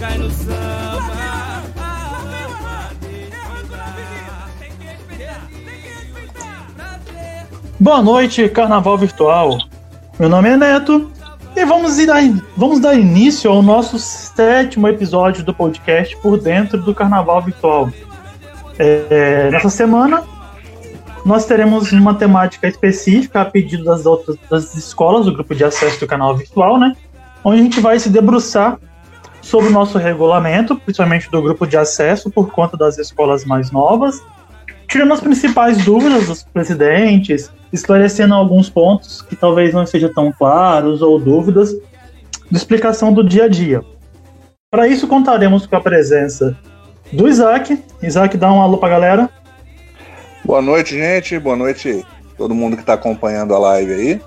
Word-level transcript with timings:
cai 0.00 0.16
no 0.16 0.30
samba. 0.30 1.20
Boa 7.78 8.02
noite, 8.02 8.48
Carnaval 8.48 8.96
Virtual. 8.96 9.58
Meu 10.18 10.28
nome 10.28 10.48
é 10.48 10.56
Neto 10.56 11.10
e 11.54 11.64
vamos, 11.64 11.98
ir 11.98 12.06
dar, 12.06 12.22
vamos 12.56 12.80
dar 12.80 12.94
início 12.94 13.50
ao 13.50 13.62
nosso 13.62 13.98
sétimo 13.98 14.88
episódio 14.88 15.44
do 15.44 15.54
podcast 15.54 16.16
Por 16.18 16.38
Dentro 16.38 16.80
do 16.80 16.94
Carnaval 16.94 17.42
Virtual. 17.42 17.90
É, 18.78 19.50
nessa 19.50 19.68
semana, 19.68 20.22
nós 21.26 21.44
teremos 21.44 21.92
uma 21.92 22.14
temática 22.14 22.66
específica 22.66 23.42
a 23.42 23.44
pedido 23.44 23.84
das 23.84 24.06
outras 24.06 24.36
das 24.50 24.74
escolas, 24.74 25.26
do 25.26 25.32
grupo 25.32 25.54
de 25.54 25.64
acesso 25.64 26.00
do 26.00 26.06
canal 26.06 26.34
virtual, 26.36 26.78
né? 26.78 26.94
Onde 27.44 27.60
a 27.60 27.62
gente 27.62 27.80
vai 27.80 27.98
se 27.98 28.08
debruçar 28.08 28.78
sobre 29.40 29.68
o 29.68 29.72
nosso 29.72 29.98
regulamento, 29.98 30.76
principalmente 30.76 31.30
do 31.30 31.42
grupo 31.42 31.66
de 31.66 31.76
acesso, 31.76 32.30
por 32.30 32.50
conta 32.50 32.76
das 32.76 32.98
escolas 32.98 33.44
mais 33.44 33.70
novas, 33.70 34.22
tirando 34.86 35.12
as 35.12 35.20
principais 35.20 35.84
dúvidas 35.84 36.26
dos 36.26 36.42
presidentes, 36.42 37.50
esclarecendo 37.72 38.34
alguns 38.34 38.68
pontos 38.68 39.22
que 39.22 39.36
talvez 39.36 39.72
não 39.72 39.86
sejam 39.86 40.12
tão 40.12 40.32
claros 40.32 41.02
ou 41.02 41.18
dúvidas 41.18 41.72
de 42.50 42.56
explicação 42.56 43.12
do 43.12 43.22
dia 43.22 43.44
a 43.44 43.48
dia. 43.48 43.82
Para 44.70 44.86
isso, 44.86 45.06
contaremos 45.08 45.66
com 45.66 45.76
a 45.76 45.80
presença 45.80 46.56
do 47.12 47.28
Isaac. 47.28 47.82
Isaac, 48.02 48.36
dá 48.36 48.52
um 48.52 48.60
alô 48.60 48.78
para 48.78 48.88
galera. 48.90 49.30
Boa 50.44 50.62
noite, 50.62 50.94
gente. 50.94 51.38
Boa 51.38 51.56
noite 51.56 52.04
todo 52.36 52.54
mundo 52.54 52.76
que 52.76 52.82
está 52.82 52.94
acompanhando 52.94 53.54
a 53.54 53.58
live 53.58 53.92
aí. 53.92 54.20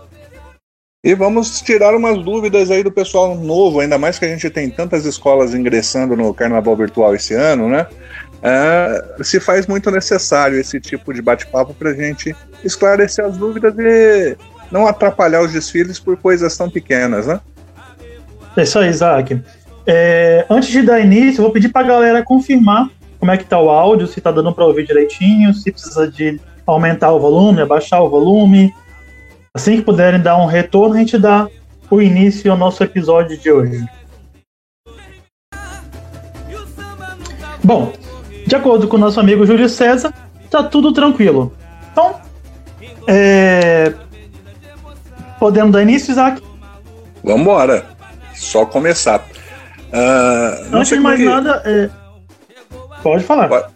E 1.06 1.14
vamos 1.14 1.60
tirar 1.60 1.94
umas 1.94 2.24
dúvidas 2.24 2.72
aí 2.72 2.82
do 2.82 2.90
pessoal 2.90 3.36
novo, 3.36 3.82
ainda 3.82 3.98
mais 3.98 4.18
que 4.18 4.24
a 4.24 4.30
gente 4.30 4.50
tem 4.50 4.70
tantas 4.70 5.06
escolas 5.06 5.54
ingressando 5.54 6.16
no 6.16 6.34
Carnaval 6.34 6.78
Virtual 6.78 7.14
esse 7.14 7.34
ano, 7.34 7.68
né? 7.68 7.86
Uh, 8.40 9.22
se 9.22 9.38
faz 9.42 9.68
muito 9.68 9.92
necessário 9.92 10.58
esse 10.58 10.80
tipo 10.80 11.14
de 11.14 11.22
bate-papo 11.22 11.74
para 11.74 11.90
a 11.90 11.94
gente 11.94 12.34
esclarecer 12.64 13.26
as 13.26 13.36
dúvidas 13.36 13.76
e 13.78 14.38
não 14.72 14.88
atrapalhar 14.88 15.42
os 15.42 15.52
desfiles 15.52 16.00
por 16.00 16.16
coisas 16.16 16.56
tão 16.56 16.70
pequenas, 16.70 17.28
né? 17.28 17.42
É 18.56 18.64
isso 18.64 18.80
aí, 18.80 18.90
Isaac. 18.90 19.42
É, 19.86 20.46
antes 20.50 20.70
de 20.70 20.84
dar 20.84 21.02
início, 21.02 21.40
eu 21.40 21.44
vou 21.44 21.52
pedir 21.52 21.68
para 21.68 21.82
a 21.82 21.90
galera 21.90 22.24
confirmar 22.24 22.90
como 23.20 23.30
é 23.30 23.36
que 23.36 23.44
tá 23.44 23.60
o 23.60 23.70
áudio, 23.70 24.08
se 24.08 24.20
está 24.20 24.32
dando 24.32 24.54
para 24.54 24.64
ouvir 24.64 24.88
direitinho, 24.88 25.54
se 25.54 25.70
precisa 25.70 26.10
de 26.10 26.40
aumentar 26.66 27.12
o 27.12 27.20
volume, 27.20 27.60
abaixar 27.60 28.02
o 28.02 28.10
volume. 28.10 28.74
Assim 29.56 29.76
que 29.76 29.84
puderem 29.84 30.20
dar 30.20 30.36
um 30.38 30.48
retorno, 30.48 30.96
a 30.96 30.98
gente 30.98 31.16
dá 31.16 31.48
o 31.88 32.02
início 32.02 32.52
ao 32.52 32.58
nosso 32.58 32.84
episódio 32.84 33.38
de 33.38 33.52
hoje. 33.52 33.86
Bom, 37.64 37.94
de 38.48 38.56
acordo 38.56 38.88
com 38.88 38.98
o 38.98 39.00
nosso 39.00 39.20
amigo 39.20 39.46
Júlio 39.46 39.70
César, 39.70 40.12
tá 40.50 40.64
tudo 40.64 40.92
tranquilo. 40.92 41.54
Então, 41.92 42.20
é... 43.08 43.94
podemos 45.38 45.72
dar 45.72 45.84
início, 45.84 46.12
Isaac? 46.12 46.42
Vamos 47.24 47.42
embora. 47.42 47.86
Só 48.34 48.66
começar. 48.66 49.20
Uh, 49.94 50.76
Antes 50.76 50.90
de 50.90 51.00
mais 51.00 51.20
que... 51.20 51.26
nada, 51.26 51.62
é... 51.64 51.92
pode 53.04 53.24
falar. 53.24 53.70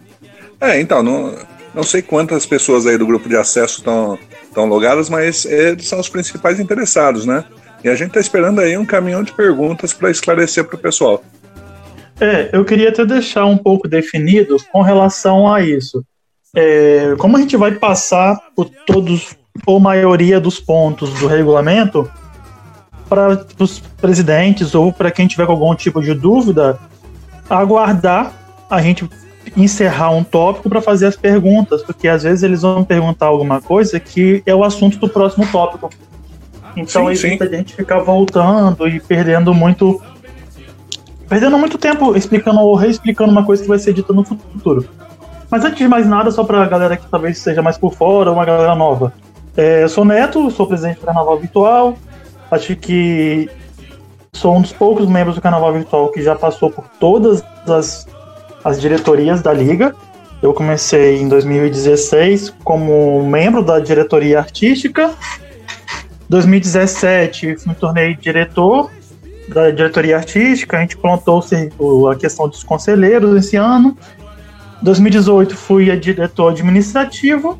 É, 0.59 0.81
então, 0.81 1.03
não, 1.03 1.36
não 1.72 1.84
sei 1.84 2.02
quantas 2.02 2.47
pessoas 2.47 2.88
aí 2.88 2.97
do 2.97 3.06
grupo 3.06 3.30
de 3.30 3.38
acesso 3.38 3.78
estão 3.78 4.17
estão 4.58 4.66
logadas, 4.66 5.08
mas 5.08 5.45
eles 5.45 5.88
são 5.88 6.00
os 6.00 6.09
principais 6.09 6.59
interessados, 6.59 7.27
né? 7.27 7.45
E 7.84 7.90
a 7.90 7.95
gente 7.95 8.07
está 8.07 8.19
esperando 8.19 8.59
aí 8.59 8.75
um 8.75 8.85
caminhão 8.85 9.22
de 9.22 9.31
perguntas 9.31 9.94
para 9.94 10.09
esclarecer 10.09 10.66
para 10.66 10.75
o 10.75 10.79
pessoal. 10.79 11.23
É, 12.19 12.50
eu 12.51 12.66
queria 12.66 12.90
até 12.90 13.06
deixar 13.06 13.45
um 13.45 13.57
pouco 13.57 13.88
definido 13.88 14.57
com 14.72 14.81
relação 14.81 15.51
a 15.53 15.62
isso. 15.62 16.03
É, 16.56 17.13
como 17.19 17.38
a 17.38 17.40
gente 17.40 17.56
vai 17.56 17.73
passar 17.73 18.40
por 18.56 18.68
todos 18.88 19.35
ou 19.66 19.79
maioria 19.79 20.40
dos 20.40 20.59
pontos 20.59 21.13
do 21.19 21.28
regulamento 21.28 22.09
para 23.07 23.45
os 23.59 23.79
presidentes 23.79 24.74
ou 24.74 24.91
para 24.91 25.12
quem 25.12 25.28
tiver 25.28 25.47
algum 25.47 25.74
tipo 25.75 26.01
de 26.01 26.16
dúvida, 26.16 26.79
aguardar 27.47 28.34
a 28.69 28.81
gente 28.81 29.07
encerrar 29.57 30.12
um 30.12 30.23
tópico 30.23 30.69
para 30.69 30.79
fazer 30.79 31.07
as 31.07 31.16
perguntas, 31.16 31.81
porque 31.81 32.07
às 32.07 32.23
vezes 32.23 32.44
eles 32.44 32.62
vão 32.62 32.84
perguntar 32.84 33.25
alguma 33.25 33.59
coisa 33.59 34.00
que 34.00 34.44
é 34.45 34.53
o 34.53 34.63
assunto 34.63 35.00
do 35.00 35.09
próximo 35.09 35.47
tópico. 35.51 35.90
Então 36.75 37.07
sim, 37.07 37.28
evita 37.28 37.47
sim. 37.47 37.53
a 37.53 37.57
gente 37.57 37.75
ficar 37.75 38.00
voltando 38.00 38.88
e 38.88 39.00
perdendo 39.00 39.53
muito 39.53 40.00
perdendo 41.28 41.57
muito 41.57 41.78
tempo 41.78 42.16
explicando 42.16 42.59
ou 42.59 42.75
reexplicando 42.75 43.31
uma 43.31 43.44
coisa 43.44 43.63
que 43.63 43.68
vai 43.68 43.79
ser 43.79 43.94
dita 43.94 44.13
no 44.13 44.23
futuro. 44.23 44.88
Mas 45.50 45.66
antes 45.66 45.78
de 45.78 45.88
mais 45.88 46.06
nada, 46.06 46.29
só 46.29 46.44
para 46.44 46.62
a 46.62 46.68
galera 46.68 46.95
que 46.95 47.07
talvez 47.09 47.39
seja 47.39 47.62
mais 47.62 47.78
por 47.78 47.94
fora, 47.94 48.31
uma 48.31 48.45
galera 48.45 48.75
nova. 48.75 49.12
É, 49.56 49.84
eu 49.84 49.89
sou 49.89 50.06
Neto, 50.06 50.51
sou 50.51 50.68
presidente 50.68 51.00
do 51.00 51.06
Carnaval 51.06 51.39
Virtual. 51.39 51.97
Acho 52.51 52.75
que 52.75 53.50
sou 54.34 54.56
um 54.56 54.62
dos 54.62 54.72
poucos 54.72 55.07
membros 55.07 55.35
do 55.35 55.41
Carnaval 55.41 55.74
Virtual 55.74 56.09
que 56.09 56.22
já 56.22 56.35
passou 56.35 56.69
por 56.69 56.85
todas 57.00 57.44
as, 57.68 58.06
as 58.67 58.81
diretorias 58.81 59.41
da 59.41 59.53
Liga. 59.53 59.95
Eu 60.41 60.53
comecei 60.53 61.22
em 61.22 61.29
2016 61.29 62.53
como 62.66 63.25
membro 63.25 63.63
da 63.63 63.79
diretoria 63.79 64.39
artística. 64.39 65.13
2017 66.28 67.56
me 67.66 67.73
tornei 67.73 68.13
diretor 68.16 68.91
da 69.47 69.72
diretoria 69.72 70.17
artística, 70.17 70.75
a 70.77 70.81
gente 70.81 70.97
plantou 70.97 71.41
a 72.11 72.16
questão 72.17 72.50
dos 72.50 72.61
conselheiros 72.61 73.33
esse 73.38 73.56
ano. 73.56 73.97
2018 74.81 75.56
fui 75.56 75.97
diretor 75.97 76.51
administrativo. 76.51 77.57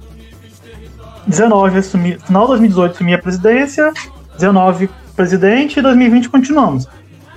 19 1.26 1.80
assumi, 1.80 2.18
final 2.20 2.44
de 2.44 2.50
2018 2.50 2.92
assumi 2.92 3.14
a 3.14 3.18
presidência, 3.18 3.94
19 4.36 4.90
presidente 5.16 5.80
e 5.80 5.82
2020 5.82 6.28
continuamos. 6.28 6.86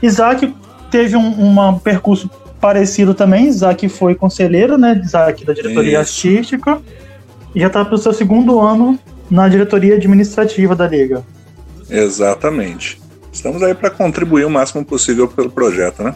Isaac 0.03 0.53
teve 0.91 1.17
um, 1.17 1.69
um 1.69 1.79
percurso 1.79 2.29
parecido 2.61 3.15
também. 3.15 3.47
Isaac 3.47 3.89
foi 3.89 4.15
conselheiro, 4.15 4.77
né? 4.77 5.01
Isaac 5.03 5.45
da 5.45 5.53
diretoria 5.53 6.01
Isso. 6.01 6.29
artística 6.29 6.81
e 7.55 7.61
já 7.61 7.67
está 7.67 7.85
para 7.85 7.95
o 7.95 7.99
seu 7.99 8.13
segundo 8.13 8.61
ano 8.61 8.99
na 9.31 9.49
diretoria 9.49 9.95
administrativa 9.95 10.75
da 10.75 10.87
liga. 10.87 11.25
Exatamente. 11.89 13.01
Estamos 13.33 13.63
aí 13.63 13.75
para 13.75 13.91
contribuir 13.91 14.45
o 14.45 14.51
máximo 14.51 14.85
possível 14.85 15.29
pelo 15.29 15.51
projeto, 15.51 16.03
né? 16.03 16.15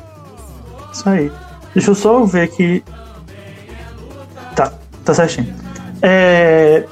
Isso 0.93 1.09
aí. 1.09 1.31
Deixa 1.73 1.91
eu 1.91 1.95
só 1.95 2.25
ver 2.25 2.43
aqui. 2.43 2.85
Tá, 4.55 4.73
tá 5.05 5.15
certinho. 5.15 5.55
É... 6.03 6.85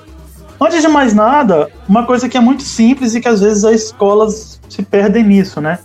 Antes 0.60 0.80
de 0.80 0.88
mais 0.88 1.12
nada, 1.12 1.69
uma 1.88 2.06
coisa 2.06 2.28
que 2.28 2.36
é 2.36 2.40
muito 2.40 2.62
simples 2.62 3.14
e 3.14 3.20
que 3.20 3.28
às 3.28 3.40
vezes 3.40 3.64
as 3.64 3.82
escolas 3.82 4.60
se 4.69 4.82
perdem 4.82 5.24
nisso, 5.24 5.60
né? 5.60 5.78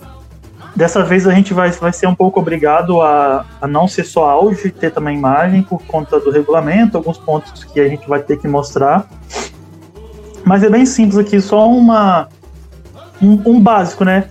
Dessa 0.78 1.04
vez 1.04 1.26
a 1.26 1.34
gente 1.34 1.56
vai, 1.56 1.72
vai 1.72 1.92
ser 1.92 2.06
um 2.06 2.14
pouco 2.14 2.40
obrigado 2.40 3.02
a, 3.02 3.44
a 3.60 3.68
não 3.68 3.88
ser 3.88 4.04
só 4.04 4.30
áudio 4.30 4.72
ter 4.72 4.92
também 4.92 5.18
imagem 5.18 5.64
por 5.64 5.82
conta 5.82 6.20
do 6.20 6.30
regulamento, 6.30 6.96
alguns 6.96 7.18
pontos 7.18 7.64
que 7.64 7.80
a 7.80 7.90
gente 7.90 8.08
vai 8.08 8.20
ter 8.20 8.38
que 8.38 8.48
mostrar. 8.48 9.08
Mas 10.46 10.62
é 10.62 10.70
bem 10.70 10.86
simples 10.86 11.18
aqui, 11.18 11.42
só 11.42 11.68
uma, 11.68 12.30
um, 13.20 13.42
um, 13.54 13.60
básico, 13.60 14.06
né? 14.06 14.26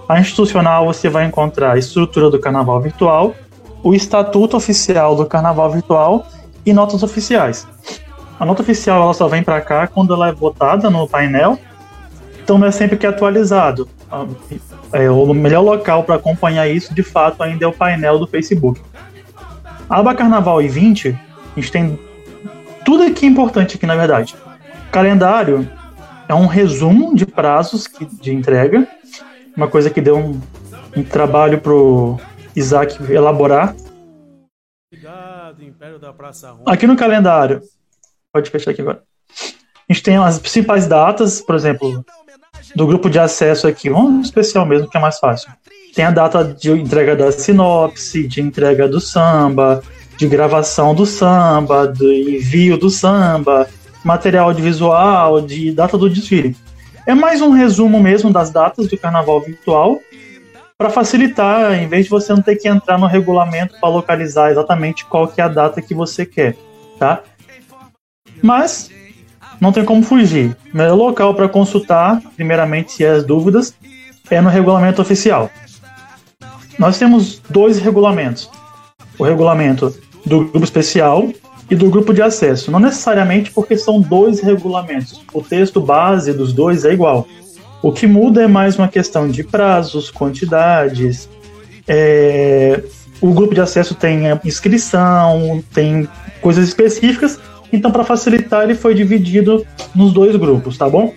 A 0.10 0.20
institucional 0.20 0.88
você 0.88 1.08
vai 1.08 1.26
encontrar 1.26 1.74
a 1.74 1.78
estrutura 1.78 2.28
do 2.28 2.40
Carnaval 2.40 2.82
virtual, 2.82 3.36
o 3.84 3.94
estatuto 3.94 4.58
oficial 4.58 5.16
do 5.16 5.28
Carnaval 5.28 5.70
virtual 5.70 6.26
e 6.66 6.74
notas 6.74 7.04
oficiais. 7.04 7.68
A 8.40 8.44
nota 8.48 8.64
oficial 8.64 9.00
ela 9.00 9.14
só 9.14 9.28
vem 9.28 9.44
para 9.44 9.62
cá 9.62 9.86
quando 9.86 10.16
ela 10.16 10.30
é 10.30 10.32
votada 10.32 10.90
no 10.90 11.08
painel, 11.08 11.60
então 12.44 12.58
não 12.58 12.66
é 12.66 12.72
sempre 12.72 12.98
que 12.98 13.06
é 13.06 13.10
atualizado. 13.10 13.88
É, 14.92 15.08
o 15.08 15.32
melhor 15.36 15.62
local 15.62 16.04
para 16.04 16.16
acompanhar 16.16 16.68
isso, 16.68 16.96
de 16.96 17.04
fato, 17.04 17.44
ainda 17.44 17.64
é 17.64 17.68
o 17.68 17.74
painel 17.74 18.18
do 18.18 18.26
Facebook. 18.26 18.82
A 19.88 20.00
aba 20.00 20.16
Carnaval 20.16 20.64
e 20.64 20.68
20, 20.68 21.10
a 21.56 21.60
gente 21.60 21.72
tem 21.72 22.00
tudo 22.86 23.04
aqui 23.04 23.26
importante 23.26 23.76
aqui, 23.76 23.86
na 23.86 23.96
verdade. 23.96 24.36
calendário 24.92 25.70
é 26.30 26.34
um 26.34 26.46
resumo 26.46 27.16
de 27.16 27.26
prazos 27.26 27.90
de 28.22 28.34
entrega, 28.34 28.88
uma 29.58 29.68
coisa 29.68 29.90
que 29.90 30.00
deu 30.00 30.18
um, 30.18 30.40
um 30.96 31.04
trabalho 31.04 31.60
pro 31.60 32.18
Isaac 32.56 32.98
elaborar. 33.12 33.76
Aqui 36.66 36.88
no 36.88 36.96
calendário, 36.96 37.62
pode 38.32 38.50
fechar 38.50 38.72
aqui 38.72 38.82
agora. 38.82 39.02
A 39.90 39.94
gente 39.94 40.04
tem 40.04 40.18
as 40.18 40.40
principais 40.40 40.88
datas, 40.88 41.42
por 41.42 41.56
exemplo, 41.56 42.06
do 42.76 42.88
grupo 42.88 43.10
de 43.10 43.20
acesso 43.20 43.68
aqui, 43.68 43.90
um 43.92 44.22
especial 44.22 44.66
mesmo, 44.66 44.90
que 44.90 44.98
é 44.98 45.00
mais 45.00 45.20
fácil. 45.20 45.52
Tem 45.94 46.06
a 46.06 46.12
data 46.12 46.44
de 46.44 46.72
entrega 46.72 47.16
da 47.16 47.32
sinopse, 47.32 48.28
de 48.28 48.42
entrega 48.42 48.88
do 48.88 49.00
samba, 49.00 49.82
de 50.18 50.28
gravação 50.28 50.96
do 50.96 51.06
samba, 51.06 51.88
do 51.88 52.12
envio 52.12 52.78
do 52.78 52.90
samba, 52.90 53.68
material 54.04 54.48
audiovisual, 54.48 55.42
de 55.42 55.72
data 55.72 55.98
do 55.98 56.10
desfile. 56.10 56.56
É 57.06 57.14
mais 57.14 57.42
um 57.42 57.52
resumo 57.52 58.00
mesmo 58.00 58.32
das 58.32 58.50
datas 58.50 58.88
do 58.88 58.98
carnaval 58.98 59.42
virtual, 59.42 60.00
para 60.78 60.90
facilitar, 60.90 61.74
em 61.74 61.88
vez 61.88 62.06
de 62.06 62.10
você 62.10 62.34
não 62.34 62.42
ter 62.42 62.56
que 62.58 62.68
entrar 62.68 62.98
no 62.98 63.08
regulamento 63.08 63.76
para 63.80 63.90
localizar 63.90 64.52
exatamente 64.52 65.06
qual 65.06 65.28
que 65.28 65.40
é 65.40 65.44
a 65.44 65.48
data 65.48 65.82
que 65.82 65.94
você 65.94 66.26
quer, 66.26 66.56
tá? 67.00 67.22
Mas 68.42 68.92
não 69.60 69.72
tem 69.72 69.86
como 69.86 70.04
fugir. 70.04 70.56
O 70.74 70.78
melhor 70.78 70.96
local 70.96 71.34
para 71.34 71.48
consultar, 71.48 72.22
primeiramente, 72.36 72.92
se 72.92 73.06
é 73.06 73.10
as 73.10 73.24
dúvidas, 73.24 73.74
é 74.30 74.42
no 74.42 74.50
regulamento 74.50 75.02
oficial. 75.02 75.50
Nós 76.78 77.00
temos 77.00 77.40
dois 77.50 77.80
regulamentos: 77.80 78.50
o 79.18 79.24
regulamento 79.24 79.96
do 80.26 80.46
grupo 80.46 80.64
especial 80.64 81.30
e 81.70 81.76
do 81.76 81.90
grupo 81.90 82.14
de 82.14 82.22
acesso. 82.22 82.72
Não 82.72 82.80
necessariamente 82.80 83.52
porque 83.52 83.78
são 83.78 84.02
dois 84.02 84.40
regulamentos. 84.40 85.22
O 85.34 85.42
texto 85.42 85.80
base 85.80 86.34
dos 86.34 86.54
dois 86.54 86.86
é 86.86 86.94
igual. 86.94 87.28
O 87.82 87.92
que 87.92 88.08
muda 88.08 88.44
é 88.44 88.48
mais 88.48 88.78
uma 88.78 88.88
questão 88.88 89.30
de 89.30 89.44
prazos, 89.44 90.10
quantidades. 90.10 91.30
É... 91.88 92.84
O 93.22 93.34
grupo 93.34 93.54
de 93.54 93.62
acesso 93.62 93.96
tem 93.96 94.24
inscrição, 94.44 95.64
tem 95.74 96.08
coisas 96.42 96.68
específicas 96.68 97.40
então, 97.76 97.92
para 97.92 98.06
facilitar, 98.06 98.64
ele 98.64 98.76
foi 98.76 98.94
dividido 98.94 99.66
nos 99.94 100.14
dois 100.14 100.36
grupos, 100.36 100.78
tá 100.78 100.90
bom? 100.90 101.14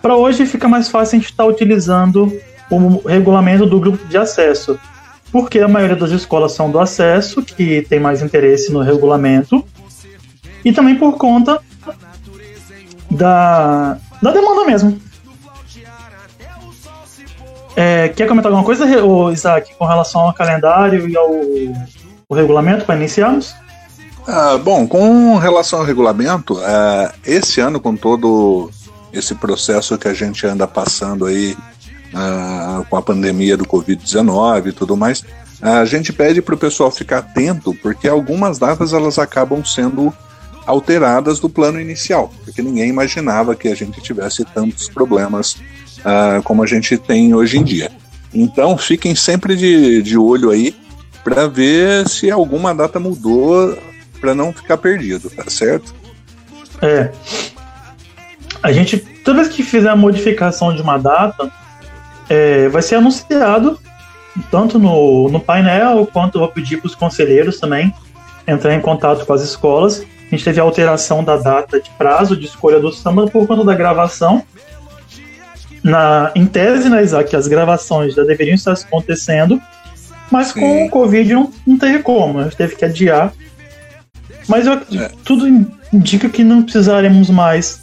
Para 0.00 0.16
hoje 0.16 0.46
fica 0.46 0.66
mais 0.66 0.88
fácil 0.88 1.16
a 1.16 1.20
gente 1.20 1.30
estar 1.30 1.44
tá 1.44 1.48
utilizando 1.48 2.32
o 2.70 3.06
regulamento 3.06 3.66
do 3.66 3.78
grupo 3.78 4.06
de 4.06 4.16
acesso, 4.16 4.78
porque 5.36 5.60
a 5.60 5.68
maioria 5.68 5.94
das 5.94 6.12
escolas 6.12 6.52
são 6.52 6.70
do 6.70 6.80
acesso, 6.80 7.42
que 7.42 7.82
tem 7.82 8.00
mais 8.00 8.22
interesse 8.22 8.72
no 8.72 8.80
regulamento, 8.80 9.62
e 10.64 10.72
também 10.72 10.96
por 10.96 11.18
conta 11.18 11.60
da, 13.10 13.98
da 14.22 14.32
demanda 14.32 14.64
mesmo. 14.64 14.98
É, 17.76 18.08
quer 18.08 18.26
comentar 18.26 18.50
alguma 18.50 18.64
coisa, 18.64 18.86
Isaac, 19.30 19.74
com 19.74 19.84
relação 19.84 20.22
ao 20.22 20.32
calendário 20.32 21.06
e 21.06 21.14
ao, 21.14 21.28
ao 22.30 22.34
regulamento 22.34 22.86
para 22.86 22.96
iniciarmos? 22.96 23.54
Ah, 24.26 24.56
bom, 24.56 24.88
com 24.88 25.36
relação 25.36 25.80
ao 25.80 25.84
regulamento, 25.84 26.58
ah, 26.64 27.12
esse 27.26 27.60
ano, 27.60 27.78
com 27.78 27.94
todo 27.94 28.70
esse 29.12 29.34
processo 29.34 29.98
que 29.98 30.08
a 30.08 30.14
gente 30.14 30.46
anda 30.46 30.66
passando 30.66 31.26
aí 31.26 31.54
ah, 32.14 32.82
com 32.88 32.96
a 32.96 33.02
pandemia 33.02 33.56
do 33.56 33.64
Covid-19 33.64 34.68
e 34.68 34.72
tudo 34.72 34.96
mais, 34.96 35.24
a 35.60 35.84
gente 35.84 36.12
pede 36.12 36.42
para 36.42 36.54
o 36.54 36.58
pessoal 36.58 36.90
ficar 36.90 37.18
atento, 37.18 37.74
porque 37.82 38.06
algumas 38.08 38.58
datas 38.58 38.92
elas 38.92 39.18
acabam 39.18 39.64
sendo 39.64 40.12
alteradas 40.66 41.40
do 41.40 41.48
plano 41.48 41.80
inicial, 41.80 42.32
porque 42.44 42.60
ninguém 42.60 42.88
imaginava 42.88 43.54
que 43.54 43.68
a 43.68 43.74
gente 43.74 44.00
tivesse 44.00 44.44
tantos 44.44 44.88
problemas 44.88 45.56
como 46.44 46.62
a 46.62 46.66
gente 46.66 46.96
tem 46.98 47.34
hoje 47.34 47.58
em 47.58 47.64
dia. 47.64 47.90
Então, 48.32 48.76
fiquem 48.76 49.14
sempre 49.14 49.56
de, 49.56 50.02
de 50.02 50.18
olho 50.18 50.50
aí 50.50 50.74
para 51.24 51.48
ver 51.48 52.08
se 52.08 52.30
alguma 52.30 52.74
data 52.74 53.00
mudou 53.00 53.76
para 54.20 54.34
não 54.34 54.52
ficar 54.52 54.76
perdido, 54.76 55.30
tá 55.30 55.48
certo? 55.48 55.94
É. 56.82 57.10
A 58.62 58.72
gente, 58.72 58.98
toda 58.98 59.42
vez 59.42 59.54
que 59.54 59.62
fizer 59.62 59.88
a 59.88 59.96
modificação 59.96 60.74
de 60.74 60.82
uma 60.82 60.98
data, 60.98 61.50
é, 62.28 62.68
vai 62.68 62.82
ser 62.82 62.96
anunciado 62.96 63.78
tanto 64.50 64.78
no, 64.78 65.28
no 65.30 65.40
painel 65.40 66.06
quanto 66.12 66.38
vou 66.38 66.48
pedir 66.48 66.78
para 66.78 66.88
os 66.88 66.94
conselheiros 66.94 67.58
também 67.58 67.92
entrar 68.46 68.74
em 68.74 68.80
contato 68.80 69.24
com 69.24 69.32
as 69.32 69.42
escolas. 69.42 70.04
A 70.26 70.30
gente 70.30 70.44
teve 70.44 70.60
a 70.60 70.62
alteração 70.62 71.24
da 71.24 71.36
data 71.36 71.80
de 71.80 71.88
prazo 71.90 72.36
de 72.36 72.46
escolha 72.46 72.78
do 72.78 72.92
samba 72.92 73.26
por 73.26 73.46
conta 73.46 73.64
da 73.64 73.74
gravação. 73.74 74.42
Na, 75.82 76.32
em 76.34 76.46
tese, 76.46 76.88
né, 76.88 77.02
Isaac, 77.02 77.34
as 77.34 77.46
gravações 77.46 78.14
já 78.14 78.24
deveriam 78.24 78.54
estar 78.54 78.72
acontecendo, 78.72 79.60
mas 80.30 80.48
Sim. 80.48 80.60
com 80.60 80.86
o 80.86 80.90
Covid 80.90 81.32
não, 81.32 81.52
não 81.66 81.78
teve 81.78 82.00
como, 82.02 82.40
a 82.40 82.44
gente 82.44 82.56
teve 82.56 82.74
que 82.74 82.84
adiar 82.84 83.32
mas 84.48 84.66
eu, 84.66 84.74
é. 84.74 85.10
tudo 85.24 85.46
indica 85.92 86.28
que 86.28 86.44
não 86.44 86.62
precisaremos 86.62 87.30
mais 87.30 87.82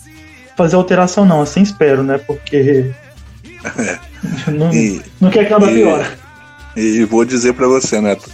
fazer 0.55 0.75
alteração, 0.75 1.25
não. 1.25 1.41
Assim 1.41 1.61
espero, 1.61 2.03
né? 2.03 2.17
Porque. 2.17 2.91
Não, 4.47 4.73
e, 4.73 5.01
não 5.19 5.29
quer 5.29 5.45
que 5.45 5.51
nada 5.51 5.67
pior. 5.67 6.17
E 6.75 7.03
vou 7.05 7.25
dizer 7.25 7.53
para 7.53 7.67
você, 7.67 7.99
Neto. 8.01 8.29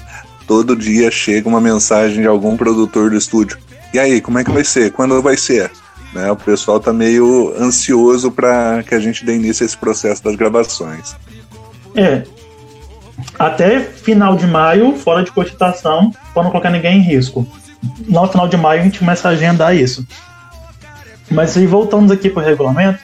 Todo 0.48 0.75
dia 0.75 1.12
chega 1.12 1.48
uma 1.48 1.62
mensagem 1.62 2.21
de 2.21 2.27
algum 2.27 2.57
produtor 2.57 3.09
do 3.09 3.17
estúdio. 3.17 3.57
E 3.93 4.00
aí, 4.00 4.21
como 4.21 4.39
é 4.39 4.43
que 4.43 4.51
vai 4.51 4.63
ser? 4.63 4.91
Quando 4.91 5.21
vai 5.21 5.38
ser? 5.38 5.71
Né, 6.13 6.31
o 6.31 6.36
pessoal 6.36 6.79
tá 6.79 6.91
meio 6.91 7.53
ansioso 7.59 8.31
para 8.31 8.81
que 8.83 8.95
a 8.95 9.00
gente 9.00 9.24
dê 9.24 9.36
início 9.36 9.63
a 9.63 9.65
esse 9.65 9.77
processo 9.77 10.24
das 10.24 10.36
gravações. 10.36 11.15
É. 11.95 12.24
Até 13.38 13.79
final 13.79 14.36
de 14.36 14.48
maio, 14.48 14.95
fora 14.95 15.24
de 15.24 15.31
cogitação, 15.31 16.12
para 16.33 16.43
não 16.43 16.50
colocar 16.50 16.71
ninguém 16.71 16.98
em 16.98 17.01
risco 17.01 17.48
no 18.07 18.27
final 18.27 18.48
de 18.48 18.57
maio 18.57 18.81
a 18.81 18.83
gente 18.83 19.00
começa 19.00 19.27
a 19.27 19.31
agendar 19.31 19.75
isso. 19.75 20.05
Mas 21.31 21.55
aí 21.55 21.67
voltando 21.67 22.12
aqui 22.12 22.29
para 22.29 22.41
o 22.41 22.45
regulamento, 22.45 23.00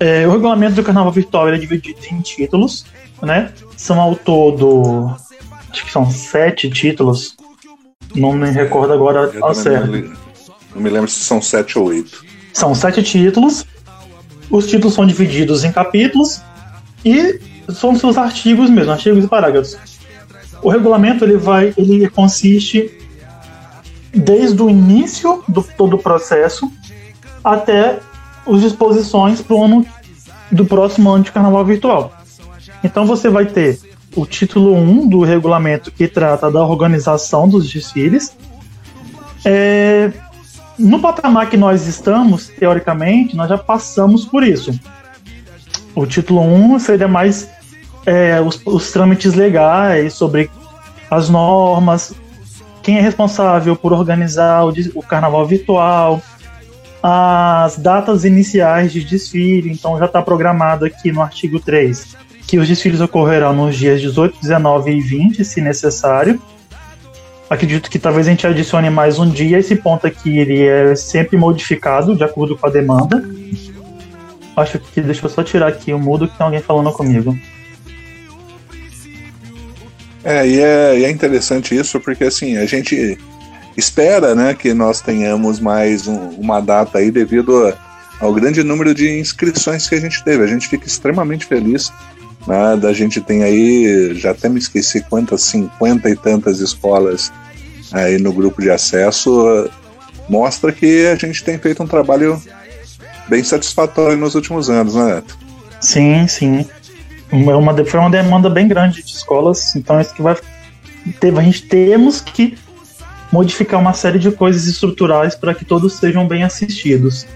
é, 0.00 0.26
o 0.26 0.30
regulamento 0.30 0.76
do 0.76 0.82
Carnaval 0.82 1.12
Virtual 1.12 1.48
é 1.48 1.58
dividido 1.58 1.98
em 2.10 2.20
títulos, 2.20 2.84
né? 3.22 3.52
São 3.76 4.00
ao 4.00 4.14
todo, 4.14 5.14
acho 5.70 5.84
que 5.84 5.90
são 5.90 6.10
sete 6.10 6.70
títulos, 6.70 7.36
não 8.14 8.32
me 8.32 8.50
recordo 8.50 8.92
agora 8.92 9.30
ao 9.40 9.54
certo. 9.54 10.16
Não 10.74 10.82
me 10.82 10.90
lembro 10.90 11.08
se 11.08 11.20
são 11.20 11.42
sete 11.42 11.78
ou 11.78 11.86
oito. 11.86 12.24
São 12.52 12.74
sete 12.74 13.02
títulos. 13.02 13.64
Os 14.50 14.66
títulos 14.66 14.94
são 14.94 15.06
divididos 15.06 15.64
em 15.64 15.72
capítulos 15.72 16.40
e 17.04 17.40
são 17.68 17.94
seus 17.94 18.16
artigos 18.16 18.70
mesmo, 18.70 18.92
artigos 18.92 19.24
e 19.24 19.28
parágrafos. 19.28 19.76
O 20.62 20.70
regulamento 20.70 21.24
ele 21.24 21.36
vai, 21.36 21.74
ele 21.76 22.08
consiste 22.08 22.90
desde 24.12 24.60
o 24.62 24.70
início 24.70 25.44
do 25.46 25.62
todo 25.62 25.94
o 25.94 25.98
processo 25.98 26.70
até 27.44 28.00
as 28.48 28.60
disposições 28.62 29.40
para 29.40 29.56
o 29.56 29.64
ano 29.64 29.86
do 30.50 30.64
próximo 30.64 31.10
ano 31.10 31.24
de 31.24 31.32
carnaval 31.32 31.64
virtual. 31.64 32.12
Então 32.82 33.06
você 33.06 33.28
vai 33.28 33.46
ter 33.46 33.78
o 34.16 34.26
título 34.26 34.74
1 34.74 35.08
do 35.08 35.22
regulamento 35.22 35.90
que 35.90 36.08
trata 36.08 36.50
da 36.50 36.64
organização 36.64 37.48
dos 37.48 37.70
desfiles. 37.70 38.36
É, 39.44 40.10
no 40.78 41.00
patamar 41.00 41.48
que 41.50 41.56
nós 41.56 41.86
estamos, 41.86 42.48
teoricamente, 42.48 43.36
nós 43.36 43.48
já 43.48 43.58
passamos 43.58 44.24
por 44.24 44.42
isso. 44.42 44.78
O 45.94 46.06
título 46.06 46.40
1 46.40 46.78
seria 46.78 47.08
mais 47.08 47.48
é, 48.06 48.40
os, 48.40 48.60
os 48.64 48.90
trâmites 48.90 49.34
legais 49.34 50.14
sobre 50.14 50.50
as 51.10 51.28
normas, 51.28 52.14
quem 52.82 52.98
é 52.98 53.00
responsável 53.00 53.76
por 53.76 53.92
organizar 53.92 54.64
o, 54.64 54.72
o 54.94 55.02
carnaval 55.02 55.46
virtual, 55.46 56.22
as 57.02 57.76
datas 57.76 58.24
iniciais 58.24 58.92
de 58.92 59.04
desfile, 59.04 59.70
então 59.70 59.98
já 59.98 60.06
está 60.06 60.20
programado 60.20 60.84
aqui 60.84 61.12
no 61.12 61.22
artigo 61.22 61.60
3 61.60 62.16
que 62.48 62.58
os 62.58 62.66
desfiles 62.66 63.00
ocorrerão 63.02 63.54
nos 63.54 63.76
dias 63.76 64.00
18, 64.00 64.38
19 64.40 64.90
e 64.90 65.00
20, 65.02 65.44
se 65.44 65.60
necessário. 65.60 66.40
Acredito 67.50 67.90
que 67.90 67.98
talvez 67.98 68.26
a 68.26 68.30
gente 68.30 68.46
adicione 68.46 68.88
mais 68.88 69.18
um 69.18 69.28
dia. 69.28 69.58
Esse 69.58 69.76
ponto 69.76 70.06
aqui 70.06 70.38
ele 70.38 70.62
é 70.62 70.96
sempre 70.96 71.36
modificado 71.36 72.16
de 72.16 72.24
acordo 72.24 72.56
com 72.56 72.66
a 72.66 72.70
demanda. 72.70 73.22
Acho 74.56 74.78
que 74.78 75.02
deixa 75.02 75.26
eu 75.26 75.30
só 75.30 75.42
tirar 75.42 75.68
aqui 75.68 75.92
o 75.92 75.98
mudo 75.98 76.26
que 76.26 76.38
tem 76.38 76.44
alguém 76.44 76.60
falando 76.60 76.90
comigo. 76.90 77.38
É, 80.24 80.46
e 80.46 80.58
é, 80.58 80.98
e 81.00 81.04
é 81.04 81.10
interessante 81.10 81.74
isso 81.74 82.00
porque 82.00 82.24
assim, 82.24 82.56
a 82.56 82.64
gente 82.64 83.18
espera 83.78 84.34
né, 84.34 84.54
que 84.54 84.74
nós 84.74 85.00
tenhamos 85.00 85.60
mais 85.60 86.08
um, 86.08 86.30
uma 86.30 86.60
data 86.60 86.98
aí 86.98 87.12
devido 87.12 87.68
a, 87.68 87.74
ao 88.20 88.34
grande 88.34 88.64
número 88.64 88.92
de 88.92 89.20
inscrições 89.20 89.88
que 89.88 89.94
a 89.94 90.00
gente 90.00 90.22
teve. 90.24 90.42
A 90.42 90.48
gente 90.48 90.68
fica 90.68 90.86
extremamente 90.86 91.46
feliz. 91.46 91.92
Né, 92.46 92.76
da 92.76 92.92
gente 92.92 93.20
tem 93.20 93.42
aí, 93.42 94.14
já 94.14 94.30
até 94.30 94.48
me 94.48 94.58
esqueci 94.58 95.02
quantas, 95.02 95.42
cinquenta 95.42 96.08
e 96.08 96.16
tantas 96.16 96.60
escolas 96.60 97.32
aí 97.92 98.18
no 98.18 98.32
grupo 98.32 98.60
de 98.60 98.70
acesso. 98.70 99.70
Mostra 100.28 100.72
que 100.72 101.06
a 101.06 101.14
gente 101.14 101.44
tem 101.44 101.58
feito 101.58 101.82
um 101.82 101.86
trabalho 101.86 102.42
bem 103.28 103.44
satisfatório 103.44 104.16
nos 104.16 104.34
últimos 104.34 104.68
anos, 104.70 104.94
né, 104.94 105.16
Neto? 105.16 105.38
Sim, 105.80 106.26
sim. 106.26 106.66
Uma, 107.30 107.84
foi 107.84 108.00
uma 108.00 108.10
demanda 108.10 108.48
bem 108.48 108.66
grande 108.66 109.02
de 109.02 109.10
escolas, 109.10 109.76
então 109.76 110.00
isso 110.00 110.14
que 110.14 110.22
vai. 110.22 110.36
Teve, 111.20 111.38
a 111.38 111.42
gente 111.42 111.62
temos 111.62 112.20
que 112.20 112.56
modificar 113.32 113.80
uma 113.80 113.92
série 113.92 114.18
de 114.18 114.30
coisas 114.30 114.66
estruturais 114.66 115.34
para 115.34 115.54
que 115.54 115.64
todos 115.64 115.94
sejam 115.94 116.26
bem 116.26 116.42
assistidos. 116.42 117.26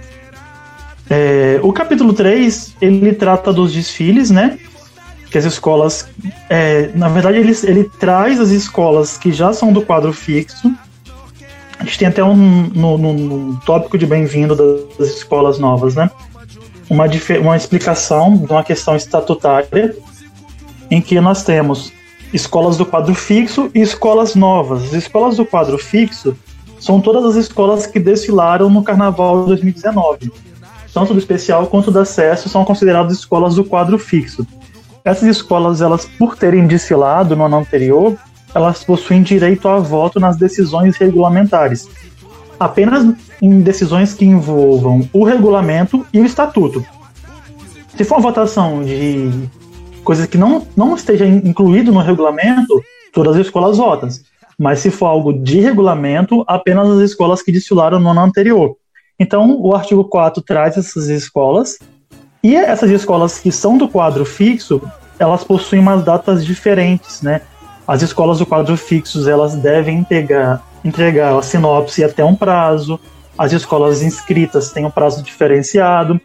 É, 1.09 1.61
o 1.63 1.73
capítulo 1.73 2.13
3, 2.13 2.77
ele 2.81 3.13
trata 3.13 3.53
dos 3.53 3.73
desfiles, 3.73 4.31
né? 4.31 4.59
Que 5.31 5.39
as 5.39 5.45
escolas. 5.45 6.09
É, 6.49 6.91
na 6.95 7.09
verdade, 7.09 7.39
ele, 7.39 7.55
ele 7.65 7.91
traz 7.99 8.41
as 8.41 8.51
escolas 8.51 9.19
que 9.19 9.33
já 9.33 9.53
são 9.53 9.73
do 9.73 9.83
quadro 9.83 10.13
fixo. 10.13 10.73
A 11.79 11.85
gente 11.85 11.99
tem 11.99 12.09
até 12.09 12.23
um 12.23 12.35
no, 12.35 12.97
no, 12.97 13.13
no 13.13 13.61
tópico 13.61 13.99
de 13.99 14.07
bem-vindo 14.07 14.55
das 14.99 15.09
escolas 15.09 15.59
novas, 15.59 15.95
né? 15.95 16.11
Uma, 16.89 17.05
uma 17.41 17.57
explicação 17.57 18.37
de 18.37 18.51
uma 18.51 18.63
questão 18.63 18.95
estatutária 18.95 19.97
em 20.91 21.01
que 21.01 21.21
nós 21.21 21.43
temos 21.43 21.93
escolas 22.33 22.77
do 22.77 22.87
quadro 22.87 23.15
fixo 23.15 23.71
e 23.75 23.81
escolas 23.81 24.35
novas. 24.35 24.85
As 24.85 24.93
escolas 24.95 25.37
do 25.37 25.45
quadro 25.45 25.77
fixo 25.79 26.37
são 26.81 27.01
todas 27.01 27.25
as 27.25 27.37
escolas 27.37 27.87
que 27.87 28.01
desfilaram 28.01 28.69
no 28.69 28.83
Carnaval 28.83 29.43
de 29.43 29.49
2019. 29.49 30.33
Tanto 30.93 31.13
do 31.13 31.19
especial 31.19 31.67
quanto 31.67 31.91
do 31.91 32.01
acesso 32.01 32.49
são 32.49 32.65
consideradas 32.65 33.19
escolas 33.19 33.55
do 33.55 33.65
quadro 33.65 33.99
fixo. 33.99 34.47
Essas 35.05 35.29
escolas, 35.29 35.81
elas 35.81 36.05
por 36.05 36.37
terem 36.37 36.67
desfilado 36.67 37.35
no 37.35 37.45
ano 37.45 37.59
anterior, 37.59 38.17
elas 38.55 38.85
possuem 38.85 39.23
direito 39.23 39.69
a 39.69 39.79
voto 39.79 40.21
nas 40.21 40.37
decisões 40.37 40.97
regulamentares. 40.97 41.89
Apenas 42.59 43.15
em 43.41 43.61
decisões 43.61 44.15
que 44.15 44.25
envolvam 44.25 45.09
o 45.13 45.25
regulamento 45.25 46.07
e 46.13 46.21
o 46.21 46.27
estatuto. 46.27 46.85
Se 47.97 48.05
for 48.05 48.17
uma 48.17 48.23
votação 48.23 48.85
de 48.85 49.49
coisa 50.03 50.27
que 50.27 50.39
não, 50.39 50.67
não 50.77 50.95
esteja 50.95 51.27
incluído 51.27 51.93
no 51.93 52.01
regulamento, 52.01 52.83
todas 53.13 53.37
as 53.37 53.47
escolas 53.47 53.79
votam. 53.79 54.09
Mas 54.59 54.81
se 54.81 54.91
for 54.91 55.07
algo 55.07 55.33
de 55.33 55.61
regulamento, 55.61 56.45
apenas 56.47 56.89
as 56.91 57.11
escolas 57.11 57.43
que 57.43 57.53
desfilaram 57.53 57.99
no 57.99 58.11
ano 58.11 58.21
anterior. 58.21 58.77
Então, 59.19 59.61
o 59.61 59.75
artigo 59.75 60.05
4 60.05 60.43
traz 60.43 60.77
essas 60.77 61.09
escolas, 61.09 61.79
e 62.43 62.57
essas 62.57 62.91
escolas 62.91 63.39
que 63.39 63.53
são 63.53 63.79
do 63.79 63.89
quadro 63.89 64.25
fixo, 64.25 64.83
elas 65.19 65.45
possuem 65.45 65.81
umas 65.81 66.05
datas 66.05 66.45
diferentes, 66.45 67.23
né? 67.23 67.43
As 67.87 68.03
escolas 68.03 68.39
do 68.39 68.47
quadro 68.47 68.77
fixo, 68.77 69.29
elas 69.29 69.55
devem 69.55 69.99
entregar, 69.99 70.61
entregar 70.85 71.39
a 71.39 71.43
sinopse 71.43 72.03
até 72.03 72.25
um 72.25 72.35
prazo, 72.35 72.99
as 73.39 73.53
escolas 73.53 74.03
inscritas 74.03 74.73
têm 74.73 74.85
um 74.85 74.91
prazo 74.91 75.23
diferenciado, 75.23 76.21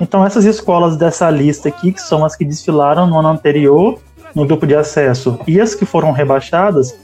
então, 0.00 0.24
essas 0.24 0.44
escolas 0.44 0.96
dessa 0.96 1.30
lista 1.30 1.68
aqui, 1.68 1.92
que 1.92 2.00
são 2.00 2.24
as 2.24 2.34
que 2.36 2.44
desfilaram 2.44 3.06
no 3.06 3.18
ano 3.18 3.28
anterior 3.28 3.98
no 4.34 4.44
grupo 4.44 4.66
de 4.66 4.74
acesso 4.74 5.38
e 5.46 5.60
as 5.60 5.74
que 5.74 5.84
foram 5.84 6.10
rebaixadas, 6.10 6.96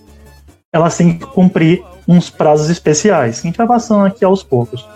elas 0.73 0.97
têm 0.97 1.17
que 1.17 1.27
cumprir 1.27 1.85
uns 2.09 2.29
prazos 2.29 2.69
especiais. 2.69 3.39
A 3.39 3.43
gente 3.43 3.57
vai 3.57 3.67
passando 3.67 4.07
aqui 4.07 4.25
aos 4.25 4.43
poucos. 4.43 4.87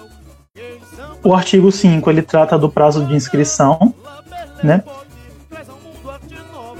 O 1.22 1.32
artigo 1.32 1.70
5 1.70 2.10
ele 2.10 2.22
trata 2.22 2.58
do 2.58 2.68
prazo 2.68 3.04
de 3.06 3.14
inscrição, 3.14 3.94
né? 4.62 4.82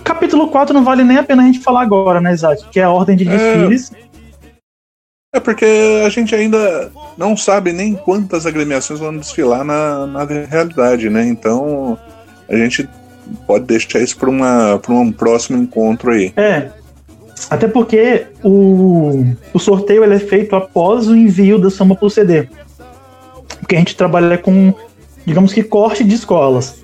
Capítulo 0.03 0.49
4 0.49 0.75
não 0.75 0.85
vale 0.85 1.03
nem 1.03 1.17
a 1.17 1.23
pena 1.23 1.43
a 1.43 1.47
gente 1.47 1.61
falar 1.61 1.83
agora, 1.83 2.21
né, 2.21 2.33
Isaac? 2.33 2.69
Que 2.71 2.81
é 2.81 2.85
a 2.85 2.91
ordem 2.91 3.17
de 3.17 3.27
é. 3.27 3.31
desfiles. 3.31 3.93
É 3.93 4.05
é 5.35 5.41
porque 5.41 5.67
a 6.07 6.09
gente 6.11 6.33
ainda 6.33 6.93
não 7.17 7.37
sabe 7.37 7.73
nem 7.73 7.95
quantas 7.95 8.47
agremiações 8.47 9.01
vão 9.01 9.17
desfilar 9.17 9.65
na, 9.65 10.07
na 10.07 10.25
realidade, 10.25 11.09
né? 11.09 11.25
Então 11.27 11.99
a 12.49 12.57
gente 12.57 12.89
pode 13.47 13.65
deixar 13.65 14.01
isso 14.01 14.17
para 14.17 14.31
um 14.93 15.13
próximo 15.13 15.63
encontro 15.63 16.11
aí. 16.11 16.33
É. 16.37 16.71
Até 17.51 17.67
porque 17.67 18.27
o, 18.43 19.27
o 19.53 19.59
sorteio 19.59 20.05
é 20.05 20.19
feito 20.19 20.57
após 20.57 21.09
o 21.09 21.17
envio 21.17 21.59
da 21.59 21.71
soma 21.71 21.95
para 21.95 22.07
o 22.07 22.11
CD. 22.11 22.49
Porque 23.61 23.77
a 23.77 23.79
gente 23.79 23.97
trabalha 23.97 24.39
com, 24.39 24.73
digamos 25.27 25.53
que, 25.53 25.63
corte 25.63 26.05
de 26.05 26.15
escolas. 26.15 26.83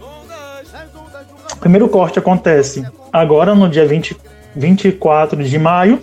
O 1.52 1.56
primeiro 1.56 1.88
corte 1.88 2.18
acontece 2.18 2.84
agora 3.12 3.54
no 3.54 3.68
dia 3.68 3.86
20, 3.86 4.16
24 4.56 5.42
de 5.42 5.58
maio 5.58 6.00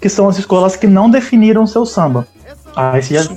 que 0.00 0.08
são 0.08 0.28
as 0.28 0.38
escolas 0.38 0.76
que 0.76 0.86
não 0.86 1.10
definiram 1.10 1.66
seu 1.66 1.84
samba. 1.84 2.26
Aí 2.74 3.02
se 3.02 3.14
já 3.14 3.28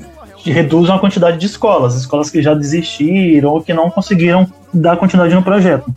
reduz 0.50 0.90
a 0.90 0.98
quantidade 0.98 1.38
de 1.38 1.46
escolas, 1.46 1.96
escolas 1.96 2.30
que 2.30 2.42
já 2.42 2.54
desistiram 2.54 3.50
ou 3.50 3.62
que 3.62 3.74
não 3.74 3.90
conseguiram 3.90 4.48
dar 4.74 4.98
continuidade 4.98 5.36
no 5.36 5.44
projeto. 5.44 5.94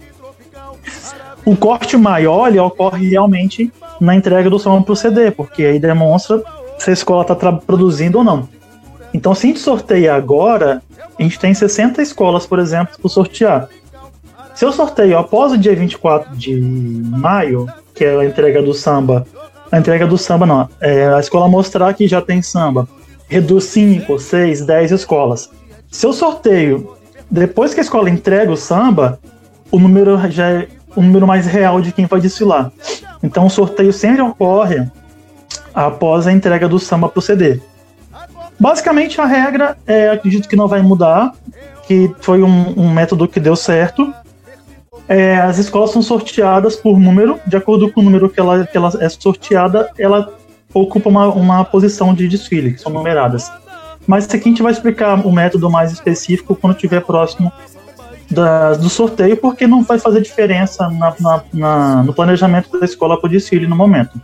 O 1.44 1.56
corte 1.56 1.96
maior 1.96 2.48
ele 2.48 2.58
ocorre 2.58 3.08
realmente 3.08 3.72
na 4.00 4.14
entrega 4.14 4.50
do 4.50 4.58
samba 4.58 4.82
para 4.82 4.92
o 4.92 4.96
CD, 4.96 5.30
porque 5.30 5.64
aí 5.64 5.78
demonstra 5.78 6.42
se 6.78 6.90
a 6.90 6.92
escola 6.92 7.22
está 7.22 7.52
produzindo 7.52 8.18
ou 8.18 8.24
não. 8.24 8.48
Então, 9.12 9.34
se 9.34 9.46
a 9.46 9.48
gente 9.48 9.60
sorteia 9.60 10.14
agora, 10.14 10.82
a 11.18 11.22
gente 11.22 11.38
tem 11.38 11.54
60 11.54 12.02
escolas, 12.02 12.46
por 12.46 12.58
exemplo, 12.58 12.96
para 13.00 13.08
sortear. 13.08 13.68
Se 14.54 14.64
eu 14.64 14.72
sorteio 14.72 15.16
após 15.18 15.52
o 15.52 15.58
dia 15.58 15.74
24 15.74 16.36
de 16.36 16.60
maio, 16.60 17.66
que 17.94 18.04
é 18.04 18.16
a 18.16 18.24
entrega 18.24 18.60
do 18.60 18.74
samba 18.74 19.24
a 19.74 19.78
entrega 19.78 20.06
do 20.06 20.16
samba, 20.16 20.46
não. 20.46 20.68
É 20.80 21.08
a 21.08 21.18
escola 21.18 21.48
mostrar 21.48 21.92
que 21.94 22.06
já 22.06 22.20
tem 22.20 22.40
samba. 22.40 22.86
Reduz 23.28 23.64
5, 23.64 24.18
6, 24.18 24.66
10 24.66 24.92
escolas. 24.92 25.50
Se 25.90 26.06
eu 26.06 26.12
sorteio, 26.12 26.96
depois 27.30 27.72
que 27.74 27.80
a 27.80 27.82
escola 27.82 28.10
entrega 28.10 28.50
o 28.50 28.56
samba, 28.56 29.18
o 29.70 29.78
número 29.78 30.18
já 30.30 30.50
é 30.50 30.68
o 30.94 31.02
número 31.02 31.26
mais 31.26 31.46
real 31.46 31.80
de 31.80 31.92
quem 31.92 32.06
vai 32.06 32.20
desfilar. 32.20 32.70
Então 33.22 33.46
o 33.46 33.50
sorteio 33.50 33.92
sempre 33.92 34.22
ocorre 34.22 34.86
após 35.74 36.26
a 36.26 36.32
entrega 36.32 36.68
do 36.68 36.78
samba 36.78 37.08
para 37.08 37.18
o 37.18 37.22
CD. 37.22 37.60
Basicamente 38.58 39.20
a 39.20 39.26
regra 39.26 39.76
é, 39.86 40.10
acredito 40.10 40.48
que 40.48 40.54
não 40.54 40.68
vai 40.68 40.80
mudar, 40.82 41.32
que 41.86 42.14
foi 42.20 42.42
um, 42.42 42.74
um 42.78 42.90
método 42.92 43.26
que 43.26 43.40
deu 43.40 43.56
certo, 43.56 44.14
é, 45.08 45.36
as 45.36 45.58
escolas 45.58 45.90
são 45.90 46.00
sorteadas 46.00 46.76
por 46.76 46.98
número, 46.98 47.38
de 47.46 47.56
acordo 47.56 47.92
com 47.92 48.00
o 48.00 48.04
número 48.04 48.28
que 48.28 48.40
ela, 48.40 48.66
que 48.66 48.76
ela 48.76 48.90
é 49.00 49.08
sorteada, 49.08 49.90
ela 49.98 50.32
ocupa 50.74 51.08
uma, 51.08 51.28
uma 51.28 51.64
posição 51.64 52.12
de 52.12 52.28
desfile, 52.28 52.72
que 52.72 52.80
são 52.80 52.92
numeradas. 52.92 53.50
Mas 54.06 54.24
aqui 54.26 54.36
a 54.36 54.42
gente 54.48 54.62
vai 54.62 54.72
explicar 54.72 55.14
o 55.26 55.32
método 55.32 55.70
mais 55.70 55.92
específico 55.92 56.54
quando 56.54 56.74
estiver 56.74 57.00
próximo 57.00 57.50
da, 58.30 58.74
do 58.74 58.90
sorteio, 58.90 59.36
porque 59.36 59.66
não 59.66 59.82
vai 59.82 59.98
fazer 59.98 60.20
diferença 60.20 60.88
na, 60.90 61.14
na, 61.20 61.44
na, 61.52 62.02
no 62.02 62.12
planejamento 62.12 62.78
da 62.78 62.84
escola 62.84 63.18
para 63.18 63.28
o 63.28 63.30
desfile 63.30 63.66
no 63.66 63.76
momento. 63.76 64.20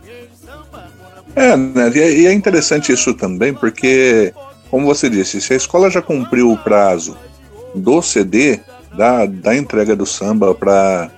É, 1.35 1.55
né, 1.55 1.89
e 1.95 2.27
é 2.27 2.33
interessante 2.33 2.91
isso 2.91 3.13
também, 3.13 3.53
porque, 3.53 4.33
como 4.69 4.85
você 4.85 5.09
disse, 5.09 5.39
se 5.39 5.53
a 5.53 5.57
escola 5.57 5.89
já 5.89 6.01
cumpriu 6.01 6.51
o 6.51 6.57
prazo 6.57 7.17
do 7.73 8.01
CD, 8.01 8.59
da, 8.95 9.25
da 9.25 9.55
entrega 9.55 9.95
do 9.95 10.05
samba 10.05 10.53
para 10.53 11.09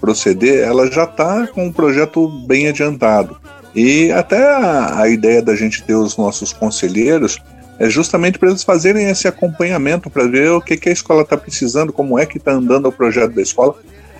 proceder, 0.00 0.66
ela 0.66 0.90
já 0.90 1.04
está 1.04 1.46
com 1.46 1.66
um 1.66 1.72
projeto 1.72 2.26
bem 2.46 2.68
adiantado. 2.68 3.36
E 3.74 4.10
até 4.12 4.42
a, 4.42 5.00
a 5.02 5.08
ideia 5.08 5.42
da 5.42 5.54
gente 5.54 5.82
ter 5.82 5.94
os 5.94 6.16
nossos 6.16 6.52
conselheiros 6.52 7.38
é 7.78 7.88
justamente 7.88 8.38
para 8.38 8.50
eles 8.50 8.62
fazerem 8.62 9.08
esse 9.08 9.26
acompanhamento, 9.26 10.10
para 10.10 10.26
ver 10.26 10.50
o 10.50 10.60
que, 10.60 10.76
que 10.76 10.88
a 10.88 10.92
escola 10.92 11.22
está 11.22 11.36
precisando, 11.36 11.92
como 11.92 12.18
é 12.18 12.26
que 12.26 12.38
está 12.38 12.52
andando 12.52 12.86
o 12.88 12.92
projeto 12.92 13.32
da 13.32 13.42
escola. 13.42 13.74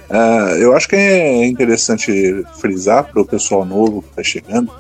Uh, 0.09 0.55
eu 0.57 0.75
acho 0.75 0.89
que 0.89 0.97
é 0.97 1.47
interessante 1.47 2.45
frisar 2.59 3.05
para 3.05 3.21
o 3.21 3.25
pessoal 3.25 3.65
novo 3.65 4.03
que 4.03 4.09
está 4.09 4.23
chegando 4.23 4.73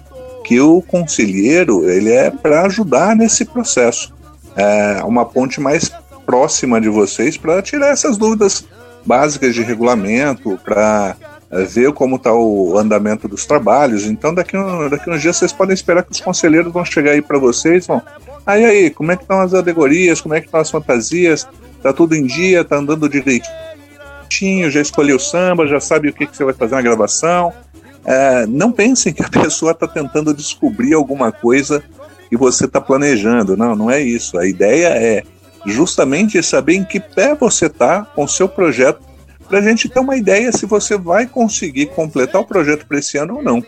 que 0.50 0.60
o 0.60 0.82
conselheiro 0.82 1.88
ele 1.88 2.10
é 2.10 2.28
para 2.28 2.62
ajudar 2.62 3.14
nesse 3.14 3.44
processo, 3.44 4.12
é 4.56 5.00
uma 5.04 5.24
ponte 5.24 5.60
mais 5.60 5.92
próxima 6.26 6.80
de 6.80 6.88
vocês 6.88 7.36
para 7.36 7.62
tirar 7.62 7.90
essas 7.90 8.16
dúvidas 8.16 8.64
básicas 9.06 9.54
de 9.54 9.62
regulamento, 9.62 10.58
para 10.64 11.14
é, 11.50 11.64
ver 11.64 11.92
como 11.92 12.16
está 12.16 12.32
o 12.32 12.78
andamento 12.78 13.26
dos 13.26 13.44
trabalhos. 13.44 14.04
Então, 14.04 14.32
daqui, 14.32 14.56
um, 14.56 14.88
daqui 14.88 15.10
uns 15.10 15.20
dias 15.20 15.36
vocês 15.36 15.52
podem 15.52 15.74
esperar 15.74 16.04
que 16.04 16.12
os 16.12 16.20
conselheiros 16.20 16.72
vão 16.72 16.84
chegar 16.84 17.12
aí 17.12 17.22
para 17.22 17.38
vocês, 17.38 17.86
vão. 17.86 18.00
Aí, 18.46 18.64
aí, 18.64 18.90
como 18.90 19.10
é 19.12 19.16
que 19.16 19.22
estão 19.22 19.40
as 19.40 19.52
alegorias, 19.52 20.20
como 20.20 20.34
é 20.34 20.40
que 20.40 20.46
estão 20.46 20.60
as 20.60 20.70
fantasias? 20.70 21.46
Tá 21.82 21.92
tudo 21.92 22.14
em 22.14 22.24
dia, 22.24 22.64
tá 22.64 22.76
andando 22.76 23.08
direitinho, 23.08 24.70
já 24.70 24.80
escolheu 24.80 25.16
o 25.16 25.20
samba, 25.20 25.66
já 25.66 25.80
sabe 25.80 26.08
o 26.08 26.12
que, 26.12 26.26
que 26.26 26.36
você 26.36 26.44
vai 26.44 26.54
fazer 26.54 26.74
na 26.74 26.82
gravação. 26.82 27.52
É, 28.04 28.46
não 28.46 28.70
pensem 28.70 29.12
que 29.12 29.22
a 29.22 29.28
pessoa 29.42 29.72
está 29.72 29.88
tentando 29.88 30.32
descobrir 30.32 30.94
alguma 30.94 31.32
coisa 31.32 31.82
e 32.30 32.36
você 32.36 32.66
está 32.66 32.80
planejando. 32.80 33.56
Não, 33.56 33.74
não 33.74 33.90
é 33.90 34.00
isso. 34.00 34.38
A 34.38 34.46
ideia 34.46 34.88
é 34.88 35.22
justamente 35.66 36.42
saber 36.42 36.74
em 36.74 36.84
que 36.84 37.00
pé 37.00 37.34
você 37.34 37.66
está 37.66 38.02
com 38.02 38.24
o 38.24 38.28
seu 38.28 38.48
projeto 38.48 39.09
para 39.50 39.58
a 39.58 39.62
gente 39.62 39.88
ter 39.88 39.98
uma 39.98 40.16
ideia 40.16 40.52
se 40.52 40.64
você 40.64 40.96
vai 40.96 41.26
conseguir 41.26 41.86
completar 41.86 42.40
o 42.40 42.44
projeto 42.44 42.86
para 42.86 43.00
esse 43.00 43.18
ano 43.18 43.38
ou 43.38 43.42
não. 43.42 43.60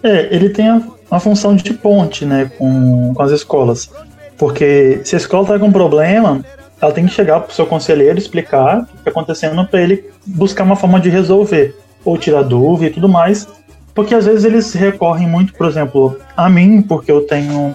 É, 0.00 0.34
ele 0.34 0.48
tem 0.48 0.68
a, 1.10 1.20
função 1.20 1.56
de 1.56 1.74
ponte, 1.74 2.24
né, 2.24 2.50
com, 2.56 3.12
com 3.12 3.22
as 3.22 3.32
escolas. 3.32 3.90
Porque 4.38 5.00
se 5.04 5.16
a 5.16 5.18
escola 5.18 5.42
está 5.42 5.58
com 5.58 5.66
um 5.66 5.72
problema, 5.72 6.44
ela 6.80 6.92
tem 6.92 7.04
que 7.04 7.12
chegar 7.12 7.40
para 7.40 7.50
o 7.50 7.54
seu 7.54 7.66
conselheiro 7.66 8.16
explicar 8.16 8.78
o 8.78 8.86
que 8.86 8.96
está 8.98 9.10
acontecendo 9.10 9.64
para 9.66 9.82
ele 9.82 10.04
buscar 10.24 10.62
uma 10.62 10.76
forma 10.76 11.00
de 11.00 11.10
resolver, 11.10 11.76
ou 12.04 12.16
tirar 12.16 12.42
dúvida 12.42 12.90
e 12.90 12.94
tudo 12.94 13.08
mais. 13.08 13.46
Porque 13.94 14.14
às 14.14 14.24
vezes 14.24 14.44
eles 14.44 14.72
recorrem 14.72 15.28
muito, 15.28 15.52
por 15.52 15.66
exemplo, 15.66 16.18
a 16.36 16.48
mim, 16.48 16.80
porque 16.80 17.10
eu 17.10 17.22
tenho, 17.22 17.74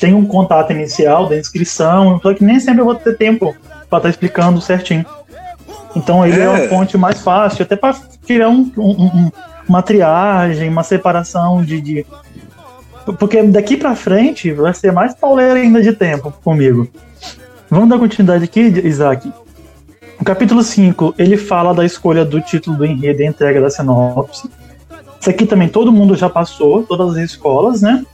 tenho 0.00 0.16
um 0.16 0.26
contato 0.26 0.72
inicial 0.72 1.28
da 1.28 1.38
inscrição, 1.38 2.18
só 2.22 2.34
que 2.34 2.42
nem 2.42 2.58
sempre 2.58 2.80
eu 2.80 2.86
vou 2.86 2.94
ter 2.94 3.16
tempo 3.16 3.54
para 3.60 3.98
estar 3.98 4.00
tá 4.00 4.08
explicando 4.08 4.60
certinho. 4.60 5.06
Então 5.94 6.26
ele 6.26 6.40
é, 6.40 6.44
é 6.44 6.48
uma 6.48 6.68
fonte 6.68 6.96
mais 6.96 7.20
fácil, 7.20 7.62
até 7.62 7.76
para 7.76 7.94
criar 8.26 8.48
um, 8.48 8.70
um, 8.76 9.04
um, 9.04 9.30
uma 9.68 9.82
triagem, 9.82 10.68
uma 10.68 10.82
separação 10.82 11.62
de, 11.62 11.80
de... 11.80 12.06
Porque 13.18 13.42
daqui 13.42 13.76
para 13.76 13.94
frente 13.94 14.52
vai 14.52 14.72
ser 14.74 14.92
mais 14.92 15.14
pauleira 15.14 15.54
ainda 15.54 15.82
de 15.82 15.92
tempo 15.92 16.32
comigo. 16.42 16.88
Vamos 17.70 17.88
dar 17.88 17.98
continuidade 17.98 18.44
aqui, 18.44 18.60
Isaac. 18.60 19.30
O 20.20 20.24
capítulo 20.24 20.62
5, 20.62 21.14
ele 21.18 21.36
fala 21.36 21.74
da 21.74 21.84
escolha 21.84 22.24
do 22.24 22.40
título 22.40 22.76
do 22.76 22.86
enredo 22.86 23.22
e 23.22 23.26
entrega 23.26 23.60
da 23.60 23.68
sinopse. 23.68 24.48
Isso 25.20 25.30
aqui 25.30 25.46
também 25.46 25.68
todo 25.68 25.92
mundo 25.92 26.14
já 26.16 26.30
passou, 26.30 26.82
todas 26.82 27.16
as 27.16 27.30
escolas, 27.30 27.82
né? 27.82 28.04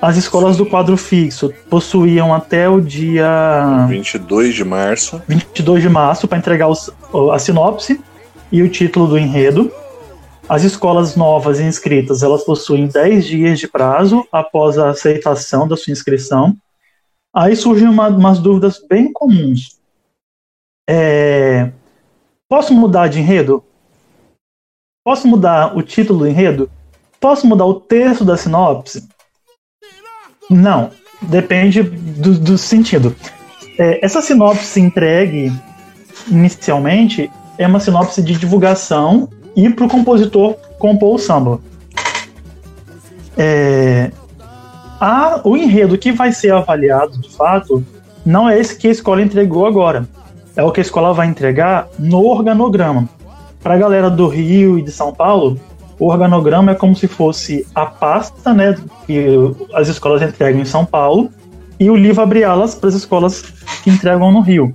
As 0.00 0.16
escolas 0.16 0.56
do 0.56 0.64
quadro 0.64 0.96
fixo 0.96 1.52
possuíam 1.68 2.32
até 2.32 2.66
o 2.68 2.80
dia 2.80 3.86
22 3.86 4.54
de 4.54 4.64
março. 4.64 5.22
22 5.28 5.82
de 5.82 5.88
março 5.90 6.26
para 6.26 6.38
entregar 6.38 6.68
os, 6.68 6.90
a 7.32 7.38
sinopse 7.38 8.00
e 8.50 8.62
o 8.62 8.68
título 8.70 9.06
do 9.06 9.18
enredo. 9.18 9.70
As 10.48 10.64
escolas 10.64 11.16
novas 11.16 11.60
inscritas, 11.60 12.22
elas 12.22 12.42
possuem 12.42 12.86
10 12.86 13.26
dias 13.26 13.58
de 13.58 13.68
prazo 13.68 14.26
após 14.32 14.78
a 14.78 14.88
aceitação 14.88 15.68
da 15.68 15.76
sua 15.76 15.92
inscrição. 15.92 16.56
Aí 17.32 17.54
surgem 17.54 17.86
uma, 17.86 18.08
umas 18.08 18.38
dúvidas 18.38 18.82
bem 18.88 19.12
comuns. 19.12 19.78
É, 20.88 21.70
posso 22.48 22.72
mudar 22.72 23.08
de 23.08 23.20
enredo? 23.20 23.62
Posso 25.04 25.28
mudar 25.28 25.76
o 25.76 25.82
título 25.82 26.20
do 26.20 26.26
enredo? 26.26 26.70
Posso 27.20 27.46
mudar 27.46 27.66
o 27.66 27.78
texto 27.78 28.24
da 28.24 28.36
sinopse? 28.36 29.06
Não, 30.50 30.90
depende 31.22 31.82
do, 31.82 32.34
do 32.34 32.58
sentido. 32.58 33.14
É, 33.78 34.04
essa 34.04 34.20
sinopse 34.20 34.80
entregue 34.80 35.52
inicialmente 36.28 37.30
é 37.56 37.66
uma 37.66 37.78
sinopse 37.78 38.20
de 38.22 38.34
divulgação 38.34 39.28
e 39.54 39.70
para 39.70 39.84
o 39.84 39.88
compositor 39.88 40.56
compor 40.78 41.14
o 41.14 41.18
samba. 41.18 41.60
É, 43.38 44.10
a, 45.00 45.40
o 45.44 45.56
enredo 45.56 45.96
que 45.96 46.10
vai 46.10 46.32
ser 46.32 46.52
avaliado 46.52 47.18
de 47.18 47.30
fato 47.30 47.84
não 48.26 48.48
é 48.48 48.58
esse 48.58 48.76
que 48.76 48.88
a 48.88 48.90
escola 48.90 49.22
entregou 49.22 49.66
agora. 49.66 50.06
É 50.56 50.62
o 50.62 50.72
que 50.72 50.80
a 50.80 50.82
escola 50.82 51.14
vai 51.14 51.28
entregar 51.28 51.88
no 51.98 52.26
organograma. 52.26 53.08
Para 53.62 53.74
a 53.74 53.78
galera 53.78 54.10
do 54.10 54.26
Rio 54.26 54.78
e 54.78 54.82
de 54.82 54.90
São 54.90 55.12
Paulo, 55.12 55.60
o 56.00 56.06
organograma 56.06 56.72
é 56.72 56.74
como 56.74 56.96
se 56.96 57.06
fosse 57.06 57.66
a 57.74 57.84
pasta, 57.84 58.54
né, 58.54 58.74
que 59.06 59.26
as 59.74 59.86
escolas 59.86 60.22
entregam 60.22 60.62
em 60.62 60.64
São 60.64 60.84
Paulo, 60.84 61.30
e 61.78 61.90
o 61.90 61.94
livro 61.94 62.22
abre 62.22 62.42
alas 62.42 62.74
para 62.74 62.88
as 62.88 62.94
escolas 62.94 63.42
que 63.84 63.90
entregam 63.90 64.32
no 64.32 64.40
Rio. 64.40 64.74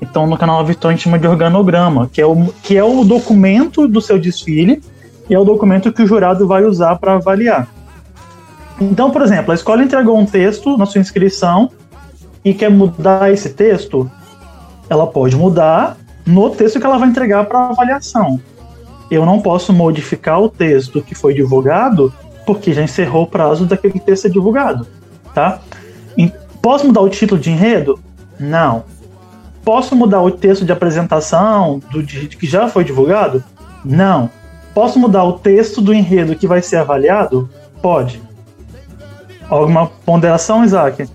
Então, 0.00 0.26
no 0.26 0.36
canal 0.36 0.64
Vitor 0.64 0.90
a 0.90 0.94
gente 0.94 1.04
chama 1.04 1.18
de 1.18 1.28
organograma, 1.28 2.08
que 2.10 2.22
é, 2.22 2.26
o, 2.26 2.46
que 2.62 2.76
é 2.76 2.82
o 2.82 3.04
documento 3.04 3.86
do 3.86 4.00
seu 4.00 4.18
desfile 4.18 4.82
e 5.28 5.34
é 5.34 5.38
o 5.38 5.44
documento 5.44 5.92
que 5.92 6.02
o 6.02 6.06
jurado 6.06 6.46
vai 6.46 6.64
usar 6.64 6.96
para 6.96 7.14
avaliar. 7.14 7.68
Então, 8.80 9.10
por 9.10 9.22
exemplo, 9.22 9.52
a 9.52 9.54
escola 9.54 9.82
entregou 9.82 10.18
um 10.18 10.26
texto 10.26 10.76
na 10.78 10.86
sua 10.86 11.00
inscrição 11.00 11.70
e 12.42 12.54
quer 12.54 12.70
mudar 12.70 13.30
esse 13.30 13.50
texto, 13.50 14.10
ela 14.88 15.06
pode 15.06 15.36
mudar 15.36 15.96
no 16.26 16.48
texto 16.50 16.80
que 16.80 16.86
ela 16.86 16.98
vai 16.98 17.08
entregar 17.08 17.44
para 17.44 17.68
avaliação 17.68 18.40
eu 19.10 19.24
não 19.24 19.40
posso 19.40 19.72
modificar 19.72 20.40
o 20.40 20.48
texto 20.48 21.02
que 21.02 21.14
foi 21.14 21.34
divulgado 21.34 22.12
porque 22.46 22.72
já 22.72 22.82
encerrou 22.82 23.24
o 23.24 23.26
prazo 23.26 23.66
daquele 23.66 23.98
texto 23.98 24.22
ser 24.22 24.30
divulgado, 24.30 24.86
tá? 25.34 25.60
E 26.16 26.32
posso 26.62 26.86
mudar 26.86 27.00
o 27.00 27.08
título 27.08 27.40
de 27.40 27.50
enredo? 27.50 27.98
Não. 28.38 28.84
Posso 29.64 29.96
mudar 29.96 30.22
o 30.22 30.30
texto 30.30 30.64
de 30.64 30.70
apresentação 30.70 31.80
do 31.90 32.02
que 32.04 32.46
já 32.46 32.68
foi 32.68 32.84
divulgado? 32.84 33.42
Não. 33.84 34.30
Posso 34.72 34.98
mudar 34.98 35.24
o 35.24 35.34
texto 35.34 35.80
do 35.80 35.92
enredo 35.92 36.36
que 36.36 36.46
vai 36.46 36.62
ser 36.62 36.76
avaliado? 36.76 37.50
Pode. 37.82 38.22
Alguma 39.48 39.86
ponderação, 39.86 40.64
Isaac? 40.64 41.08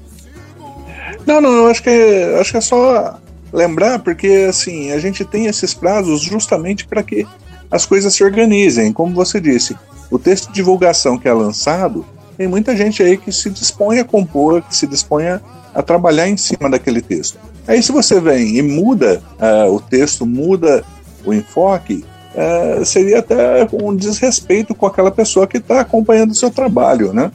Não, 1.26 1.40
não, 1.40 1.68
acho 1.68 1.84
que 1.84 2.36
acho 2.40 2.52
que 2.52 2.58
é 2.58 2.62
só 2.62 3.20
lembrar, 3.54 4.00
porque 4.00 4.48
assim, 4.50 4.92
a 4.92 5.00
gente 5.00 5.24
tem 5.24 5.46
esses 5.46 5.74
prazos 5.74 6.22
justamente 6.22 6.88
para 6.88 7.04
que 7.04 7.28
as 7.72 7.86
coisas 7.86 8.14
se 8.14 8.24
organizem. 8.24 8.92
Como 8.92 9.16
você 9.16 9.40
disse, 9.40 9.76
o 10.12 10.20
texto 10.20 10.48
de 10.50 10.54
divulgação 10.54 11.18
que 11.18 11.28
é 11.28 11.34
lançado, 11.34 12.06
tem 12.38 12.48
muita 12.48 12.76
gente 12.76 13.02
aí 13.02 13.18
que 13.18 13.32
se 13.32 13.50
dispõe 13.50 14.00
a 14.00 14.04
compor, 14.04 14.62
que 14.62 14.76
se 14.76 14.86
dispõe 14.86 15.28
a, 15.28 15.42
a 15.74 15.82
trabalhar 15.82 16.28
em 16.28 16.36
cima 16.36 16.70
daquele 16.70 17.02
texto. 17.02 17.40
Aí, 17.68 17.82
se 17.82 17.92
você 17.92 18.20
vem 18.20 18.58
e 18.58 18.62
muda 18.62 19.22
uh, 19.40 19.74
o 19.74 19.80
texto, 19.80 20.26
muda 20.26 20.84
o 21.24 21.34
enfoque, 21.34 22.04
uh, 22.34 22.84
seria 22.84 23.20
até 23.20 23.68
um 23.72 23.96
desrespeito 23.96 24.74
com 24.74 24.86
aquela 24.86 25.12
pessoa 25.12 25.48
que 25.48 25.58
está 25.58 25.82
acompanhando 25.82 26.32
o 26.32 26.36
seu 26.36 26.50
trabalho, 26.50 27.14
né? 27.14 27.32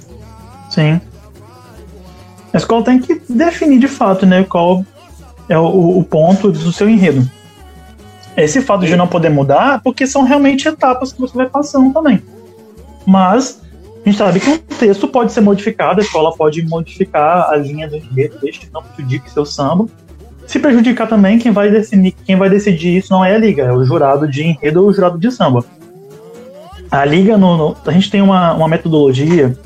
Sim. 0.71 1.01
A 2.53 2.57
escola 2.57 2.85
tem 2.85 2.99
que 2.99 3.21
definir 3.29 3.79
de 3.79 3.89
fato, 3.89 4.27
né, 4.27 4.45
qual 4.45 4.85
é 5.49 5.59
o, 5.59 5.99
o 5.99 6.05
ponto 6.05 6.51
do 6.51 6.73
seu 6.73 6.89
enredo. 6.89 7.31
Esse 8.37 8.61
fato 8.61 8.85
de 8.85 8.95
não 8.97 9.07
poder 9.07 9.31
mudar, 9.31 9.81
porque 9.83 10.07
são 10.07 10.23
realmente 10.23 10.69
etapas 10.69 11.13
que 11.13 11.21
você 11.21 11.35
vai 11.35 11.49
passando 11.49 11.93
também. 11.93 12.23
Mas 13.07 13.63
a 14.05 14.09
gente 14.09 14.19
sabe 14.19 14.41
que 14.41 14.51
um 14.51 14.59
texto 14.59 15.09
pode 15.09 15.33
ser 15.33 15.41
modificado, 15.41 16.01
a 16.01 16.05
escola 16.05 16.37
pode 16.37 16.63
modificar 16.63 17.51
a 17.51 17.57
linha 17.57 17.89
do 17.89 17.97
enredo, 17.97 18.39
que 18.39 18.69
não 18.73 18.83
prejudique 18.83 19.31
seu 19.31 19.47
samba. 19.47 19.87
Se 20.47 20.59
prejudicar 20.59 21.09
também, 21.09 21.39
quem 21.39 21.51
vai 21.51 21.71
decidir, 21.71 22.13
quem 22.25 22.37
vai 22.37 22.49
decidir 22.49 22.99
isso 22.99 23.13
não 23.13 23.25
é 23.25 23.35
a 23.35 23.39
liga, 23.39 23.65
é 23.65 23.73
o 23.73 23.85
jurado 23.85 24.29
de 24.29 24.45
enredo 24.45 24.83
ou 24.83 24.91
o 24.91 24.93
jurado 24.93 25.19
de 25.19 25.31
samba. 25.31 25.65
A 26.91 27.05
liga, 27.05 27.37
no, 27.37 27.57
no, 27.57 27.77
a 27.85 27.91
gente 27.91 28.11
tem 28.11 28.23
uma, 28.23 28.55
uma 28.55 28.69
metodologia 28.69 29.59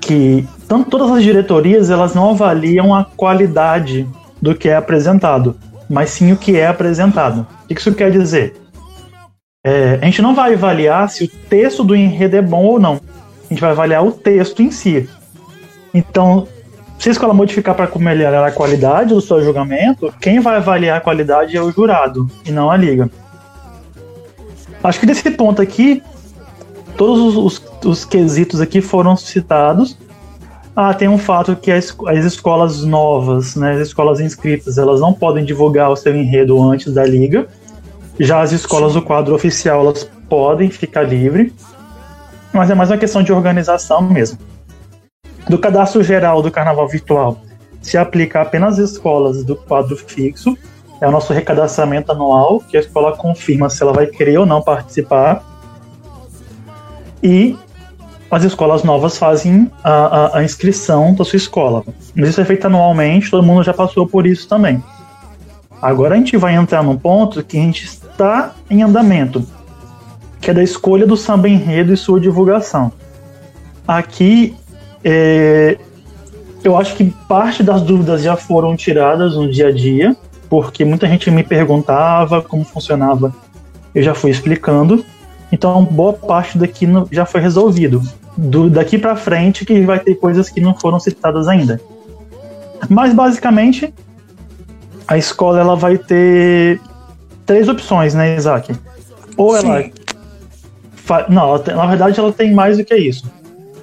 que 0.00 0.48
tanto 0.66 0.88
todas 0.88 1.10
as 1.10 1.22
diretorias 1.22 1.90
elas 1.90 2.14
não 2.14 2.30
avaliam 2.30 2.94
a 2.94 3.04
qualidade 3.04 4.08
do 4.40 4.54
que 4.54 4.68
é 4.68 4.76
apresentado, 4.76 5.56
mas 5.88 6.10
sim 6.10 6.32
o 6.32 6.36
que 6.36 6.56
é 6.56 6.66
apresentado. 6.66 7.46
O 7.64 7.68
que 7.68 7.80
isso 7.80 7.94
quer 7.94 8.10
dizer? 8.10 8.54
É, 9.64 9.98
a 10.00 10.04
gente 10.04 10.22
não 10.22 10.34
vai 10.34 10.54
avaliar 10.54 11.08
se 11.08 11.24
o 11.24 11.28
texto 11.28 11.82
do 11.82 11.96
enredo 11.96 12.36
é 12.36 12.42
bom 12.42 12.64
ou 12.64 12.78
não. 12.78 13.00
A 13.44 13.48
gente 13.48 13.60
vai 13.60 13.70
avaliar 13.70 14.04
o 14.04 14.12
texto 14.12 14.62
em 14.62 14.70
si. 14.70 15.08
Então, 15.92 16.46
se 16.98 17.08
a 17.08 17.12
escola 17.12 17.34
modificar 17.34 17.74
para 17.74 17.90
melhorar 17.98 18.46
a 18.46 18.52
qualidade 18.52 19.14
do 19.14 19.20
seu 19.20 19.42
julgamento, 19.42 20.12
quem 20.20 20.40
vai 20.40 20.56
avaliar 20.56 20.98
a 20.98 21.00
qualidade 21.00 21.56
é 21.56 21.60
o 21.60 21.70
jurado 21.70 22.30
e 22.44 22.50
não 22.50 22.70
a 22.70 22.76
liga. 22.76 23.10
Acho 24.82 25.00
que 25.00 25.06
desse 25.06 25.30
ponto 25.30 25.60
aqui, 25.60 26.02
todos 26.96 27.36
os, 27.36 27.58
os, 27.58 27.84
os 27.84 28.04
quesitos 28.04 28.60
aqui 28.60 28.80
foram 28.80 29.16
citados. 29.16 29.98
Ah, 30.78 30.92
tem 30.92 31.08
um 31.08 31.16
fato 31.16 31.56
que 31.56 31.72
as, 31.72 31.96
as 32.06 32.22
escolas 32.22 32.84
novas, 32.84 33.56
né, 33.56 33.72
as 33.72 33.80
escolas 33.80 34.20
inscritas, 34.20 34.76
elas 34.76 35.00
não 35.00 35.10
podem 35.10 35.42
divulgar 35.42 35.90
o 35.90 35.96
seu 35.96 36.14
enredo 36.14 36.62
antes 36.62 36.92
da 36.92 37.02
liga. 37.02 37.48
Já 38.20 38.42
as 38.42 38.52
escolas 38.52 38.92
do 38.92 39.00
quadro 39.00 39.34
oficial, 39.34 39.80
elas 39.80 40.04
podem 40.28 40.68
ficar 40.68 41.02
livre. 41.02 41.50
mas 42.52 42.68
é 42.68 42.74
mais 42.74 42.90
uma 42.90 42.98
questão 42.98 43.22
de 43.22 43.32
organização 43.32 44.02
mesmo. 44.02 44.38
Do 45.48 45.58
cadastro 45.58 46.02
geral 46.02 46.42
do 46.42 46.50
carnaval 46.50 46.86
virtual 46.86 47.38
se 47.80 47.96
aplica 47.96 48.42
apenas 48.42 48.78
às 48.78 48.90
escolas 48.90 49.44
do 49.44 49.56
quadro 49.56 49.96
fixo, 49.96 50.58
é 51.00 51.08
o 51.08 51.10
nosso 51.10 51.32
recadastramento 51.32 52.12
anual, 52.12 52.60
que 52.60 52.76
a 52.76 52.80
escola 52.80 53.16
confirma 53.16 53.70
se 53.70 53.82
ela 53.82 53.92
vai 53.94 54.08
querer 54.08 54.38
ou 54.38 54.44
não 54.44 54.60
participar. 54.60 55.42
E 57.22 57.56
as 58.30 58.42
escolas 58.42 58.82
novas 58.82 59.16
fazem 59.16 59.70
a, 59.82 59.90
a, 59.90 60.38
a, 60.38 60.44
inscrição 60.44 61.14
da 61.14 61.24
sua 61.24 61.36
escola. 61.36 61.84
Mas 62.14 62.30
isso 62.30 62.40
é 62.40 62.44
feito 62.44 62.66
anualmente, 62.66 63.30
todo 63.30 63.42
mundo 63.42 63.62
já 63.62 63.72
passou 63.72 64.06
por 64.06 64.26
isso 64.26 64.48
também. 64.48 64.82
Agora 65.80 66.14
a 66.14 66.18
gente 66.18 66.36
vai 66.36 66.54
entrar 66.54 66.82
num 66.82 66.96
ponto 66.96 67.42
que 67.42 67.56
a 67.56 67.60
gente 67.60 67.84
está 67.84 68.54
em 68.68 68.82
andamento, 68.82 69.46
que 70.40 70.50
é 70.50 70.54
da 70.54 70.62
escolha 70.62 71.06
do 71.06 71.16
samba 71.16 71.48
enredo 71.48 71.92
e 71.92 71.96
sua 71.96 72.18
divulgação. 72.18 72.90
Aqui, 73.86 74.56
é, 75.04 75.78
eu 76.64 76.76
acho 76.76 76.96
que 76.96 77.04
parte 77.28 77.62
das 77.62 77.82
dúvidas 77.82 78.22
já 78.22 78.36
foram 78.36 78.74
tiradas 78.74 79.36
no 79.36 79.48
dia 79.50 79.68
a 79.68 79.72
dia, 79.72 80.16
porque 80.48 80.84
muita 80.84 81.06
gente 81.06 81.30
me 81.30 81.44
perguntava 81.44 82.42
como 82.42 82.64
funcionava, 82.64 83.32
eu 83.94 84.02
já 84.02 84.14
fui 84.14 84.30
explicando. 84.30 85.04
Então, 85.50 85.84
boa 85.84 86.12
parte 86.12 86.58
daqui 86.58 86.86
já 87.10 87.24
foi 87.24 87.40
resolvido. 87.40 88.02
Do, 88.36 88.68
daqui 88.68 88.98
para 88.98 89.16
frente, 89.16 89.64
que 89.64 89.80
vai 89.82 89.98
ter 89.98 90.14
coisas 90.16 90.50
que 90.50 90.60
não 90.60 90.74
foram 90.74 91.00
citadas 91.00 91.48
ainda. 91.48 91.80
Mas, 92.88 93.14
basicamente, 93.14 93.92
a 95.08 95.16
escola 95.16 95.60
ela 95.60 95.76
vai 95.76 95.96
ter 95.96 96.80
três 97.46 97.68
opções, 97.68 98.14
né, 98.14 98.36
Isaac? 98.36 98.74
Ou 99.36 99.56
Sim. 99.56 99.68
ela. 99.68 101.26
Não, 101.28 101.48
ela 101.48 101.58
tem, 101.60 101.74
na 101.74 101.86
verdade, 101.86 102.18
ela 102.18 102.32
tem 102.32 102.52
mais 102.52 102.76
do 102.76 102.84
que 102.84 102.94
isso. 102.94 103.24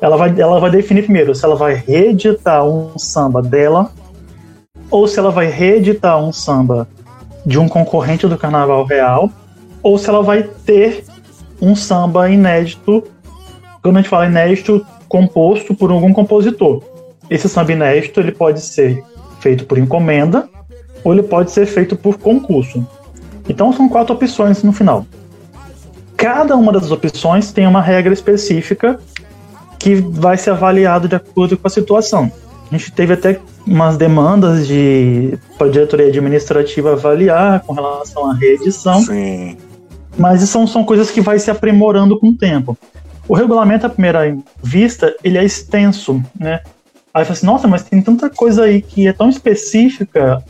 Ela 0.01 0.17
vai, 0.17 0.33
ela 0.37 0.59
vai 0.59 0.69
definir 0.69 1.03
primeiro 1.03 1.33
se 1.33 1.45
ela 1.45 1.55
vai 1.55 1.73
reeditar 1.73 2.65
um 2.65 2.97
samba 2.99 3.41
dela 3.41 3.89
ou 4.91 5.07
se 5.07 5.17
ela 5.17 5.31
vai 5.31 5.47
reeditar 5.47 6.19
um 6.19 6.31
samba 6.31 6.87
de 7.43 7.57
um 7.57 7.67
concorrente 7.67 8.27
do 8.27 8.37
Carnaval 8.37 8.85
Real, 8.85 9.29
ou 9.81 9.97
se 9.97 10.07
ela 10.07 10.21
vai 10.21 10.43
ter 10.43 11.03
um 11.61 11.75
samba 11.75 12.29
inédito, 12.29 13.03
quando 13.81 13.97
a 13.97 14.01
gente 14.01 14.09
fala 14.09 14.27
inédito, 14.27 14.85
composto 15.07 15.75
por 15.75 15.91
algum 15.91 16.13
compositor. 16.13 16.83
Esse 17.29 17.47
samba 17.47 17.71
inédito 17.71 18.19
ele 18.19 18.31
pode 18.31 18.61
ser 18.61 19.03
feito 19.39 19.65
por 19.65 19.77
encomenda, 19.77 20.49
ou 21.03 21.13
ele 21.13 21.23
pode 21.23 21.51
ser 21.51 21.65
feito 21.65 21.95
por 21.95 22.17
concurso. 22.17 22.85
Então 23.47 23.73
são 23.73 23.89
quatro 23.89 24.15
opções 24.15 24.63
no 24.63 24.71
final. 24.71 25.05
Cada 26.15 26.55
uma 26.55 26.71
das 26.71 26.89
opções 26.91 27.51
tem 27.51 27.67
uma 27.67 27.81
regra 27.81 28.13
específica 28.13 28.99
que 29.77 29.95
vai 29.95 30.37
ser 30.37 30.51
avaliado 30.51 31.07
de 31.09 31.15
acordo 31.15 31.57
com 31.57 31.67
a 31.67 31.69
situação. 31.69 32.31
A 32.71 32.77
gente 32.77 32.91
teve 32.93 33.13
até 33.13 33.39
umas 33.67 33.97
demandas 33.97 34.65
de 34.65 35.37
para 35.57 35.67
a 35.67 35.69
diretoria 35.69 36.07
administrativa 36.07 36.93
avaliar 36.93 37.59
com 37.61 37.73
relação 37.73 38.31
à 38.31 38.33
reedição. 38.33 39.01
Sim. 39.01 39.57
Mas 40.17 40.41
são, 40.49 40.67
são 40.67 40.83
coisas 40.83 41.09
que 41.09 41.21
vai 41.21 41.39
se 41.39 41.49
aprimorando 41.49 42.19
com 42.19 42.29
o 42.29 42.35
tempo. 42.35 42.77
O 43.27 43.33
regulamento, 43.33 43.85
à 43.85 43.89
primeira 43.89 44.37
vista, 44.61 45.15
ele 45.23 45.37
é 45.37 45.43
extenso, 45.43 46.21
né? 46.37 46.61
Aí 47.13 47.23
fala 47.23 47.37
assim, 47.37 47.45
nossa, 47.45 47.67
mas 47.67 47.83
tem 47.83 48.01
tanta 48.01 48.29
coisa 48.29 48.63
aí 48.63 48.81
que 48.81 49.07
é 49.07 49.13
tão 49.13 49.29
específica. 49.29 50.43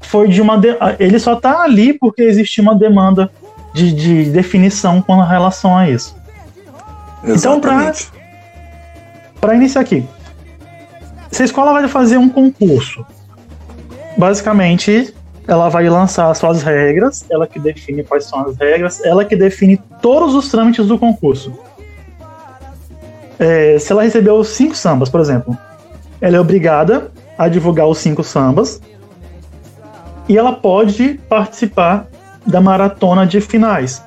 Foi 0.00 0.28
de 0.28 0.40
uma. 0.40 0.56
De... 0.56 0.68
Ele 0.98 1.18
só 1.18 1.34
está 1.34 1.62
ali 1.62 1.92
porque 1.92 2.22
existe 2.22 2.60
uma 2.60 2.74
demanda 2.74 3.30
de, 3.74 3.92
de 3.92 4.24
definição 4.30 5.02
com 5.02 5.20
relação 5.20 5.76
a 5.76 5.88
isso. 5.88 6.16
Então, 7.22 7.34
Exatamente. 7.34 8.08
Então, 8.10 9.40
para 9.40 9.54
iniciar 9.54 9.82
aqui, 9.82 10.04
se 11.30 11.42
a 11.42 11.44
escola 11.44 11.72
vai 11.72 11.86
fazer 11.86 12.16
um 12.16 12.28
concurso, 12.28 13.04
basicamente 14.16 15.14
ela 15.46 15.68
vai 15.68 15.88
lançar 15.88 16.30
as 16.30 16.38
suas 16.38 16.62
regras, 16.62 17.24
ela 17.30 17.46
que 17.46 17.58
define 17.58 18.02
quais 18.02 18.24
são 18.24 18.40
as 18.40 18.56
regras, 18.56 19.04
ela 19.04 19.24
que 19.24 19.36
define 19.36 19.80
todos 20.02 20.34
os 20.34 20.48
trâmites 20.48 20.86
do 20.86 20.98
concurso. 20.98 21.52
É, 23.38 23.78
se 23.78 23.92
ela 23.92 24.02
recebeu 24.02 24.42
cinco 24.42 24.74
sambas, 24.74 25.08
por 25.08 25.20
exemplo, 25.20 25.56
ela 26.20 26.36
é 26.36 26.40
obrigada 26.40 27.10
a 27.38 27.48
divulgar 27.48 27.86
os 27.86 27.98
cinco 27.98 28.24
sambas 28.24 28.80
e 30.28 30.36
ela 30.36 30.52
pode 30.52 31.20
participar 31.28 32.08
da 32.44 32.60
maratona 32.60 33.26
de 33.26 33.40
finais. 33.40 34.02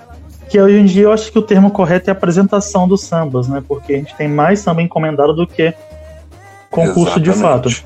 Que 0.49 0.59
hoje 0.59 0.79
em 0.79 0.85
dia 0.85 1.03
eu 1.03 1.11
acho 1.13 1.31
que 1.31 1.37
o 1.37 1.43
termo 1.43 1.69
correto 1.69 2.09
é 2.09 2.11
apresentação 2.11 2.87
dos 2.87 3.01
sambas, 3.01 3.47
né? 3.47 3.63
Porque 3.65 3.93
a 3.93 3.97
gente 3.97 4.15
tem 4.15 4.27
mais 4.27 4.59
samba 4.59 4.81
encomendado 4.81 5.33
do 5.33 5.45
que 5.45 5.73
concurso 6.71 7.19
Exatamente. 7.19 7.31
de 7.31 7.39
fato. 7.39 7.83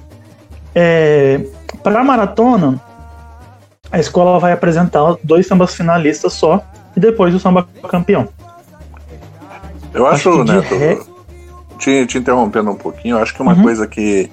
É, 0.73 1.41
Para 1.83 1.99
a 1.99 2.03
maratona, 2.03 2.81
a 3.93 3.99
escola 3.99 4.39
vai 4.39 4.51
apresentar 4.51 5.17
dois 5.23 5.45
sambas 5.45 5.75
finalistas 5.75 6.33
só 6.33 6.59
e 6.97 6.99
depois 6.99 7.33
o 7.35 7.39
samba 7.39 7.67
campeão. 7.87 8.27
Eu 9.93 10.07
acho, 10.07 10.29
acho 10.29 10.43
Neto, 10.43 10.75
re... 10.75 10.99
te, 11.77 12.07
te, 12.07 12.17
interrompendo 12.17 12.71
um 12.71 12.75
pouquinho, 12.75 13.17
eu 13.17 13.21
acho 13.21 13.35
que 13.35 13.41
uma 13.43 13.53
uhum. 13.53 13.61
coisa 13.61 13.85
que 13.85 14.31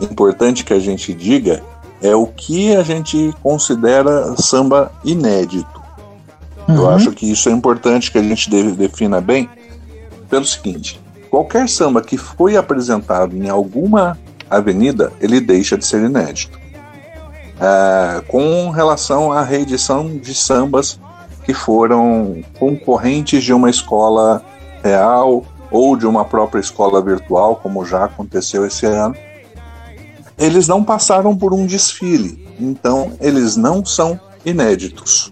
é 0.00 0.04
importante 0.04 0.64
que 0.64 0.72
a 0.72 0.78
gente 0.78 1.12
diga 1.12 1.60
é 2.00 2.14
o 2.14 2.24
que 2.24 2.76
a 2.76 2.84
gente 2.84 3.34
considera 3.42 4.36
samba 4.36 4.92
inédito. 5.04 5.82
Uhum. 6.68 6.76
Eu 6.76 6.90
acho 6.90 7.10
que 7.10 7.28
isso 7.28 7.48
é 7.48 7.52
importante 7.52 8.12
que 8.12 8.18
a 8.18 8.22
gente 8.22 8.48
defina 8.48 9.20
bem 9.20 9.50
pelo 10.28 10.44
seguinte: 10.44 11.00
qualquer 11.28 11.68
samba 11.68 12.00
que 12.00 12.16
foi 12.16 12.56
apresentado 12.56 13.36
em 13.36 13.48
alguma 13.48 14.16
avenida, 14.48 15.12
ele 15.20 15.40
deixa 15.40 15.76
de 15.76 15.84
ser 15.84 16.00
inédito. 16.04 16.59
É, 17.60 18.22
com 18.28 18.70
relação 18.70 19.32
à 19.32 19.42
reedição 19.42 20.16
de 20.16 20.34
sambas 20.34 20.98
que 21.44 21.52
foram 21.52 22.42
concorrentes 22.58 23.44
de 23.44 23.52
uma 23.52 23.68
escola 23.68 24.42
real 24.82 25.44
ou 25.70 25.96
de 25.96 26.06
uma 26.06 26.24
própria 26.24 26.60
escola 26.60 27.02
virtual, 27.02 27.56
como 27.56 27.84
já 27.84 28.04
aconteceu 28.04 28.66
esse 28.66 28.86
ano, 28.86 29.14
eles 30.38 30.66
não 30.66 30.82
passaram 30.82 31.36
por 31.36 31.52
um 31.52 31.66
desfile, 31.66 32.48
então 32.58 33.12
eles 33.20 33.56
não 33.56 33.84
são 33.84 34.18
inéditos. 34.44 35.30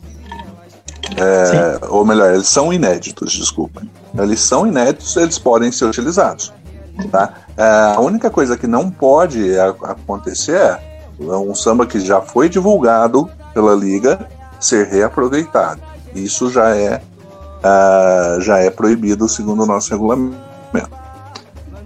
É, 1.17 1.87
ou 1.89 2.05
melhor, 2.05 2.35
eles 2.35 2.49
são 2.49 2.73
inéditos, 2.73 3.33
desculpa. 3.33 3.83
Eles 4.17 4.41
são 4.41 4.67
inéditos, 4.67 5.17
eles 5.17 5.39
podem 5.39 5.73
ser 5.73 5.87
utilizados. 5.87 6.53
Tá? 7.11 7.33
É, 7.57 7.95
a 7.97 8.01
única 8.01 8.29
coisa 8.29 8.57
que 8.57 8.67
não 8.67 8.91
pode 8.91 9.59
acontecer 9.59 10.57
é 10.57 10.88
um 11.19 11.55
samba 11.55 11.87
que 11.87 12.01
já 12.01 12.21
foi 12.21 12.49
divulgado 12.49 13.29
pela 13.53 13.75
liga 13.75 14.29
ser 14.61 14.87
reaproveitado. 14.87 15.81
Isso 16.15 16.51
já 16.51 16.75
é, 16.75 17.01
uh, 17.59 18.41
já 18.41 18.59
é 18.59 18.71
proibido 18.71 19.29
segundo 19.29 19.63
o 19.63 19.67
nosso 19.67 19.91
regulamento. 19.91 20.49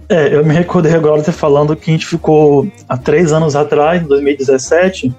É, 0.09 0.35
eu 0.35 0.45
me 0.45 0.53
recordei 0.53 0.93
agora 0.93 1.21
de 1.21 1.31
falando 1.31 1.75
que 1.75 1.89
a 1.89 1.93
gente 1.93 2.05
ficou 2.05 2.67
há 2.87 2.97
três 2.97 3.31
anos 3.31 3.55
atrás, 3.55 4.01
em 4.01 4.05
2017, 4.05 5.11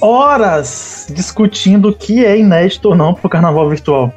horas 0.00 1.06
discutindo 1.10 1.88
o 1.88 1.94
que 1.94 2.24
é 2.24 2.38
inédito 2.38 2.90
ou 2.90 2.94
não 2.94 3.14
para 3.14 3.26
o 3.26 3.30
carnaval 3.30 3.68
virtual. 3.68 4.12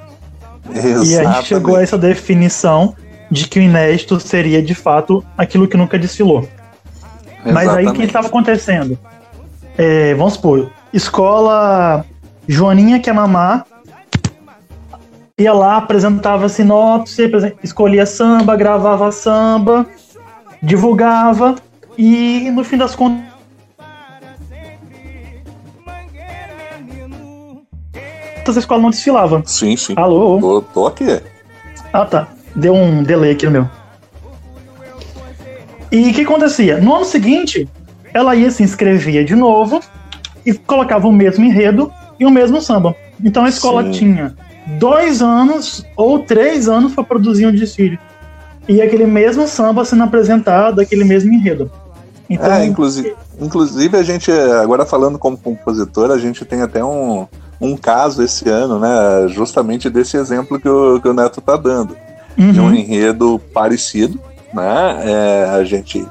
Exatamente. 0.70 1.10
E 1.10 1.20
a 1.20 1.32
gente 1.32 1.48
chegou 1.48 1.76
a 1.76 1.82
essa 1.82 1.98
definição 1.98 2.94
de 3.32 3.48
que 3.48 3.60
o 3.60 3.62
inédito 3.62 4.20
seria 4.20 4.62
de 4.62 4.76
fato 4.76 5.24
aquilo 5.38 5.68
que 5.68 5.78
nunca 5.78 5.98
desfilou. 5.98 6.48
Exatamente. 7.46 7.54
Mas 7.54 7.70
aí 7.70 7.88
o 7.88 7.94
que 7.94 8.04
estava 8.04 8.28
acontecendo? 8.28 8.98
É, 9.78 10.14
vamos 10.16 10.34
supor, 10.34 10.70
escola 10.92 12.06
Joaninha 12.48 13.00
quer 13.00 13.14
mamar, 13.14 13.66
ia 15.38 15.54
lá, 15.54 15.78
apresentava 15.78 16.50
sinopse, 16.50 17.32
escolhia 17.64 18.06
samba, 18.06 18.56
gravava 18.58 19.12
samba, 19.12 19.88
divulgava 20.62 21.56
e 21.98 22.52
no 22.52 22.64
fim 22.64 22.78
das 22.78 22.96
contas 22.96 23.30
a 28.48 28.60
escola 28.60 28.82
não 28.82 28.90
desfilava. 28.90 29.44
Sim, 29.46 29.78
sim. 29.78 29.94
Alô? 29.96 30.40
Tô, 30.40 30.62
tô 30.62 30.88
aqui. 30.88 31.22
Ah, 31.94 32.06
tá. 32.06 32.28
Deu 32.56 32.74
um 32.74 33.04
delay 33.04 33.32
aqui 33.32 33.46
no 33.46 33.52
meu. 33.52 33.70
E 35.92 36.10
o 36.10 36.14
que 36.14 36.22
acontecia? 36.22 36.80
No 36.80 36.96
ano 36.96 37.06
seguinte, 37.06 37.68
ela 38.14 38.36
ia 38.36 38.52
se 38.52 38.64
inscrevia 38.64 39.24
de 39.24 39.36
novo 39.36 39.80
e 40.46 40.54
colocava 40.54 41.08
o 41.08 41.12
mesmo 41.12 41.46
enredo 41.46 41.92
e 42.20 42.26
o 42.26 42.30
mesmo 42.32 42.62
samba. 42.62 42.96
Então 43.24 43.46
a 43.46 43.50
escola 43.50 43.84
Sim. 43.86 43.92
tinha 43.92 44.36
dois 44.78 45.22
anos 45.22 45.86
ou 45.96 46.20
três 46.20 46.68
anos 46.68 46.94
para 46.94 47.04
produzir 47.04 47.48
um 47.48 47.52
desfile. 47.52 48.00
E 48.68 48.82
aquele 48.82 49.06
mesmo 49.06 49.48
samba 49.48 49.84
sendo 49.84 50.04
apresentado, 50.04 50.80
aquele 50.80 51.04
mesmo 51.04 51.34
enredo. 51.34 51.72
Então, 52.30 52.52
é, 52.52 52.66
inclusive, 52.66 53.16
inclusive 53.42 53.98
a 53.98 54.04
gente, 54.04 54.32
agora 54.32 54.86
falando 54.86 55.18
como 55.18 55.36
compositor, 55.36 56.12
a 56.12 56.20
gente 56.20 56.46
tem 56.46 56.62
até 56.62 56.84
um, 56.84 57.26
um 57.60 57.76
caso 57.76 58.22
esse 58.22 58.48
ano, 58.48 58.78
né? 58.78 59.28
Justamente 59.30 59.90
desse 59.90 60.16
exemplo 60.16 60.60
que 60.60 60.70
o, 60.70 61.02
que 61.02 61.08
o 61.08 61.14
Neto 61.14 61.42
tá 61.42 61.58
dando. 61.58 61.98
uhum. 62.40 62.52
de 62.52 62.60
um 62.60 62.74
enredo 62.74 63.40
parecido, 63.54 64.20
né? 64.54 65.02
É, 65.04 65.50
a 65.50 65.64
gente 65.64 66.08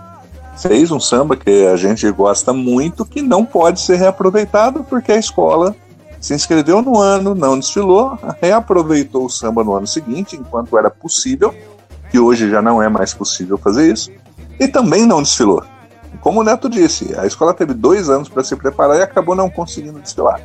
fez 0.57 0.90
um 0.90 0.98
samba 0.98 1.37
que 1.37 1.66
a 1.66 1.77
gente 1.77 2.11
gosta 2.11 2.53
muito, 2.53 3.05
que 3.05 3.22
não 3.22 3.44
pode 3.44 3.81
ser 3.81 3.96
reaproveitado 3.96 4.85
porque 4.85 5.12
a 5.12 5.16
escola 5.16 5.74
se 6.20 6.35
inscreveu 6.35 6.83
no 6.83 6.98
ano, 6.98 7.35
não 7.35 7.59
desfilou, 7.59 8.18
reaproveitou 8.42 9.27
o 9.27 9.31
samba 9.31 9.62
no 9.62 9.74
ano 9.74 9.87
seguinte, 9.87 10.37
enquanto 10.37 10.77
era 10.77 10.90
possível, 10.90 11.55
que 12.11 12.18
hoje 12.18 12.51
já 12.51 12.61
não 12.61 12.83
é 12.83 12.88
mais 12.88 13.14
possível 13.14 13.57
fazer 13.57 13.92
isso, 13.92 14.11
e 14.59 14.66
também 14.66 15.07
não 15.07 15.22
desfilou. 15.22 15.62
Como 16.20 16.40
o 16.40 16.44
Neto 16.44 16.68
disse, 16.68 17.14
a 17.16 17.27
escola 17.27 17.55
teve 17.55 17.72
dois 17.72 18.11
anos 18.11 18.29
para 18.29 18.42
se 18.42 18.57
preparar 18.57 18.98
e 18.98 19.03
acabou 19.03 19.37
não 19.37 19.48
conseguindo 19.48 20.01
desfilar. 20.01 20.40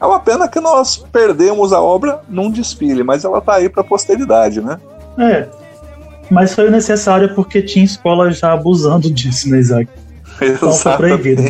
É 0.00 0.06
uma 0.06 0.20
pena 0.20 0.48
que 0.48 0.60
nós 0.60 0.96
perdemos 0.96 1.74
a 1.74 1.80
obra 1.80 2.22
num 2.26 2.50
desfile, 2.50 3.02
mas 3.02 3.24
ela 3.24 3.38
está 3.38 3.56
aí 3.56 3.68
para 3.68 3.82
a 3.82 3.84
posteridade, 3.84 4.62
né? 4.62 4.80
É, 5.18 5.46
mas 6.30 6.54
foi 6.54 6.70
necessário 6.70 7.34
porque 7.34 7.60
tinha 7.60 7.84
escola 7.84 8.30
já 8.30 8.52
abusando 8.52 9.10
disso, 9.10 9.48
né, 9.48 9.58
Isaac? 9.58 9.90
Então 10.40 10.72
foi 10.72 10.96
proibido. 10.96 11.42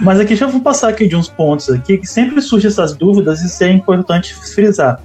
Mas 0.00 0.20
aqui 0.20 0.36
já 0.36 0.46
vou 0.46 0.60
passar 0.60 0.88
aqui 0.88 1.08
de 1.08 1.16
uns 1.16 1.28
pontos 1.28 1.68
aqui 1.70 1.98
que 1.98 2.06
sempre 2.06 2.40
surgem 2.40 2.68
essas 2.68 2.94
dúvidas 2.94 3.42
e 3.42 3.46
isso 3.46 3.64
é 3.64 3.70
importante 3.70 4.34
frisar. 4.54 5.00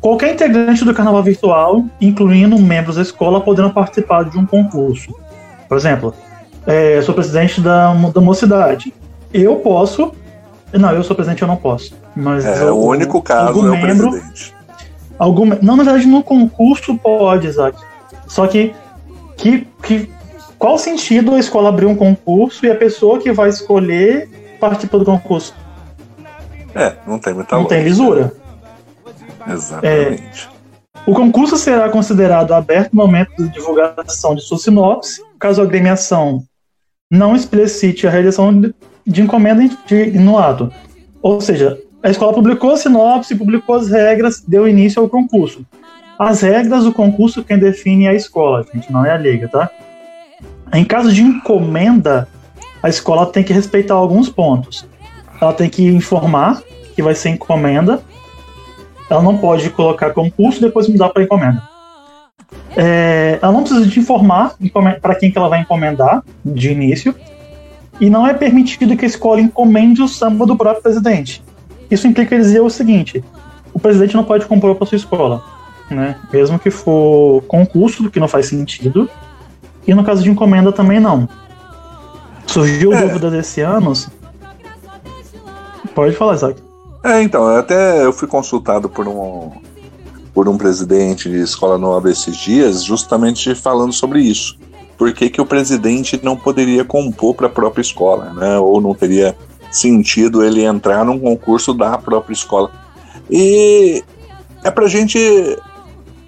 Qualquer 0.00 0.32
integrante 0.32 0.84
do 0.84 0.94
carnaval 0.94 1.22
virtual, 1.22 1.84
incluindo 2.00 2.56
membros 2.58 2.96
da 2.96 3.02
escola, 3.02 3.40
poderão 3.40 3.70
participar 3.70 4.24
de 4.24 4.38
um 4.38 4.46
concurso. 4.46 5.12
Por 5.68 5.76
exemplo, 5.76 6.14
é, 6.66 6.98
eu 6.98 7.02
sou 7.02 7.14
presidente 7.14 7.60
da, 7.60 7.92
da 7.92 8.20
mocidade. 8.20 8.94
Eu 9.32 9.56
posso. 9.56 10.12
Não, 10.72 10.92
eu 10.92 11.02
sou 11.02 11.16
presidente, 11.16 11.42
eu 11.42 11.48
não 11.48 11.56
posso. 11.56 11.94
Mas 12.14 12.44
é, 12.44 12.70
o 12.70 12.76
único 12.76 13.20
caso 13.20 13.66
é 13.66 13.70
o 13.70 13.72
membro, 13.72 14.10
presidente. 14.10 14.54
Algum, 15.18 15.46
não, 15.60 15.76
na 15.76 15.82
verdade, 15.82 16.06
no 16.06 16.22
concurso 16.22 16.96
pode, 16.96 17.46
Isaac. 17.46 17.78
Só 18.26 18.46
que, 18.46 18.74
que, 19.36 19.66
que 19.82 20.10
qual 20.58 20.78
sentido 20.78 21.34
a 21.34 21.38
escola 21.38 21.68
abrir 21.68 21.86
um 21.86 21.94
concurso 21.94 22.64
e 22.64 22.70
a 22.70 22.74
pessoa 22.74 23.18
que 23.18 23.32
vai 23.32 23.48
escolher 23.48 24.56
participa 24.60 24.98
do 24.98 25.04
concurso? 25.04 25.54
É, 26.74 26.94
não 27.06 27.18
tem 27.18 27.34
muita 27.34 27.54
Não 27.54 27.62
lógica. 27.62 27.74
tem 27.74 27.84
lisura. 27.84 28.32
Exatamente. 29.46 30.48
É, 30.54 30.58
o 31.06 31.14
concurso 31.14 31.56
será 31.56 31.88
considerado 31.88 32.52
aberto 32.52 32.92
no 32.92 33.02
momento 33.02 33.30
de 33.36 33.48
divulgação 33.48 34.34
de 34.34 34.42
sua 34.42 34.58
sinopse, 34.58 35.22
caso 35.38 35.60
a 35.60 35.64
agremiação 35.64 36.44
não 37.10 37.34
explicite 37.34 38.06
a 38.06 38.10
realização 38.10 38.60
de, 38.60 38.74
de 39.06 39.22
encomenda 39.22 39.62
de, 39.86 40.10
no 40.18 40.38
ato. 40.38 40.70
Ou 41.22 41.40
seja, 41.40 41.80
a 42.02 42.10
escola 42.10 42.32
publicou 42.32 42.72
a 42.72 42.76
sinopse, 42.76 43.34
publicou 43.34 43.76
as 43.76 43.88
regras, 43.88 44.40
deu 44.40 44.68
início 44.68 45.02
ao 45.02 45.08
concurso. 45.08 45.64
As 46.18 46.42
regras 46.42 46.84
do 46.84 46.92
concurso 46.92 47.44
quem 47.44 47.58
define 47.58 48.06
é 48.06 48.10
a 48.10 48.14
escola, 48.14 48.64
gente, 48.72 48.92
não 48.92 49.04
é 49.04 49.10
a 49.10 49.16
liga, 49.16 49.48
tá? 49.48 49.70
Em 50.72 50.84
caso 50.84 51.12
de 51.12 51.22
encomenda, 51.22 52.28
a 52.82 52.88
escola 52.88 53.26
tem 53.26 53.42
que 53.42 53.52
respeitar 53.52 53.94
alguns 53.94 54.28
pontos. 54.28 54.86
Ela 55.40 55.52
tem 55.52 55.68
que 55.68 55.84
informar 55.86 56.62
que 56.94 57.02
vai 57.02 57.14
ser 57.14 57.30
encomenda. 57.30 58.02
Ela 59.08 59.22
não 59.22 59.38
pode 59.38 59.70
colocar 59.70 60.10
concurso 60.10 60.58
e 60.58 60.62
depois 60.62 60.88
mudar 60.88 61.08
para 61.08 61.22
encomenda. 61.22 61.62
É, 62.76 63.38
ela 63.40 63.52
não 63.52 63.62
precisa 63.62 63.86
de 63.86 63.98
informar 63.98 64.54
para 65.00 65.14
quem 65.14 65.30
que 65.30 65.38
ela 65.38 65.48
vai 65.48 65.60
encomendar 65.60 66.22
de 66.44 66.70
início. 66.70 67.14
E 68.00 68.10
não 68.10 68.26
é 68.26 68.34
permitido 68.34 68.96
que 68.96 69.04
a 69.04 69.08
escola 69.08 69.40
encomende 69.40 70.02
o 70.02 70.08
samba 70.08 70.46
do 70.46 70.56
próprio 70.56 70.82
presidente. 70.82 71.42
Isso 71.90 72.06
implica 72.06 72.36
dizer 72.36 72.60
o 72.60 72.70
seguinte: 72.70 73.24
o 73.72 73.78
presidente 73.78 74.16
não 74.16 74.24
pode 74.24 74.46
compor 74.46 74.74
para 74.74 74.86
sua 74.86 74.96
escola, 74.96 75.42
né? 75.90 76.16
Mesmo 76.32 76.58
que 76.58 76.70
for 76.70 77.42
concurso, 77.42 78.10
que 78.10 78.20
não 78.20 78.28
faz 78.28 78.46
sentido, 78.46 79.08
e 79.86 79.94
no 79.94 80.04
caso 80.04 80.22
de 80.22 80.30
encomenda 80.30 80.72
também 80.72 81.00
não. 81.00 81.28
Surgiu 82.46 82.92
é. 82.92 83.02
dúvida 83.02 83.30
desse 83.30 83.60
ano. 83.60 83.92
Pode 85.94 86.14
falar, 86.14 86.34
Isaac. 86.34 86.62
É, 87.04 87.22
então, 87.22 87.46
até 87.56 88.04
eu 88.04 88.12
fui 88.12 88.26
consultado 88.26 88.88
por 88.88 89.06
um 89.06 89.50
por 90.34 90.48
um 90.48 90.56
presidente 90.56 91.28
de 91.28 91.40
escola 91.40 91.76
nova 91.76 92.08
esses 92.08 92.36
dias, 92.36 92.84
justamente 92.84 93.56
falando 93.56 93.92
sobre 93.92 94.20
isso. 94.20 94.56
Por 94.96 95.12
que, 95.12 95.28
que 95.28 95.40
o 95.40 95.46
presidente 95.46 96.20
não 96.22 96.36
poderia 96.36 96.84
compor 96.84 97.34
para 97.34 97.48
a 97.48 97.50
própria 97.50 97.82
escola, 97.82 98.32
né? 98.34 98.56
Ou 98.56 98.80
não 98.80 98.94
teria 98.94 99.36
sentido 99.70 100.44
ele 100.44 100.64
entrar 100.64 101.04
num 101.04 101.18
concurso 101.18 101.74
da 101.74 101.96
própria 101.98 102.32
escola. 102.32 102.70
E 103.30 104.02
é 104.64 104.70
para 104.70 104.86
a 104.86 104.88
gente 104.88 105.18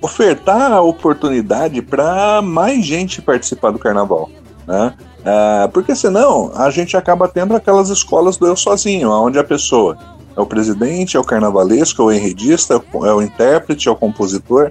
ofertar 0.00 0.72
a 0.72 0.81
oportunidade 0.81 1.83
para 1.83 2.40
mais 2.42 2.85
gente 2.85 3.20
participar 3.20 3.70
do 3.70 3.79
carnaval, 3.79 4.31
né? 4.66 4.94
É, 5.22 5.68
porque 5.68 5.94
senão 5.94 6.50
a 6.55 6.70
gente 6.70 6.96
acaba 6.96 7.29
tendo 7.29 7.55
aquelas 7.55 7.90
escolas 7.90 8.38
do 8.38 8.46
eu 8.46 8.57
sozinho, 8.57 9.11
onde 9.11 9.38
a 9.38 9.44
pessoa 9.44 9.98
é 10.35 10.40
o 10.40 10.46
presidente, 10.46 11.16
é 11.16 11.20
o 11.20 11.24
carnavalesco, 11.24 12.00
é 12.00 12.05
o 12.07 12.12
enredista, 12.12 12.83
é 13.05 13.12
o 13.12 13.20
intérprete, 13.20 13.88
é 13.88 13.90
o 13.90 13.96
compositor. 13.96 14.70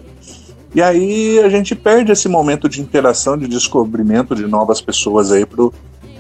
E 0.74 0.82
aí 0.82 1.40
a 1.40 1.50
gente 1.50 1.76
perde 1.76 2.12
esse 2.12 2.28
momento 2.28 2.68
de 2.68 2.82
interação, 2.82 3.38
de 3.38 3.48
descobrimento 3.48 4.36
de 4.36 4.46
novas 4.46 4.82
pessoas 4.82 5.32
aí 5.32 5.46
pro, 5.46 5.74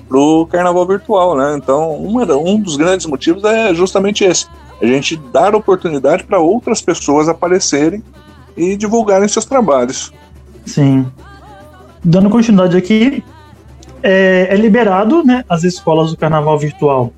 pro 0.09 0.47
carnaval 0.47 0.85
virtual, 0.87 1.37
né? 1.37 1.55
Então, 1.55 1.93
uma, 1.93 2.25
um 2.35 2.59
dos 2.59 2.75
grandes 2.75 3.05
motivos 3.05 3.43
é 3.43 3.73
justamente 3.73 4.23
esse. 4.23 4.47
A 4.81 4.85
gente 4.85 5.15
dar 5.31 5.53
oportunidade 5.53 6.23
para 6.23 6.39
outras 6.39 6.81
pessoas 6.81 7.29
aparecerem 7.29 8.03
e 8.57 8.75
divulgarem 8.75 9.27
seus 9.27 9.45
trabalhos. 9.45 10.11
Sim. 10.65 11.05
Dando 12.03 12.29
continuidade 12.29 12.75
aqui, 12.75 13.23
é, 14.01 14.47
é 14.49 14.55
liberado 14.55 15.23
né, 15.23 15.45
as 15.47 15.63
escolas 15.63 16.09
do 16.11 16.17
carnaval 16.17 16.57
virtual 16.57 17.13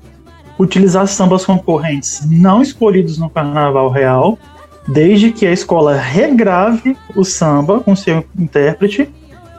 utilizar 0.58 1.06
sambas 1.08 1.44
concorrentes 1.44 2.26
não 2.30 2.62
escolhidos 2.62 3.18
no 3.18 3.30
carnaval 3.30 3.88
real, 3.90 4.38
desde 4.86 5.32
que 5.32 5.46
a 5.46 5.52
escola 5.52 5.94
regrave 5.94 6.96
o 7.16 7.24
samba 7.24 7.80
com 7.80 7.96
seu 7.96 8.24
intérprete 8.38 9.08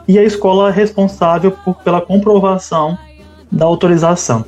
e 0.06 0.18
a 0.18 0.22
escola 0.22 0.70
responsável 0.70 1.50
por, 1.50 1.74
pela 1.76 2.00
comprovação 2.00 2.96
da 3.50 3.64
autorização. 3.64 4.44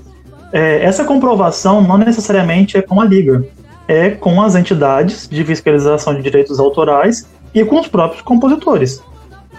É, 0.53 0.83
essa 0.83 1.05
comprovação 1.05 1.83
não 1.83 1.99
necessariamente 1.99 2.77
é 2.77 2.83
com 2.83 3.01
a 3.01 3.05
liga, 3.05 3.45
é 3.89 4.11
com 4.11 4.41
as 4.43 4.55
entidades 4.55 5.29
de 5.29 5.45
fiscalização 5.45 6.15
de 6.15 6.23
direitos 6.23 6.59
autorais 6.59 7.27
e 7.55 7.65
com 7.65 7.81
os 7.81 7.89
próprios 7.89 8.23
compositores. 8.23 9.03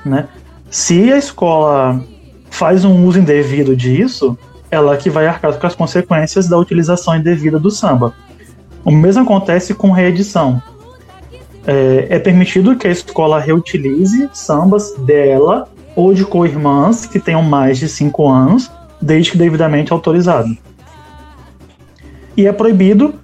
Né? 0.06 0.28
Se 0.70 1.12
a 1.12 1.18
escola 1.18 2.02
faz 2.50 2.84
um 2.84 3.06
uso 3.06 3.20
indevido 3.20 3.76
disso, 3.76 4.38
ela 4.70 4.98
que 4.98 5.10
vai 5.10 5.28
arcar 5.28 5.58
com 5.58 5.68
as 5.68 5.76
consequências 5.76 6.48
da 6.48 6.58
utilização 6.58 7.16
indevida 7.16 7.60
do 7.60 7.72
samba. 7.72 8.14
O 8.84 8.92
mesmo 8.92 9.24
acontece 9.24 9.74
com 9.74 9.92
reedição. 9.92 10.62
É, 11.66 12.08
é 12.12 12.20
permitido 12.20 12.76
que 12.76 12.88
a 12.88 12.92
escola 12.92 13.40
reutilize 13.40 14.30
sambas 14.34 14.94
dela 15.00 15.68
ou 15.96 16.14
de 16.14 16.24
co-irmãs 16.24 17.06
que 17.06 17.20
tenham 17.20 17.42
mais 17.42 17.78
de 17.78 17.90
5 17.90 18.30
anos, 18.30 18.72
desde 19.02 19.32
que 19.32 19.38
devidamente 19.38 19.94
autorizado. 19.94 20.58
E 22.36 22.46
é 22.46 22.52
proibido 22.52 23.16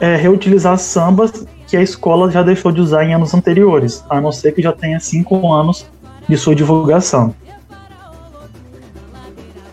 é, 0.00 0.16
reutilizar 0.16 0.78
sambas 0.78 1.46
que 1.66 1.76
a 1.76 1.82
escola 1.82 2.30
já 2.30 2.42
deixou 2.42 2.70
de 2.70 2.80
usar 2.80 3.04
em 3.04 3.14
anos 3.14 3.34
anteriores, 3.34 4.04
a 4.08 4.20
não 4.20 4.30
ser 4.30 4.52
que 4.52 4.62
já 4.62 4.72
tenha 4.72 5.00
cinco 5.00 5.52
anos 5.52 5.86
de 6.28 6.36
sua 6.36 6.54
divulgação. 6.54 7.34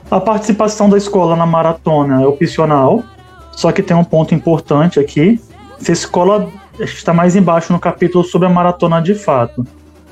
A 0.10 0.19
participação 0.19 0.89
da 0.89 0.98
escola 0.98 1.36
na 1.36 1.46
maratona 1.46 2.22
é 2.22 2.26
opcional, 2.26 3.04
só 3.52 3.72
que 3.72 3.82
tem 3.82 3.96
um 3.96 4.04
ponto 4.04 4.34
importante 4.34 5.00
aqui. 5.00 5.39
Se 5.80 5.91
a 5.91 5.93
escola 5.93 6.52
está 6.80 7.13
mais 7.13 7.36
embaixo 7.36 7.72
no 7.72 7.80
capítulo 7.80 8.24
sobre 8.24 8.48
a 8.48 8.52
maratona 8.52 9.02
de 9.02 9.13
fato. 9.13 9.65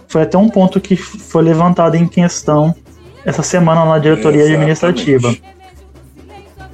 Foi 0.07 0.23
até 0.23 0.37
um 0.37 0.49
ponto 0.49 0.79
que 0.79 0.95
foi 0.95 1.41
levantado 1.41 1.95
em 1.95 2.07
questão 2.07 2.75
essa 3.25 3.43
semana 3.43 3.85
na 3.85 3.99
diretoria 3.99 4.41
Exatamente. 4.41 4.55
administrativa. 4.55 5.35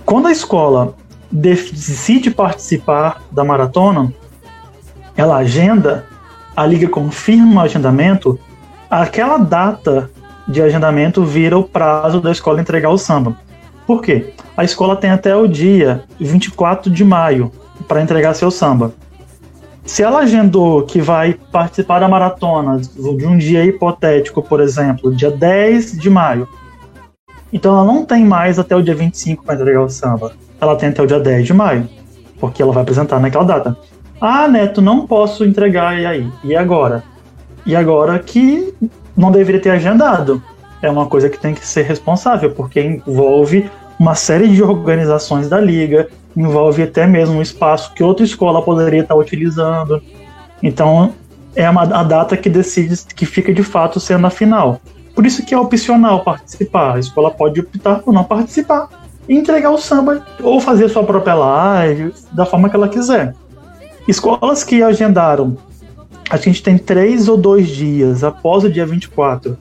Quando 0.05 0.27
a 0.27 0.31
escola 0.31 0.95
decide 1.31 2.31
participar 2.31 3.21
da 3.31 3.43
maratona, 3.43 4.13
ela 5.15 5.37
agenda, 5.37 6.05
a 6.55 6.65
liga 6.65 6.87
confirma 6.87 7.61
o 7.61 7.65
agendamento, 7.65 8.39
aquela 8.89 9.37
data 9.37 10.09
de 10.47 10.61
agendamento 10.61 11.25
vira 11.25 11.57
o 11.57 11.63
prazo 11.63 12.21
da 12.21 12.31
escola 12.31 12.61
entregar 12.61 12.89
o 12.89 12.97
samba. 12.97 13.35
Por 13.85 14.01
quê? 14.01 14.33
A 14.55 14.63
escola 14.63 14.95
tem 14.95 15.09
até 15.09 15.35
o 15.35 15.47
dia 15.47 16.03
24 16.19 16.89
de 16.91 17.03
maio 17.03 17.51
para 17.87 18.01
entregar 18.01 18.33
seu 18.33 18.49
samba. 18.49 18.93
Se 19.87 20.03
ela 20.03 20.19
agendou 20.19 20.83
que 20.83 21.01
vai 21.01 21.33
participar 21.51 21.99
da 21.99 22.07
maratona 22.07 22.79
de 22.79 23.25
um 23.25 23.37
dia 23.37 23.65
hipotético, 23.65 24.43
por 24.43 24.59
exemplo, 24.59 25.15
dia 25.15 25.31
10 25.31 25.93
de 25.93 26.09
maio, 26.09 26.47
então 27.51 27.73
ela 27.73 27.85
não 27.85 28.05
tem 28.05 28.23
mais 28.23 28.59
até 28.59 28.75
o 28.75 28.83
dia 28.83 28.93
25 28.93 29.43
para 29.43 29.55
entregar 29.55 29.81
o 29.81 29.89
samba 29.89 30.33
ela 30.59 30.75
tem 30.75 30.89
até 30.89 31.01
o 31.01 31.07
dia 31.07 31.19
10 31.19 31.45
de 31.45 31.53
maio, 31.53 31.87
porque 32.39 32.61
ela 32.61 32.71
vai 32.71 32.83
apresentar 32.83 33.19
naquela 33.19 33.43
data. 33.43 33.77
Ah, 34.19 34.47
Neto, 34.47 34.81
não 34.81 35.05
posso 35.05 35.45
entregar, 35.45 35.99
e 35.99 36.05
aí? 36.05 36.31
E 36.43 36.55
agora? 36.55 37.03
E 37.65 37.75
agora 37.75 38.17
que 38.19 38.73
não 39.15 39.31
deveria 39.31 39.61
ter 39.61 39.69
agendado. 39.69 40.41
É 40.81 40.89
uma 40.89 41.05
coisa 41.05 41.29
que 41.29 41.39
tem 41.39 41.53
que 41.53 41.65
ser 41.65 41.83
responsável, 41.83 42.51
porque 42.51 42.81
envolve 42.81 43.69
uma 43.99 44.15
série 44.15 44.47
de 44.47 44.63
organizações 44.63 45.49
da 45.49 45.59
liga, 45.59 46.07
envolve 46.37 46.83
até 46.83 47.07
mesmo 47.07 47.39
um 47.39 47.41
espaço 47.41 47.93
que 47.93 48.03
outra 48.03 48.23
escola 48.23 48.61
poderia 48.61 49.01
estar 49.01 49.15
utilizando. 49.15 50.01
Então, 50.61 51.13
é 51.55 51.67
uma, 51.67 51.81
a 51.81 52.03
data 52.03 52.37
que 52.37 52.47
decide 52.47 52.95
que 53.15 53.25
fica 53.25 53.51
de 53.51 53.63
fato 53.63 53.99
sendo 53.99 54.27
a 54.27 54.29
final. 54.29 54.79
Por 55.15 55.25
isso 55.25 55.43
que 55.43 55.55
é 55.55 55.57
opcional 55.57 56.23
participar. 56.23 56.95
A 56.95 56.99
escola 56.99 57.31
pode 57.31 57.59
optar 57.59 57.99
por 57.99 58.13
não 58.13 58.23
participar 58.23 58.87
e 59.27 59.35
entregar 59.35 59.71
o 59.71 59.77
samba 59.79 60.23
ou 60.41 60.61
fazer 60.61 60.87
sua 60.89 61.03
própria 61.03 61.33
live 61.33 62.13
da 62.31 62.45
forma 62.45 62.69
que 62.69 62.75
ela 62.75 62.87
quiser. 62.87 63.33
Escolas 64.07 64.63
que 64.63 64.83
agendaram, 64.83 65.57
a 66.29 66.37
gente 66.37 66.61
tem 66.61 66.77
três 66.77 67.27
ou 67.27 67.35
dois 67.35 67.67
dias 67.67 68.23
após 68.23 68.63
o 68.63 68.69
dia 68.69 68.85
24, 68.85 69.57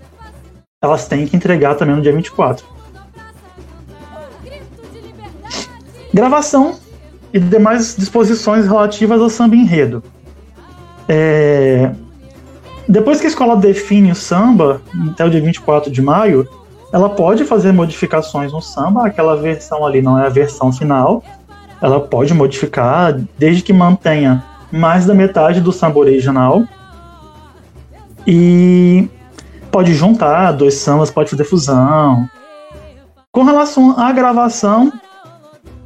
elas 0.83 1.09
têm 1.09 1.27
que 1.27 1.35
entregar 1.35 1.75
também 1.75 1.97
no 1.97 2.03
dia 2.03 2.13
24. 2.13 2.76
Gravação 6.13 6.77
e 7.33 7.39
demais 7.39 7.95
disposições 7.97 8.67
relativas 8.67 9.21
ao 9.21 9.29
samba 9.29 9.57
enredo. 9.57 10.03
É, 11.09 11.91
depois 12.89 13.21
que 13.21 13.27
a 13.27 13.29
escola 13.29 13.57
define 13.57 14.13
o 14.13 14.15
samba, 14.15 14.81
até 15.13 15.25
o 15.25 15.31
dia 15.31 15.41
24 15.41 15.91
de 15.91 16.01
maio, 16.01 16.49
ela 16.93 17.09
pode 17.09 17.45
fazer 17.45 17.73
modificações 17.73 18.53
no 18.53 18.63
samba, 18.63 19.07
aquela 19.07 19.37
versão 19.37 19.85
ali 19.85 20.01
não 20.01 20.19
é 20.19 20.27
a 20.27 20.31
versão 20.31 20.73
final, 20.73 21.23
ela 21.83 22.01
pode 22.01 22.33
modificar 22.33 23.19
desde 23.37 23.63
que 23.63 23.73
mantenha 23.73 24.43
mais 24.71 25.05
da 25.05 25.15
metade 25.15 25.61
do 25.61 25.73
samba 25.73 25.99
original. 25.99 26.65
E 28.27 29.09
pode 29.71 29.95
juntar 29.95 30.53
dois 30.53 30.75
sambas, 30.75 31.11
pode 31.11 31.31
fazer 31.31 31.45
fusão. 31.45 32.29
Com 33.31 33.43
relação 33.43 33.99
à 33.99 34.11
gravação, 34.13 34.93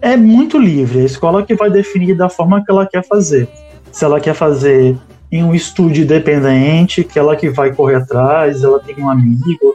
é 0.01 0.17
muito 0.17 0.59
livre. 0.59 1.01
A 1.01 1.05
escola 1.05 1.45
que 1.45 1.55
vai 1.55 1.71
definir 1.71 2.17
da 2.17 2.29
forma 2.29 2.65
que 2.65 2.71
ela 2.71 2.87
quer 2.87 3.07
fazer. 3.07 3.49
Se 3.93 4.05
ela 4.05 4.21
quer 4.21 4.35
fazer 4.35 4.97
em 5.31 5.45
um 5.45 5.55
estúdio 5.55 6.05
independente, 6.05 7.05
que 7.05 7.19
ela 7.19 7.37
que 7.37 7.49
vai 7.49 7.73
correr 7.73 7.97
atrás, 7.97 8.63
ela 8.63 8.81
tem 8.81 8.97
um 8.99 9.09
amigo, 9.09 9.75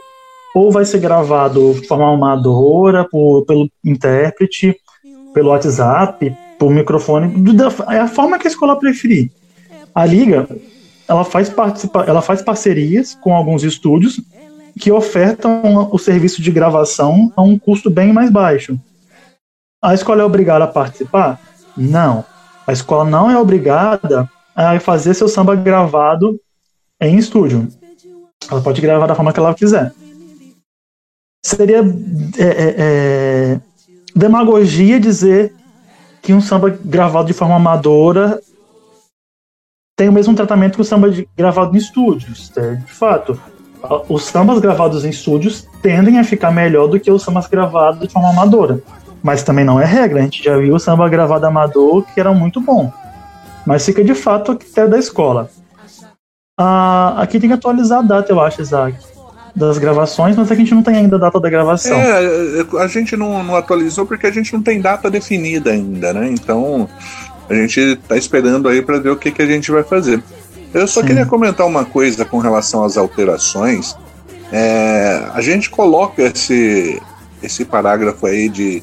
ou 0.54 0.70
vai 0.70 0.84
ser 0.84 0.98
gravado 0.98 1.74
de 1.74 1.86
forma 1.86 2.12
amadora, 2.12 3.04
por, 3.04 3.44
pelo 3.44 3.70
intérprete, 3.84 4.76
pelo 5.32 5.50
WhatsApp, 5.50 6.34
por 6.58 6.70
microfone, 6.70 7.32
é 7.90 7.98
a 7.98 8.08
forma 8.08 8.38
que 8.38 8.46
a 8.46 8.50
escola 8.50 8.78
preferir. 8.78 9.30
A 9.94 10.04
liga, 10.04 10.48
ela 11.08 11.24
faz, 11.24 11.48
participa 11.48 12.04
ela 12.06 12.20
faz 12.20 12.42
parcerias 12.42 13.14
com 13.14 13.34
alguns 13.34 13.62
estúdios 13.62 14.20
que 14.78 14.92
ofertam 14.92 15.88
o 15.90 15.98
serviço 15.98 16.42
de 16.42 16.50
gravação 16.50 17.32
a 17.34 17.42
um 17.42 17.58
custo 17.58 17.88
bem 17.88 18.12
mais 18.12 18.30
baixo. 18.30 18.78
A 19.82 19.94
escola 19.94 20.22
é 20.22 20.24
obrigada 20.24 20.64
a 20.64 20.68
participar? 20.68 21.40
Não. 21.76 22.24
A 22.66 22.72
escola 22.72 23.08
não 23.08 23.30
é 23.30 23.38
obrigada 23.38 24.28
a 24.54 24.80
fazer 24.80 25.14
seu 25.14 25.28
samba 25.28 25.54
gravado 25.54 26.40
em 27.00 27.16
estúdio. 27.16 27.68
Ela 28.50 28.60
pode 28.60 28.80
gravar 28.80 29.06
da 29.06 29.14
forma 29.14 29.32
que 29.32 29.38
ela 29.38 29.54
quiser. 29.54 29.92
Seria 31.44 31.78
é, 32.38 32.42
é, 32.42 32.74
é, 32.78 33.60
demagogia 34.14 34.98
dizer 34.98 35.54
que 36.22 36.32
um 36.32 36.40
samba 36.40 36.76
gravado 36.84 37.28
de 37.28 37.32
forma 37.32 37.54
amadora 37.54 38.40
tem 39.96 40.08
o 40.08 40.12
mesmo 40.12 40.34
tratamento 40.34 40.74
que 40.74 40.80
o 40.80 40.84
samba 40.84 41.10
de, 41.10 41.28
gravado 41.36 41.74
em 41.74 41.78
estúdios. 41.78 42.50
É, 42.56 42.74
de 42.74 42.92
fato, 42.92 43.40
os 44.08 44.24
sambas 44.24 44.58
gravados 44.58 45.04
em 45.04 45.10
estúdios 45.10 45.66
tendem 45.80 46.18
a 46.18 46.24
ficar 46.24 46.50
melhor 46.50 46.88
do 46.88 46.98
que 46.98 47.10
os 47.10 47.22
sambas 47.22 47.46
gravados 47.46 48.00
de 48.00 48.12
forma 48.12 48.30
amadora. 48.30 48.82
Mas 49.26 49.42
também 49.42 49.64
não 49.64 49.80
é 49.80 49.84
regra. 49.84 50.20
A 50.20 50.22
gente 50.22 50.42
já 50.42 50.56
viu 50.56 50.76
o 50.76 50.78
samba 50.78 51.08
gravado 51.08 51.44
amador 51.44 52.04
que 52.14 52.20
era 52.20 52.32
muito 52.32 52.60
bom 52.60 52.92
mas 53.66 53.84
fica 53.84 54.02
de 54.02 54.14
fato 54.14 54.52
a 54.52 54.56
critério 54.56 54.88
da 54.88 54.98
escola. 54.98 55.50
Ah, 56.58 57.20
aqui 57.20 57.40
tem 57.40 57.50
que 57.50 57.54
atualizar 57.54 57.98
a 57.98 58.02
data, 58.02 58.32
eu 58.32 58.40
acho, 58.40 58.62
Isaac, 58.62 58.96
das 59.54 59.76
gravações, 59.76 60.36
mas 60.36 60.50
aqui 60.50 60.62
a 60.62 60.64
gente 60.64 60.74
não 60.74 60.82
tem 60.82 60.96
ainda 60.96 61.16
a 61.16 61.18
data 61.18 61.40
da 61.40 61.50
gravação. 61.50 61.98
É, 61.98 62.64
a 62.78 62.86
gente 62.86 63.16
não, 63.16 63.42
não 63.42 63.56
atualizou 63.56 64.06
porque 64.06 64.26
a 64.26 64.30
gente 64.30 64.54
não 64.54 64.62
tem 64.62 64.80
data 64.80 65.10
definida 65.10 65.72
ainda, 65.72 66.12
né? 66.14 66.30
Então 66.30 66.88
a 67.50 67.54
gente 67.54 67.80
está 67.80 68.16
esperando 68.16 68.68
aí 68.68 68.80
para 68.80 69.00
ver 69.00 69.10
o 69.10 69.16
que, 69.16 69.32
que 69.32 69.42
a 69.42 69.46
gente 69.46 69.70
vai 69.70 69.82
fazer. 69.82 70.22
Eu 70.72 70.86
só 70.86 71.00
Sim. 71.00 71.08
queria 71.08 71.26
comentar 71.26 71.66
uma 71.66 71.84
coisa 71.84 72.24
com 72.24 72.38
relação 72.38 72.84
às 72.84 72.96
alterações. 72.96 73.96
É, 74.52 75.28
a 75.34 75.40
gente 75.40 75.68
coloca 75.68 76.22
esse, 76.22 77.02
esse 77.42 77.64
parágrafo 77.64 78.26
aí 78.26 78.48
de 78.48 78.82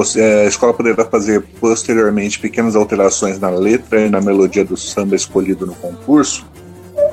a 0.00 0.44
escola 0.46 0.74
poderá 0.74 1.04
fazer 1.04 1.42
posteriormente 1.60 2.38
pequenas 2.38 2.76
alterações 2.76 3.38
na 3.38 3.48
letra 3.48 4.00
e 4.00 4.10
na 4.10 4.20
melodia 4.20 4.64
do 4.64 4.76
samba 4.76 5.16
escolhido 5.16 5.66
no 5.66 5.74
concurso. 5.74 6.46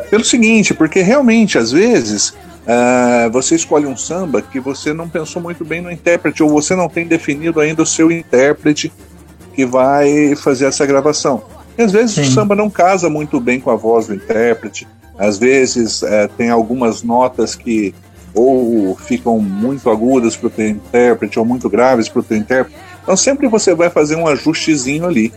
Pelo 0.09 0.23
seguinte, 0.23 0.73
porque 0.73 1.01
realmente, 1.01 1.57
às 1.57 1.71
vezes, 1.71 2.29
uh, 2.29 3.31
você 3.31 3.55
escolhe 3.55 3.85
um 3.85 3.95
samba 3.95 4.41
que 4.41 4.59
você 4.59 4.93
não 4.93 5.07
pensou 5.07 5.41
muito 5.41 5.63
bem 5.63 5.81
no 5.81 5.91
intérprete, 5.91 6.43
ou 6.43 6.49
você 6.49 6.75
não 6.75 6.89
tem 6.89 7.07
definido 7.07 7.59
ainda 7.59 7.81
o 7.81 7.85
seu 7.85 8.11
intérprete 8.11 8.91
que 9.55 9.65
vai 9.65 10.35
fazer 10.35 10.65
essa 10.65 10.85
gravação. 10.85 11.43
E 11.77 11.81
às 11.81 11.91
vezes 11.91 12.15
Sim. 12.15 12.21
o 12.21 12.25
samba 12.25 12.55
não 12.55 12.69
casa 12.69 13.09
muito 13.09 13.39
bem 13.39 13.59
com 13.59 13.71
a 13.71 13.75
voz 13.75 14.07
do 14.07 14.13
intérprete, 14.13 14.87
às 15.17 15.37
vezes 15.37 16.01
uh, 16.01 16.27
tem 16.37 16.49
algumas 16.49 17.03
notas 17.03 17.55
que 17.55 17.93
ou 18.33 18.95
ficam 18.95 19.39
muito 19.39 19.89
agudas 19.89 20.35
para 20.35 20.47
o 20.47 20.49
teu 20.49 20.69
intérprete 20.69 21.37
ou 21.37 21.45
muito 21.45 21.69
graves 21.69 22.09
para 22.09 22.19
o 22.19 22.23
teu 22.23 22.37
intérprete. 22.37 22.77
Então 23.03 23.15
sempre 23.15 23.47
você 23.47 23.75
vai 23.75 23.89
fazer 23.89 24.15
um 24.15 24.27
ajustezinho 24.27 25.05
ali. 25.05 25.31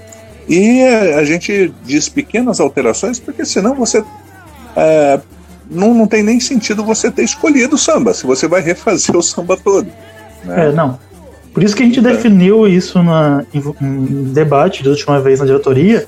E 0.48 0.82
a 0.82 1.24
gente 1.24 1.72
diz 1.84 2.08
pequenas 2.08 2.60
alterações, 2.60 3.18
porque 3.18 3.44
senão 3.44 3.74
você 3.74 4.02
é, 4.76 5.20
não, 5.68 5.92
não 5.92 6.06
tem 6.06 6.22
nem 6.22 6.38
sentido 6.38 6.84
você 6.84 7.10
ter 7.10 7.24
escolhido 7.24 7.74
o 7.74 7.78
samba, 7.78 8.14
se 8.14 8.24
você 8.26 8.46
vai 8.46 8.60
refazer 8.60 9.14
o 9.16 9.22
samba 9.22 9.56
todo. 9.56 9.88
Né? 10.44 10.68
É, 10.68 10.72
não. 10.72 10.98
Por 11.52 11.62
isso 11.62 11.74
que 11.74 11.82
a 11.82 11.86
gente 11.86 11.98
é. 11.98 12.02
definiu 12.02 12.66
isso 12.68 13.02
na, 13.02 13.44
em, 13.52 13.62
em 13.80 14.24
debate 14.32 14.84
da 14.84 14.90
última 14.90 15.20
vez 15.20 15.40
na 15.40 15.46
diretoria, 15.46 16.06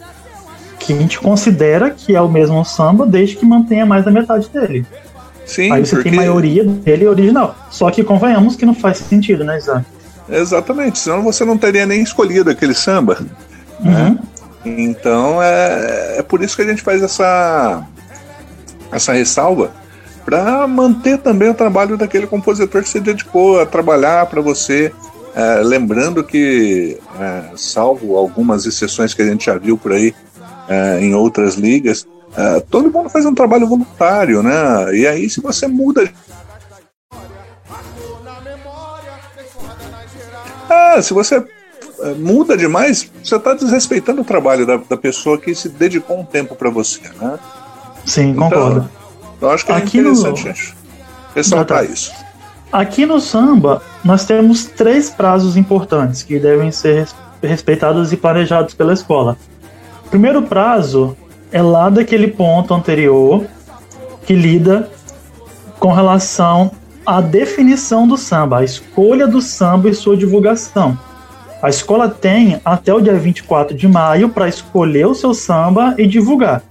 que 0.79 0.93
a 0.93 0.97
gente 0.97 1.19
considera 1.19 1.91
que 1.91 2.15
é 2.15 2.21
o 2.21 2.29
mesmo 2.29 2.65
samba 2.65 3.07
desde 3.07 3.37
que 3.37 3.45
mantenha 3.45 3.85
mais 3.85 4.05
da 4.05 4.11
metade 4.11 4.49
dele. 4.51 4.87
Sim, 5.49 5.73
Aí 5.73 5.85
você 5.85 5.97
porque... 5.97 6.11
tem 6.11 6.19
maioria 6.19 6.63
dele 6.63 7.09
original. 7.09 7.57
Só 7.71 7.91
que 7.91 8.05
convenhamos 8.05 8.55
que 8.55 8.67
não 8.67 8.75
faz 8.75 8.99
sentido, 8.99 9.45
né, 9.45 9.57
Isaac? 9.57 9.85
Exatamente, 10.29 10.99
senão 10.99 11.23
você 11.23 11.43
não 11.43 11.57
teria 11.57 11.87
nem 11.87 12.03
escolhido 12.03 12.51
aquele 12.51 12.75
samba. 12.75 13.17
Né? 13.81 13.91
Uhum. 13.91 13.91
Né? 13.91 14.19
Então 14.67 15.43
é, 15.43 16.19
é 16.19 16.23
por 16.23 16.43
isso 16.43 16.55
que 16.55 16.61
a 16.61 16.67
gente 16.67 16.83
faz 16.83 17.03
essa, 17.03 17.83
essa 18.93 19.15
ressalva 19.15 19.73
para 20.23 20.67
manter 20.67 21.17
também 21.17 21.49
o 21.49 21.55
trabalho 21.55 21.97
daquele 21.97 22.27
compositor 22.27 22.83
que 22.83 22.89
se 22.91 23.01
dedicou 23.01 23.59
a 23.59 23.65
trabalhar 23.65 24.27
para 24.27 24.43
você. 24.43 24.93
É, 25.35 25.63
lembrando 25.63 26.23
que, 26.23 26.99
é, 27.19 27.57
salvo 27.57 28.17
algumas 28.17 28.67
exceções 28.67 29.15
que 29.15 29.23
a 29.23 29.25
gente 29.25 29.47
já 29.47 29.57
viu 29.57 29.79
por 29.79 29.93
aí 29.93 30.15
é, 30.69 31.01
em 31.01 31.15
outras 31.15 31.55
ligas, 31.55 32.07
é, 32.37 32.61
todo 32.61 32.91
mundo 32.91 33.09
faz 33.09 33.25
um 33.27 33.35
trabalho 33.35 33.67
voluntário, 33.67 34.43
né? 34.43 34.95
E 34.95 35.07
aí, 35.07 35.29
se 35.29 35.41
você 35.41 35.67
muda. 35.67 36.11
Ah, 40.71 41.01
se 41.01 41.15
você 41.15 41.45
é, 42.01 42.15
muda 42.15 42.57
demais, 42.57 43.11
você 43.23 43.37
está 43.37 43.55
desrespeitando 43.55 44.23
o 44.23 44.25
trabalho 44.25 44.67
da, 44.67 44.77
da, 44.77 44.97
pessoa 44.97 45.39
que 45.39 45.55
se 45.55 45.69
dedicou 45.69 46.21
um 46.21 46.25
tempo 46.25 46.55
para 46.55 46.71
você, 46.71 47.01
né? 47.21 47.39
Sim, 48.05 48.31
então, 48.31 48.49
concordo. 48.49 48.91
Eu 49.41 49.51
acho 49.51 49.65
que 49.65 49.73
é 49.73 49.77
Aqui 49.77 49.99
interessante 49.99 50.45
no... 50.45 51.35
ressaltar 51.35 51.85
isso. 51.85 52.13
Aqui 52.71 53.07
no 53.07 53.19
samba, 53.19 53.83
nós 54.05 54.27
temos 54.27 54.67
três 54.67 55.09
prazos 55.09 55.57
importantes 55.57 56.23
que 56.23 56.39
devem 56.39 56.71
ser 56.71 57.09
respeitados 57.43 58.13
e 58.13 58.17
planejados 58.17 58.75
pela 58.75 58.93
escola. 58.93 59.37
O 60.07 60.11
primeiro 60.11 60.43
prazo 60.43 61.17
é 61.51 61.63
lá 61.63 61.89
daquele 61.89 62.29
ponto 62.29 62.75
anterior 62.75 63.47
que 64.27 64.35
lida 64.35 64.91
com 65.79 65.93
relação 65.93 66.71
à 67.07 67.21
definição 67.21 68.07
do 68.07 68.17
samba, 68.17 68.59
a 68.59 68.65
escolha 68.65 69.27
do 69.27 69.41
samba 69.41 69.89
e 69.89 69.95
sua 69.95 70.17
divulgação. 70.17 70.99
A 71.63 71.69
escola 71.69 72.09
tem 72.09 72.61
até 72.65 72.93
o 72.93 73.01
dia 73.01 73.15
24 73.15 73.77
de 73.77 73.89
maio 73.89 74.29
para 74.29 74.49
escolher 74.49 75.07
o 75.07 75.15
seu 75.15 75.35
samba 75.35 75.95
e 75.99 76.07
divulgar. 76.07 76.63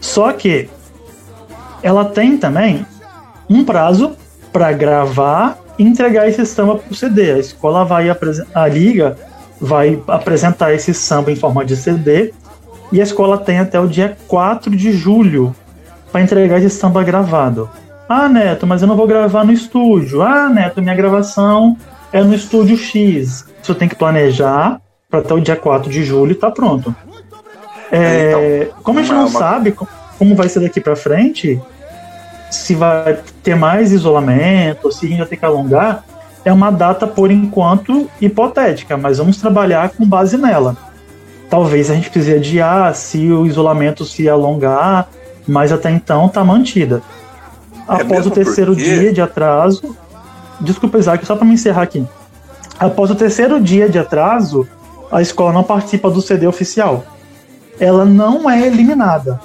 Só 0.00 0.32
que 0.32 0.68
ela 1.82 2.04
tem 2.04 2.36
também 2.36 2.86
um 3.48 3.64
prazo 3.64 4.16
para 4.52 4.70
gravar 4.72 5.58
e 5.78 5.82
entregar 5.82 6.28
esse 6.28 6.44
samba 6.46 6.76
para 6.76 6.92
o 6.92 6.94
CD. 6.94 7.32
A 7.32 7.38
escola 7.38 7.84
vai 7.84 8.08
a 8.54 8.68
liga 8.68 9.16
vai 9.60 10.00
apresentar 10.08 10.74
esse 10.74 10.92
samba 10.92 11.30
em 11.30 11.36
forma 11.36 11.64
de 11.64 11.76
CD 11.76 12.32
e 12.92 13.00
a 13.00 13.02
escola 13.02 13.38
tem 13.38 13.58
até 13.58 13.80
o 13.80 13.88
dia 13.88 14.16
4 14.28 14.76
de 14.76 14.92
julho 14.92 15.54
para 16.12 16.20
entregar 16.20 16.62
esse 16.62 16.76
samba 16.76 17.02
gravado. 17.02 17.68
Ah, 18.08 18.28
Neto, 18.28 18.66
mas 18.66 18.82
eu 18.82 18.88
não 18.88 18.96
vou 18.96 19.06
gravar 19.06 19.44
no 19.44 19.52
estúdio. 19.52 20.22
Ah, 20.22 20.50
Neto, 20.50 20.82
minha 20.82 20.94
gravação 20.94 21.76
é 22.12 22.22
no 22.22 22.34
estúdio 22.34 22.76
X. 22.76 23.46
Você 23.62 23.74
tem 23.74 23.88
que 23.88 23.94
planejar 23.94 24.80
para 25.08 25.20
até 25.20 25.32
o 25.32 25.40
dia 25.40 25.56
4 25.56 25.90
de 25.90 26.04
julho 26.04 26.34
tá 26.34 26.50
pronto. 26.50 26.94
É, 27.90 28.64
então, 28.66 28.82
como 28.82 28.98
a 28.98 29.02
gente 29.02 29.12
não 29.12 29.26
uma... 29.26 29.38
sabe 29.38 29.72
como 30.18 30.34
vai 30.34 30.48
ser 30.48 30.60
daqui 30.60 30.80
para 30.80 30.94
frente, 30.94 31.60
se 32.50 32.74
vai 32.74 33.18
ter 33.42 33.54
mais 33.54 33.92
isolamento, 33.92 34.92
se 34.92 35.06
a 35.06 35.08
gente 35.08 35.18
vai 35.18 35.26
ter 35.26 35.36
que 35.36 35.44
alongar, 35.44 36.04
é 36.44 36.52
uma 36.52 36.70
data 36.70 37.06
por 37.06 37.30
enquanto 37.30 38.10
hipotética, 38.20 38.96
mas 38.96 39.18
vamos 39.18 39.36
trabalhar 39.38 39.90
com 39.90 40.06
base 40.06 40.36
nela. 40.36 40.76
Talvez 41.52 41.90
a 41.90 41.94
gente 41.94 42.08
precise 42.08 42.34
adiar 42.34 42.94
se 42.94 43.30
o 43.30 43.44
isolamento 43.44 44.06
se 44.06 44.26
alongar, 44.26 45.10
mas 45.46 45.70
até 45.70 45.90
então 45.90 46.24
está 46.24 46.42
mantida. 46.42 47.02
É 47.86 48.00
Após 48.00 48.26
o 48.26 48.30
terceiro 48.30 48.74
porque... 48.74 48.88
dia 48.88 49.12
de 49.12 49.20
atraso, 49.20 49.94
desculpa, 50.62 50.96
Isaac, 50.96 51.26
só 51.26 51.36
para 51.36 51.44
me 51.44 51.52
encerrar 51.52 51.82
aqui. 51.82 52.08
Após 52.78 53.10
o 53.10 53.14
terceiro 53.14 53.60
dia 53.60 53.86
de 53.86 53.98
atraso, 53.98 54.66
a 55.10 55.20
escola 55.20 55.52
não 55.52 55.62
participa 55.62 56.10
do 56.10 56.22
CD 56.22 56.46
oficial. 56.46 57.04
Ela 57.78 58.06
não 58.06 58.48
é 58.48 58.66
eliminada, 58.66 59.38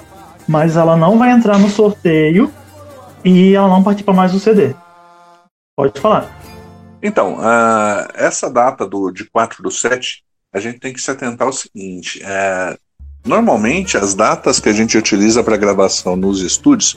mas 0.48 0.78
ela 0.78 0.96
não 0.96 1.18
vai 1.18 1.30
entrar 1.30 1.58
no 1.58 1.68
sorteio 1.68 2.50
e 3.22 3.54
ela 3.54 3.68
não 3.68 3.82
participa 3.82 4.14
mais 4.14 4.32
do 4.32 4.40
CD. 4.40 4.74
Pode 5.76 6.00
falar. 6.00 6.26
Então, 7.02 7.34
uh, 7.34 8.08
essa 8.14 8.50
data 8.50 8.86
do, 8.86 9.10
de 9.10 9.28
4 9.28 9.62
do 9.62 9.70
7, 9.70 10.26
a 10.58 10.60
gente 10.60 10.78
tem 10.78 10.92
que 10.92 11.00
se 11.00 11.10
atentar 11.10 11.46
ao 11.46 11.52
seguinte: 11.52 12.20
é, 12.22 12.76
normalmente 13.24 13.96
as 13.96 14.14
datas 14.14 14.60
que 14.60 14.68
a 14.68 14.72
gente 14.72 14.98
utiliza 14.98 15.42
para 15.42 15.56
gravação 15.56 16.16
nos 16.16 16.40
estúdios 16.42 16.96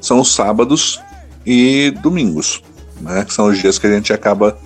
são 0.00 0.20
os 0.20 0.34
sábados 0.34 1.00
e 1.44 1.92
domingos, 2.02 2.62
né, 3.00 3.24
que 3.24 3.32
são 3.32 3.46
os 3.46 3.58
dias 3.58 3.78
que 3.78 3.86
a 3.86 3.92
gente 3.92 4.12
acaba 4.12 4.58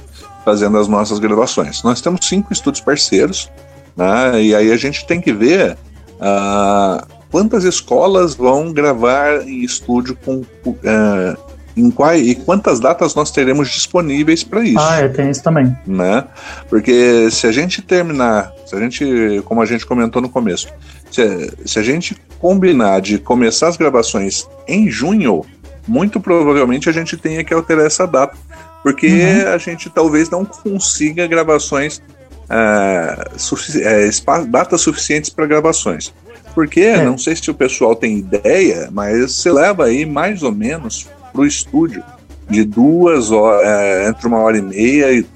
fazendo 0.44 0.78
as 0.78 0.88
nossas 0.88 1.18
gravações. 1.18 1.82
Nós 1.82 2.00
temos 2.00 2.26
cinco 2.26 2.52
estúdios 2.52 2.82
parceiros, 2.82 3.50
né, 3.96 4.42
e 4.42 4.54
aí 4.54 4.72
a 4.72 4.76
gente 4.76 5.06
tem 5.06 5.20
que 5.20 5.32
ver 5.32 5.76
uh, 6.16 7.06
quantas 7.30 7.64
escolas 7.64 8.34
vão 8.34 8.72
gravar 8.72 9.46
em 9.46 9.62
estúdio 9.62 10.16
com. 10.24 10.38
Uh, 10.66 11.49
em 11.76 11.90
qual, 11.90 12.14
e 12.14 12.34
quantas 12.34 12.80
datas 12.80 13.14
nós 13.14 13.30
teremos 13.30 13.70
disponíveis 13.70 14.42
para 14.42 14.62
isso. 14.64 14.78
Ah, 14.78 15.00
é, 15.00 15.08
tem 15.08 15.30
isso 15.30 15.42
também. 15.42 15.76
Né? 15.86 16.24
Porque 16.68 17.30
se 17.30 17.46
a 17.46 17.52
gente 17.52 17.82
terminar, 17.82 18.52
se 18.66 18.74
a 18.74 18.80
gente, 18.80 19.42
como 19.44 19.62
a 19.62 19.66
gente 19.66 19.86
comentou 19.86 20.20
no 20.20 20.28
começo, 20.28 20.68
se, 21.10 21.52
se 21.64 21.78
a 21.78 21.82
gente 21.82 22.16
combinar 22.38 23.00
de 23.00 23.18
começar 23.18 23.68
as 23.68 23.76
gravações 23.76 24.48
em 24.66 24.90
junho, 24.90 25.44
muito 25.86 26.20
provavelmente 26.20 26.88
a 26.88 26.92
gente 26.92 27.16
tenha 27.16 27.44
que 27.44 27.52
alterar 27.52 27.86
essa 27.86 28.06
data, 28.06 28.36
porque 28.82 29.06
uhum. 29.06 29.52
a 29.52 29.58
gente 29.58 29.90
talvez 29.90 30.30
não 30.30 30.44
consiga 30.44 31.26
gravações, 31.26 32.02
é, 32.48 33.28
sufici 33.36 33.82
é, 33.82 34.08
datas 34.48 34.80
suficientes 34.80 35.30
para 35.30 35.46
gravações. 35.46 36.12
Porque, 36.54 36.80
é. 36.80 37.04
não 37.04 37.16
sei 37.16 37.36
se 37.36 37.48
o 37.50 37.54
pessoal 37.54 37.94
tem 37.94 38.18
ideia, 38.18 38.88
mas 38.90 39.36
você 39.36 39.52
leva 39.52 39.84
aí 39.84 40.04
mais 40.04 40.42
ou 40.42 40.52
menos 40.52 41.06
para 41.32 41.42
o 41.42 41.46
estúdio 41.46 42.02
de 42.48 42.64
duas 42.64 43.30
horas, 43.30 43.66
é, 43.66 44.08
entre 44.08 44.26
uma 44.26 44.38
hora 44.38 44.58
e 44.58 44.62
meia 44.62 45.12
e 45.12 45.26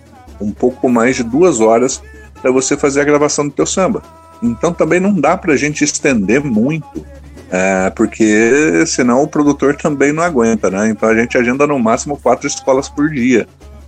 um 0.40 0.50
pouco 0.50 0.88
mais 0.88 1.16
de 1.16 1.22
duas 1.22 1.60
horas 1.60 2.02
para 2.40 2.50
você 2.50 2.76
fazer 2.76 3.00
a 3.00 3.04
gravação 3.04 3.46
do 3.46 3.54
teu 3.54 3.66
samba. 3.66 4.02
Então 4.42 4.72
também 4.72 5.00
não 5.00 5.14
dá 5.14 5.36
para 5.36 5.54
a 5.54 5.56
gente 5.56 5.84
estender 5.84 6.42
muito, 6.42 7.06
é, 7.50 7.90
porque 7.90 8.84
senão 8.86 9.22
o 9.22 9.28
produtor 9.28 9.76
também 9.76 10.12
não 10.12 10.22
aguenta, 10.22 10.68
né? 10.70 10.88
Então 10.90 11.08
a 11.08 11.14
gente 11.14 11.38
agenda 11.38 11.66
no 11.66 11.78
máximo 11.78 12.18
quatro 12.18 12.46
escolas 12.46 12.88
por 12.88 13.08
dia, 13.08 13.46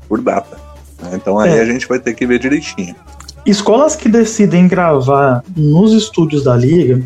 por 0.08 0.20
data. 0.22 0.56
Né? 1.02 1.10
Então 1.14 1.38
aí 1.38 1.58
é. 1.58 1.60
a 1.60 1.64
gente 1.64 1.86
vai 1.86 1.98
ter 1.98 2.14
que 2.14 2.26
ver 2.26 2.38
direitinho. 2.38 2.94
Escolas 3.44 3.94
que 3.94 4.08
decidem 4.08 4.66
gravar 4.66 5.44
nos 5.56 5.92
estúdios 5.92 6.44
da 6.44 6.56
liga, 6.56 7.02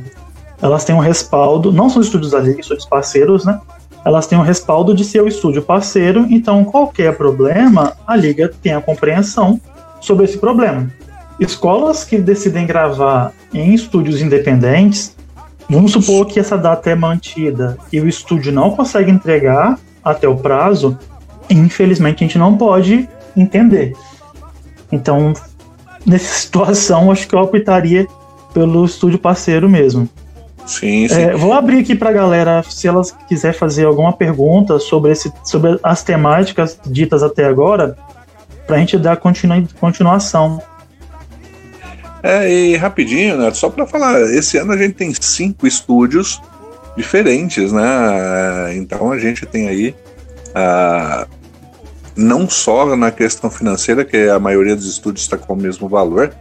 elas 0.63 0.85
têm 0.85 0.95
um 0.95 1.01
respaldo, 1.01 1.73
não 1.73 1.91
são 1.91 2.01
estúdios 2.01 2.33
da 2.33 2.39
liga, 2.39 2.61
estúdios 2.61 2.87
parceiros, 2.87 3.45
né? 3.45 3.61
Elas 4.05 4.27
têm 4.27 4.39
o 4.39 4.43
respaldo 4.43 4.95
de 4.95 5.05
ser 5.05 5.23
o 5.23 5.29
estúdio 5.29 5.63
parceiro, 5.63 6.27
então 6.31 6.65
qualquer 6.65 7.17
problema, 7.17 7.95
a 8.07 8.17
liga 8.17 8.51
tem 8.63 8.73
a 8.73 8.81
compreensão 8.81 9.61
sobre 10.01 10.25
esse 10.25 10.39
problema. 10.39 10.91
Escolas 11.39 12.05
que 12.05 12.19
decidem 12.19 12.67
gravar 12.67 13.33
em 13.53 13.75
estúdios 13.75 14.21
independentes, 14.21 15.17
vamos 15.69 15.93
supor 15.93 16.27
que 16.27 16.41
essa 16.41 16.57
data 16.57 16.91
é 16.91 16.95
mantida 16.95 17.79
e 17.93 18.01
o 18.01 18.09
estúdio 18.09 18.53
não 18.53 18.71
consegue 18.71 19.11
entregar 19.11 19.79
até 20.03 20.29
o 20.29 20.37
prazo, 20.37 20.99
infelizmente 21.49 22.25
a 22.25 22.27
gente 22.27 22.39
não 22.39 22.57
pode 22.57 23.09
entender. 23.37 23.95
Então, 24.91 25.33
nessa 26.05 26.33
situação, 26.41 27.11
acho 27.11 27.29
que 27.29 27.35
eu 27.35 27.41
optaria 27.41 28.07
pelo 28.53 28.85
estúdio 28.85 29.19
parceiro 29.19 29.69
mesmo. 29.69 30.09
Sim, 30.71 31.09
sim. 31.09 31.21
É, 31.21 31.37
vou 31.37 31.53
abrir 31.53 31.81
aqui 31.81 31.97
para 31.97 32.11
a 32.11 32.13
galera, 32.13 32.63
se 32.63 32.87
elas 32.87 33.13
quiser 33.29 33.53
fazer 33.53 33.87
alguma 33.87 34.13
pergunta 34.13 34.79
sobre, 34.79 35.11
esse, 35.11 35.33
sobre 35.43 35.77
as 35.83 36.05
temáticas 36.05 36.79
ditas 36.87 37.25
até 37.25 37.45
agora, 37.45 37.97
para 38.69 38.77
a 38.77 38.79
gente 38.79 38.97
dar 38.97 39.17
continu, 39.17 39.67
continuação. 39.81 40.63
É, 42.23 42.49
e 42.49 42.77
rapidinho, 42.77 43.37
né? 43.37 43.53
Só 43.53 43.69
para 43.69 43.85
falar, 43.85 44.21
esse 44.33 44.59
ano 44.59 44.73
a 44.73 44.77
gente 44.77 44.95
tem 44.95 45.13
cinco 45.13 45.67
estúdios 45.67 46.41
diferentes, 46.97 47.73
né? 47.73 48.77
Então 48.77 49.11
a 49.11 49.19
gente 49.19 49.45
tem 49.47 49.67
aí 49.67 49.95
uh, 50.51 51.29
não 52.15 52.49
só 52.49 52.95
na 52.95 53.11
questão 53.11 53.51
financeira, 53.51 54.05
que 54.05 54.29
a 54.29 54.39
maioria 54.39 54.77
dos 54.77 54.87
estúdios 54.87 55.25
está 55.25 55.37
com 55.37 55.55
o 55.55 55.57
mesmo 55.57 55.89
valor, 55.89 56.33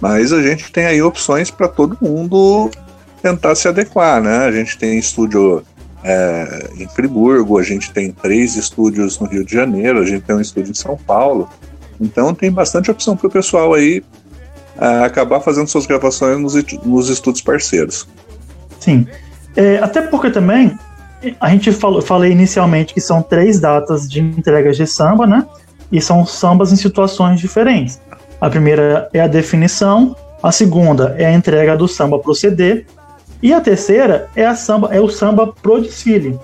mas 0.00 0.32
a 0.32 0.40
gente 0.40 0.70
tem 0.70 0.86
aí 0.86 1.02
opções 1.02 1.50
para 1.50 1.66
todo 1.66 1.98
mundo 2.00 2.70
tentar 3.22 3.54
se 3.54 3.68
adequar, 3.68 4.20
né? 4.20 4.38
A 4.38 4.52
gente 4.52 4.76
tem 4.76 4.98
estúdio 4.98 5.62
é, 6.02 6.70
em 6.76 6.88
Friburgo, 6.88 7.58
a 7.58 7.62
gente 7.62 7.92
tem 7.92 8.10
três 8.10 8.56
estúdios 8.56 9.18
no 9.20 9.26
Rio 9.26 9.44
de 9.44 9.54
Janeiro, 9.54 10.00
a 10.00 10.04
gente 10.04 10.22
tem 10.22 10.34
um 10.34 10.40
estúdio 10.40 10.72
em 10.72 10.74
São 10.74 10.96
Paulo. 10.96 11.48
Então 12.00 12.34
tem 12.34 12.50
bastante 12.50 12.90
opção 12.90 13.16
para 13.16 13.28
o 13.28 13.30
pessoal 13.30 13.72
aí 13.72 14.02
é, 14.78 15.04
acabar 15.04 15.40
fazendo 15.40 15.68
suas 15.68 15.86
gravações 15.86 16.38
nos, 16.40 16.54
nos 16.84 17.08
estúdios 17.08 17.42
parceiros. 17.42 18.08
Sim. 18.80 19.06
É, 19.54 19.78
até 19.78 20.02
porque 20.02 20.30
também 20.30 20.76
a 21.40 21.50
gente 21.50 21.70
falou, 21.70 22.02
falei 22.02 22.32
inicialmente 22.32 22.92
que 22.92 23.00
são 23.00 23.22
três 23.22 23.60
datas 23.60 24.08
de 24.08 24.20
entregas 24.20 24.76
de 24.76 24.86
samba, 24.86 25.26
né? 25.26 25.46
E 25.90 26.00
são 26.00 26.26
sambas 26.26 26.72
em 26.72 26.76
situações 26.76 27.38
diferentes. 27.38 28.00
A 28.40 28.50
primeira 28.50 29.08
é 29.12 29.20
a 29.20 29.28
definição, 29.28 30.16
a 30.42 30.50
segunda 30.50 31.14
é 31.16 31.26
a 31.26 31.32
entrega 31.32 31.76
do 31.76 31.86
samba 31.86 32.18
para 32.18 32.32
o 32.32 32.34
CD 32.34 32.84
e 33.42 33.52
a 33.52 33.60
terceira 33.60 34.28
é 34.36 34.46
a 34.46 34.54
samba, 34.54 34.94
é 34.94 35.00
o 35.00 35.08
samba 35.08 35.48
pro 35.48 35.80
desfile. 35.80 36.38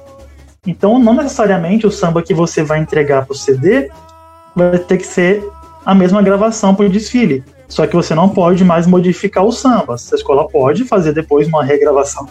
Então, 0.66 0.98
não 0.98 1.14
necessariamente 1.14 1.86
o 1.86 1.90
samba 1.90 2.22
que 2.22 2.34
você 2.34 2.62
vai 2.62 2.80
entregar 2.80 3.24
pro 3.24 3.34
CD 3.34 3.90
vai 4.54 4.78
ter 4.78 4.98
que 4.98 5.06
ser 5.06 5.42
a 5.84 5.94
mesma 5.94 6.20
gravação 6.20 6.74
pro 6.74 6.88
desfile. 6.88 7.44
Só 7.68 7.86
que 7.86 7.94
você 7.94 8.14
não 8.14 8.28
pode 8.28 8.64
mais 8.64 8.86
modificar 8.86 9.44
o 9.44 9.52
samba. 9.52 9.94
A 9.94 10.14
escola 10.14 10.48
pode 10.48 10.84
fazer 10.84 11.12
depois 11.12 11.46
uma 11.46 11.62
regravação, 11.62 12.26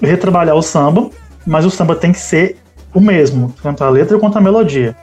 retrabalhar 0.00 0.54
o 0.54 0.62
samba, 0.62 1.10
mas 1.46 1.64
o 1.64 1.70
samba 1.70 1.96
tem 1.96 2.12
que 2.12 2.20
ser 2.20 2.56
o 2.94 3.00
mesmo, 3.00 3.52
tanto 3.62 3.82
a 3.82 3.90
letra 3.90 4.18
quanto 4.18 4.38
a 4.38 4.40
melodia. 4.40 4.96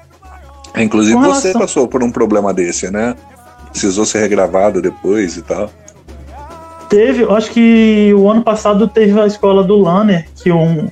Inclusive 0.76 1.20
relação... 1.20 1.42
você 1.42 1.60
passou 1.60 1.88
por 1.88 2.02
um 2.02 2.12
problema 2.12 2.54
desse, 2.54 2.90
né? 2.90 3.16
Precisou 3.72 4.06
ser 4.06 4.20
regravado 4.20 4.82
depois 4.82 5.36
e 5.36 5.42
tal. 5.42 5.70
Teve, 6.92 7.24
acho 7.24 7.52
que 7.52 8.14
o 8.14 8.30
ano 8.30 8.42
passado 8.42 8.86
teve 8.86 9.18
a 9.18 9.26
escola 9.26 9.64
do 9.64 9.78
Lanner, 9.78 10.28
que 10.36 10.52
um, 10.52 10.90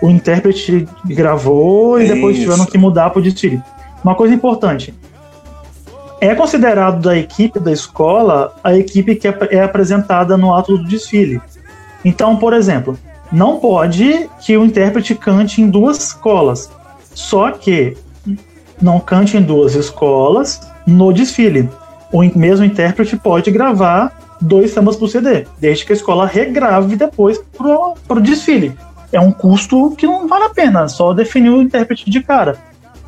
o 0.00 0.08
intérprete 0.08 0.88
gravou 1.04 2.00
e 2.00 2.08
depois 2.08 2.38
tiveram 2.38 2.64
que 2.64 2.78
mudar 2.78 3.10
para 3.10 3.18
o 3.18 3.22
desfile. 3.22 3.60
Uma 4.02 4.14
coisa 4.14 4.32
importante, 4.32 4.94
é 6.18 6.34
considerado 6.34 7.02
da 7.02 7.14
equipe 7.14 7.60
da 7.60 7.70
escola 7.70 8.56
a 8.64 8.74
equipe 8.74 9.16
que 9.16 9.28
é, 9.28 9.36
é 9.50 9.62
apresentada 9.62 10.34
no 10.38 10.54
ato 10.54 10.78
do 10.78 10.84
desfile. 10.84 11.38
Então, 12.02 12.36
por 12.36 12.54
exemplo, 12.54 12.98
não 13.30 13.58
pode 13.58 14.30
que 14.40 14.56
o 14.56 14.64
intérprete 14.64 15.14
cante 15.14 15.60
em 15.60 15.68
duas 15.68 15.98
escolas, 15.98 16.70
só 17.12 17.50
que 17.50 17.98
não 18.80 18.98
cante 18.98 19.36
em 19.36 19.42
duas 19.42 19.74
escolas 19.74 20.58
no 20.86 21.12
desfile. 21.12 21.68
O 22.10 22.22
mesmo 22.22 22.64
intérprete 22.64 23.14
pode 23.18 23.50
gravar 23.50 24.33
dois 24.44 24.70
sambas 24.70 24.96
pro 24.96 25.08
CD, 25.08 25.46
desde 25.58 25.84
que 25.84 25.92
a 25.92 25.96
escola 25.96 26.26
regrave 26.26 26.96
depois 26.96 27.38
pro, 27.56 27.94
pro 28.06 28.20
desfile. 28.20 28.76
É 29.10 29.20
um 29.20 29.32
custo 29.32 29.94
que 29.96 30.06
não 30.06 30.28
vale 30.28 30.44
a 30.44 30.50
pena, 30.50 30.88
só 30.88 31.12
definir 31.12 31.50
o 31.50 31.62
intérprete 31.62 32.10
de 32.10 32.22
cara. 32.22 32.56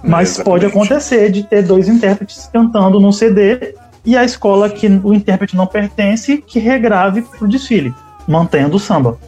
Mas 0.02 0.38
pode 0.38 0.64
acontecer 0.64 1.30
de 1.30 1.42
ter 1.42 1.62
dois 1.62 1.88
intérpretes 1.88 2.48
cantando 2.52 3.00
no 3.00 3.12
CD 3.12 3.74
e 4.04 4.16
a 4.16 4.24
escola 4.24 4.70
que 4.70 4.86
o 4.86 5.12
intérprete 5.12 5.56
não 5.56 5.66
pertence 5.66 6.38
que 6.38 6.58
regrave 6.58 7.22
pro 7.22 7.48
desfile, 7.48 7.92
mantendo 8.26 8.76
o 8.76 8.80
samba. 8.80 9.18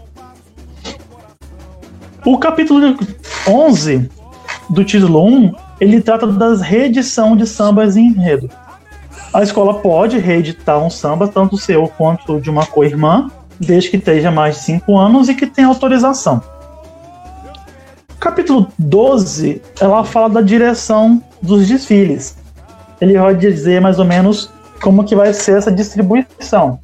O 2.25 2.39
capítulo 2.39 2.97
11 3.47 4.09
do 4.71 4.85
título 4.85 5.25
1, 5.25 5.55
ele 5.81 6.01
trata 6.01 6.27
das 6.27 6.61
reedição 6.61 7.37
de 7.37 7.47
sambas 7.47 7.97
em 7.97 8.07
enredo. 8.07 8.49
A 9.39 9.43
escola 9.45 9.75
pode 9.75 10.19
reeditar 10.19 10.85
um 10.85 10.91
samba, 10.91 11.29
tanto 11.29 11.57
seu 11.57 11.87
quanto 11.87 12.41
de 12.41 12.51
uma 12.51 12.67
co-irmã, 12.67 13.31
desde 13.61 13.89
que 13.89 13.97
esteja 13.97 14.33
mais 14.33 14.57
de 14.57 14.63
5 14.63 14.99
anos 14.99 15.29
e 15.29 15.35
que 15.37 15.47
tenha 15.47 15.69
autorização. 15.69 16.43
Capítulo 18.19 18.67
12, 18.77 19.63
ela 19.81 20.03
fala 20.03 20.29
da 20.29 20.41
direção 20.41 21.23
dos 21.41 21.69
desfiles. 21.69 22.37
Ele 23.01 23.17
vai 23.17 23.33
dizer 23.37 23.81
mais 23.81 24.01
ou 24.01 24.05
menos 24.05 24.51
como 24.83 25.05
que 25.05 25.15
vai 25.15 25.33
ser 25.33 25.57
essa 25.57 25.71
distribuição. 25.71 26.81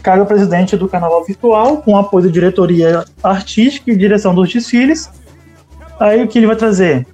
Cabe 0.00 0.20
ao 0.20 0.26
presidente 0.26 0.76
do 0.76 0.88
Carnaval 0.88 1.24
Virtual, 1.24 1.78
com 1.78 1.96
apoio 1.96 2.26
da 2.26 2.30
diretoria 2.30 3.04
artística 3.20 3.90
e 3.90 3.96
direção 3.96 4.32
dos 4.32 4.52
desfiles. 4.52 5.10
Aí 5.98 6.22
o 6.22 6.28
que 6.28 6.38
ele 6.38 6.46
vai 6.46 6.54
trazer? 6.54 7.08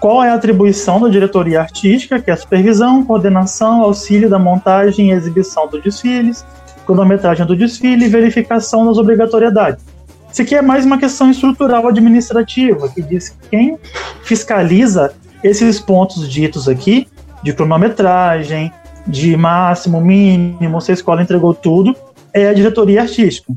Qual 0.00 0.24
é 0.24 0.30
a 0.30 0.34
atribuição 0.34 0.98
da 0.98 1.08
diretoria 1.08 1.60
artística, 1.60 2.18
que 2.18 2.30
é 2.30 2.32
a 2.32 2.36
supervisão, 2.36 3.04
coordenação, 3.04 3.82
auxílio 3.82 4.30
da 4.30 4.38
montagem 4.38 5.10
e 5.10 5.12
exibição 5.12 5.68
dos 5.68 5.82
desfiles, 5.82 6.42
cronometragem 6.86 7.44
do 7.44 7.54
desfile 7.54 8.06
e 8.06 8.08
verificação 8.08 8.86
das 8.86 8.96
obrigatoriedades. 8.96 9.84
Isso 10.32 10.40
aqui 10.40 10.54
é 10.54 10.62
mais 10.62 10.86
uma 10.86 10.96
questão 10.96 11.30
estrutural 11.30 11.86
administrativa, 11.86 12.88
que 12.88 13.02
diz 13.02 13.28
que 13.28 13.48
quem 13.50 13.78
fiscaliza 14.22 15.12
esses 15.44 15.78
pontos 15.78 16.26
ditos 16.26 16.66
aqui, 16.66 17.06
de 17.42 17.52
cronometragem, 17.52 18.72
de 19.06 19.36
máximo, 19.36 20.00
mínimo, 20.00 20.80
se 20.80 20.92
a 20.92 20.94
escola 20.94 21.20
entregou 21.20 21.52
tudo, 21.52 21.94
é 22.32 22.48
a 22.48 22.54
diretoria 22.54 23.02
artística. 23.02 23.52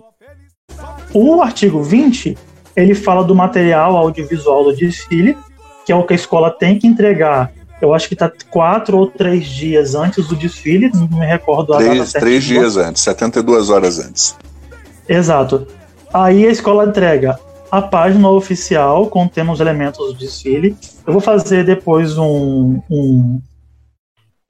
O 1.14 1.42
artigo 1.42 1.82
20, 1.82 2.38
ele 2.76 2.96
fala 2.96 3.24
do 3.24 3.34
material 3.34 3.96
audiovisual 3.96 4.66
do 4.66 4.76
desfile, 4.76 5.38
que 5.86 5.92
é 5.92 5.96
o 5.96 6.04
que 6.04 6.14
a 6.14 6.16
escola 6.16 6.52
tem 6.52 6.78
que 6.78 6.88
entregar. 6.88 7.52
Eu 7.82 7.94
acho 7.94 8.08
que 8.08 8.14
está 8.14 8.32
quatro 8.50 8.98
ou 8.98 9.08
três 9.08 9.46
dias 9.46 9.94
antes 9.94 10.28
do 10.28 10.36
desfile, 10.36 10.90
não 10.94 11.08
me 11.08 11.26
recordo 11.26 11.74
a 11.74 11.78
três, 11.78 11.98
data 11.98 12.20
Três 12.20 12.44
dias 12.44 12.78
antes, 12.78 13.02
72 13.02 13.70
horas 13.70 14.00
antes. 14.00 14.38
Exato. 15.08 15.68
Aí 16.14 16.48
a 16.48 16.52
escola 16.52 16.86
entrega 16.86 17.38
a 17.70 17.82
página 17.82 18.30
oficial 18.30 19.08
contendo 19.08 19.52
os 19.52 19.60
elementos 19.60 19.98
do 19.98 20.14
desfile. 20.14 20.78
Eu 21.06 21.12
vou 21.12 21.22
fazer 21.22 21.66
depois 21.66 22.18
um, 22.18 22.80
um, 22.90 23.42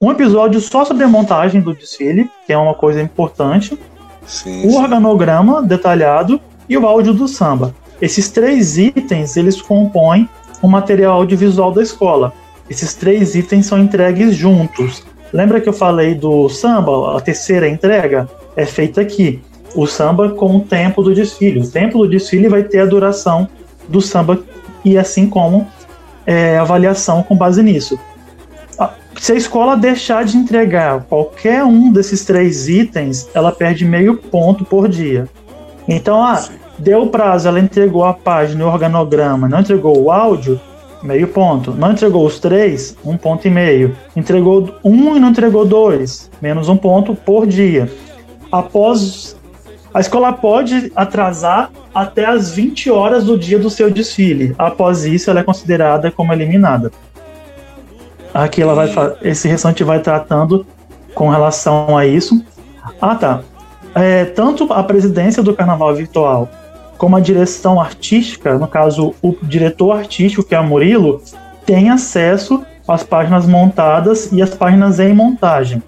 um 0.00 0.12
episódio 0.12 0.60
só 0.60 0.84
sobre 0.84 1.04
a 1.04 1.08
montagem 1.08 1.60
do 1.60 1.74
desfile, 1.74 2.30
que 2.46 2.52
é 2.52 2.58
uma 2.58 2.74
coisa 2.74 3.00
importante. 3.00 3.78
Sim, 4.26 4.66
o 4.66 4.76
organograma 4.76 5.62
detalhado 5.62 6.40
e 6.68 6.76
o 6.76 6.86
áudio 6.86 7.14
do 7.14 7.26
samba. 7.26 7.74
Esses 8.00 8.28
três 8.28 8.78
itens 8.78 9.36
eles 9.36 9.60
compõem 9.60 10.28
o 10.64 10.68
material 10.68 11.16
audiovisual 11.16 11.72
da 11.72 11.82
escola. 11.82 12.32
Esses 12.70 12.94
três 12.94 13.34
itens 13.34 13.66
são 13.66 13.78
entregues 13.78 14.34
juntos. 14.34 15.04
Lembra 15.32 15.60
que 15.60 15.68
eu 15.68 15.72
falei 15.72 16.14
do 16.14 16.48
samba? 16.48 17.16
A 17.16 17.20
terceira 17.20 17.68
entrega 17.68 18.28
é 18.56 18.64
feita 18.64 19.00
aqui 19.00 19.42
o 19.74 19.86
samba 19.86 20.30
com 20.30 20.56
o 20.56 20.60
tempo 20.60 21.02
do 21.02 21.14
desfile. 21.14 21.60
O 21.60 21.68
tempo 21.68 21.98
do 21.98 22.08
desfile 22.08 22.48
vai 22.48 22.62
ter 22.62 22.80
a 22.80 22.86
duração 22.86 23.48
do 23.88 24.00
samba 24.00 24.42
e 24.84 24.96
assim 24.96 25.28
como 25.28 25.66
é, 26.24 26.56
avaliação 26.56 27.22
com 27.22 27.36
base 27.36 27.62
nisso. 27.62 27.98
Se 29.20 29.32
a 29.32 29.36
escola 29.36 29.76
deixar 29.76 30.24
de 30.24 30.36
entregar 30.36 31.02
qualquer 31.04 31.62
um 31.64 31.92
desses 31.92 32.24
três 32.24 32.68
itens, 32.68 33.28
ela 33.34 33.52
perde 33.52 33.84
meio 33.84 34.16
ponto 34.16 34.64
por 34.64 34.88
dia. 34.88 35.28
Então, 35.86 36.22
ah, 36.22 36.42
deu 36.78 37.02
o 37.02 37.08
prazo, 37.08 37.48
ela 37.48 37.60
entregou 37.60 38.04
a 38.04 38.14
página 38.14 38.62
e 38.62 38.64
o 38.64 38.68
organograma, 38.68 39.48
não 39.48 39.60
entregou 39.60 40.00
o 40.00 40.10
áudio, 40.10 40.60
meio 41.04 41.28
ponto. 41.28 41.72
Não 41.72 41.92
entregou 41.92 42.26
os 42.26 42.40
três, 42.40 42.96
um 43.04 43.16
ponto 43.16 43.46
e 43.46 43.50
meio. 43.50 43.94
Entregou 44.16 44.74
um 44.82 45.16
e 45.16 45.20
não 45.20 45.28
entregou 45.28 45.64
dois, 45.64 46.30
menos 46.40 46.68
um 46.68 46.76
ponto 46.76 47.14
por 47.14 47.46
dia. 47.46 47.90
Após 48.50 49.36
a 49.92 50.00
escola 50.00 50.32
pode 50.32 50.90
atrasar 50.96 51.70
até 51.94 52.24
as 52.24 52.50
20 52.50 52.90
horas 52.90 53.24
do 53.24 53.38
dia 53.38 53.58
do 53.58 53.70
seu 53.70 53.90
desfile. 53.90 54.54
Após 54.58 55.04
isso, 55.04 55.30
ela 55.30 55.40
é 55.40 55.42
considerada 55.44 56.10
como 56.10 56.32
eliminada. 56.32 56.90
Aqui 58.32 58.60
ela 58.60 58.74
vai 58.74 58.90
esse 59.22 59.46
restante 59.46 59.84
vai 59.84 60.00
tratando 60.00 60.66
com 61.14 61.28
relação 61.28 61.96
a 61.96 62.04
isso. 62.04 62.44
Ah, 63.00 63.14
tá. 63.14 63.42
É, 63.94 64.24
tanto 64.24 64.72
a 64.72 64.82
presidência 64.82 65.40
do 65.40 65.54
Carnaval 65.54 65.94
Virtual 65.94 66.48
como 67.04 67.16
a 67.16 67.20
direção 67.20 67.78
artística, 67.78 68.56
no 68.56 68.66
caso 68.66 69.14
o 69.20 69.36
diretor 69.42 69.92
artístico 69.92 70.42
que 70.42 70.54
é 70.54 70.58
o 70.58 70.64
Murilo, 70.64 71.20
tem 71.66 71.90
acesso 71.90 72.64
às 72.88 73.02
páginas 73.02 73.44
montadas 73.46 74.32
e 74.32 74.40
às 74.40 74.54
páginas 74.54 74.98
em 74.98 75.12
montagem. 75.12 75.82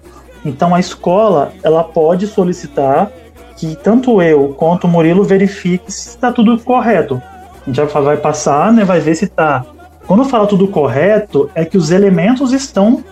Então 0.45 0.75
a 0.75 0.79
escola 0.79 1.51
ela 1.63 1.83
pode 1.83 2.27
solicitar 2.27 3.11
que 3.55 3.75
tanto 3.77 4.21
eu 4.21 4.53
quanto 4.59 4.83
o 4.83 4.87
Murilo 4.87 5.23
verifique 5.23 5.91
se 5.91 6.09
está 6.09 6.31
tudo 6.31 6.59
correto. 6.59 7.19
A 7.65 7.71
gente 7.71 7.91
vai 7.91 8.17
passar, 8.17 8.71
né, 8.71 8.85
vai 8.85 8.99
ver 8.99 9.15
se 9.15 9.25
está. 9.25 9.65
Quando 10.05 10.23
fala 10.23 10.45
tudo 10.45 10.67
correto, 10.67 11.49
é 11.55 11.65
que 11.65 11.79
os 11.79 11.89
elementos 11.89 12.53
estão 12.53 13.03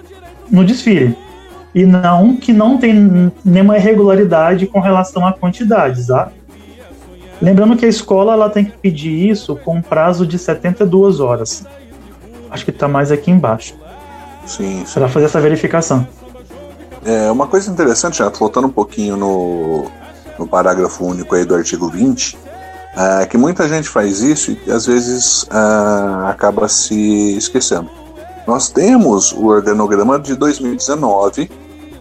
no 0.52 0.64
desfile. 0.64 1.18
E 1.74 1.88
não 1.88 2.36
que 2.36 2.54
não 2.54 2.78
tem 2.78 3.32
nenhuma 3.44 3.80
irregularidade 3.80 4.68
com 4.68 4.80
relação 4.80 5.26
a 5.26 5.34
quantidades, 5.34 6.06
tá? 6.06 6.30
Lembrando 7.42 7.76
que 7.76 7.86
a 7.86 7.90
escola 7.90 8.34
ela 8.34 8.50
tem 8.50 8.66
que 8.66 8.78
pedir 8.78 9.30
isso 9.30 9.56
com 9.58 9.76
um 9.76 9.82
prazo 9.82 10.26
de 10.26 10.40
72 10.40 11.20
horas. 11.20 11.66
Acho 12.50 12.64
que 12.64 12.72
está 12.72 12.88
mais 12.88 13.12
aqui 13.12 13.30
embaixo. 13.30 13.76
Sim. 14.46 14.84
sim. 14.86 14.94
Para 14.94 15.10
fazer 15.10 15.26
essa 15.26 15.42
verificação. 15.42 16.08
É 17.04 17.30
uma 17.30 17.48
coisa 17.48 17.70
interessante, 17.70 18.18
já 18.18 18.30
voltando 18.30 18.68
um 18.68 18.72
pouquinho 18.72 19.16
no, 19.16 19.86
no 20.40 20.48
parágrafo 20.48 21.06
único 21.06 21.36
aí 21.36 21.46
do 21.46 21.54
artigo 21.54 21.88
20, 21.90 22.38
é, 22.96 23.26
que 23.26 23.38
muita 23.38 23.68
gente 23.68 23.90
faz 23.90 24.22
isso 24.22 24.58
e 24.66 24.72
às 24.72 24.86
vezes 24.86 25.46
é, 25.52 26.30
acaba 26.30 26.68
se 26.68 27.38
esquecendo. 27.38 27.90
Nós 28.48 28.70
temos 28.70 29.32
o 29.34 29.48
organograma 29.48 30.20
de 30.20 30.36
2019, 30.36 31.50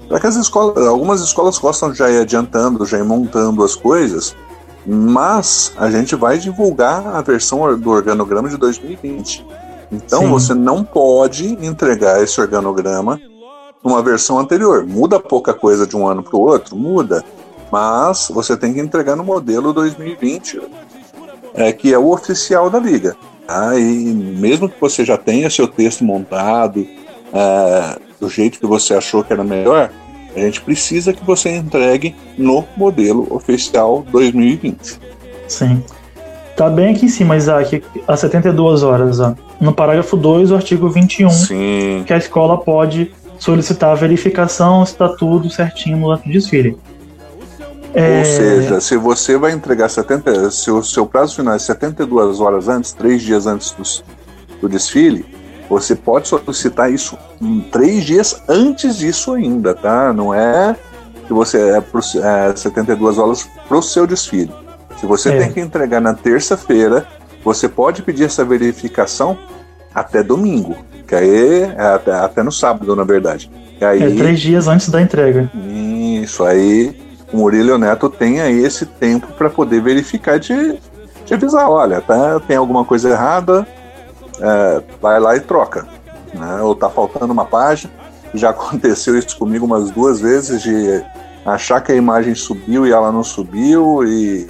para 0.08 0.20
que 0.20 0.26
as 0.26 0.36
escolas, 0.36 0.86
algumas 0.86 1.20
escolas 1.20 1.58
gostam 1.58 1.90
de 1.90 1.98
já 1.98 2.10
ir 2.10 2.20
adiantando, 2.20 2.84
já 2.86 2.98
ir 2.98 3.04
montando 3.04 3.64
as 3.64 3.74
coisas, 3.74 4.36
mas 4.86 5.72
a 5.76 5.90
gente 5.90 6.14
vai 6.14 6.38
divulgar 6.38 7.06
a 7.06 7.22
versão 7.22 7.78
do 7.78 7.90
organograma 7.90 8.48
de 8.48 8.56
2020. 8.56 9.46
Então 9.92 10.22
Sim. 10.22 10.30
você 10.30 10.54
não 10.54 10.84
pode 10.84 11.46
entregar 11.64 12.22
esse 12.22 12.40
organograma 12.40 13.20
numa 13.82 14.02
versão 14.02 14.38
anterior. 14.38 14.84
Muda 14.86 15.20
pouca 15.20 15.54
coisa 15.54 15.86
de 15.86 15.96
um 15.96 16.06
ano 16.06 16.22
para 16.22 16.36
o 16.36 16.40
outro? 16.40 16.76
Muda 16.76 17.24
mas 17.74 18.28
você 18.32 18.56
tem 18.56 18.72
que 18.72 18.78
entregar 18.78 19.16
no 19.16 19.24
modelo 19.24 19.72
2020, 19.72 20.60
é, 21.54 21.72
que 21.72 21.92
é 21.92 21.98
o 21.98 22.08
oficial 22.12 22.70
da 22.70 22.78
liga. 22.78 23.16
Tá? 23.48 23.76
E 23.76 23.82
mesmo 23.82 24.68
que 24.68 24.80
você 24.80 25.04
já 25.04 25.16
tenha 25.16 25.50
seu 25.50 25.66
texto 25.66 26.04
montado 26.04 26.86
é, 27.32 27.98
do 28.20 28.28
jeito 28.28 28.60
que 28.60 28.66
você 28.66 28.94
achou 28.94 29.24
que 29.24 29.32
era 29.32 29.42
melhor, 29.42 29.90
a 30.36 30.40
gente 30.40 30.60
precisa 30.60 31.12
que 31.12 31.24
você 31.24 31.50
entregue 31.50 32.14
no 32.36 32.64
modelo 32.76 33.26
oficial 33.30 34.04
2020. 34.10 34.98
Sim. 35.48 35.82
Tá 36.56 36.68
bem 36.68 36.94
aqui 36.94 37.06
em 37.06 37.08
cima, 37.08 37.36
Isaac, 37.36 37.82
às 38.06 38.20
72 38.20 38.82
horas, 38.82 39.18
ó. 39.18 39.34
no 39.60 39.72
parágrafo 39.72 40.16
2, 40.16 40.52
o 40.52 40.54
artigo 40.54 40.88
21, 40.88 41.30
Sim. 41.30 42.04
que 42.06 42.12
a 42.12 42.16
escola 42.16 42.58
pode 42.58 43.12
solicitar 43.38 43.90
a 43.90 43.94
verificação 43.94 44.86
se 44.86 44.92
está 44.92 45.08
tudo 45.08 45.50
certinho 45.50 45.96
no 45.96 46.16
desfile. 46.24 46.78
É... 47.92 48.18
Ou 48.18 48.24
seja, 48.24 48.80
se 48.80 48.96
você 48.96 49.36
vai 49.36 49.52
entregar 49.52 49.88
70, 49.88 50.50
se 50.50 50.70
o 50.70 50.82
seu 50.82 51.06
prazo 51.06 51.36
final 51.36 51.54
é 51.54 51.58
72 51.58 52.40
horas 52.40 52.68
antes, 52.68 52.92
três 52.92 53.22
dias 53.22 53.46
antes 53.46 53.72
do, 53.72 53.82
do 54.60 54.68
desfile, 54.68 55.24
você 55.68 55.94
pode 55.94 56.28
solicitar 56.28 56.92
isso 56.92 57.18
três 57.70 58.04
dias 58.04 58.42
antes 58.48 58.96
disso 58.96 59.32
ainda, 59.32 59.74
tá? 59.74 60.12
Não 60.12 60.32
é 60.32 60.76
que 61.26 61.32
você 61.32 61.58
é, 61.76 61.80
pro, 61.80 62.00
é 62.00 62.54
72 62.54 63.18
horas 63.18 63.48
para 63.66 63.78
o 63.78 63.82
seu 63.82 64.06
desfile. 64.06 64.52
Se 64.98 65.06
você 65.06 65.30
é. 65.30 65.38
tem 65.38 65.52
que 65.52 65.60
entregar 65.60 66.00
na 66.00 66.14
terça-feira, 66.14 67.06
você 67.42 67.68
pode 67.68 68.02
pedir 68.02 68.24
essa 68.24 68.44
verificação 68.44 69.38
até 69.94 70.22
domingo, 70.22 70.76
que 71.06 71.14
aí 71.14 71.62
é 71.62 71.94
até, 71.94 72.12
até 72.12 72.42
no 72.42 72.52
sábado, 72.52 72.94
na 72.94 73.04
verdade. 73.04 73.50
Aí, 73.80 74.02
é 74.02 74.10
três 74.16 74.40
dias 74.40 74.68
antes 74.68 74.88
da 74.88 75.00
entrega. 75.00 75.50
Isso 76.22 76.44
aí 76.44 76.96
o 77.32 77.38
Murilo 77.38 77.76
Neto 77.76 78.08
tenha 78.08 78.48
esse 78.48 78.86
tempo 78.86 79.26
para 79.36 79.50
poder 79.50 79.82
verificar 79.82 80.38
de, 80.38 80.78
de 81.26 81.34
avisar, 81.34 81.68
olha, 81.68 82.00
tá, 82.00 82.38
tem 82.40 82.56
alguma 82.56 82.84
coisa 82.84 83.10
errada, 83.10 83.66
é, 84.40 84.82
vai 85.00 85.20
lá 85.20 85.36
e 85.36 85.40
troca. 85.40 85.86
Né? 86.32 86.60
Ou 86.62 86.74
tá 86.74 86.88
faltando 86.88 87.32
uma 87.32 87.44
página. 87.44 87.92
Já 88.32 88.50
aconteceu 88.50 89.18
isso 89.18 89.38
comigo 89.38 89.66
umas 89.66 89.90
duas 89.90 90.20
vezes 90.20 90.62
de 90.62 91.04
achar 91.44 91.80
que 91.80 91.92
a 91.92 91.94
imagem 91.94 92.34
subiu 92.34 92.86
e 92.86 92.92
ela 92.92 93.12
não 93.12 93.22
subiu 93.22 94.02
e, 94.04 94.48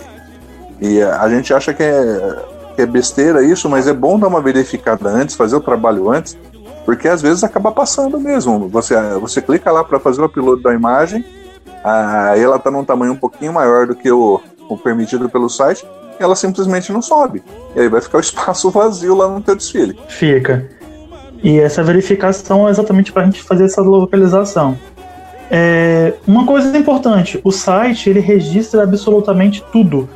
e 0.80 1.02
a 1.02 1.28
gente 1.28 1.52
acha 1.52 1.74
que 1.74 1.82
é, 1.82 2.44
que 2.76 2.82
é 2.82 2.86
besteira 2.86 3.42
isso, 3.42 3.68
mas 3.68 3.88
é 3.88 3.92
bom 3.92 4.18
dar 4.18 4.28
uma 4.28 4.40
verificada 4.40 5.08
antes, 5.08 5.34
fazer 5.34 5.56
o 5.56 5.60
trabalho 5.60 6.10
antes, 6.10 6.36
porque 6.84 7.08
às 7.08 7.20
vezes 7.20 7.42
acaba 7.42 7.72
passando 7.72 8.20
mesmo. 8.20 8.68
Você, 8.68 8.94
você 9.20 9.42
clica 9.42 9.72
lá 9.72 9.82
para 9.82 9.98
fazer 9.98 10.20
o 10.20 10.26
upload 10.26 10.62
da 10.62 10.72
imagem, 10.72 11.24
aí 11.82 12.40
ela 12.40 12.56
está 12.56 12.70
num 12.70 12.84
tamanho 12.84 13.12
um 13.12 13.16
pouquinho 13.16 13.52
maior 13.52 13.86
do 13.86 13.94
que 13.96 14.10
o, 14.10 14.40
o 14.68 14.76
permitido 14.78 15.28
pelo 15.28 15.48
site, 15.48 15.84
ela 16.18 16.34
simplesmente 16.34 16.92
não 16.92 17.02
sobe. 17.02 17.42
E 17.74 17.80
aí 17.80 17.88
vai 17.88 18.00
ficar 18.00 18.18
o 18.18 18.20
espaço 18.22 18.70
vazio 18.70 19.14
lá 19.14 19.28
no 19.28 19.40
teu 19.40 19.56
desfile. 19.56 19.98
Fica. 20.08 20.68
E 21.42 21.60
essa 21.60 21.82
verificação 21.82 22.66
é 22.66 22.70
exatamente 22.70 23.12
para 23.12 23.22
a 23.22 23.24
gente 23.26 23.42
fazer 23.42 23.64
essa 23.64 23.82
localização. 23.82 24.78
É, 25.50 26.14
uma 26.26 26.46
coisa 26.46 26.76
importante, 26.76 27.38
o 27.44 27.52
site 27.52 28.08
ele 28.08 28.20
registra 28.20 28.82
absolutamente 28.82 29.62
tudo. 29.70 30.08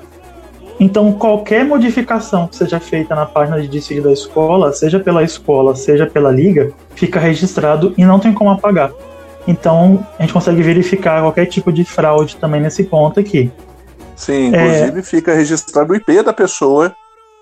Então, 0.81 1.13
qualquer 1.13 1.65
modificação 1.65 2.47
que 2.47 2.57
seja 2.57 2.79
feita 2.79 3.15
na 3.15 3.27
página 3.27 3.61
de 3.61 3.67
desfile 3.67 4.01
da 4.01 4.13
escola, 4.13 4.73
seja 4.73 5.01
pela 5.01 5.25
escola, 5.25 5.75
seja 5.75 6.07
pela 6.07 6.31
liga, 6.31 6.73
fica 6.95 7.19
registrado 7.19 7.93
e 7.99 8.05
não 8.05 8.19
tem 8.19 8.33
como 8.33 8.51
apagar. 8.51 8.93
Então, 9.47 10.07
a 10.19 10.23
gente 10.23 10.33
consegue 10.33 10.63
verificar 10.63 11.23
qualquer 11.23 11.47
tipo 11.47 11.73
de 11.73 11.85
fraude 11.85 12.37
também 12.37 12.61
nesse 12.61 12.85
ponto 12.85 13.19
aqui. 13.19 13.51
Sim, 14.19 14.49
inclusive 14.49 14.99
é... 14.99 15.03
fica 15.03 15.33
registrado 15.33 15.93
o 15.93 15.97
IP 15.97 16.23
da 16.23 16.33
pessoa 16.33 16.95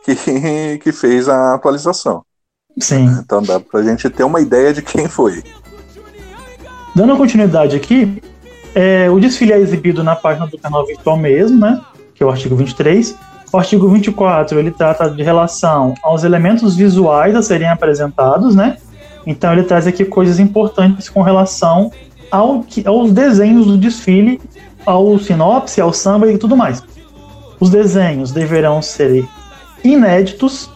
que, 0.04 0.14
que 0.78 0.92
fez 0.92 1.28
a 1.28 1.54
atualização. 1.54 2.22
Sim. 2.78 3.06
Então 3.18 3.42
dá 3.42 3.58
pra 3.58 3.82
gente 3.82 4.08
ter 4.10 4.22
uma 4.22 4.40
ideia 4.40 4.72
de 4.72 4.82
quem 4.82 5.08
foi. 5.08 5.42
Dando 6.94 7.16
continuidade 7.16 7.74
aqui, 7.74 8.22
é, 8.74 9.08
o 9.10 9.18
desfile 9.18 9.54
é 9.54 9.58
exibido 9.58 10.04
na 10.04 10.14
página 10.14 10.46
do 10.46 10.58
canal 10.58 10.86
virtual 10.86 11.16
mesmo, 11.16 11.58
né? 11.58 11.80
Que 12.14 12.22
é 12.22 12.26
o 12.26 12.30
artigo 12.30 12.54
23. 12.54 13.16
O 13.50 13.56
artigo 13.56 13.88
24 13.88 14.58
ele 14.58 14.70
trata 14.70 15.08
de 15.10 15.22
relação 15.22 15.94
aos 16.02 16.24
elementos 16.24 16.76
visuais 16.76 17.34
a 17.34 17.40
serem 17.40 17.68
apresentados, 17.68 18.54
né? 18.54 18.76
Então 19.26 19.52
ele 19.52 19.62
traz 19.62 19.86
aqui 19.86 20.04
coisas 20.04 20.38
importantes 20.38 21.08
com 21.08 21.22
relação 21.22 21.90
ao 22.30 22.62
que, 22.62 22.86
aos 22.86 23.12
desenhos 23.12 23.66
do 23.66 23.78
desfile, 23.78 24.40
ao 24.86 25.18
sinopse, 25.18 25.80
ao 25.80 25.92
samba 25.92 26.30
e 26.30 26.38
tudo 26.38 26.56
mais. 26.56 26.82
Os 27.58 27.68
desenhos 27.68 28.30
deverão 28.30 28.80
ser 28.80 29.28
inéditos, 29.82 30.70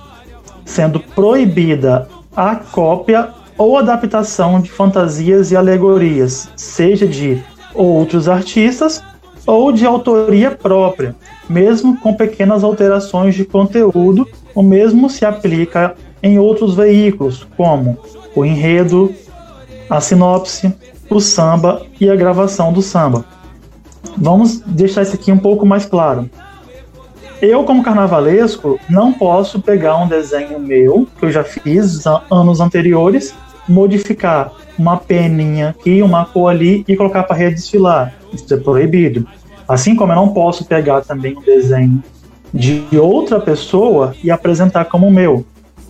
sendo 0.64 1.00
proibida 1.00 2.08
a 2.36 2.56
cópia 2.56 3.30
ou 3.56 3.78
adaptação 3.78 4.60
de 4.60 4.70
fantasias 4.70 5.50
e 5.52 5.56
alegorias, 5.56 6.48
seja 6.56 7.06
de 7.06 7.42
outros 7.74 8.28
artistas 8.28 9.02
ou 9.46 9.72
de 9.72 9.86
autoria 9.86 10.50
própria, 10.50 11.14
mesmo 11.48 11.98
com 12.00 12.14
pequenas 12.14 12.64
alterações 12.64 13.34
de 13.34 13.44
conteúdo, 13.44 14.26
o 14.54 14.62
mesmo 14.62 15.08
se 15.10 15.24
aplica 15.24 15.94
em 16.22 16.38
outros 16.38 16.74
veículos, 16.74 17.46
como 17.56 17.98
o 18.34 18.44
enredo, 18.44 19.14
a 19.88 20.00
sinopse, 20.00 20.72
o 21.08 21.20
samba 21.20 21.82
e 22.00 22.08
a 22.08 22.16
gravação 22.16 22.72
do 22.72 22.80
samba. 22.80 23.24
Vamos 24.16 24.60
deixar 24.60 25.02
isso 25.02 25.14
aqui 25.14 25.30
um 25.32 25.38
pouco 25.38 25.64
mais 25.64 25.86
claro. 25.86 26.28
Eu, 27.40 27.64
como 27.64 27.82
carnavalesco, 27.82 28.78
não 28.88 29.12
posso 29.12 29.60
pegar 29.60 29.96
um 29.96 30.06
desenho 30.06 30.60
meu, 30.60 31.08
que 31.18 31.24
eu 31.24 31.32
já 31.32 31.42
fiz 31.42 32.04
anos 32.30 32.60
anteriores, 32.60 33.34
modificar 33.66 34.52
uma 34.78 34.96
peninha 34.96 35.70
aqui, 35.70 36.02
uma 36.02 36.26
cor 36.26 36.50
ali 36.50 36.84
e 36.86 36.96
colocar 36.96 37.22
para 37.22 37.36
redesfilar. 37.36 38.14
Isso 38.32 38.52
é 38.52 38.56
proibido. 38.56 39.26
Assim 39.66 39.94
como 39.94 40.12
eu 40.12 40.16
não 40.16 40.28
posso 40.28 40.64
pegar 40.64 41.00
também 41.00 41.36
um 41.36 41.40
desenho 41.40 42.02
de 42.52 42.84
outra 42.98 43.40
pessoa 43.40 44.14
e 44.22 44.30
apresentar 44.30 44.86
como 44.86 45.10
meu. 45.10 45.44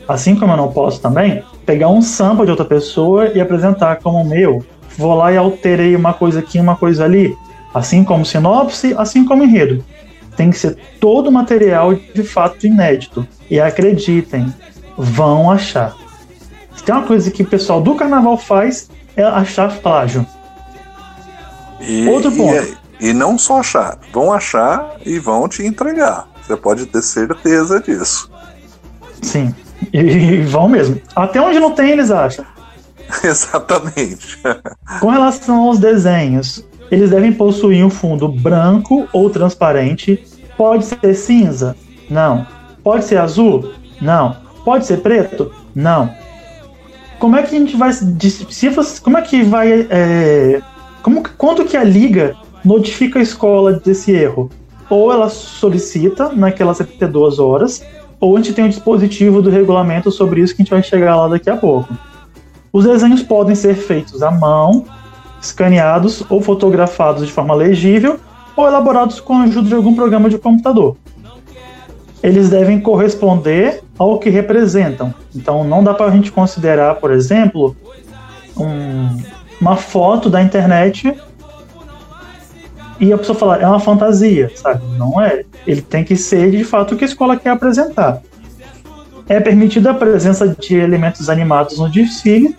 Assim 0.07 0.37
como 0.37 0.53
eu 0.53 0.57
não 0.57 0.73
posso 0.73 1.01
também 1.01 1.43
pegar 1.65 1.89
um 1.89 2.03
sample 2.03 2.45
de 2.45 2.51
outra 2.51 2.67
pessoa 2.67 3.29
e 3.29 3.41
apresentar 3.41 3.97
como 3.97 4.25
meu. 4.25 4.65
Vou 4.97 5.15
lá 5.15 5.33
e 5.33 5.37
alterei 5.37 5.97
uma 5.97 6.13
coisa 6.13 6.41
aqui, 6.41 6.61
uma 6.61 6.77
coisa 6.77 7.05
ali. 7.05 7.37
Assim 7.73 8.03
como 8.05 8.25
sinopse, 8.25 8.95
assim 8.99 9.25
como 9.25 9.45
enredo 9.45 9.85
tem 10.41 10.51
que 10.51 10.59
ser 10.59 10.79
todo 10.99 11.31
material 11.31 11.95
de 11.95 12.23
fato 12.23 12.67
inédito. 12.67 13.29
E 13.51 13.61
acreditem, 13.61 14.53
vão 14.97 15.51
achar. 15.51 15.95
Se 16.75 16.83
tem 16.83 16.95
uma 16.95 17.07
coisa 17.07 17.31
que 17.31 17.43
o 17.43 17.47
pessoal 17.47 17.83
do 17.83 17.95
carnaval 17.95 18.39
faz, 18.39 18.89
é 19.15 19.23
achar 19.23 19.77
plágio. 19.81 20.27
E, 21.79 22.09
Outro 22.09 22.33
ponto. 22.33 22.79
E, 23.01 23.09
e 23.09 23.13
não 23.13 23.37
só 23.37 23.61
achar, 23.61 23.99
vão 24.13 24.33
achar 24.33 24.97
e 25.05 25.19
vão 25.19 25.47
te 25.47 25.63
entregar. 25.63 26.27
Você 26.41 26.57
pode 26.57 26.87
ter 26.87 27.03
certeza 27.03 27.79
disso. 27.81 28.31
Sim, 29.21 29.55
e 29.93 30.41
vão 30.43 30.71
mesmo. 30.71 30.99
Até 31.15 31.39
onde 31.39 31.61
não 31.61 31.73
tem, 31.75 31.91
eles 31.91 32.11
acham. 32.11 32.47
Exatamente. 33.23 34.39
Com 35.01 35.11
relação 35.11 35.57
aos 35.65 35.79
desenhos, 35.79 36.65
eles 36.91 37.11
devem 37.11 37.33
possuir 37.33 37.85
um 37.85 37.91
fundo 37.91 38.29
branco 38.29 39.07
ou 39.13 39.31
transparente. 39.31 40.23
Pode 40.57 40.85
ser 40.85 41.15
cinza? 41.15 41.77
Não. 42.09 42.47
Pode 42.83 43.05
ser 43.05 43.19
azul? 43.19 43.73
Não. 44.01 44.37
Pode 44.65 44.87
ser 44.87 44.99
preto? 44.99 45.53
Não. 45.75 46.11
Como 47.19 47.37
é 47.37 47.43
que 47.43 47.55
a 47.55 47.59
gente 47.59 47.77
vai 47.77 47.93
você, 47.93 49.01
como 49.03 49.19
é 49.19 49.23
que 49.23 49.43
vai 49.43 49.87
é, 49.91 50.63
como 51.03 51.23
quanto 51.37 51.65
que 51.65 51.77
a 51.77 51.85
liga 51.85 52.35
notifica 52.65 53.19
a 53.19 53.23
escola 53.23 53.75
desse 53.75 54.13
erro? 54.13 54.51
Ou 54.89 55.13
ela 55.13 55.29
solicita 55.29 56.31
naquelas 56.31 56.79
72 56.79 57.39
horas, 57.39 57.83
ou 58.19 58.37
a 58.37 58.41
gente 58.41 58.53
tem 58.53 58.65
um 58.65 58.69
dispositivo 58.69 59.41
do 59.41 59.51
regulamento 59.51 60.11
sobre 60.11 60.41
isso 60.41 60.55
que 60.55 60.63
a 60.63 60.65
gente 60.65 60.73
vai 60.73 60.83
chegar 60.83 61.17
lá 61.17 61.29
daqui 61.29 61.49
a 61.49 61.57
pouco. 61.57 61.97
Os 62.73 62.85
desenhos 62.85 63.23
podem 63.23 63.55
ser 63.55 63.75
feitos 63.75 64.23
à 64.23 64.31
mão, 64.31 64.85
escaneados 65.41 66.23
ou 66.29 66.41
fotografados 66.41 67.27
de 67.27 67.33
forma 67.33 67.55
legível 67.55 68.19
ou 68.57 68.67
elaborados 68.67 69.21
com 69.21 69.35
a 69.35 69.45
ajuda 69.45 69.69
de 69.69 69.75
algum 69.75 69.95
programa 69.95 70.29
de 70.29 70.39
computador. 70.39 70.97
Eles 72.23 72.51
devem 72.51 72.81
corresponder 72.81 73.83
ao 73.99 74.19
que 74.19 74.29
representam. 74.29 75.15
Então, 75.35 75.65
não 75.65 75.83
dá 75.83 75.95
para 75.95 76.07
a 76.07 76.11
gente 76.11 76.31
considerar, 76.31 76.97
por 76.97 77.11
exemplo, 77.11 77.75
um, 78.57 79.17
uma 79.61 79.77
foto 79.77 80.29
da 80.29 80.43
internet 80.43 81.15
e 82.99 83.13
a 83.13 83.19
pessoa 83.19 83.39
falar 83.39 83.63
é 83.63 83.67
uma 83.67 83.81
fantasia, 83.81 84.53
sabe? 84.55 84.85
Não 84.99 85.19
é. 85.21 85.45
Ele 85.67 85.81
tem 85.81 86.05
que 86.05 86.17
ser 86.17 86.51
de 86.51 86.63
fato 86.63 86.95
o 86.95 86.99
que 86.99 87.05
a 87.05 87.07
escola 87.07 87.37
quer 87.37 87.51
apresentar. 87.51 88.21
É 89.27 89.41
permitida 89.41 89.93
a 89.93 89.95
presença 89.95 90.47
de 90.47 90.77
elementos 90.77 91.31
animados 91.31 91.79
no 91.79 91.89
desfile, 91.89 92.55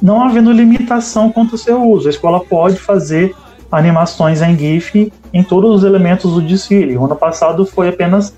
não 0.00 0.22
havendo 0.22 0.52
limitação 0.52 1.30
quanto 1.30 1.52
ao 1.52 1.58
seu 1.58 1.82
uso. 1.82 2.08
A 2.08 2.10
escola 2.10 2.40
pode 2.40 2.76
fazer 2.78 3.34
animações 3.70 4.40
em 4.40 4.56
GIF 4.56 5.12
em 5.32 5.42
todos 5.42 5.76
os 5.76 5.84
elementos 5.84 6.32
do 6.32 6.40
desfile. 6.40 6.96
O 6.96 7.04
ano 7.04 7.16
passado 7.16 7.66
foi 7.66 7.88
apenas 7.88 8.34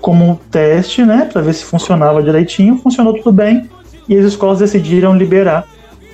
como 0.00 0.38
teste, 0.50 1.02
né, 1.02 1.28
para 1.32 1.40
ver 1.40 1.54
se 1.54 1.64
funcionava 1.64 2.22
direitinho, 2.22 2.76
funcionou 2.78 3.14
tudo 3.14 3.32
bem, 3.32 3.70
e 4.06 4.14
as 4.16 4.26
escolas 4.26 4.58
decidiram 4.58 5.16
liberar 5.16 5.64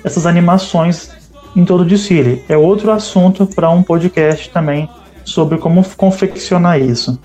essas 0.01 0.25
animações 0.25 1.11
em 1.55 1.65
todo 1.65 1.81
o 1.81 1.85
desfile. 1.85 2.43
É 2.47 2.55
outro 2.55 2.91
assunto 2.91 3.45
para 3.45 3.69
um 3.69 3.83
podcast 3.83 4.49
também 4.49 4.89
sobre 5.25 5.57
como 5.57 5.83
confeccionar 5.97 6.79
isso. 6.79 7.19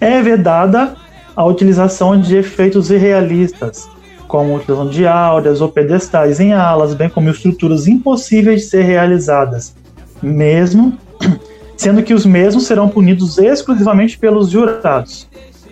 É 0.00 0.20
vedada 0.20 0.94
a 1.34 1.44
utilização 1.44 2.20
de 2.20 2.36
efeitos 2.36 2.90
irrealistas, 2.90 3.88
como 4.28 4.54
utilização 4.54 4.88
de 4.88 5.06
áureas 5.06 5.60
ou 5.60 5.70
pedestais 5.70 6.38
em 6.38 6.52
alas, 6.52 6.94
bem 6.94 7.08
como 7.08 7.30
estruturas 7.30 7.88
impossíveis 7.88 8.60
de 8.60 8.66
ser 8.68 8.82
realizadas, 8.82 9.74
mesmo 10.22 10.96
sendo 11.76 12.02
que 12.02 12.14
os 12.14 12.26
mesmos 12.26 12.66
serão 12.66 12.88
punidos 12.88 13.38
exclusivamente 13.38 14.18
pelos 14.18 14.50
jurados, 14.50 15.26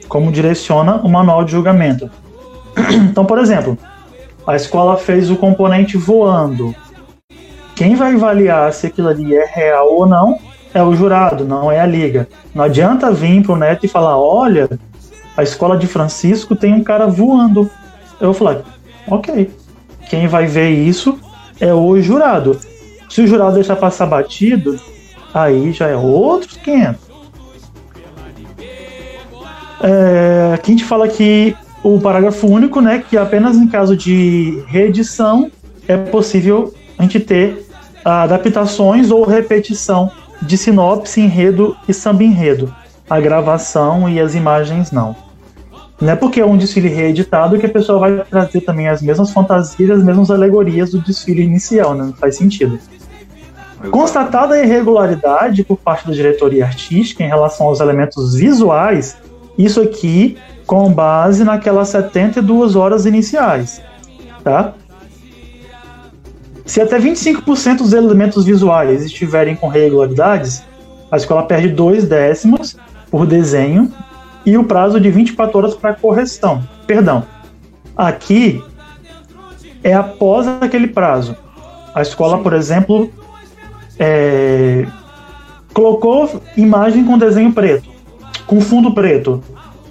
como 0.09 0.33
direciona 0.33 0.97
o 0.97 1.09
manual 1.09 1.45
de 1.45 1.53
julgamento. 1.53 2.11
Então, 3.11 3.25
por 3.25 3.39
exemplo, 3.39 3.79
a 4.47 4.57
escola 4.57 4.97
fez 4.97 5.31
o 5.31 5.37
componente 5.37 5.97
voando. 5.97 6.75
Quem 7.75 7.95
vai 7.95 8.15
avaliar 8.15 8.73
se 8.73 8.87
aquilo 8.87 9.09
ali 9.09 9.35
é 9.35 9.45
real 9.45 9.93
ou 9.93 10.07
não 10.07 10.39
é 10.73 10.83
o 10.83 10.95
jurado, 10.95 11.45
não 11.45 11.73
é 11.73 11.81
a 11.81 11.87
liga. 11.87 12.29
Não 12.55 12.65
adianta 12.65 13.11
vir 13.11 13.43
pro 13.43 13.57
neto 13.57 13.87
e 13.87 13.89
falar: 13.89 14.19
olha, 14.19 14.69
a 15.37 15.43
escola 15.43 15.77
de 15.77 15.87
Francisco 15.87 16.55
tem 16.55 16.75
um 16.75 16.85
cara 16.85 17.07
voando. 17.07 17.71
Eu 18.21 18.33
vou 18.33 18.35
falar: 18.35 18.63
ok. 19.09 19.51
Quem 20.09 20.29
vai 20.29 20.47
ver 20.47 20.71
isso 20.71 21.19
é 21.61 21.73
o 21.75 22.01
jurado. 22.01 22.59
Se 23.09 23.23
o 23.23 23.27
jurado 23.27 23.55
deixar 23.55 23.77
passar 23.77 24.07
batido, 24.07 24.79
aí 25.33 25.73
já 25.73 25.89
é 25.89 25.97
outros 25.97 26.57
500. 26.57 27.07
É, 29.83 30.53
aqui 30.55 30.71
a 30.71 30.75
gente 30.75 30.85
fala 30.85 31.09
que 31.09 31.57
o 31.83 32.01
parágrafo 32.01 32.47
único, 32.47 32.81
né, 32.81 33.05
que 33.09 33.17
apenas 33.17 33.57
em 33.57 33.69
caso 33.69 33.97
de 33.97 34.63
reedição 34.67 35.51
é 35.87 35.97
possível 35.97 36.75
a 36.99 37.03
gente 37.03 37.21
ter 37.21 37.67
adaptações 38.05 39.11
ou 39.11 39.25
repetição 39.25 40.11
de 40.41 40.57
sinopse, 40.57 41.21
enredo 41.21 41.77
e 41.89 41.95
samba 41.95 42.25
enredo. 42.25 42.75
A 43.09 43.21
gravação 43.21 44.09
e 44.09 44.21
as 44.21 44.35
imagens 44.35 44.91
não. 44.91 45.15
Não 46.01 46.13
é 46.13 46.17
porque 46.17 46.41
é 46.41 46.47
um 46.47 46.57
desfile 46.57 46.89
reeditado 46.89 47.59
que 47.59 47.67
a 47.67 47.71
pessoa 47.71 47.99
vai 47.99 48.25
trazer 48.25 48.61
também 48.61 48.87
as 48.87 49.01
mesmas 49.01 49.31
fantasias, 49.31 49.99
as 49.99 50.05
mesmas 50.05 50.31
alegorias 50.31 50.91
do 50.91 51.01
desfile 51.01 51.43
inicial, 51.43 51.95
né? 51.95 52.05
Não 52.05 52.13
faz 52.13 52.37
sentido. 52.37 52.79
Constatada 53.91 54.55
a 54.55 54.63
irregularidade 54.63 55.65
por 55.65 55.77
parte 55.77 56.07
da 56.07 56.13
diretoria 56.13 56.65
artística 56.67 57.23
em 57.23 57.29
relação 57.29 57.67
aos 57.67 57.81
elementos 57.81 58.35
visuais, 58.35 59.17
isso 59.57 59.81
aqui 59.81 60.37
com 60.67 60.93
base 60.93 61.45
naquelas 61.45 61.89
72 61.89 62.75
horas 62.75 63.07
iniciais, 63.07 63.81
tá? 64.43 64.75
Se 66.65 66.81
até 66.81 66.99
25% 66.99 67.79
dos 67.79 67.93
elementos 67.93 68.45
visuais 68.45 69.05
estiverem 69.05 69.55
com 69.55 69.69
regularidades, 69.69 70.65
a 71.11 71.17
escola 71.17 71.45
perde 71.45 71.69
dois 71.69 72.09
décimos 72.09 72.77
por 73.11 73.25
desenho 73.25 73.93
e 74.47 74.57
o 74.57 74.65
prazo 74.65 75.01
de 75.01 75.11
24 75.11 75.59
horas 75.59 75.75
para 75.75 75.95
correção. 75.95 76.63
Perdão. 76.87 77.25
Aqui 77.97 78.63
é 79.83 79.93
após 79.93 80.47
aquele 80.47 80.87
prazo. 80.87 81.37
A 81.93 82.01
escola, 82.01 82.39
por 82.39 82.53
exemplo, 82.53 83.11
é, 83.99 84.87
colocou 85.75 86.41
imagem 86.57 87.05
com 87.05 87.19
desenho 87.19 87.53
preto, 87.53 87.89
com 88.47 88.61
fundo 88.61 88.95
preto, 88.95 89.43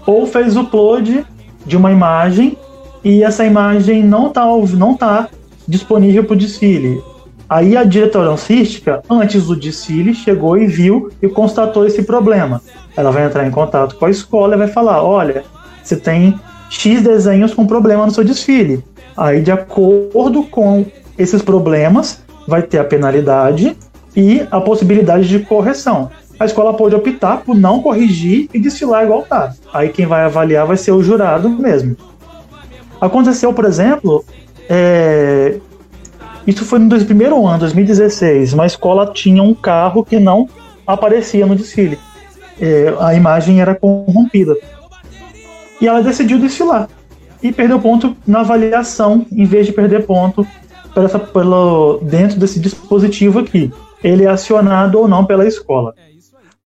ou 0.06 0.26
fez 0.26 0.56
upload 0.56 1.26
de 1.66 1.76
uma 1.76 1.91
imagem 1.91 2.58
e 3.03 3.24
essa 3.24 3.45
imagem 3.45 4.03
não 4.03 4.28
está 4.28 4.45
não 4.74 4.95
tá 4.95 5.30
disponível 5.68 6.24
para 6.24 6.34
o 6.34 6.38
desfile. 6.38 7.03
Aí 7.47 7.78
a 7.78 7.84
diretora 7.84 8.32
artística, 8.32 9.03
antes 9.10 9.45
do 9.45 9.56
desfile, 9.56 10.16
chegou 10.16 10.58
e 10.58 10.66
viu 10.66 11.12
e 11.22 11.28
constatou 11.28 11.86
esse 11.86 12.03
problema. 12.03 12.62
Ela 12.96 13.12
vai 13.12 13.26
entrar 13.26 13.46
em 13.46 13.52
contato 13.52 13.96
com 13.96 14.06
a 14.06 14.10
escola 14.10 14.56
e 14.56 14.58
vai 14.58 14.68
falar: 14.68 15.04
olha, 15.04 15.43
você 15.84 15.96
tem 15.96 16.39
X 16.70 17.02
desenhos 17.02 17.54
com 17.54 17.66
problema 17.66 18.06
no 18.06 18.12
seu 18.12 18.24
desfile. 18.24 18.84
Aí, 19.16 19.41
de 19.41 19.52
acordo 19.52 20.43
com 20.43 20.86
esses 21.18 21.41
problemas, 21.41 22.24
vai 22.48 22.62
ter 22.62 22.80
a 22.80 22.84
penalidade 22.84 23.76
e 24.16 24.46
a 24.52 24.60
possibilidade 24.60 25.28
de 25.28 25.39
correção. 25.39 26.10
A 26.39 26.46
escola 26.46 26.74
pode 26.74 26.93
optar 26.93 27.38
por 27.38 27.56
não 27.56 27.82
corrigir 27.82 28.50
e 28.54 28.60
desfilar 28.60 29.06
igual 29.06 29.24
tá. 29.24 29.54
Aí 29.74 29.89
quem 29.89 30.06
vai 30.06 30.24
avaliar 30.24 30.68
vai 30.68 30.76
ser 30.76 30.91
o 30.91 31.02
jurado 31.02 31.50
mesmo. 31.50 31.96
Aconteceu, 33.00 33.54
por 33.54 33.66
exemplo, 33.66 34.24
é... 34.70 35.58
isso 36.46 36.66
foi 36.66 36.80
no 36.80 37.06
primeiro 37.06 37.46
ano, 37.46 37.60
2016. 37.60 38.54
Uma 38.54 38.66
escola 38.66 39.12
tinha 39.14 39.41
um 39.41 39.54
carro 39.54 40.04
que 40.04 40.20
não 40.20 40.50
aparecia 40.86 41.46
no 41.46 41.56
desfile. 41.56 41.98
É, 42.60 42.93
a 42.99 43.14
imagem 43.14 43.62
era 43.62 43.76
corrompida. 43.76 44.56
E 45.80 45.88
ela 45.88 46.01
decidiu 46.01 46.39
desfilar. 46.39 46.88
E 47.43 47.51
perdeu 47.51 47.80
ponto 47.80 48.16
na 48.26 48.39
avaliação, 48.39 49.26
em 49.32 49.45
vez 49.45 49.68
de 49.68 49.74
perder 49.74 50.06
ponto 50.06 50.47
pelo, 51.34 51.99
dentro 52.01 52.39
desse 52.39 52.60
dispositivo 52.60 53.39
aqui 53.39 53.72
ele 54.06 54.24
é 54.24 54.30
acionado 54.30 54.99
ou 54.99 55.08
não 55.08 55.26
pela 55.26 55.47
escola. 55.47 55.95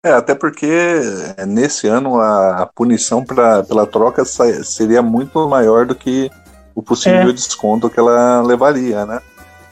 É, 0.02 0.12
até 0.12 0.34
porque 0.34 1.00
é, 1.36 1.46
nesse 1.46 1.86
ano 1.86 2.20
a, 2.20 2.62
a 2.62 2.66
punição 2.66 3.24
pra, 3.24 3.62
pela 3.62 3.86
troca 3.86 4.24
seria 4.24 5.02
muito 5.02 5.48
maior 5.48 5.86
do 5.86 5.94
que 5.94 6.30
o 6.74 6.82
possível 6.82 7.30
é. 7.30 7.32
desconto 7.32 7.88
que 7.88 7.98
ela 7.98 8.42
levaria, 8.42 9.04
né? 9.06 9.20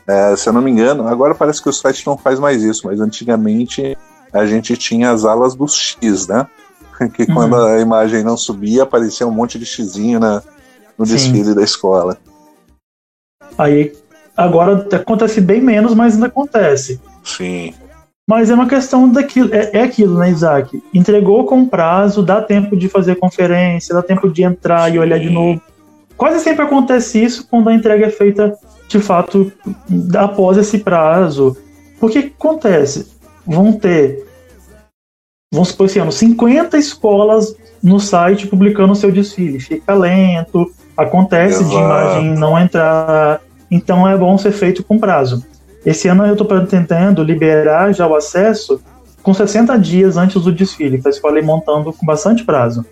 É, 0.06 0.34
se 0.36 0.48
eu 0.48 0.52
não 0.54 0.62
me 0.62 0.70
engano, 0.70 1.06
agora 1.06 1.34
parece 1.34 1.62
que 1.62 1.68
o 1.68 1.72
site 1.72 2.06
não 2.06 2.16
faz 2.16 2.38
mais 2.40 2.62
isso, 2.62 2.86
mas 2.86 3.00
antigamente 3.00 3.96
a 4.32 4.46
gente 4.46 4.76
tinha 4.76 5.10
as 5.10 5.24
alas 5.24 5.54
dos 5.54 5.74
X, 5.76 6.26
né? 6.26 6.46
Que 7.14 7.26
quando 7.26 7.54
uhum. 7.54 7.64
a 7.64 7.80
imagem 7.80 8.24
não 8.24 8.36
subia, 8.36 8.82
aparecia 8.82 9.26
um 9.26 9.30
monte 9.30 9.56
de 9.56 9.64
xizinho 9.64 10.18
na, 10.18 10.42
no 10.98 11.06
Sim. 11.06 11.12
desfile 11.12 11.54
da 11.54 11.62
escola. 11.62 12.18
Aí 13.56 13.92
agora 14.36 14.86
acontece 14.92 15.40
bem 15.40 15.60
menos, 15.60 15.94
mas 15.94 16.14
ainda 16.14 16.26
acontece. 16.26 17.00
Sim. 17.22 17.72
Mas 18.28 18.50
é 18.50 18.54
uma 18.54 18.68
questão 18.68 19.08
daquilo, 19.08 19.54
é, 19.54 19.70
é, 19.72 19.82
aquilo, 19.82 20.18
né, 20.18 20.28
Isaac? 20.30 20.82
Entregou 20.92 21.46
com 21.46 21.64
prazo, 21.64 22.22
dá 22.22 22.42
tempo 22.42 22.76
de 22.76 22.88
fazer 22.88 23.14
conferência, 23.14 23.94
dá 23.94 24.02
tempo 24.02 24.28
de 24.28 24.42
entrar 24.42 24.90
Sim. 24.90 24.96
e 24.96 24.98
olhar 24.98 25.18
de 25.18 25.30
novo. 25.30 25.62
Quase 26.16 26.40
sempre 26.40 26.64
acontece 26.64 27.22
isso 27.22 27.46
quando 27.48 27.68
a 27.68 27.74
entrega 27.74 28.06
é 28.06 28.10
feita 28.10 28.58
de 28.88 28.98
fato 28.98 29.52
após 30.18 30.58
esse 30.58 30.78
prazo. 30.78 31.56
Porque 32.00 32.22
que 32.22 32.34
acontece? 32.36 33.17
Vão 33.48 33.72
ter, 33.72 34.26
vamos 35.50 35.68
supor 35.68 35.86
esse 35.86 35.98
ano, 35.98 36.12
50 36.12 36.76
escolas 36.76 37.56
no 37.82 37.98
site 37.98 38.46
publicando 38.46 38.92
o 38.92 38.96
seu 38.96 39.10
desfile. 39.10 39.58
Fica 39.58 39.94
lento, 39.94 40.70
acontece 40.96 41.62
Exato. 41.62 41.70
de 41.70 41.76
imagem 41.76 42.34
não 42.34 42.58
entrar. 42.58 43.40
Então 43.70 44.06
é 44.06 44.16
bom 44.16 44.36
ser 44.36 44.52
feito 44.52 44.84
com 44.84 44.98
prazo. 44.98 45.44
Esse 45.84 46.08
ano 46.08 46.26
eu 46.26 46.32
estou 46.32 46.46
pretendendo 46.46 47.22
liberar 47.22 47.92
já 47.94 48.06
o 48.06 48.14
acesso 48.14 48.80
com 49.22 49.32
60 49.32 49.78
dias 49.78 50.16
antes 50.16 50.42
do 50.42 50.52
desfile, 50.52 50.98
para 50.98 51.10
a 51.10 51.14
escola 51.14 51.38
ir 51.38 51.44
montando 51.44 51.92
com 51.92 52.04
bastante 52.04 52.44
prazo. 52.44 52.84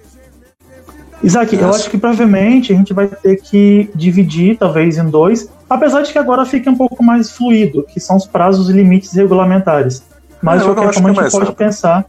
Isaac, 1.22 1.54
Nossa. 1.56 1.66
eu 1.66 1.70
acho 1.74 1.90
que 1.90 1.98
provavelmente 1.98 2.72
a 2.72 2.76
gente 2.76 2.92
vai 2.92 3.08
ter 3.08 3.36
que 3.36 3.90
dividir, 3.94 4.56
talvez 4.58 4.98
em 4.98 5.08
dois, 5.08 5.48
apesar 5.68 6.02
de 6.02 6.12
que 6.12 6.18
agora 6.18 6.44
fique 6.44 6.68
um 6.68 6.76
pouco 6.76 7.02
mais 7.02 7.30
fluido, 7.30 7.84
que 7.84 7.98
são 7.98 8.16
os 8.16 8.26
prazos 8.26 8.68
e 8.68 8.72
limites 8.72 9.12
regulamentares. 9.12 10.02
Mas 10.46 10.62
é, 10.62 10.64
de 10.64 10.74
qualquer 10.74 10.94
forma 10.94 11.08
a 11.08 11.12
gente 11.12 11.26
é 11.26 11.30
pode 11.30 11.44
rápido. 11.46 11.56
pensar. 11.56 12.06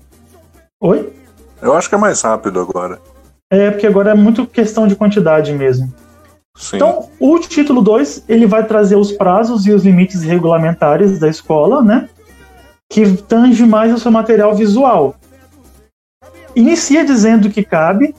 Oi? 0.79 1.11
Eu 1.59 1.73
acho 1.73 1.89
que 1.89 1.95
é 1.95 1.97
mais 1.97 2.21
rápido 2.21 2.59
agora. 2.59 2.99
É, 3.49 3.71
porque 3.71 3.87
agora 3.87 4.11
é 4.11 4.13
muito 4.13 4.45
questão 4.45 4.87
de 4.87 4.95
quantidade 4.95 5.51
mesmo. 5.53 5.91
Sim. 6.55 6.75
Então, 6.75 7.09
o 7.19 7.39
título 7.39 7.81
2, 7.81 8.25
ele 8.29 8.45
vai 8.45 8.63
trazer 8.63 8.95
os 8.95 9.11
prazos 9.11 9.65
e 9.65 9.71
os 9.71 9.83
limites 9.83 10.21
regulamentares 10.21 11.17
da 11.17 11.27
escola, 11.27 11.81
né? 11.81 12.09
Que 12.87 13.17
tange 13.23 13.65
mais 13.65 13.91
o 13.91 13.97
seu 13.97 14.11
material 14.11 14.53
visual. 14.53 15.15
Inicia 16.55 17.03
dizendo 17.03 17.49
que 17.49 17.63
cabe 17.63 18.13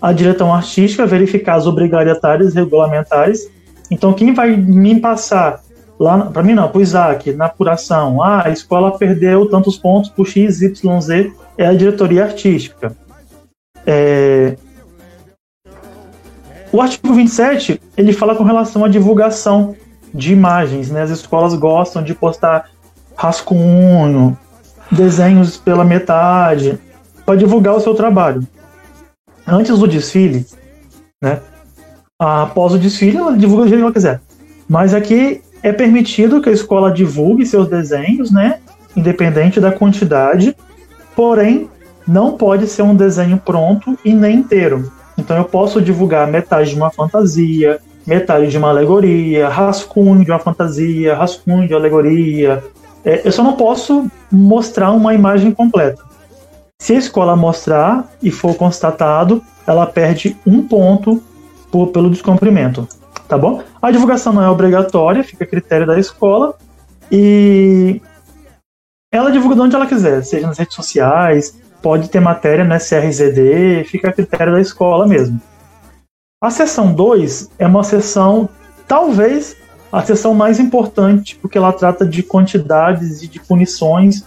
à 0.00 0.14
direção 0.14 0.54
artística 0.54 1.06
verificar 1.06 1.56
as 1.56 1.66
obrigatoriedades 1.66 2.54
regulamentares. 2.54 3.46
Então, 3.90 4.14
quem 4.14 4.32
vai 4.32 4.56
me 4.56 4.98
passar 4.98 5.60
lá, 5.98 6.26
para 6.26 6.42
mim 6.42 6.54
não, 6.54 6.68
para 6.68 6.78
o 6.78 6.82
Isaac, 6.82 7.32
na 7.32 7.46
apuração, 7.46 8.22
ah, 8.22 8.46
a 8.46 8.50
escola 8.50 8.96
perdeu 8.96 9.48
tantos 9.48 9.76
pontos 9.76 10.10
por 10.10 10.26
X, 10.26 10.62
Y, 10.62 11.00
Z, 11.00 11.32
é 11.56 11.66
a 11.66 11.74
diretoria 11.74 12.24
artística. 12.24 12.96
É, 13.86 14.56
o 16.70 16.82
artigo 16.82 17.14
27, 17.14 17.80
ele 17.96 18.12
fala 18.12 18.36
com 18.36 18.44
relação 18.44 18.84
à 18.84 18.88
divulgação 18.88 19.74
de 20.12 20.32
imagens, 20.32 20.90
né? 20.90 21.02
As 21.02 21.10
escolas 21.10 21.54
gostam 21.54 22.02
de 22.02 22.14
postar 22.14 22.68
rascunho, 23.16 24.38
desenhos 24.90 25.56
pela 25.56 25.84
metade, 25.84 26.78
para 27.24 27.36
divulgar 27.36 27.74
o 27.74 27.80
seu 27.80 27.94
trabalho. 27.94 28.46
Antes 29.46 29.78
do 29.78 29.88
desfile, 29.88 30.46
né? 31.22 31.40
Após 32.18 32.74
o 32.74 32.78
desfile, 32.78 33.16
ela 33.16 33.36
divulga 33.36 33.64
do 33.64 33.68
jeito 33.68 33.80
que 33.80 33.84
ela 33.84 33.92
quiser. 33.92 34.20
Mas 34.68 34.92
aqui 34.92 35.40
é 35.62 35.72
permitido 35.72 36.40
que 36.40 36.48
a 36.48 36.52
escola 36.52 36.90
divulgue 36.90 37.46
seus 37.46 37.68
desenhos, 37.68 38.30
né? 38.30 38.58
Independente 38.96 39.60
da 39.60 39.72
quantidade, 39.72 40.56
porém 41.14 41.68
não 42.06 42.32
pode 42.36 42.66
ser 42.66 42.82
um 42.82 42.94
desenho 42.94 43.38
pronto 43.38 43.98
e 44.04 44.12
nem 44.14 44.38
inteiro. 44.38 44.90
Então 45.16 45.36
eu 45.36 45.44
posso 45.44 45.82
divulgar 45.82 46.26
metade 46.26 46.70
de 46.70 46.76
uma 46.76 46.90
fantasia, 46.90 47.78
metade 48.06 48.50
de 48.50 48.56
uma 48.56 48.70
alegoria, 48.70 49.48
rascunho 49.48 50.24
de 50.24 50.30
uma 50.30 50.38
fantasia, 50.38 51.14
rascunho 51.14 51.68
de 51.68 51.74
alegoria. 51.74 52.62
É, 53.04 53.26
eu 53.26 53.32
só 53.32 53.42
não 53.42 53.54
posso 53.54 54.10
mostrar 54.30 54.92
uma 54.92 55.12
imagem 55.12 55.50
completa. 55.50 56.02
Se 56.78 56.94
a 56.94 56.98
escola 56.98 57.36
mostrar 57.36 58.08
e 58.22 58.30
for 58.30 58.54
constatado, 58.54 59.42
ela 59.66 59.84
perde 59.84 60.36
um 60.46 60.62
ponto 60.62 61.22
por, 61.70 61.88
pelo 61.88 62.08
descumprimento. 62.08 62.88
Tá 63.28 63.36
bom? 63.36 63.62
A 63.80 63.90
divulgação 63.90 64.32
não 64.32 64.42
é 64.42 64.48
obrigatória, 64.48 65.22
fica 65.22 65.44
a 65.44 65.46
critério 65.46 65.86
da 65.86 65.98
escola. 65.98 66.56
E 67.12 68.00
ela 69.12 69.30
divulga 69.30 69.54
de 69.54 69.60
onde 69.60 69.76
ela 69.76 69.86
quiser, 69.86 70.22
seja 70.24 70.46
nas 70.46 70.58
redes 70.58 70.74
sociais, 70.74 71.58
pode 71.82 72.08
ter 72.08 72.20
matéria 72.20 72.64
no 72.64 72.74
SRZD, 72.74 73.84
fica 73.84 74.08
a 74.08 74.12
critério 74.12 74.54
da 74.54 74.60
escola 74.60 75.06
mesmo. 75.06 75.40
A 76.42 76.50
seção 76.50 76.92
2 76.92 77.50
é 77.58 77.66
uma 77.66 77.82
seção, 77.82 78.48
talvez, 78.86 79.56
a 79.90 80.02
seção 80.02 80.34
mais 80.34 80.58
importante, 80.58 81.36
porque 81.36 81.58
ela 81.58 81.72
trata 81.72 82.06
de 82.06 82.22
quantidades 82.22 83.22
e 83.22 83.28
de 83.28 83.40
punições 83.40 84.24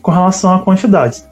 com 0.00 0.10
relação 0.10 0.54
a 0.54 0.62
quantidades. 0.62 1.28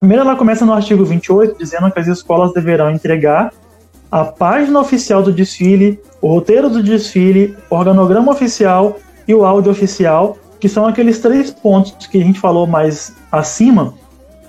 Primeiro, 0.00 0.24
ela 0.24 0.36
começa 0.36 0.64
no 0.64 0.72
artigo 0.72 1.04
28, 1.04 1.58
dizendo 1.58 1.90
que 1.90 1.98
as 1.98 2.06
escolas 2.06 2.52
deverão 2.52 2.90
entregar 2.90 3.52
a 4.10 4.24
página 4.24 4.80
oficial 4.80 5.22
do 5.22 5.32
desfile, 5.32 6.00
o 6.20 6.28
roteiro 6.28 6.70
do 6.70 6.82
desfile, 6.82 7.56
o 7.70 7.74
organograma 7.74 8.32
oficial 8.32 8.98
e 9.26 9.34
o 9.34 9.44
áudio 9.44 9.70
oficial, 9.70 10.38
que 10.58 10.68
são 10.68 10.86
aqueles 10.86 11.18
três 11.20 11.50
pontos 11.50 12.06
que 12.06 12.18
a 12.18 12.24
gente 12.24 12.40
falou 12.40 12.66
mais 12.66 13.14
acima, 13.30 13.94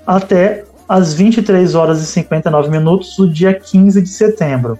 até 0.07 0.63
às 0.87 1.13
23 1.13 1.75
horas 1.75 2.01
e 2.01 2.05
59 2.05 2.69
minutos 2.69 3.15
do 3.17 3.31
dia 3.31 3.53
15 3.53 4.01
de 4.01 4.09
setembro. 4.09 4.79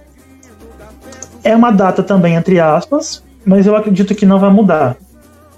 É 1.44 1.54
uma 1.54 1.70
data 1.70 2.02
também 2.02 2.34
entre 2.34 2.58
aspas, 2.58 3.22
mas 3.44 3.66
eu 3.66 3.76
acredito 3.76 4.14
que 4.14 4.26
não 4.26 4.38
vai 4.38 4.50
mudar, 4.50 4.96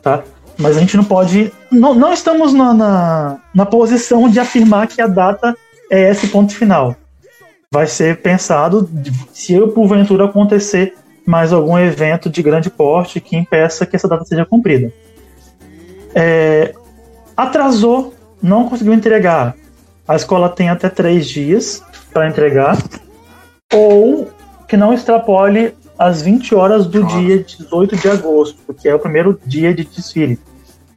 tá? 0.03 0.23
Mas 0.59 0.77
a 0.77 0.81
gente 0.81 0.97
não 0.97 1.05
pode. 1.05 1.51
Não, 1.71 1.95
não 1.95 2.13
estamos 2.13 2.53
na, 2.53 2.75
na, 2.75 3.39
na 3.55 3.67
posição 3.67 4.29
de 4.29 4.39
afirmar 4.39 4.87
que 4.87 5.01
a 5.01 5.07
data 5.07 5.57
é 5.91 6.11
esse 6.11 6.29
ponto 6.29 6.55
final. 6.55 6.95
Vai 7.73 7.87
ser 7.87 8.21
pensado 8.21 8.87
se 9.33 9.55
eu, 9.55 9.69
porventura, 9.69 10.27
acontecer 10.27 10.95
mais 11.25 11.55
algum 11.55 11.79
evento 11.79 12.29
de 12.29 12.43
grande 12.43 12.69
porte 12.69 13.19
que 13.19 13.35
impeça 13.35 13.87
que 13.87 13.97
essa 13.97 14.07
data 14.07 14.27
seja 14.27 14.45
cumprida. 14.45 14.93
É, 16.15 16.75
atrasou, 17.35 18.13
não 18.43 18.69
conseguiu 18.69 18.93
entregar. 18.93 19.57
A 20.07 20.15
escola 20.15 20.51
tem 20.51 20.69
até 20.69 20.91
três 20.91 21.27
dias 21.27 21.83
para 22.13 22.29
entregar, 22.29 22.77
ou 23.73 24.31
que 24.69 24.77
não 24.77 24.93
extrapole 24.93 25.75
às 25.99 26.21
20 26.21 26.55
horas 26.55 26.87
do 26.87 27.03
dia 27.05 27.43
18 27.43 27.97
de 27.97 28.11
agosto, 28.11 28.75
que 28.75 28.87
é 28.87 28.95
o 28.95 28.99
primeiro 28.99 29.41
dia 29.47 29.73
de 29.73 29.85
desfile. 29.85 30.39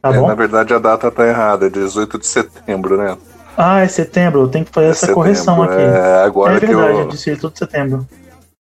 Tá 0.02 0.10
é, 0.10 0.18
bom? 0.18 0.26
Na 0.26 0.34
verdade, 0.34 0.74
a 0.74 0.78
data 0.78 1.10
tá 1.10 1.26
errada, 1.26 1.68
é 1.68 1.70
18 1.70 2.18
de 2.18 2.26
setembro, 2.26 2.98
né? 2.98 3.16
Ah, 3.56 3.80
é 3.80 3.88
setembro, 3.88 4.48
tem 4.48 4.64
que 4.64 4.70
fazer 4.70 4.88
é 4.88 4.90
essa 4.90 5.00
setembro, 5.00 5.22
correção 5.22 5.62
aqui. 5.62 5.80
É, 5.80 6.24
agora 6.24 6.56
é 6.56 6.60
verdade, 6.60 6.92
que 6.92 6.98
eu... 6.98 7.00
é 7.00 7.06
desfile 7.06 7.36
todo 7.36 7.56
setembro. 7.56 8.06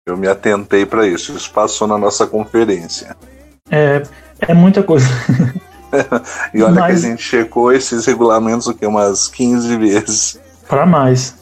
Eu 0.07 0.17
me 0.17 0.27
atentei 0.27 0.87
para 0.87 1.07
isso, 1.07 1.33
isso 1.33 1.53
passou 1.53 1.87
na 1.87 1.99
nossa 1.99 2.27
conferência. 2.27 3.15
É, 3.71 4.03
é 4.41 4.55
muita 4.55 4.83
coisa. 4.83 5.07
e 6.55 6.63
olha 6.63 6.81
Mas... 6.81 7.01
que 7.01 7.07
a 7.07 7.11
gente 7.11 7.23
checou 7.23 7.73
esses 7.73 8.07
regulamentos 8.07 8.67
o 8.67 8.75
que 8.75 8.87
umas 8.87 9.29
15 9.29 9.77
vezes. 9.77 10.41
Para 10.67 10.87
mais. 10.87 11.37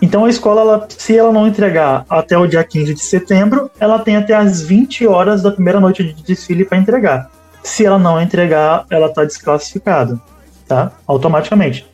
Então 0.00 0.24
a 0.24 0.30
escola, 0.30 0.60
ela, 0.60 0.88
se 0.96 1.16
ela 1.16 1.32
não 1.32 1.46
entregar 1.46 2.04
até 2.08 2.36
o 2.36 2.46
dia 2.46 2.64
15 2.64 2.94
de 2.94 3.02
setembro, 3.02 3.70
ela 3.78 3.98
tem 3.98 4.16
até 4.16 4.34
as 4.34 4.62
20 4.62 5.06
horas 5.06 5.42
da 5.42 5.50
primeira 5.50 5.80
noite 5.80 6.02
de 6.02 6.22
desfile 6.22 6.64
para 6.64 6.78
entregar. 6.78 7.30
Se 7.62 7.86
ela 7.86 7.98
não 7.98 8.20
entregar, 8.20 8.84
ela 8.90 9.06
está 9.06 9.24
desclassificada, 9.24 10.20
tá? 10.68 10.92
Automaticamente. 11.06 11.86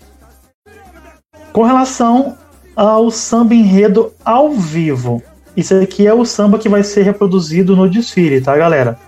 Com 1.53 1.62
relação 1.62 2.36
ao 2.76 3.11
samba 3.11 3.55
enredo 3.55 4.12
ao 4.24 4.53
vivo, 4.53 5.22
isso 5.57 5.74
aqui 5.74 6.07
é 6.07 6.14
o 6.14 6.24
samba 6.24 6.59
que 6.59 6.68
vai 6.68 6.82
ser 6.84 7.03
reproduzido 7.03 7.76
no 7.76 7.90
desfile, 7.90 8.40
tá, 8.40 8.57
galera? 8.57 8.98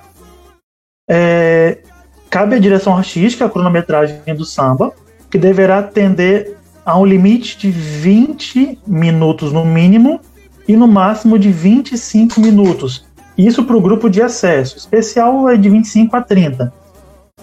É, 1.09 1.79
cabe 2.29 2.57
à 2.57 2.59
direção 2.59 2.97
artística 2.97 3.45
a 3.45 3.51
cronometragem 3.51 4.21
do 4.37 4.45
samba, 4.45 4.93
que 5.31 5.39
deverá 5.39 5.79
atender 5.79 6.57
a 6.85 6.99
um 6.99 7.07
limite 7.07 7.57
de 7.57 7.71
20 7.71 8.81
minutos 8.87 9.53
no 9.53 9.65
mínimo 9.65 10.21
e 10.67 10.77
no 10.77 10.89
máximo 10.89 11.39
de 11.39 11.51
25 11.51 12.41
minutos. 12.41 13.07
Isso 13.39 13.65
para 13.65 13.77
o 13.77 13.81
grupo 13.81 14.11
de 14.11 14.21
acesso. 14.21 14.77
Especial 14.77 15.49
é 15.49 15.57
de 15.57 15.69
25 15.69 16.17
a 16.17 16.21
30. 16.21 16.73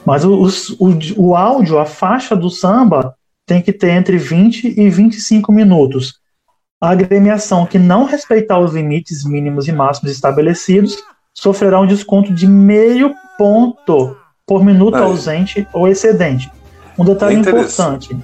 Mas 0.05 0.23
o, 0.23 0.47
o, 0.79 0.89
o 1.17 1.35
áudio, 1.35 1.79
a 1.79 1.85
faixa 1.85 2.35
do 2.35 2.49
samba, 2.49 3.15
tem 3.49 3.63
que 3.63 3.73
ter 3.73 3.89
entre 3.89 4.15
20 4.15 4.79
e 4.79 4.89
25 4.91 5.51
minutos. 5.51 6.19
A 6.79 6.91
agremiação 6.91 7.65
que 7.65 7.79
não 7.79 8.05
respeitar 8.05 8.59
os 8.59 8.73
limites 8.73 9.25
mínimos 9.25 9.67
e 9.67 9.71
máximos 9.71 10.11
estabelecidos 10.11 10.95
sofrerá 11.33 11.79
um 11.79 11.87
desconto 11.87 12.31
de 12.31 12.45
meio 12.45 13.11
ponto 13.39 14.15
por 14.45 14.63
minuto 14.63 14.97
Aí. 14.97 15.01
ausente 15.01 15.67
ou 15.73 15.87
excedente. 15.87 16.51
Um 16.95 17.03
detalhe 17.03 17.37
é 17.37 17.39
importante. 17.39 18.15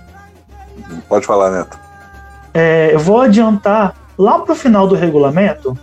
Pode 1.10 1.26
falar, 1.26 1.50
Neto. 1.50 1.80
É, 2.54 2.94
eu 2.94 3.00
vou 3.00 3.20
adiantar 3.20 3.96
lá 4.16 4.38
para 4.38 4.54
o 4.54 4.56
final 4.56 4.88
do 4.88 4.94
regulamento, 4.94 5.76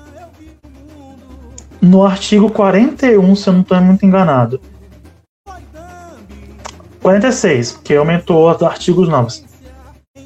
no 1.81 2.05
artigo 2.05 2.49
41, 2.49 3.35
se 3.35 3.49
eu 3.49 3.55
não 3.55 3.63
estou 3.63 3.81
muito 3.81 4.07
enganado. 4.07 4.61
46, 7.03 7.81
que 7.83 7.97
aumentou 7.97 8.49
os 8.49 8.63
artigos 8.63 9.09
novos. 9.09 9.45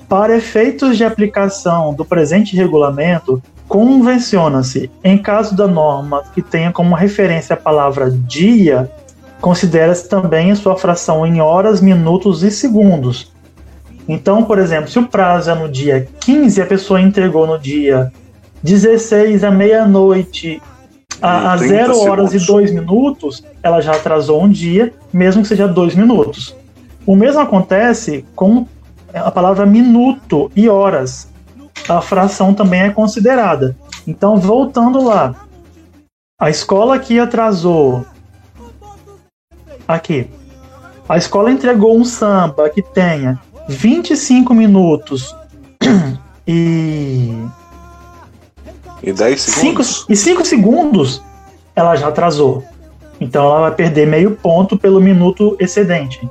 Para 0.09 0.37
efeitos 0.37 0.97
de 0.97 1.05
aplicação 1.05 1.95
do 1.95 2.05
presente 2.05 2.55
regulamento, 2.55 3.43
convenciona-se, 3.67 4.91
em 5.03 5.19
caso 5.19 5.57
da 5.57 5.67
norma 5.67 6.23
que 6.35 6.43
tenha 6.43 6.71
como 6.71 6.95
referência 6.95 7.55
a 7.55 7.57
palavra 7.57 8.11
dia, 8.11 8.91
considera-se 9.41 10.09
também 10.09 10.53
a 10.53 10.57
sua 10.57 10.77
fração 10.77 11.27
em 11.27 11.41
horas, 11.41 11.81
minutos 11.81 12.43
e 12.43 12.51
segundos. 12.51 13.33
Então, 14.09 14.45
por 14.45 14.59
exemplo, 14.59 14.89
se 14.89 14.99
o 14.99 15.09
prazo 15.09 15.51
é 15.51 15.55
no 15.55 15.69
dia 15.69 16.07
15 16.21 16.63
a 16.63 16.67
pessoa 16.67 17.01
entregou 17.01 17.47
no 17.47 17.59
dia 17.59 18.13
16 18.63 19.43
à 19.43 19.51
meia-noite 19.51 20.63
a, 21.21 21.57
0 21.57 21.99
horas 22.01 22.31
segundos. 22.31 22.35
e 22.35 22.47
2 22.47 22.73
minutos, 22.73 23.45
ela 23.63 23.81
já 23.81 23.93
atrasou 23.93 24.43
um 24.43 24.49
dia, 24.49 24.93
mesmo 25.13 25.43
que 25.43 25.49
seja 25.49 25.67
2 25.67 25.97
minutos. 25.97 26.55
O 27.07 27.15
mesmo 27.15 27.41
acontece 27.41 28.25
com 28.35 28.67
a 29.15 29.31
palavra 29.31 29.65
minuto 29.65 30.51
e 30.57 30.69
horas. 30.69 31.29
A 31.89 32.01
fração 32.01 32.53
também 32.53 32.81
é 32.83 32.91
considerada. 32.91 33.77
Então, 34.07 34.37
voltando 34.39 35.03
lá, 35.03 35.35
a 36.39 36.51
escola 36.51 36.99
que 36.99 37.19
atrasou. 37.19 38.05
Aqui. 39.87 40.29
A 41.09 41.17
escola 41.17 41.53
entregou 41.53 41.97
um 41.97 42.05
samba 42.05 42.69
que 42.69 42.83
tenha 42.83 43.41
25 43.69 44.53
minutos 44.53 45.35
e. 46.47 47.33
E 49.03 49.13
10 49.13 49.41
segundos? 49.41 49.87
Cinco, 49.87 50.13
e 50.13 50.17
5 50.17 50.45
segundos 50.45 51.23
ela 51.77 51.95
já 51.95 52.09
atrasou. 52.09 52.65
Então 53.21 53.45
ela 53.45 53.61
vai 53.61 53.75
perder 53.75 54.07
meio 54.07 54.33
ponto 54.33 54.77
pelo 54.77 55.01
minuto 55.01 55.57
excedente. 55.61 56.29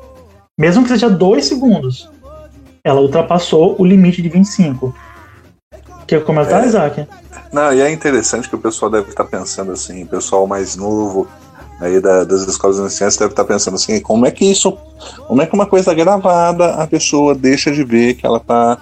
Mesmo 0.57 0.83
que 0.83 0.89
seja 0.89 1.09
2 1.09 1.45
segundos. 1.45 2.09
Ela 2.83 3.01
ultrapassou 3.01 3.75
o 3.77 3.85
limite 3.85 4.21
de 4.21 4.29
25. 4.29 4.95
Quer 6.07 6.23
comentar, 6.23 6.63
é, 6.63 6.67
Isaac? 6.67 7.07
Não, 7.51 7.73
e 7.73 7.81
é 7.81 7.91
interessante 7.91 8.47
que 8.47 8.55
o 8.55 8.59
pessoal 8.59 8.89
deve 8.89 9.09
estar 9.09 9.25
pensando 9.25 9.71
assim, 9.71 10.03
o 10.03 10.07
pessoal 10.07 10.45
mais 10.47 10.75
novo 10.75 11.27
aí 11.81 11.99
da, 11.99 12.23
das 12.23 12.47
escolas 12.47 12.77
iniciantes 12.77 13.17
deve 13.17 13.31
estar 13.31 13.43
pensando 13.43 13.75
assim, 13.75 13.99
como 13.99 14.25
é 14.25 14.31
que 14.31 14.45
isso, 14.45 14.77
como 15.27 15.41
é 15.41 15.45
que 15.45 15.53
uma 15.53 15.65
coisa 15.65 15.93
gravada 15.93 16.75
a 16.75 16.87
pessoa 16.87 17.35
deixa 17.35 17.71
de 17.71 17.83
ver 17.83 18.13
que 18.13 18.25
ela 18.25 18.37
está 18.37 18.77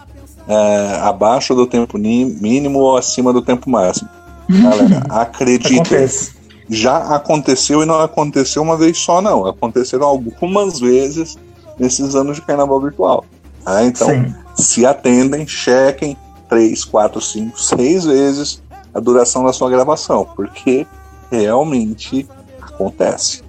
é, 0.48 1.00
abaixo 1.02 1.56
do 1.56 1.66
tempo 1.66 1.98
mínimo 1.98 2.80
ou 2.80 2.98
acima 2.98 3.34
do 3.34 3.42
tempo 3.42 3.70
máximo? 3.70 4.10
Galera, 4.48 5.04
acredite, 5.10 6.34
já 6.70 7.16
aconteceu 7.16 7.82
e 7.82 7.86
não 7.86 8.00
aconteceu 8.00 8.62
uma 8.62 8.78
vez 8.78 8.98
só, 8.98 9.22
não. 9.22 9.46
Aconteceram 9.46 10.06
algumas 10.06 10.80
vezes 10.80 11.38
nesses 11.80 12.16
anos 12.16 12.38
de 12.38 12.42
carnaval 12.42 12.80
virtual. 12.82 13.26
Ah, 13.66 13.84
então, 13.84 14.10
Sim. 14.10 14.34
se 14.56 14.86
atendem, 14.86 15.48
chequem 15.48 16.18
três, 16.50 16.84
quatro, 16.84 17.20
cinco, 17.22 17.60
seis 17.60 18.06
vezes 18.06 18.62
a 18.94 19.00
duração 19.00 19.44
da 19.44 19.52
sua 19.52 19.70
gravação, 19.70 20.28
porque 20.36 20.86
realmente 21.32 22.28
acontece. 22.62 23.42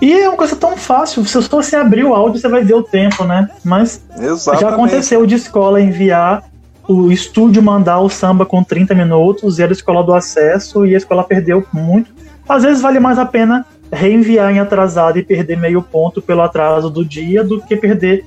E 0.00 0.12
é 0.12 0.28
uma 0.28 0.36
coisa 0.36 0.56
tão 0.56 0.76
fácil, 0.76 1.24
se 1.24 1.38
você 1.40 1.76
abrir 1.76 2.04
o 2.04 2.14
áudio, 2.14 2.40
você 2.40 2.48
vai 2.48 2.64
ver 2.64 2.74
o 2.74 2.82
tempo, 2.82 3.24
né? 3.24 3.48
Mas 3.64 4.02
Exatamente. 4.18 4.60
já 4.60 4.68
aconteceu 4.70 5.24
de 5.24 5.36
escola 5.36 5.80
enviar 5.80 6.44
o 6.86 7.10
estúdio 7.10 7.62
mandar 7.62 8.00
o 8.00 8.10
samba 8.10 8.44
com 8.44 8.62
30 8.62 8.94
minutos 8.94 9.58
e 9.58 9.62
a 9.62 9.66
escola 9.66 10.02
do 10.02 10.12
acesso 10.12 10.84
e 10.84 10.94
a 10.94 10.98
escola 10.98 11.24
perdeu 11.24 11.64
muito. 11.72 12.12
Às 12.46 12.62
vezes 12.62 12.82
vale 12.82 13.00
mais 13.00 13.18
a 13.18 13.24
pena 13.24 13.64
reenviar 13.94 14.52
em 14.52 14.58
atrasado 14.58 15.18
e 15.18 15.22
perder 15.22 15.56
meio 15.56 15.82
ponto 15.82 16.20
pelo 16.20 16.42
atraso 16.42 16.90
do 16.90 17.04
dia 17.04 17.42
do 17.42 17.60
que 17.62 17.76
perder, 17.76 18.24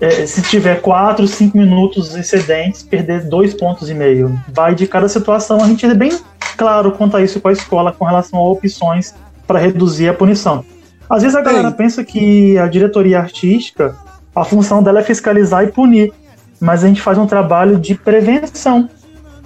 é, 0.00 0.24
se 0.26 0.40
tiver 0.42 0.80
4, 0.80 1.26
5 1.26 1.56
minutos 1.56 2.16
excedentes, 2.16 2.82
perder 2.82 3.28
dois 3.28 3.52
pontos 3.52 3.90
e 3.90 3.94
meio. 3.94 4.38
Vai 4.48 4.74
de 4.74 4.86
cada 4.86 5.08
situação, 5.08 5.62
a 5.62 5.66
gente 5.66 5.84
é 5.84 5.94
bem 5.94 6.18
claro 6.56 6.92
quanto 6.92 7.16
a 7.16 7.22
isso 7.22 7.40
com 7.40 7.48
a 7.48 7.52
escola 7.52 7.92
com 7.92 8.04
relação 8.04 8.38
a 8.38 8.50
opções 8.50 9.14
para 9.46 9.58
reduzir 9.58 10.08
a 10.08 10.14
punição. 10.14 10.64
Às 11.08 11.22
vezes 11.22 11.36
a 11.36 11.42
galera 11.42 11.70
pensa 11.72 12.04
que 12.04 12.56
a 12.56 12.68
diretoria 12.68 13.18
artística, 13.18 13.96
a 14.34 14.44
função 14.44 14.82
dela 14.82 15.00
é 15.00 15.02
fiscalizar 15.02 15.64
e 15.64 15.66
punir, 15.66 16.12
mas 16.60 16.84
a 16.84 16.86
gente 16.86 17.02
faz 17.02 17.18
um 17.18 17.26
trabalho 17.26 17.78
de 17.78 17.94
prevenção. 17.94 18.88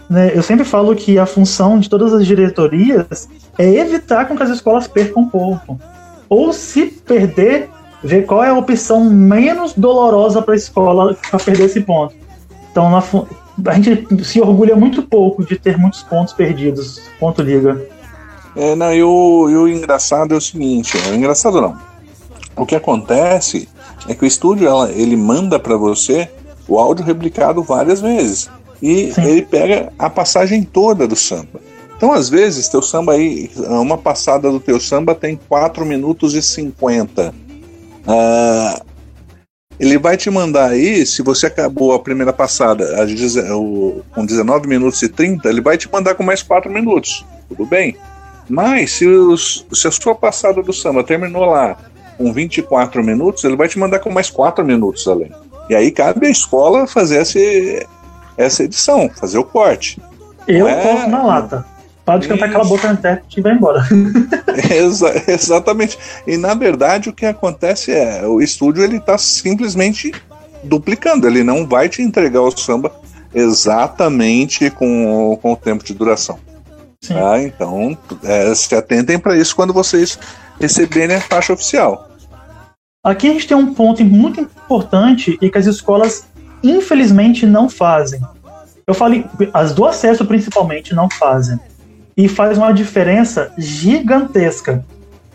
Né? 0.09 0.33
Eu 0.35 0.43
sempre 0.43 0.65
falo 0.65 0.95
que 0.95 1.19
a 1.19 1.27
função 1.27 1.79
de 1.79 1.89
todas 1.89 2.13
as 2.13 2.27
diretorias 2.27 3.29
é 3.59 3.69
evitar 3.69 4.27
com 4.27 4.37
que 4.37 4.43
as 4.43 4.51
escolas 4.51 4.87
percam 4.87 5.27
pouco. 5.27 5.81
Ou 6.29 6.53
se 6.53 6.87
perder, 6.87 7.69
ver 8.03 8.27
qual 8.27 8.43
é 8.43 8.51
a 8.51 8.55
opção 8.55 9.05
menos 9.05 9.73
dolorosa 9.73 10.43
para 10.43 10.55
a 10.55 10.57
escola 10.57 11.17
para 11.31 11.39
perder 11.39 11.65
esse 11.65 11.81
ponto. 11.81 12.15
Então, 12.71 12.91
na, 12.91 13.03
a 13.71 13.75
gente 13.75 14.25
se 14.25 14.41
orgulha 14.41 14.75
muito 14.75 15.03
pouco 15.03 15.45
de 15.45 15.59
ter 15.59 15.79
muitos 15.79 16.03
pontos 16.03 16.35
perdidos. 16.35 17.01
Ponto 17.19 17.41
liga. 17.43 17.81
É, 18.57 18.75
não, 18.75 18.93
e 18.93 19.03
o, 19.03 19.51
e 19.51 19.57
o 19.57 19.69
engraçado 19.69 20.35
é 20.35 20.37
o 20.37 20.41
seguinte, 20.41 20.97
o 20.97 21.15
engraçado 21.15 21.61
não. 21.61 21.77
O 22.57 22.65
que 22.65 22.77
acontece 22.77 23.69
é 24.09 24.15
que 24.15 24.25
o 24.25 24.27
estúdio 24.27 24.69
ela, 24.69 24.91
ele 24.93 25.17
manda 25.17 25.59
para 25.59 25.77
você 25.77 26.31
o 26.69 26.79
áudio 26.79 27.05
replicado 27.05 27.63
várias 27.63 28.01
vezes. 28.01 28.49
E 28.83 29.13
Sim. 29.13 29.23
ele 29.23 29.43
pega 29.43 29.93
a 29.99 30.11
passagem 30.11 30.63
toda 30.63 31.07
do 31.07 31.17
samba. 31.17 31.61
Então, 31.97 32.13
às 32.13 32.29
vezes, 32.29 32.69
teu 32.69 32.83
samba 32.83 33.13
aí, 33.13 33.51
uma 33.57 33.97
passada 33.97 34.51
do 34.51 34.61
teu 34.61 34.81
samba 34.81 35.15
tem 35.15 35.39
4 35.49 35.87
minutos 35.87 36.35
e 36.35 36.43
50. 36.43 37.35
Ah, 38.07 38.83
ele 39.79 39.99
vai 39.99 40.17
te 40.17 40.31
mandar 40.31 40.71
aí, 40.71 41.05
se 41.05 41.23
você 41.23 41.47
acabou 41.47 41.93
a 41.95 41.99
primeira 41.99 42.33
passada 42.33 42.87
com 44.15 44.27
19 44.27 44.69
minutos 44.69 45.03
e 45.03 45.09
30, 45.09 45.49
ele 45.49 45.61
vai 45.61 45.77
te 45.77 45.91
mandar 45.91 46.15
com 46.15 46.23
mais 46.23 46.43
4 46.43 46.71
minutos. 46.71 47.25
Tudo 47.49 47.67
bem? 47.67 47.97
Mas 48.49 48.93
se, 48.93 49.07
os, 49.07 49.67
se 49.73 49.89
a 49.89 49.91
sua 49.91 50.15
passada 50.15 50.63
do 50.63 50.73
samba 50.73 51.03
terminou 51.03 51.47
lá 51.47 51.77
com 52.17 52.33
24 52.33 53.03
minutos, 53.03 53.43
ele 53.45 53.57
vai 53.57 53.69
te 53.69 53.79
mandar 53.79 53.99
com 53.99 54.11
mais 54.11 54.31
4 54.31 54.65
minutos 54.65 55.07
além. 55.09 55.33
E 55.69 55.75
aí 55.75 55.91
cabe 55.91 56.27
à 56.27 56.31
escola 56.31 56.87
fazer 56.87 57.17
essa, 57.19 57.39
essa 58.37 58.65
edição, 58.65 59.09
fazer 59.09 59.39
o 59.39 59.45
corte. 59.45 60.01
Eu 60.47 60.69
é... 60.69 60.83
corto 60.83 61.09
na 61.09 61.23
lata. 61.23 61.75
Pode 62.05 62.29
cantar 62.29 62.47
aquela 62.47 62.65
boca 62.65 62.87
no 62.87 62.95
intérprete 62.95 63.41
e 63.41 63.43
vai 63.43 63.53
embora. 63.55 63.83
Exa 64.71 65.11
exatamente. 65.27 65.99
E 66.27 66.37
na 66.37 66.53
verdade 66.53 67.09
o 67.09 67.15
que 67.15 67.25
acontece 67.25 67.93
é 67.93 68.27
o 68.27 68.43
estúdio 68.43 68.85
ele 68.85 68.99
está 68.99 69.17
simplesmente 69.17 70.13
duplicando. 70.63 71.27
Ele 71.27 71.43
não 71.43 71.67
vai 71.67 71.89
te 71.89 72.03
entregar 72.03 72.43
o 72.43 72.51
samba 72.51 72.93
exatamente 73.35 74.69
com, 74.71 75.39
com 75.41 75.53
o 75.53 75.57
tempo 75.57 75.83
de 75.83 75.95
duração. 75.95 76.39
Tá? 77.09 77.43
Então 77.43 77.97
é, 78.23 78.55
se 78.55 78.75
atentem 78.75 79.19
para 79.19 79.37
isso 79.37 79.57
quando 79.57 79.73
vocês 79.73 80.19
receberem 80.61 81.17
a 81.17 81.21
faixa 81.23 81.55
oficial. 81.55 82.11
Aqui 83.03 83.29
a 83.29 83.33
gente 83.33 83.47
tem 83.47 83.57
um 83.57 83.73
ponto 83.75 84.05
muito 84.05 84.41
importante 84.41 85.39
e 85.41 85.51
que 85.51 85.59
as 85.59 85.67
escolas 85.67 86.27
infelizmente 86.71 87.47
não 87.47 87.69
fazem. 87.69 88.21
Eu 88.87 88.95
falei, 88.95 89.25
as 89.53 89.73
do 89.73 89.85
acesso 89.85 90.25
principalmente 90.25 90.95
não 90.95 91.09
fazem. 91.09 91.59
E 92.17 92.29
faz 92.29 92.59
uma 92.59 92.73
diferença 92.73 93.53
gigantesca. 93.57 94.85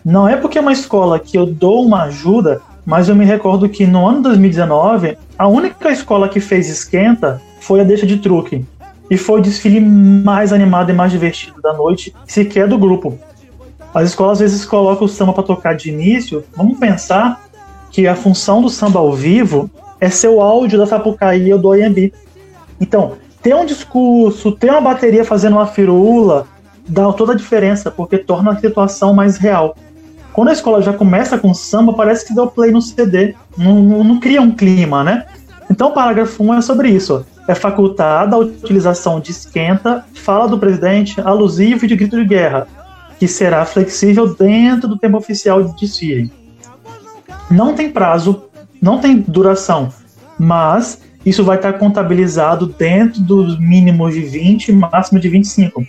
Não 0.04 0.28
é 0.28 0.36
porque 0.36 0.58
é 0.58 0.62
uma 0.62 0.72
escola 0.72 1.20
que 1.20 1.38
eu 1.38 1.46
dou 1.46 1.86
uma 1.86 2.04
ajuda, 2.04 2.62
mas 2.86 3.10
eu 3.10 3.16
me 3.16 3.26
recordo 3.26 3.68
que 3.68 3.86
no 3.86 4.08
ano 4.08 4.22
2019, 4.22 5.18
a 5.38 5.48
única 5.48 5.92
escola 5.92 6.30
que 6.30 6.40
fez 6.40 6.70
esquenta 6.70 7.42
foi 7.60 7.82
a 7.82 7.84
Deixa 7.84 8.06
de 8.06 8.18
Truque. 8.18 8.66
E 9.10 9.18
foi 9.18 9.40
o 9.40 9.44
desfile 9.44 9.80
mais 9.82 10.54
animado 10.54 10.92
e 10.92 10.94
mais 10.94 11.12
divertido 11.12 11.62
da 11.62 11.74
noite, 11.74 12.14
sequer 12.26 12.68
do 12.68 12.78
grupo. 12.78 13.18
As 13.94 14.10
escolas 14.10 14.34
às 14.34 14.40
vezes 14.40 14.66
colocam 14.66 15.06
o 15.06 15.10
samba 15.10 15.34
para 15.34 15.44
tocar 15.44 15.76
de 15.76 15.90
início. 15.90 16.44
Vamos 16.56 16.78
pensar 16.78 17.42
que 17.92 18.08
a 18.08 18.16
função 18.16 18.62
do 18.62 18.70
samba 18.70 19.00
ao 19.00 19.12
vivo 19.14 19.70
é 20.00 20.10
ser 20.10 20.30
o 20.30 20.42
áudio 20.42 20.78
da 20.78 20.86
Sapucaí 20.86 21.52
ou 21.54 21.60
do 21.60 21.70
OMB. 21.70 22.14
Então, 22.80 23.14
ter 23.42 23.56
um 23.56 23.66
discurso, 23.66 24.52
ter 24.52 24.72
uma 24.72 24.82
bateria 24.82 25.26
fazendo 25.26 25.54
uma 25.54 25.68
firula, 25.68 26.48
dá 26.88 27.12
toda 27.14 27.34
a 27.34 27.36
diferença, 27.36 27.92
porque 27.92 28.18
torna 28.18 28.52
a 28.52 28.60
situação 28.60 29.14
mais 29.14 29.38
real. 29.38 29.76
Quando 30.34 30.50
a 30.50 30.54
escola 30.54 30.82
já 30.82 30.94
começa 30.94 31.38
com 31.38 31.54
samba, 31.54 31.94
parece 31.94 32.26
que 32.26 32.34
deu 32.34 32.48
play 32.48 32.72
no 32.72 32.82
CD, 32.82 33.36
não, 33.58 33.82
não, 33.82 34.04
não 34.04 34.20
cria 34.20 34.42
um 34.42 34.52
clima, 34.52 35.04
né? 35.04 35.26
Então, 35.70 35.90
o 35.90 35.94
parágrafo 35.94 36.44
1 36.44 36.54
é 36.56 36.62
sobre 36.62 36.90
isso. 36.90 37.26
É 37.48 37.54
facultada 37.54 38.36
a 38.36 38.40
utilização 38.40 39.20
de 39.20 39.32
esquenta, 39.32 40.06
fala 40.14 40.48
do 40.48 40.58
presidente, 40.58 41.20
alusivo 41.20 41.86
e 41.86 41.88
de 41.88 41.96
grito 41.96 42.16
de 42.16 42.26
guerra, 42.26 42.68
que 43.20 43.28
será 43.28 43.66
flexível 43.66 44.34
dentro 44.34 44.88
do 44.88 44.98
tempo 44.98 45.18
oficial 45.18 45.62
de 45.64 45.76
desfile 45.76 46.32
não 47.50 47.74
tem 47.74 47.90
prazo, 47.90 48.44
não 48.82 49.00
tem 49.00 49.18
duração, 49.18 49.90
mas 50.38 51.02
isso 51.26 51.44
vai 51.44 51.58
estar 51.58 51.74
contabilizado 51.74 52.66
dentro 52.66 53.22
dos 53.22 53.60
mínimos 53.60 54.14
de 54.14 54.22
20 54.22 54.70
e 54.70 54.74
máximo 54.74 55.20
de 55.20 55.30
25. 55.30 55.84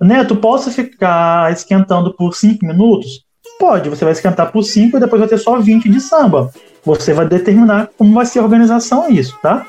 Neto, 0.00 0.34
posso 0.36 0.70
ficar 0.70 1.52
esquentando 1.52 2.14
por 2.14 2.34
5 2.34 2.64
minutos? 2.64 3.24
Pode, 3.58 3.90
você 3.90 4.04
vai 4.04 4.12
esquentar 4.12 4.50
por 4.50 4.62
5 4.62 4.96
e 4.96 5.00
depois 5.00 5.20
vai 5.20 5.28
ter 5.28 5.38
só 5.38 5.58
20 5.60 5.88
de 5.90 6.00
samba. 6.00 6.50
Você 6.84 7.12
vai 7.12 7.28
determinar 7.28 7.90
como 7.98 8.14
vai 8.14 8.24
ser 8.24 8.38
a 8.38 8.42
organização 8.42 9.10
isso, 9.10 9.38
tá? 9.42 9.66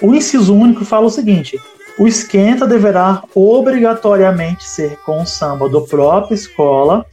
O 0.00 0.14
inciso 0.14 0.54
único 0.54 0.84
fala 0.84 1.06
o 1.06 1.10
seguinte: 1.10 1.58
o 1.98 2.06
esquenta 2.06 2.66
deverá 2.66 3.22
obrigatoriamente 3.34 4.64
ser 4.64 4.96
com 5.04 5.26
samba 5.26 5.68
do 5.68 5.82
própria 5.82 6.34
escola 6.34 7.04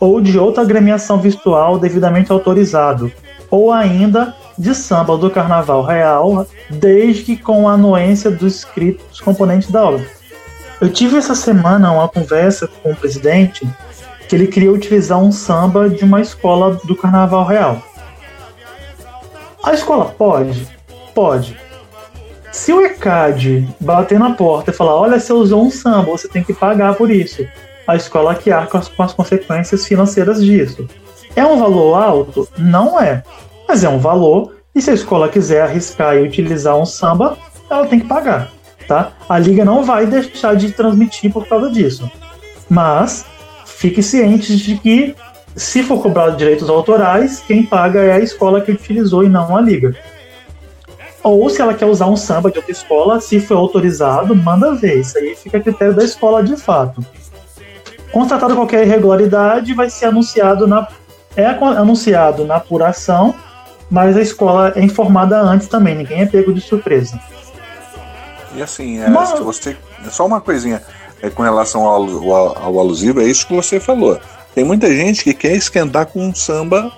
ou 0.00 0.20
de 0.20 0.38
outra 0.38 0.62
agremiação 0.62 1.18
virtual 1.18 1.78
devidamente 1.78 2.32
autorizado, 2.32 3.10
ou 3.50 3.72
ainda 3.72 4.34
de 4.58 4.74
samba 4.74 5.16
do 5.16 5.30
Carnaval 5.30 5.82
Real, 5.84 6.46
desde 6.70 7.22
que 7.22 7.36
com 7.36 7.68
a 7.68 7.72
anuência 7.72 8.30
dos 8.30 8.56
escritos 8.56 9.20
componentes 9.20 9.70
da 9.70 9.84
obra. 9.84 10.06
Eu 10.80 10.90
tive 10.90 11.16
essa 11.16 11.34
semana 11.34 11.92
uma 11.92 12.08
conversa 12.08 12.68
com 12.68 12.92
o 12.92 12.96
presidente 12.96 13.66
que 14.28 14.34
ele 14.34 14.46
queria 14.46 14.72
utilizar 14.72 15.18
um 15.18 15.32
samba 15.32 15.88
de 15.88 16.04
uma 16.04 16.20
escola 16.20 16.78
do 16.84 16.96
Carnaval 16.96 17.46
Real. 17.46 17.82
A 19.62 19.72
escola 19.72 20.06
pode? 20.06 20.68
Pode. 21.14 21.58
Se 22.52 22.72
o 22.72 22.80
ECAD 22.80 23.68
bater 23.80 24.18
na 24.18 24.32
porta 24.32 24.70
e 24.70 24.74
falar: 24.74 24.94
Olha, 24.96 25.20
você 25.20 25.32
usou 25.32 25.64
um 25.64 25.70
samba, 25.70 26.10
você 26.12 26.28
tem 26.28 26.42
que 26.42 26.54
pagar 26.54 26.94
por 26.94 27.10
isso 27.10 27.46
a 27.86 27.96
escola 27.96 28.34
que 28.34 28.50
arca 28.50 28.80
com 28.96 29.02
as 29.02 29.12
consequências 29.12 29.86
financeiras 29.86 30.44
disso. 30.44 30.88
É 31.36 31.44
um 31.44 31.58
valor 31.58 31.94
alto? 31.94 32.48
Não 32.56 32.98
é. 32.98 33.22
Mas 33.68 33.84
é 33.84 33.88
um 33.90 33.98
valor, 33.98 34.56
e 34.74 34.80
se 34.80 34.90
a 34.90 34.94
escola 34.94 35.28
quiser 35.28 35.62
arriscar 35.62 36.16
e 36.16 36.22
utilizar 36.22 36.76
um 36.76 36.86
samba, 36.86 37.36
ela 37.68 37.86
tem 37.86 38.00
que 38.00 38.06
pagar. 38.06 38.50
Tá? 38.88 39.12
A 39.28 39.38
liga 39.38 39.64
não 39.64 39.84
vai 39.84 40.06
deixar 40.06 40.56
de 40.56 40.72
transmitir 40.72 41.30
por 41.30 41.46
causa 41.46 41.70
disso. 41.70 42.10
Mas 42.70 43.26
fique 43.66 44.02
ciente 44.02 44.56
de 44.56 44.78
que, 44.78 45.14
se 45.54 45.82
for 45.82 46.00
cobrado 46.00 46.36
direitos 46.36 46.70
autorais, 46.70 47.40
quem 47.46 47.64
paga 47.64 48.00
é 48.00 48.12
a 48.12 48.20
escola 48.20 48.62
que 48.62 48.72
utilizou 48.72 49.22
e 49.22 49.28
não 49.28 49.54
a 49.56 49.60
liga. 49.60 49.94
Ou 51.22 51.50
se 51.50 51.60
ela 51.60 51.74
quer 51.74 51.86
usar 51.86 52.06
um 52.06 52.16
samba 52.16 52.50
de 52.50 52.58
outra 52.58 52.72
escola, 52.72 53.20
se 53.20 53.40
for 53.40 53.56
autorizado, 53.56 54.34
manda 54.34 54.74
ver. 54.74 55.00
Isso 55.00 55.18
aí 55.18 55.34
fica 55.34 55.58
a 55.58 55.60
critério 55.60 55.94
da 55.94 56.04
escola 56.04 56.42
de 56.42 56.56
fato. 56.56 57.04
Constatada 58.12 58.54
qualquer 58.54 58.86
irregularidade, 58.86 59.74
vai 59.74 59.90
ser 59.90 60.06
anunciado 60.06 60.66
na 60.66 60.86
é 61.36 61.46
anunciado 61.46 62.44
na 62.44 62.56
apuração, 62.56 63.34
mas 63.90 64.16
a 64.16 64.22
escola 64.22 64.72
é 64.74 64.82
informada 64.82 65.40
antes 65.40 65.68
também, 65.68 65.94
ninguém 65.94 66.22
é 66.22 66.26
pego 66.26 66.52
de 66.52 66.60
surpresa. 66.60 67.20
E 68.54 68.62
assim, 68.62 69.00
é, 69.00 69.08
mas... 69.08 69.38
você, 69.38 69.76
só 70.10 70.26
uma 70.26 70.40
coisinha 70.40 70.82
é, 71.22 71.28
com 71.30 71.42
relação 71.42 71.86
ao, 71.86 72.02
ao, 72.32 72.58
ao, 72.58 72.80
alusivo, 72.80 73.20
é 73.20 73.24
isso 73.24 73.46
que 73.46 73.54
você 73.54 73.78
falou. 73.78 74.18
Tem 74.54 74.64
muita 74.64 74.90
gente 74.90 75.22
que 75.22 75.34
quer 75.34 75.54
esquentar 75.54 76.06
com 76.06 76.20
um 76.20 76.34
samba 76.34 76.90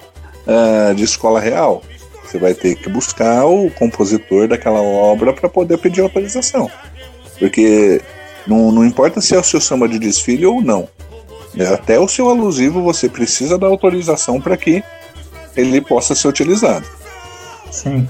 uh, 0.46 0.94
de 0.94 1.02
escola 1.02 1.40
real. 1.40 1.82
Você 2.24 2.38
vai 2.38 2.54
ter 2.54 2.76
que 2.76 2.88
buscar 2.88 3.46
o 3.46 3.70
compositor 3.70 4.46
daquela 4.46 4.80
obra 4.80 5.32
para 5.32 5.48
poder 5.48 5.78
pedir 5.78 6.02
autorização. 6.02 6.70
Porque 7.38 8.00
não, 8.46 8.70
não 8.70 8.84
importa 8.84 9.20
se 9.20 9.34
é 9.34 9.38
o 9.38 9.42
seu 9.42 9.60
samba 9.60 9.88
de 9.88 9.98
desfile 9.98 10.46
ou 10.46 10.62
não. 10.62 10.88
É, 11.58 11.74
até 11.74 11.98
o 11.98 12.06
seu 12.06 12.30
alusivo 12.30 12.82
você 12.82 13.08
precisa 13.08 13.58
da 13.58 13.66
autorização 13.66 14.40
para 14.40 14.56
que 14.56 14.82
ele 15.56 15.80
possa 15.80 16.14
ser 16.14 16.28
utilizado. 16.28 16.86
Sim. 17.68 18.08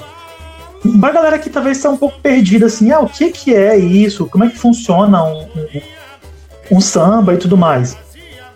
Uma 0.85 1.11
galera 1.11 1.39
que 1.39 1.49
talvez 1.49 1.79
está 1.79 1.89
um 1.89 1.97
pouco 1.97 2.21
perdida 2.21 2.67
assim, 2.67 2.93
ah, 2.93 3.01
o 3.01 3.09
que, 3.09 3.33
que 3.33 3.55
é 3.55 3.77
isso? 3.77 4.27
Como 4.27 4.45
é 4.45 4.49
que 4.49 4.59
funciona 4.59 5.25
um, 5.25 5.41
um, 5.41 6.77
um 6.77 6.81
samba 6.81 7.35
e 7.35 7.39
tudo 7.39 7.57
mais? 7.57 7.97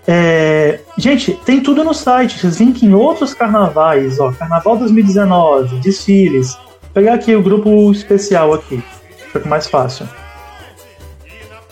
É, 0.07 0.81
gente, 0.99 1.33
tem 1.45 1.61
tudo 1.61 1.83
no 1.83 1.95
site. 1.95 2.39
Vocês 2.39 2.59
veem 2.59 2.73
que 2.73 2.85
em 2.85 2.93
outros 2.93 3.33
carnavais, 3.33 4.21
ó, 4.21 4.31
Carnaval 4.31 4.77
2019, 4.77 5.79
desfiles. 5.81 6.55
Vou 6.55 6.91
pegar 6.93 7.15
aqui 7.15 7.35
o 7.35 7.43
grupo 7.43 7.91
especial 7.91 8.53
aqui, 8.53 8.83
fica 9.33 9.49
mais 9.49 9.67
fácil. 9.67 10.07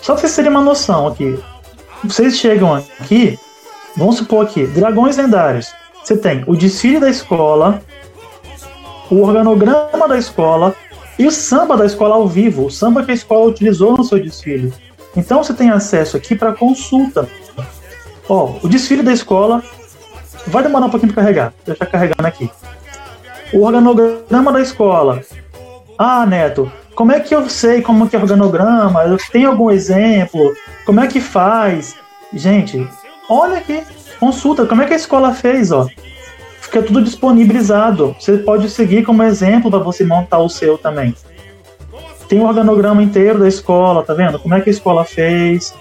Só 0.00 0.14
pra 0.14 0.22
vocês 0.22 0.34
terem 0.34 0.50
uma 0.50 0.62
noção 0.62 1.06
aqui 1.06 1.38
vocês 2.04 2.36
chegam 2.36 2.74
aqui, 2.74 3.38
vamos 3.96 4.16
supor 4.16 4.44
aqui, 4.44 4.66
Dragões 4.66 5.16
Lendários. 5.16 5.72
Você 6.02 6.16
tem 6.16 6.42
o 6.46 6.56
desfile 6.56 6.98
da 6.98 7.10
escola, 7.10 7.82
o 9.10 9.22
organograma 9.22 10.08
da 10.08 10.16
escola 10.16 10.74
e 11.18 11.26
o 11.26 11.30
samba 11.30 11.76
da 11.76 11.84
escola 11.84 12.14
ao 12.14 12.26
vivo, 12.26 12.66
o 12.66 12.70
samba 12.70 13.04
que 13.04 13.10
a 13.10 13.14
escola 13.14 13.46
utilizou 13.46 13.96
no 13.96 14.04
seu 14.04 14.22
desfile. 14.22 14.72
Então 15.16 15.42
você 15.42 15.52
tem 15.52 15.70
acesso 15.70 16.16
aqui 16.16 16.34
para 16.34 16.52
consulta. 16.52 17.28
Ó, 18.28 18.54
o 18.62 18.68
desfile 18.68 19.02
da 19.02 19.12
escola 19.12 19.62
vai 20.46 20.62
demorar 20.62 20.86
um 20.86 20.90
pouquinho 20.90 21.12
para 21.12 21.22
carregar. 21.22 21.52
Deixa 21.66 21.84
carregando 21.84 22.26
aqui. 22.26 22.50
O 23.52 23.64
organograma 23.64 24.52
da 24.52 24.60
escola. 24.60 25.20
Ah, 25.98 26.24
Neto, 26.24 26.70
como 27.00 27.12
é 27.12 27.18
que 27.18 27.34
eu 27.34 27.48
sei 27.48 27.80
como 27.80 28.06
que 28.10 28.14
é 28.14 28.18
organograma? 28.18 29.00
Tenho 29.32 29.48
algum 29.48 29.70
exemplo? 29.70 30.54
Como 30.84 31.00
é 31.00 31.06
que 31.06 31.18
faz? 31.18 31.96
Gente, 32.30 32.86
olha 33.26 33.56
aqui, 33.56 33.82
consulta, 34.18 34.66
como 34.66 34.82
é 34.82 34.86
que 34.86 34.92
a 34.92 34.96
escola 34.96 35.32
fez, 35.32 35.72
ó. 35.72 35.88
Fica 36.60 36.82
tudo 36.82 37.02
disponibilizado. 37.02 38.14
Você 38.20 38.36
pode 38.36 38.68
seguir 38.68 39.02
como 39.02 39.22
exemplo 39.22 39.70
para 39.70 39.78
você 39.78 40.04
montar 40.04 40.40
o 40.40 40.50
seu 40.50 40.76
também. 40.76 41.14
tem 42.28 42.38
o 42.38 42.46
organograma 42.46 43.02
inteiro 43.02 43.38
da 43.38 43.48
escola, 43.48 44.02
tá 44.02 44.12
vendo? 44.12 44.38
Como 44.38 44.54
é 44.54 44.60
que 44.60 44.68
a 44.68 44.72
escola 44.72 45.02
fez. 45.02 45.72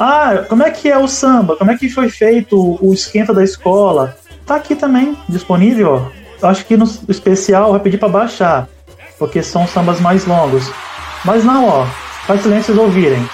Ah, 0.00 0.44
como 0.48 0.64
é 0.64 0.70
que 0.72 0.90
é 0.90 0.98
o 0.98 1.06
samba? 1.06 1.54
Como 1.54 1.70
é 1.70 1.78
que 1.78 1.88
foi 1.88 2.08
feito 2.08 2.76
o 2.84 2.92
esquenta 2.92 3.32
da 3.32 3.44
escola? 3.44 4.16
Tá 4.44 4.56
aqui 4.56 4.74
também, 4.74 5.16
disponível, 5.28 6.10
ó. 6.42 6.48
Acho 6.48 6.66
que 6.66 6.76
no 6.76 6.86
especial 7.08 7.70
vai 7.70 7.78
pedir 7.78 7.98
para 7.98 8.08
baixar, 8.08 8.68
porque 9.18 9.42
são 9.42 9.66
sambas 9.66 10.00
mais 10.00 10.26
longos. 10.26 10.70
Mas 11.24 11.44
não, 11.44 11.68
ó. 11.68 11.86
Faz 12.26 12.42
silêncio 12.42 12.74
vocês 12.74 12.78
ouvirem. 12.78 13.28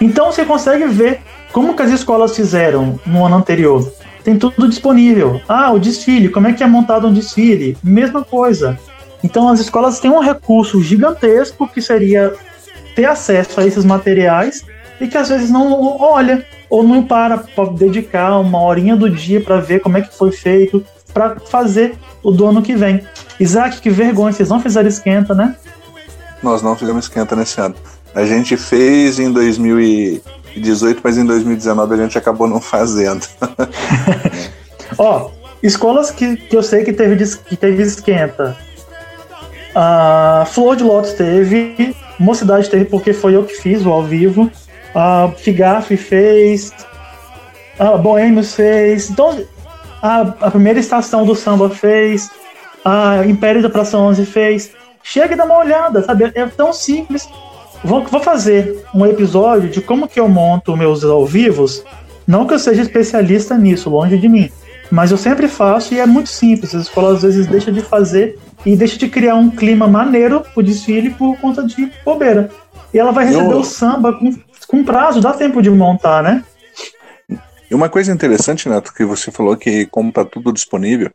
Então 0.00 0.26
você 0.26 0.44
consegue 0.44 0.86
ver 0.86 1.20
como 1.52 1.74
que 1.74 1.82
as 1.82 1.90
escolas 1.90 2.34
fizeram 2.36 3.00
no 3.06 3.24
ano 3.24 3.36
anterior. 3.36 3.90
Tem 4.22 4.36
tudo 4.36 4.68
disponível. 4.68 5.40
Ah, 5.48 5.70
o 5.72 5.78
desfile, 5.78 6.28
como 6.28 6.48
é 6.48 6.52
que 6.52 6.62
é 6.62 6.66
montado 6.66 7.06
um 7.06 7.12
desfile? 7.12 7.76
Mesma 7.82 8.24
coisa. 8.24 8.78
Então 9.22 9.48
as 9.48 9.60
escolas 9.60 9.98
têm 10.00 10.10
um 10.10 10.20
recurso 10.20 10.82
gigantesco 10.82 11.66
que 11.68 11.80
seria 11.80 12.34
ter 12.96 13.04
acesso 13.04 13.60
a 13.60 13.66
esses 13.66 13.84
materiais 13.84 14.64
e 15.00 15.06
que 15.06 15.16
às 15.16 15.28
vezes 15.28 15.50
não 15.50 16.00
olha 16.00 16.44
ou 16.68 16.82
não 16.82 17.02
para 17.02 17.38
para 17.38 17.70
dedicar 17.70 18.36
uma 18.40 18.60
horinha 18.60 18.96
do 18.96 19.08
dia 19.08 19.40
para 19.40 19.60
ver 19.60 19.80
como 19.80 19.98
é 19.98 20.00
que 20.00 20.16
foi 20.16 20.32
feito 20.32 20.84
para 21.12 21.38
fazer 21.38 21.96
o 22.22 22.30
do 22.30 22.46
ano 22.46 22.62
que 22.62 22.74
vem. 22.74 23.06
Isaac, 23.38 23.80
que 23.80 23.90
vergonha, 23.90 24.32
vocês 24.32 24.48
não 24.48 24.60
fizeram 24.60 24.88
esquenta, 24.88 25.34
né? 25.34 25.54
Nós 26.42 26.62
não 26.62 26.74
fizemos 26.74 27.04
esquenta 27.04 27.36
nesse 27.36 27.60
ano. 27.60 27.74
A 28.14 28.24
gente 28.24 28.56
fez 28.56 29.18
em 29.18 29.30
2018, 29.30 31.00
mas 31.04 31.18
em 31.18 31.24
2019 31.24 31.94
a 31.94 31.96
gente 31.98 32.18
acabou 32.18 32.48
não 32.48 32.60
fazendo. 32.60 33.26
Ó, 34.96 35.30
escolas 35.62 36.10
que, 36.10 36.36
que 36.36 36.56
eu 36.56 36.62
sei 36.62 36.82
que 36.82 36.92
teve, 36.92 37.24
que 37.46 37.56
teve 37.56 37.82
esquenta. 37.82 38.56
A 39.74 40.46
Flor 40.50 40.76
de 40.76 40.84
Lótus 40.84 41.12
teve, 41.12 41.94
Mocidade 42.18 42.70
teve 42.70 42.86
porque 42.86 43.12
foi 43.12 43.36
eu 43.36 43.44
que 43.44 43.54
fiz 43.54 43.84
o 43.84 43.90
ao 43.90 44.02
vivo. 44.02 44.50
A 44.94 45.30
Figaf 45.36 45.96
fez. 45.96 46.72
A 47.78 47.96
Boêmios 47.96 48.54
fez. 48.54 49.10
Então, 49.10 49.38
a, 50.02 50.20
a 50.20 50.50
primeira 50.50 50.78
estação 50.78 51.24
do 51.26 51.34
samba 51.34 51.68
fez. 51.68 52.30
A 52.84 53.26
Império 53.26 53.62
da 53.62 53.68
Praça 53.68 53.98
11 53.98 54.24
fez. 54.24 54.72
Chega 55.02 55.34
e 55.34 55.36
dá 55.36 55.44
uma 55.44 55.58
olhada, 55.58 56.02
sabe? 56.02 56.32
É 56.34 56.46
tão 56.46 56.72
simples. 56.72 57.28
Vou, 57.84 58.04
vou 58.04 58.20
fazer 58.20 58.84
um 58.94 59.04
episódio 59.06 59.68
de 59.68 59.80
como 59.80 60.08
que 60.08 60.18
eu 60.18 60.28
monto 60.28 60.76
meus 60.76 61.04
ao 61.04 61.26
vivos. 61.26 61.84
Não 62.26 62.46
que 62.46 62.54
eu 62.54 62.58
seja 62.58 62.82
especialista 62.82 63.56
nisso, 63.56 63.88
longe 63.90 64.18
de 64.18 64.28
mim. 64.28 64.50
Mas 64.90 65.10
eu 65.10 65.16
sempre 65.16 65.48
faço 65.48 65.94
e 65.94 66.00
é 66.00 66.06
muito 66.06 66.28
simples. 66.28 66.74
As 66.74 66.82
escolas 66.82 67.16
às 67.16 67.22
vezes 67.22 67.46
deixam 67.46 67.72
de 67.72 67.80
fazer 67.80 68.38
e 68.64 68.76
deixa 68.76 68.98
de 68.98 69.08
criar 69.08 69.34
um 69.34 69.50
clima 69.50 69.86
maneiro 69.86 70.42
pro 70.54 70.62
desfile 70.62 71.10
por 71.10 71.36
conta 71.38 71.64
de 71.64 71.90
bobeira. 72.04 72.50
E 72.92 72.98
ela 72.98 73.12
vai 73.12 73.26
receber 73.26 73.52
eu... 73.52 73.60
o 73.60 73.64
samba 73.64 74.12
com 74.12 74.32
com 74.66 74.84
prazo, 74.84 75.20
dá 75.20 75.32
tempo 75.32 75.62
de 75.62 75.70
montar, 75.70 76.22
né? 76.22 76.44
E 77.68 77.74
uma 77.74 77.88
coisa 77.88 78.12
interessante, 78.12 78.68
Neto, 78.68 78.92
que 78.92 79.04
você 79.04 79.30
falou 79.30 79.56
que 79.56 79.86
como 79.86 80.10
está 80.10 80.24
tudo 80.24 80.52
disponível, 80.52 81.10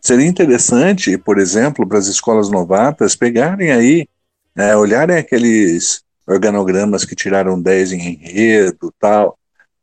seria 0.00 0.26
interessante, 0.26 1.16
por 1.16 1.38
exemplo, 1.38 1.86
para 1.86 1.98
as 1.98 2.06
escolas 2.06 2.50
novatas 2.50 3.14
pegarem 3.14 3.70
aí, 3.70 4.08
né, 4.54 4.74
olharem 4.76 5.16
aqueles 5.16 6.02
organogramas 6.26 7.04
que 7.04 7.14
tiraram 7.14 7.60
10 7.60 7.92
em 7.92 8.14
enredo 8.14 8.92
tal, 8.98 9.38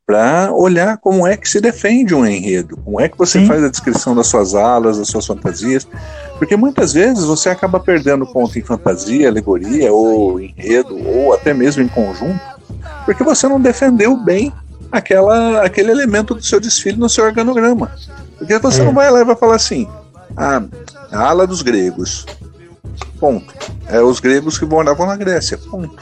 para 0.09 0.51
olhar 0.51 0.97
como 0.97 1.27
é 1.27 1.37
que 1.37 1.47
se 1.47 1.61
defende 1.61 2.15
um 2.15 2.25
enredo, 2.25 2.75
como 2.77 2.99
é 2.99 3.07
que 3.07 3.15
você 3.15 3.41
Sim. 3.41 3.45
faz 3.45 3.63
a 3.63 3.69
descrição 3.69 4.15
das 4.15 4.25
suas 4.25 4.55
alas, 4.55 4.97
das 4.97 5.07
suas 5.07 5.23
fantasias, 5.27 5.87
porque 6.39 6.57
muitas 6.57 6.93
vezes 6.93 7.25
você 7.25 7.49
acaba 7.49 7.79
perdendo 7.79 8.25
ponto 8.25 8.57
em 8.57 8.63
fantasia, 8.63 9.29
alegoria, 9.29 9.93
ou 9.93 10.41
enredo, 10.41 10.97
ou 11.07 11.31
até 11.31 11.53
mesmo 11.53 11.83
em 11.83 11.87
conjunto, 11.87 12.39
porque 13.05 13.23
você 13.23 13.47
não 13.47 13.61
defendeu 13.61 14.17
bem 14.17 14.51
aquela, 14.91 15.61
aquele 15.61 15.91
elemento 15.91 16.33
do 16.33 16.43
seu 16.43 16.59
desfile 16.59 16.97
no 16.97 17.07
seu 17.07 17.25
organograma. 17.25 17.91
Porque 18.39 18.57
você 18.57 18.81
é. 18.81 18.85
não 18.85 18.95
vai 18.95 19.11
lá 19.11 19.21
e 19.21 19.25
vai 19.25 19.35
falar 19.35 19.57
assim, 19.57 19.87
ah, 20.35 20.63
a 21.11 21.19
ala 21.19 21.45
dos 21.45 21.61
gregos, 21.61 22.25
ponto. 23.19 23.53
É 23.85 24.01
os 24.01 24.19
gregos 24.19 24.57
que 24.57 24.65
moravam 24.65 25.05
na 25.05 25.15
Grécia, 25.15 25.55
ponto. 25.55 25.95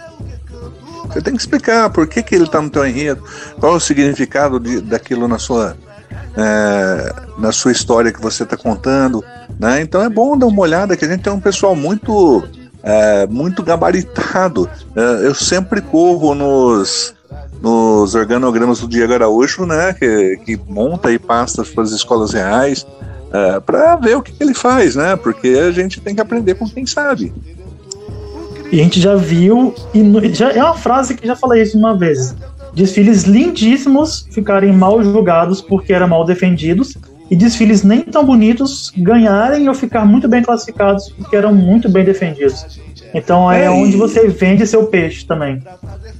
Você 1.07 1.21
tem 1.21 1.33
que 1.35 1.41
explicar 1.41 1.89
por 1.89 2.07
que, 2.07 2.21
que 2.21 2.35
ele 2.35 2.43
está 2.45 2.61
no 2.61 2.69
teu 2.69 2.85
enredo, 2.85 3.23
qual 3.59 3.73
é 3.73 3.77
o 3.77 3.79
significado 3.79 4.59
de, 4.59 4.81
daquilo 4.81 5.27
na 5.27 5.39
sua, 5.39 5.75
é, 6.35 7.13
na 7.37 7.51
sua 7.51 7.71
história 7.71 8.11
que 8.11 8.21
você 8.21 8.43
está 8.43 8.57
contando. 8.57 9.23
Né? 9.59 9.81
Então 9.81 10.01
é 10.01 10.09
bom 10.09 10.37
dar 10.37 10.47
uma 10.47 10.61
olhada, 10.61 10.95
que 10.95 11.05
a 11.05 11.07
gente 11.07 11.23
tem 11.23 11.33
um 11.33 11.39
pessoal 11.39 11.75
muito 11.75 12.43
é, 12.83 13.27
muito 13.27 13.61
gabaritado. 13.63 14.69
É, 14.95 15.27
eu 15.27 15.35
sempre 15.35 15.81
corro 15.81 16.33
nos, 16.33 17.13
nos 17.61 18.15
organogramas 18.15 18.79
do 18.79 18.87
Diego 18.87 19.13
Araújo, 19.13 19.65
né, 19.65 19.93
que, 19.93 20.37
que 20.45 20.59
monta 20.67 21.11
e 21.11 21.19
passa 21.19 21.63
para 21.63 21.83
as 21.83 21.91
escolas 21.91 22.33
reais, 22.33 22.85
é, 23.33 23.59
para 23.59 23.95
ver 23.97 24.15
o 24.15 24.21
que, 24.21 24.31
que, 24.31 24.41
ele 24.41 24.53
faz, 24.53 24.95
né, 24.95 25.15
porque 25.15 25.49
a 25.49 25.71
gente 25.71 25.99
tem 25.99 26.15
que 26.15 26.21
aprender 26.21 26.55
com 26.55 26.69
quem 26.69 26.85
sabe. 26.85 27.33
E 28.71 28.79
a 28.79 28.83
gente 28.83 28.99
já 28.99 29.15
viu, 29.15 29.73
e 29.93 30.33
já, 30.33 30.51
é 30.51 30.63
uma 30.63 30.75
frase 30.75 31.15
que 31.15 31.25
já 31.25 31.35
falei 31.35 31.61
isso 31.61 31.77
uma 31.77 31.97
vez: 31.97 32.35
desfiles 32.73 33.23
lindíssimos 33.23 34.27
ficarem 34.31 34.73
mal 34.73 35.01
julgados 35.01 35.61
porque 35.61 35.93
eram 35.93 36.07
mal 36.07 36.25
defendidos, 36.25 36.97
e 37.29 37.35
desfiles 37.35 37.83
nem 37.83 38.01
tão 38.01 38.25
bonitos 38.25 38.91
ganharem 38.95 39.67
ou 39.67 39.75
ficar 39.75 40.05
muito 40.05 40.27
bem 40.27 40.41
classificados 40.41 41.09
porque 41.09 41.35
eram 41.35 41.53
muito 41.53 41.89
bem 41.89 42.03
defendidos. 42.03 42.79
Então 43.13 43.51
é, 43.51 43.65
é 43.65 43.69
onde 43.69 43.95
e... 43.95 43.97
você 43.97 44.27
vende 44.27 44.65
seu 44.65 44.85
peixe 44.87 45.25
também. 45.25 45.61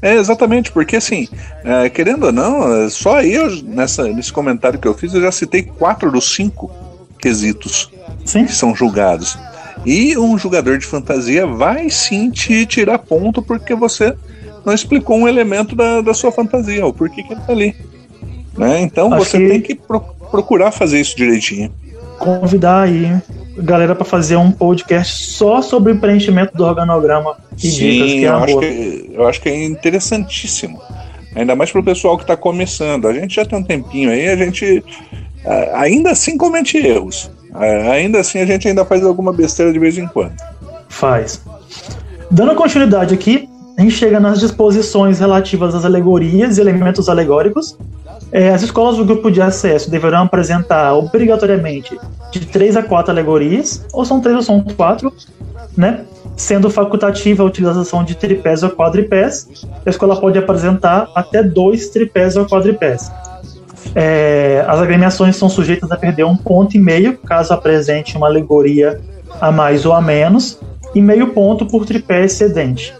É, 0.01 0.15
exatamente, 0.15 0.71
porque 0.71 0.97
assim, 0.97 1.27
é, 1.63 1.89
querendo 1.89 2.27
ou 2.27 2.31
não, 2.31 2.89
só 2.89 3.21
eu, 3.21 3.63
nessa, 3.63 4.07
nesse 4.07 4.31
comentário 4.31 4.79
que 4.79 4.87
eu 4.87 4.93
fiz, 4.93 5.13
eu 5.13 5.21
já 5.21 5.31
citei 5.31 5.63
quatro 5.63 6.11
dos 6.11 6.33
cinco 6.33 6.71
quesitos 7.19 7.89
sim. 8.25 8.45
que 8.45 8.53
são 8.53 8.75
julgados. 8.75 9.37
E 9.85 10.17
um 10.17 10.37
jogador 10.37 10.77
de 10.77 10.85
fantasia 10.85 11.45
vai 11.45 11.89
sim 11.89 12.29
te 12.29 12.65
tirar 12.65 12.99
ponto 12.99 13.41
porque 13.41 13.73
você 13.75 14.13
não 14.65 14.73
explicou 14.73 15.17
um 15.17 15.27
elemento 15.27 15.75
da, 15.75 16.01
da 16.01 16.13
sua 16.13 16.31
fantasia, 16.31 16.85
o 16.85 16.93
porquê 16.93 17.23
que 17.23 17.33
ele 17.33 17.41
tá 17.41 17.53
ali. 17.53 17.75
Né? 18.57 18.81
Então 18.81 19.13
Acho 19.13 19.25
você 19.25 19.37
que... 19.37 19.47
tem 19.47 19.61
que 19.61 19.75
pro 19.75 20.01
procurar 20.29 20.71
fazer 20.71 20.99
isso 20.99 21.15
direitinho. 21.15 21.71
Convidar 22.19 22.81
aí 22.81 23.09
galera 23.57 23.95
para 23.95 24.05
fazer 24.05 24.35
um 24.35 24.51
podcast 24.51 25.31
só 25.31 25.61
sobre 25.61 25.93
o 25.93 25.99
preenchimento 25.99 26.55
do 26.55 26.63
organograma 26.63 27.37
e 27.57 27.71
Sim, 27.71 27.77
dicas 27.77 28.11
que 28.11 28.25
é 28.25 28.27
eu 28.27 28.35
acho 28.35 28.59
que, 28.59 29.11
eu 29.13 29.27
acho 29.27 29.41
que 29.41 29.49
é 29.49 29.65
interessantíssimo. 29.65 30.81
Ainda 31.35 31.55
mais 31.55 31.71
para 31.71 31.81
o 31.81 31.83
pessoal 31.83 32.17
que 32.17 32.23
está 32.23 32.35
começando. 32.35 33.07
A 33.07 33.13
gente 33.13 33.35
já 33.35 33.45
tem 33.45 33.57
um 33.57 33.63
tempinho 33.63 34.09
aí, 34.09 34.27
a 34.27 34.35
gente 34.35 34.83
ainda 35.73 36.11
assim 36.11 36.37
comete 36.37 36.77
erros. 36.77 37.31
Ainda 37.57 38.19
assim 38.19 38.39
a 38.39 38.45
gente 38.45 38.67
ainda 38.67 38.85
faz 38.85 39.03
alguma 39.03 39.33
besteira 39.33 39.73
de 39.73 39.79
vez 39.79 39.97
em 39.97 40.07
quando. 40.07 40.33
Faz. 40.89 41.41
Dando 42.29 42.55
continuidade 42.55 43.13
aqui, 43.13 43.49
a 43.77 43.81
gente 43.81 43.93
chega 43.93 44.19
nas 44.19 44.39
disposições 44.39 45.19
relativas 45.19 45.75
às 45.75 45.85
alegorias 45.85 46.57
e 46.57 46.61
elementos 46.61 47.09
alegóricos, 47.09 47.77
é, 48.31 48.49
as 48.49 48.61
escolas 48.61 48.97
do 48.97 49.05
grupo 49.05 49.31
de 49.31 49.41
acesso 49.41 49.89
deverão 49.89 50.23
apresentar 50.23 50.93
obrigatoriamente 50.93 51.97
de 52.31 52.45
três 52.45 52.75
a 52.75 52.83
quatro 52.83 53.11
alegorias, 53.11 53.85
ou 53.93 54.03
são 54.03 54.19
três 54.19 54.35
ou 54.35 54.43
são 54.43 54.61
quatro, 54.61 55.13
né? 55.75 56.01
Sendo 56.35 56.69
facultativa 56.69 57.41
a 57.41 57.45
utilização 57.45 58.03
de 58.03 58.15
tripés 58.15 58.63
ou 58.63 58.69
quadripés, 58.69 59.47
a 59.85 59.89
escola 59.89 60.19
pode 60.19 60.37
apresentar 60.37 61.09
até 61.15 61.41
dois 61.41 61.89
tripés 61.89 62.35
ou 62.35 62.45
quadripés. 62.45 63.11
É, 63.95 64.63
as 64.67 64.79
agremiações 64.79 65.35
são 65.35 65.49
sujeitas 65.49 65.91
a 65.91 65.97
perder 65.97 66.25
um 66.25 66.35
ponto 66.35 66.75
e 66.75 66.79
meio 66.79 67.17
caso 67.17 67.53
apresente 67.53 68.17
uma 68.17 68.27
alegoria 68.27 68.99
a 69.39 69.51
mais 69.51 69.85
ou 69.85 69.93
a 69.93 70.01
menos, 70.01 70.59
e 70.93 71.01
meio 71.01 71.27
ponto 71.27 71.65
por 71.65 71.85
tripé 71.85 72.25
excedente. 72.25 72.93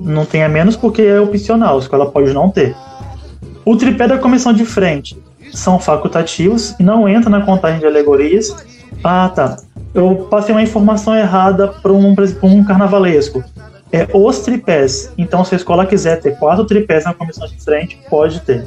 Não 0.00 0.24
tem 0.24 0.42
a 0.42 0.48
menos 0.48 0.76
porque 0.76 1.02
é 1.02 1.20
opcional, 1.20 1.76
a 1.76 1.80
escola 1.80 2.10
pode 2.10 2.32
não 2.32 2.50
ter. 2.50 2.74
O 3.64 3.76
tripé 3.76 4.06
da 4.06 4.18
comissão 4.18 4.52
de 4.52 4.64
frente 4.64 5.16
são 5.52 5.78
facultativos 5.78 6.74
e 6.78 6.82
não 6.82 7.08
entra 7.08 7.30
na 7.30 7.40
contagem 7.42 7.80
de 7.80 7.86
alegorias. 7.86 8.54
Ah, 9.02 9.30
tá. 9.34 9.56
Eu 9.94 10.26
passei 10.30 10.54
uma 10.54 10.62
informação 10.62 11.14
errada 11.16 11.68
para 11.68 11.92
um, 11.92 12.14
um 12.42 12.64
carnavalesco. 12.64 13.42
É 13.92 14.08
os 14.12 14.40
tripés. 14.40 15.12
Então, 15.16 15.44
se 15.44 15.54
a 15.54 15.56
escola 15.56 15.86
quiser 15.86 16.20
ter 16.20 16.36
quatro 16.36 16.64
tripés 16.64 17.04
na 17.04 17.14
comissão 17.14 17.46
de 17.46 17.62
frente, 17.62 17.98
pode 18.10 18.40
ter. 18.40 18.66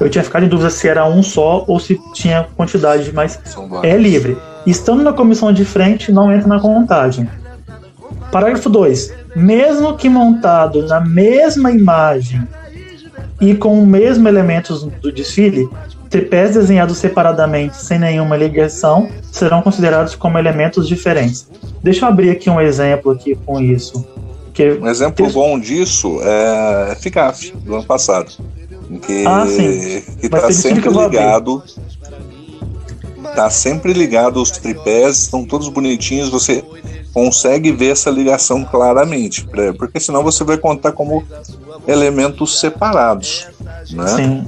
Eu 0.00 0.10
tinha 0.10 0.24
ficado 0.24 0.44
em 0.44 0.48
dúvida 0.48 0.70
se 0.70 0.88
era 0.88 1.06
um 1.06 1.22
só 1.22 1.64
ou 1.66 1.78
se 1.78 2.00
tinha 2.12 2.46
quantidade, 2.56 3.12
mas 3.12 3.38
é 3.82 3.96
livre. 3.96 4.36
Estando 4.66 5.02
na 5.02 5.12
comissão 5.12 5.52
de 5.52 5.64
frente, 5.64 6.10
não 6.10 6.32
entra 6.32 6.48
na 6.48 6.60
contagem. 6.60 7.28
Parágrafo 8.32 8.68
2. 8.68 9.14
Mesmo 9.36 9.96
que 9.96 10.08
montado 10.08 10.82
na 10.86 11.00
mesma 11.00 11.70
imagem 11.70 12.46
e 13.40 13.54
com 13.54 13.80
o 13.80 13.86
mesmo 13.86 14.26
elementos 14.26 14.84
do 14.84 15.12
desfile, 15.12 15.68
tripés 16.08 16.54
desenhados 16.54 16.98
separadamente 16.98 17.76
sem 17.76 17.98
nenhuma 17.98 18.36
ligação 18.36 19.08
serão 19.30 19.60
considerados 19.62 20.14
como 20.14 20.38
elementos 20.38 20.88
diferentes. 20.88 21.48
Deixa 21.82 22.04
eu 22.04 22.08
abrir 22.08 22.30
aqui 22.30 22.48
um 22.48 22.60
exemplo 22.60 23.12
aqui 23.12 23.36
com 23.44 23.60
isso. 23.60 24.04
Que 24.52 24.70
um 24.70 24.86
exemplo 24.86 25.28
bom 25.30 25.58
disso 25.58 26.20
é 26.22 26.96
FICAF, 27.00 27.52
do 27.56 27.74
ano 27.74 27.84
passado. 27.84 28.32
Que, 29.02 29.26
ah, 29.26 29.46
sim. 29.46 30.02
Que 30.20 30.26
está 30.26 30.52
sempre 30.52 30.88
ligado. 30.88 31.62
Está 33.24 33.50
sempre 33.50 33.92
ligado 33.92 34.40
os 34.40 34.50
tripés, 34.50 35.22
estão 35.22 35.44
todos 35.44 35.68
bonitinhos, 35.68 36.28
você 36.28 36.64
consegue 37.12 37.72
ver 37.72 37.92
essa 37.92 38.10
ligação 38.10 38.64
claramente, 38.64 39.46
porque 39.78 39.98
senão 39.98 40.22
você 40.22 40.44
vai 40.44 40.58
contar 40.58 40.92
como 40.92 41.24
elementos 41.86 42.60
separados. 42.60 43.48
Né? 43.90 44.06
Sim. 44.06 44.46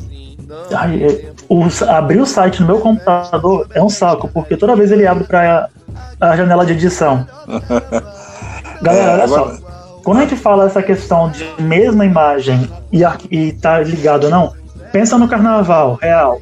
É, 0.71 1.33
o, 1.49 1.65
abrir 1.89 2.21
o 2.21 2.27
site 2.27 2.61
no 2.61 2.67
meu 2.67 2.81
computador 2.81 3.67
é 3.73 3.83
um 3.83 3.89
saco, 3.89 4.29
porque 4.29 4.57
toda 4.57 4.77
vez 4.77 4.93
ele 4.93 5.07
abre 5.07 5.25
para 5.25 5.69
a 6.21 6.37
janela 6.37 6.65
de 6.65 6.73
edição. 6.73 7.27
Galera, 8.83 9.11
é, 9.11 9.15
olha 9.15 9.25
agora... 9.25 9.57
só. 9.57 9.66
Quando 10.07 10.19
a 10.19 10.21
gente 10.21 10.37
fala 10.37 10.67
essa 10.67 10.81
questão 10.81 11.33
de 11.33 11.45
mesma 11.61 12.07
imagem 12.07 12.71
e, 12.93 13.03
e 13.29 13.51
tá 13.51 13.81
ligado 13.81 14.27
ou 14.27 14.31
não, 14.31 14.53
pensa 14.93 15.19
no 15.19 15.27
carnaval 15.27 15.99
real. 16.01 16.41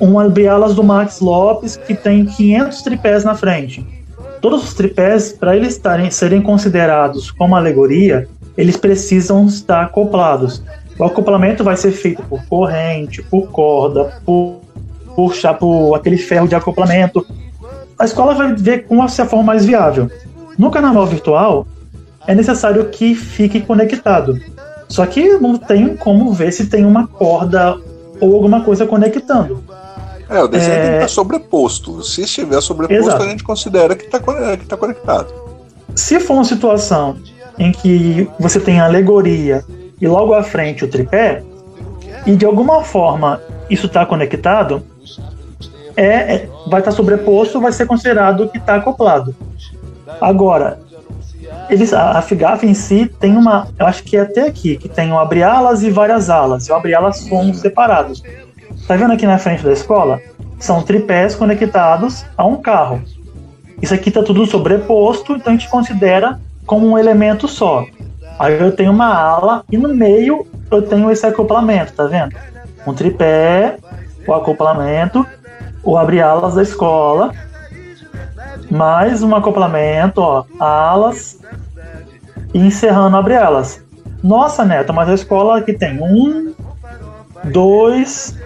Uma 0.00 0.28
bialas 0.28 0.74
do 0.74 0.82
Max 0.82 1.20
Lopes 1.20 1.76
que 1.76 1.94
tem 1.94 2.24
500 2.24 2.82
tripés 2.82 3.22
na 3.22 3.36
frente. 3.36 3.86
Todos 4.40 4.64
os 4.64 4.74
tripés, 4.74 5.30
para 5.30 5.54
eles 5.54 5.74
estarem, 5.74 6.10
serem 6.10 6.42
considerados 6.42 7.30
como 7.30 7.54
alegoria, 7.54 8.26
eles 8.56 8.76
precisam 8.76 9.46
estar 9.46 9.84
acoplados. 9.84 10.60
O 10.98 11.04
acoplamento 11.04 11.62
vai 11.62 11.76
ser 11.76 11.92
feito 11.92 12.24
por 12.24 12.44
corrente, 12.46 13.22
por 13.22 13.52
corda, 13.52 14.20
por 14.26 14.62
puxar 15.14 15.54
por 15.54 15.94
aquele 15.94 16.18
ferro 16.18 16.48
de 16.48 16.56
acoplamento. 16.56 17.24
A 17.96 18.04
escola 18.04 18.34
vai 18.34 18.52
ver 18.52 18.88
com 18.88 19.00
a 19.00 19.08
forma 19.08 19.44
mais 19.44 19.64
viável. 19.64 20.10
No 20.58 20.72
carnaval 20.72 21.06
virtual, 21.06 21.68
é 22.26 22.34
necessário 22.34 22.84
que 22.86 23.14
fique 23.14 23.60
conectado. 23.60 24.40
Só 24.88 25.04
que 25.06 25.38
não 25.38 25.56
tem 25.56 25.96
como 25.96 26.32
ver 26.32 26.52
se 26.52 26.66
tem 26.66 26.84
uma 26.84 27.06
corda 27.06 27.76
ou 28.20 28.34
alguma 28.34 28.62
coisa 28.62 28.86
conectando. 28.86 29.62
É, 30.28 30.42
o 30.42 30.48
desenho 30.48 30.72
é... 30.72 30.80
tem 30.80 30.90
que 30.90 30.96
estar 30.96 31.08
sobreposto. 31.08 32.02
Se 32.02 32.22
estiver 32.22 32.60
sobreposto, 32.60 33.08
Exato. 33.08 33.22
a 33.22 33.28
gente 33.28 33.44
considera 33.44 33.94
que 33.94 34.04
está 34.04 34.18
que 34.56 34.66
tá 34.66 34.76
conectado. 34.76 35.32
Se 35.94 36.18
for 36.18 36.34
uma 36.34 36.44
situação 36.44 37.16
em 37.58 37.70
que 37.72 38.28
você 38.38 38.58
tem 38.58 38.80
a 38.80 38.86
alegoria 38.86 39.64
e 40.00 40.08
logo 40.08 40.34
à 40.34 40.42
frente 40.42 40.84
o 40.84 40.88
tripé, 40.88 41.42
e 42.26 42.34
de 42.34 42.44
alguma 42.44 42.82
forma 42.82 43.40
isso 43.68 43.86
está 43.86 44.04
conectado, 44.04 44.82
é, 45.96 46.04
é, 46.04 46.48
vai 46.66 46.80
estar 46.80 46.90
tá 46.90 46.96
sobreposto, 46.96 47.60
vai 47.60 47.72
ser 47.72 47.86
considerado 47.86 48.48
que 48.48 48.58
está 48.58 48.76
acoplado. 48.76 49.34
Agora, 50.20 50.80
eles, 51.68 51.92
a, 51.92 52.18
a 52.18 52.22
FIGAF 52.22 52.66
em 52.66 52.74
si 52.74 53.10
tem 53.20 53.36
uma, 53.36 53.68
eu 53.78 53.86
acho 53.86 54.02
que 54.02 54.16
é 54.16 54.20
até 54.20 54.46
aqui, 54.46 54.76
que 54.76 54.88
tem 54.88 55.12
o 55.12 55.18
abre-alas 55.18 55.82
e 55.82 55.90
várias 55.90 56.30
alas, 56.30 56.66
e 56.68 56.72
o 56.72 56.74
abre-alas 56.74 57.18
são 57.18 57.52
separados. 57.54 58.22
Tá 58.86 58.96
vendo 58.96 59.12
aqui 59.12 59.26
na 59.26 59.38
frente 59.38 59.64
da 59.64 59.72
escola? 59.72 60.20
São 60.58 60.82
tripés 60.82 61.34
conectados 61.34 62.24
a 62.36 62.44
um 62.44 62.56
carro. 62.56 63.02
Isso 63.80 63.94
aqui 63.94 64.10
tá 64.10 64.22
tudo 64.22 64.46
sobreposto, 64.46 65.34
então 65.34 65.52
a 65.52 65.56
gente 65.56 65.68
considera 65.68 66.38
como 66.66 66.86
um 66.86 66.98
elemento 66.98 67.48
só. 67.48 67.86
Aí 68.38 68.60
eu 68.60 68.72
tenho 68.72 68.92
uma 68.92 69.14
ala 69.14 69.64
e 69.70 69.76
no 69.76 69.94
meio 69.94 70.46
eu 70.70 70.82
tenho 70.82 71.10
esse 71.10 71.26
acoplamento, 71.26 71.92
tá 71.92 72.06
vendo? 72.06 72.34
Um 72.86 72.92
tripé, 72.92 73.76
o 74.26 74.32
acoplamento, 74.32 75.26
o 75.82 75.96
abre-alas 75.96 76.54
da 76.54 76.62
escola, 76.62 77.32
mais 78.70 79.22
um 79.22 79.34
acoplamento, 79.34 80.20
ó, 80.20 80.44
alas 80.58 81.38
e 82.52 82.58
encerrando 82.58 83.16
abre-alas. 83.16 83.82
Nossa, 84.22 84.64
Neto, 84.64 84.92
mas 84.92 85.08
a 85.08 85.14
escola 85.14 85.58
aqui 85.58 85.72
tem 85.72 86.00
um, 86.02 86.54
dois, 87.44 88.36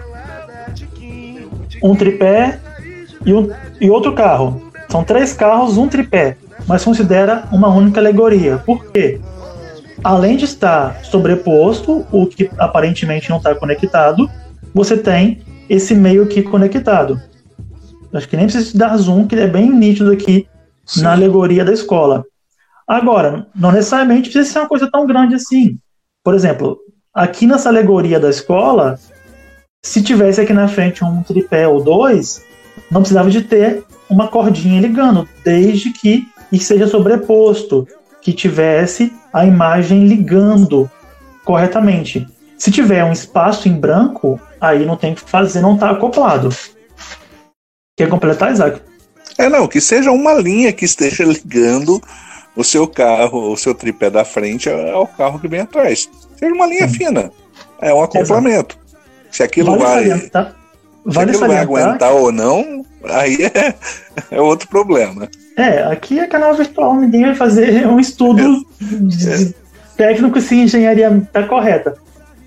um 1.81 1.95
tripé 1.95 2.59
e, 3.25 3.33
um, 3.33 3.49
e 3.79 3.89
outro 3.89 4.13
carro. 4.13 4.61
São 4.89 5.03
três 5.03 5.33
carros, 5.33 5.77
um 5.77 5.87
tripé, 5.87 6.35
mas 6.67 6.83
considera 6.83 7.45
uma 7.51 7.69
única 7.69 7.99
alegoria. 7.99 8.57
Por 8.57 8.85
quê? 8.85 9.21
Além 10.03 10.37
de 10.37 10.45
estar 10.45 11.03
sobreposto, 11.03 12.05
o 12.11 12.25
que 12.25 12.49
aparentemente 12.57 13.29
não 13.29 13.37
está 13.37 13.53
conectado, 13.53 14.29
você 14.73 14.97
tem 14.97 15.41
esse 15.69 15.93
meio 15.93 16.25
que 16.27 16.41
conectado. 16.41 17.21
Acho 18.13 18.27
que 18.27 18.37
nem 18.37 18.47
precisa 18.47 18.77
dar 18.77 18.97
zoom, 18.97 19.27
que 19.27 19.35
é 19.35 19.47
bem 19.47 19.69
nítido 19.69 20.11
aqui 20.11 20.47
Sim. 20.85 21.03
na 21.03 21.11
alegoria 21.11 21.63
da 21.63 21.71
escola. 21.71 22.25
Agora, 22.87 23.47
não 23.55 23.71
necessariamente 23.71 24.29
precisa 24.29 24.51
ser 24.51 24.59
uma 24.59 24.67
coisa 24.67 24.89
tão 24.91 25.05
grande 25.05 25.35
assim. 25.35 25.77
Por 26.23 26.33
exemplo, 26.33 26.79
aqui 27.13 27.45
nessa 27.45 27.69
alegoria 27.69 28.19
da 28.19 28.29
escola, 28.29 28.99
se 29.83 30.01
tivesse 30.01 30.41
aqui 30.41 30.53
na 30.53 30.67
frente 30.67 31.03
um 31.03 31.21
tripé 31.21 31.67
ou 31.67 31.83
dois, 31.83 32.43
não 32.91 33.01
precisava 33.01 33.29
de 33.29 33.43
ter 33.43 33.83
uma 34.09 34.27
cordinha 34.27 34.81
ligando, 34.81 35.27
desde 35.43 35.91
que 35.91 36.27
seja 36.59 36.87
sobreposto, 36.87 37.87
que 38.21 38.33
tivesse 38.33 39.13
a 39.31 39.45
imagem 39.45 40.07
ligando 40.07 40.89
corretamente. 41.45 42.27
Se 42.57 42.71
tiver 42.71 43.03
um 43.03 43.11
espaço 43.11 43.69
em 43.69 43.79
branco, 43.79 44.39
aí 44.59 44.85
não 44.85 44.97
tem 44.97 45.13
que 45.13 45.21
fazer, 45.21 45.61
não 45.61 45.75
está 45.75 45.91
acoplado. 45.91 46.49
Quer 47.99 48.07
completar, 48.07 48.53
Isaac? 48.53 48.79
É, 49.37 49.49
não, 49.49 49.67
que 49.67 49.81
seja 49.81 50.09
uma 50.09 50.31
linha 50.35 50.71
que 50.71 50.85
esteja 50.85 51.25
ligando 51.27 52.01
o 52.55 52.63
seu 52.63 52.87
carro, 52.87 53.51
o 53.51 53.57
seu 53.57 53.75
tripé 53.75 54.09
da 54.09 54.23
frente 54.23 54.69
ao 54.69 55.05
carro 55.05 55.37
que 55.37 55.49
vem 55.49 55.59
atrás. 55.59 56.09
Seja 56.37 56.53
uma 56.53 56.65
linha 56.65 56.87
Sim. 56.87 56.93
fina. 56.93 57.29
É 57.81 57.93
um 57.93 58.01
acoplamento. 58.01 58.77
Exato. 58.77 59.35
Se 59.35 59.43
aquilo 59.43 59.77
vale 59.77 59.83
vai. 59.83 60.07
Salientar, 60.07 60.55
vale 61.03 61.31
se 61.33 61.35
aquilo 61.35 61.53
vai 61.53 61.57
aguentar 61.61 62.13
ou 62.13 62.31
não, 62.31 62.85
aí 63.03 63.37
é, 63.53 63.75
é 64.31 64.39
outro 64.39 64.69
problema. 64.69 65.27
É, 65.57 65.83
aqui 65.83 66.21
é 66.21 66.25
canal 66.25 66.55
virtual, 66.55 66.95
ninguém 66.95 67.25
vai 67.25 67.35
fazer 67.35 67.85
um 67.85 67.99
estudo 67.99 68.65
é. 68.81 69.43
é. 69.43 69.53
técnico 69.97 70.39
se 70.39 70.55
engenharia 70.55 71.09
está 71.09 71.43
correta. 71.43 71.97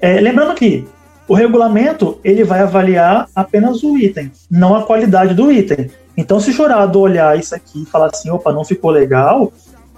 É, 0.00 0.18
lembrando 0.18 0.54
que 0.54 0.86
o 1.28 1.34
regulamento 1.34 2.18
ele 2.24 2.44
vai 2.44 2.60
avaliar 2.60 3.28
apenas 3.34 3.82
o 3.82 3.96
item, 3.96 4.30
não 4.50 4.74
a 4.74 4.82
qualidade 4.82 5.34
do 5.34 5.50
item. 5.50 5.90
Então, 6.16 6.40
se 6.40 6.50
o 6.50 6.52
jurado 6.52 7.00
olhar 7.00 7.38
isso 7.38 7.54
aqui 7.54 7.82
e 7.82 7.86
falar 7.86 8.10
assim, 8.12 8.30
opa, 8.30 8.52
não 8.52 8.64
ficou 8.64 8.90
legal, 8.90 9.52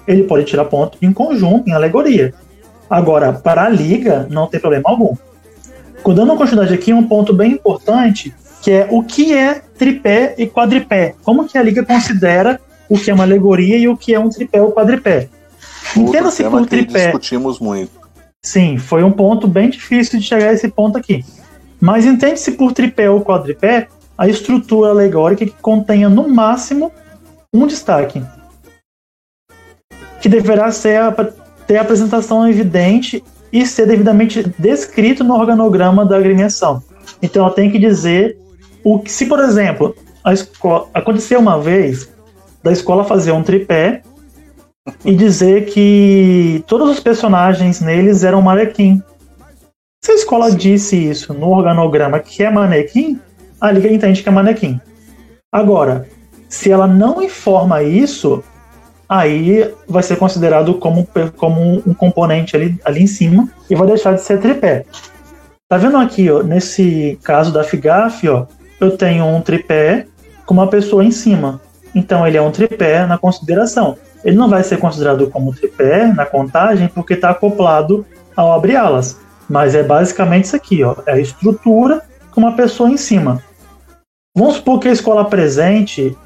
ele 0.07 0.25
pode 0.25 0.45
tirar 0.45 0.65
ponto 0.67 0.99
em 1.03 1.13
conjunto, 1.13 1.69
em 1.69 1.73
alegoria. 1.73 2.33
Agora, 2.89 3.33
para 3.33 3.65
a 3.65 3.69
liga, 3.69 4.27
não 4.31 4.47
tem 4.47 4.61
problema 4.61 4.91
algum. 4.91 5.17
Dando 6.07 6.37
continuidade 6.37 6.75
aqui, 6.75 6.93
um 6.93 7.03
ponto 7.03 7.33
bem 7.33 7.53
importante, 7.53 8.33
que 8.63 8.71
é 8.71 8.87
o 8.91 9.03
que 9.03 9.33
é 9.33 9.63
tripé 9.77 10.35
e 10.37 10.47
quadripé. 10.47 11.15
Como 11.23 11.49
que 11.49 11.57
a 11.57 11.63
liga 11.63 11.85
considera 11.85 12.61
o 12.89 12.99
que 12.99 13.11
é 13.11 13.15
uma 13.15 13.25
alegoria 13.25 13.79
e 13.79 13.89
o 13.89 13.97
que 13.97 14.15
é 14.15 14.19
um 14.21 14.29
tripé 14.29 14.61
ou 14.61 14.71
quadripé? 14.73 15.29
Entenda-se 15.97 16.45
por 16.45 16.67
tripé. 16.67 17.05
discutimos 17.05 17.59
muito. 17.59 18.04
Sim, 18.45 18.77
foi 18.77 19.03
um 19.03 19.11
ponto 19.11 19.49
bem 19.49 19.71
difícil 19.71 20.21
de 20.21 20.27
chegar 20.27 20.51
a 20.51 20.53
esse 20.53 20.69
ponto 20.69 20.99
aqui. 20.99 21.25
Mas 21.81 22.05
entende-se 22.05 22.53
por 22.53 22.73
tripé 22.73 23.09
ou 23.09 23.25
quadripé 23.25 23.89
a 24.19 24.29
estrutura 24.29 24.91
alegórica 24.91 25.47
que 25.47 25.55
contenha 25.63 26.11
no 26.11 26.29
máximo 26.29 26.93
um 27.53 27.67
destaque, 27.67 28.23
que 30.21 30.29
deverá 30.29 30.71
ser 30.71 31.01
a, 31.01 31.13
ter 31.67 31.79
apresentação 31.79 32.47
evidente 32.47 33.25
e 33.51 33.67
ser 33.67 33.87
devidamente 33.87 34.43
descrito 34.59 35.25
no 35.25 35.35
organograma 35.35 36.05
da 36.05 36.19
agremiação. 36.19 36.83
Então 37.23 37.47
ela 37.47 37.55
tem 37.55 37.71
que 37.71 37.79
dizer 37.79 38.37
o 38.85 38.99
que, 38.99 39.11
se 39.11 39.25
por 39.25 39.39
exemplo, 39.39 39.97
a 40.23 40.35
escola 40.35 40.89
aconteceu 40.93 41.41
uma 41.41 41.59
vez 41.59 42.13
da 42.63 42.73
escola 42.73 43.05
fazer 43.05 43.33
um 43.33 43.43
tripé 43.43 44.03
e 45.05 45.15
dizer 45.15 45.67
que 45.67 46.63
todos 46.67 46.91
os 46.91 47.01
personagens 47.01 47.81
neles 47.81 48.23
eram 48.23 48.43
manequim. 48.43 49.03
Se 50.05 50.13
a 50.13 50.15
escola 50.15 50.51
disse 50.51 50.97
isso 50.97 51.33
no 51.33 51.49
organograma 51.49 52.21
que 52.21 52.43
é 52.43 52.51
manequim, 52.51 53.19
a 53.61 53.73
liga 53.73 53.91
entende 53.91 54.23
que 54.23 54.29
é 54.29 54.33
manequim. 54.33 54.79
Agora, 55.51 56.07
se 56.49 56.71
ela 56.71 56.87
não 56.87 57.23
informa 57.23 57.83
isso, 57.83 58.45
aí 59.09 59.73
vai 59.89 60.03
ser 60.03 60.17
considerado 60.17 60.75
como, 60.75 61.09
como 61.37 61.83
um 61.87 61.95
componente 61.95 62.55
ali, 62.55 62.79
ali 62.85 63.03
em 63.03 63.07
cima 63.07 63.49
e 63.71 63.75
vai 63.75 63.87
deixar 63.87 64.13
de 64.13 64.21
ser 64.21 64.39
tripé. 64.39 64.85
Tá 65.67 65.79
vendo 65.79 65.97
aqui, 65.97 66.31
ó, 66.31 66.43
nesse 66.43 67.19
caso 67.23 67.51
da 67.51 67.65
FIGAF, 67.65 68.29
ó, 68.29 68.47
eu 68.79 68.97
tenho 68.99 69.25
um 69.25 69.41
tripé 69.41 70.07
com 70.45 70.53
uma 70.53 70.69
pessoa 70.69 71.03
em 71.03 71.11
cima. 71.11 71.61
Então 71.95 72.27
ele 72.27 72.37
é 72.37 72.43
um 72.43 72.51
tripé 72.51 73.07
na 73.07 73.17
consideração. 73.17 73.97
Ele 74.25 74.37
não 74.37 74.49
vai 74.49 74.65
ser 74.65 74.79
considerado 74.79 75.29
como 75.31 75.55
tripé 75.55 76.07
na 76.07 76.25
contagem 76.25 76.89
porque 76.89 77.15
está 77.15 77.31
acoplado 77.31 78.07
ao 78.35 78.53
abri-alas. 78.53 79.19
Mas 79.49 79.75
é 79.75 79.83
basicamente 79.83 80.47
isso 80.47 80.57
aqui, 80.57 80.83
ó. 80.83 80.97
É 81.07 81.13
a 81.13 81.21
estrutura 81.21 82.03
com 82.31 82.41
uma 82.41 82.57
pessoa 82.57 82.91
em 82.91 82.97
cima. 82.97 83.43
Vamos 84.37 84.57
supor 84.57 84.81
que 84.81 84.89
a 84.89 84.93
escola 84.93 85.21
apresente 85.21 86.17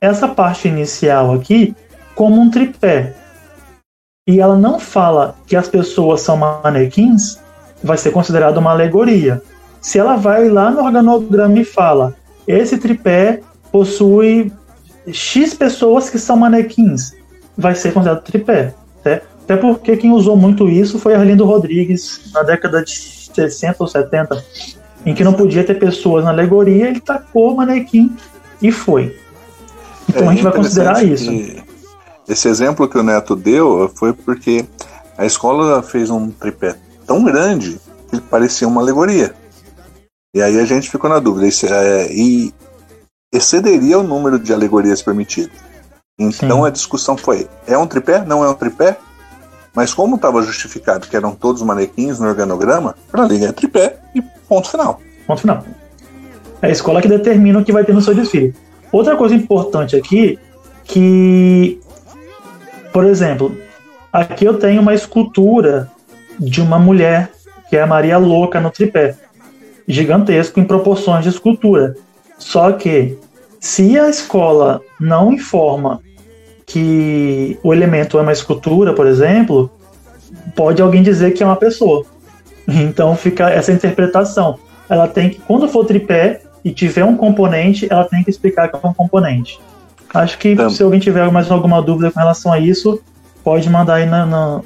essa 0.00 0.28
parte 0.28 0.68
inicial 0.68 1.34
aqui 1.34 1.74
como 2.14 2.40
um 2.40 2.50
tripé. 2.50 3.14
E 4.26 4.40
ela 4.40 4.56
não 4.56 4.78
fala 4.78 5.34
que 5.46 5.56
as 5.56 5.68
pessoas 5.68 6.20
são 6.20 6.36
manequins, 6.36 7.38
vai 7.82 7.98
ser 7.98 8.12
considerado 8.12 8.58
uma 8.58 8.70
alegoria. 8.70 9.42
Se 9.80 9.98
ela 9.98 10.16
vai 10.16 10.48
lá 10.48 10.70
no 10.70 10.84
organograma 10.84 11.58
e 11.58 11.64
fala: 11.64 12.14
esse 12.46 12.78
tripé 12.78 13.40
possui 13.72 14.52
X 15.12 15.54
pessoas 15.54 16.08
que 16.08 16.18
são 16.18 16.36
manequins, 16.36 17.14
vai 17.56 17.74
ser 17.74 17.92
considerado 17.92 18.22
tripé. 18.22 18.74
Né? 19.04 19.22
Até 19.44 19.56
porque 19.56 19.96
quem 19.96 20.12
usou 20.12 20.36
muito 20.36 20.68
isso 20.68 20.98
foi 20.98 21.14
Arlindo 21.14 21.44
Rodrigues 21.44 22.30
na 22.32 22.42
década 22.42 22.84
de 22.84 22.92
60 23.34 23.76
ou 23.80 23.88
70, 23.88 24.44
em 25.04 25.14
que 25.14 25.24
não 25.24 25.32
podia 25.32 25.64
ter 25.64 25.74
pessoas 25.74 26.24
na 26.24 26.30
alegoria, 26.30 26.88
ele 26.88 27.00
tacou 27.00 27.52
o 27.52 27.56
manequim 27.56 28.16
e 28.60 28.70
foi. 28.70 29.16
Então 30.08 30.24
é 30.24 30.28
a 30.28 30.30
gente 30.30 30.42
vai 30.42 30.52
considerar 30.52 31.04
isso. 31.04 31.30
Esse 32.28 32.48
exemplo 32.48 32.88
que 32.88 32.98
o 32.98 33.02
Neto 33.02 33.34
deu 33.34 33.90
foi 33.94 34.12
porque 34.12 34.64
a 35.16 35.26
escola 35.26 35.82
fez 35.82 36.10
um 36.10 36.30
tripé 36.30 36.76
tão 37.06 37.24
grande 37.24 37.80
que 38.08 38.20
parecia 38.20 38.68
uma 38.68 38.80
alegoria. 38.80 39.34
E 40.34 40.40
aí 40.40 40.60
a 40.60 40.64
gente 40.64 40.88
ficou 40.88 41.10
na 41.10 41.18
dúvida. 41.18 41.48
É, 41.68 42.12
e 42.12 42.54
excederia 43.32 43.98
o 43.98 44.02
número 44.02 44.38
de 44.38 44.52
alegorias 44.52 45.02
permitidas. 45.02 45.69
Então 46.20 46.60
Sim. 46.60 46.66
a 46.66 46.70
discussão 46.70 47.16
foi: 47.16 47.48
é 47.66 47.78
um 47.78 47.86
tripé? 47.86 48.22
Não 48.22 48.44
é 48.44 48.48
um 48.48 48.54
tripé? 48.54 48.98
Mas 49.74 49.94
como 49.94 50.16
estava 50.16 50.42
justificado 50.42 51.08
que 51.08 51.16
eram 51.16 51.34
todos 51.34 51.62
manequins 51.62 52.20
no 52.20 52.28
organograma, 52.28 52.94
para 53.10 53.24
ali 53.24 53.42
é 53.42 53.52
tripé 53.52 53.96
e 54.14 54.20
ponto 54.46 54.68
final. 54.68 55.00
Ponto 55.26 55.40
final. 55.40 55.64
É 56.60 56.66
a 56.66 56.70
escola 56.70 57.00
que 57.00 57.08
determina 57.08 57.58
o 57.58 57.64
que 57.64 57.72
vai 57.72 57.84
ter 57.84 57.94
no 57.94 58.02
seu 58.02 58.14
desfile. 58.14 58.54
Outra 58.92 59.16
coisa 59.16 59.34
importante 59.34 59.96
aqui, 59.96 60.38
que, 60.84 61.80
por 62.92 63.06
exemplo, 63.06 63.56
aqui 64.12 64.44
eu 64.44 64.58
tenho 64.58 64.82
uma 64.82 64.92
escultura 64.92 65.90
de 66.38 66.60
uma 66.60 66.78
mulher, 66.78 67.30
que 67.70 67.76
é 67.76 67.82
a 67.82 67.86
Maria 67.86 68.18
Louca 68.18 68.60
no 68.60 68.70
tripé, 68.70 69.14
gigantesco 69.86 70.60
em 70.60 70.64
proporções 70.64 71.22
de 71.22 71.30
escultura. 71.30 71.96
Só 72.36 72.72
que, 72.72 73.16
se 73.60 73.98
a 73.98 74.10
escola 74.10 74.82
não 74.98 75.32
informa 75.32 76.02
que 76.70 77.58
o 77.62 77.74
elemento 77.74 78.18
é 78.18 78.22
uma 78.22 78.32
escultura, 78.32 78.92
por 78.92 79.06
exemplo, 79.06 79.70
pode 80.54 80.80
alguém 80.80 81.02
dizer 81.02 81.32
que 81.32 81.42
é 81.42 81.46
uma 81.46 81.56
pessoa. 81.56 82.04
Então 82.68 83.16
fica 83.16 83.50
essa 83.50 83.72
interpretação. 83.72 84.56
Ela 84.88 85.08
tem 85.08 85.30
que, 85.30 85.40
quando 85.40 85.68
for 85.68 85.84
tripé 85.84 86.42
e 86.64 86.70
tiver 86.70 87.04
um 87.04 87.16
componente, 87.16 87.88
ela 87.90 88.04
tem 88.04 88.22
que 88.22 88.30
explicar 88.30 88.68
que 88.68 88.76
é 88.76 88.88
um 88.88 88.94
componente. 88.94 89.58
Acho 90.14 90.38
que 90.38 90.50
então, 90.50 90.70
se 90.70 90.80
alguém 90.80 91.00
tiver 91.00 91.28
mais 91.32 91.50
alguma 91.50 91.82
dúvida 91.82 92.12
com 92.12 92.20
relação 92.20 92.52
a 92.52 92.60
isso, 92.60 93.00
pode 93.42 93.68
mandar 93.68 93.94
aí 93.94 94.06
na, 94.06 94.24
na 94.24 94.60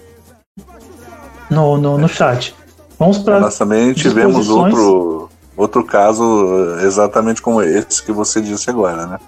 no, 1.50 1.78
no, 1.78 1.96
no 1.96 2.08
chat. 2.08 2.54
Vamos 2.98 3.18
para. 3.18 3.40
Nós 3.40 3.56
também 3.56 3.94
tivemos 3.94 4.50
outro, 4.50 5.30
outro 5.56 5.84
caso 5.84 6.76
exatamente 6.82 7.40
como 7.40 7.62
esse 7.62 8.02
que 8.02 8.12
você 8.12 8.40
disse 8.40 8.68
agora, 8.68 9.06
né? 9.06 9.18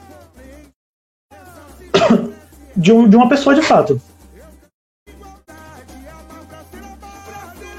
de, 2.77 2.93
um, 2.93 3.09
de 3.09 3.17
uma 3.17 3.29
pessoa 3.29 3.55
de 3.55 3.63
fato. 3.63 4.01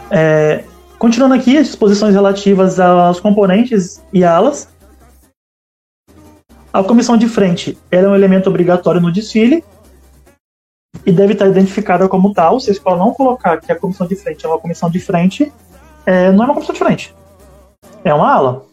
É, 0.10 0.64
continuando 0.98 1.36
aqui, 1.36 1.58
as 1.58 1.68
disposições 1.68 2.14
relativas 2.14 2.80
aos 2.80 3.20
componentes 3.20 4.04
e 4.12 4.24
alas. 4.24 4.70
A 6.72 6.84
comissão 6.84 7.18
de 7.18 7.28
frente 7.28 7.78
é 7.90 8.06
um 8.08 8.16
elemento 8.16 8.50
obrigatório 8.50 9.02
no 9.02 9.12
desfile 9.12 9.64
e 11.06 11.12
deve 11.12 11.34
estar 11.34 11.48
identificada 11.48 12.08
como 12.08 12.34
tal. 12.34 12.60
Se 12.60 12.70
a 12.70 12.74
escola 12.74 12.98
não 12.98 13.14
colocar 13.14 13.60
que 13.60 13.72
a 13.72 13.76
comissão 13.76 14.08
de 14.08 14.16
frente 14.16 14.46
é 14.46 14.50
uma 14.50 14.60
comissão 14.60 14.90
de 14.90 15.00
frente, 15.00 15.52
é, 16.06 16.32
não 16.32 16.44
é 16.44 16.48
uma 16.48 16.54
comissão 16.54 16.74
de 16.74 16.80
frente. 16.80 17.16
É 18.04 18.14
uma 18.14 18.32
ala. 18.32 18.66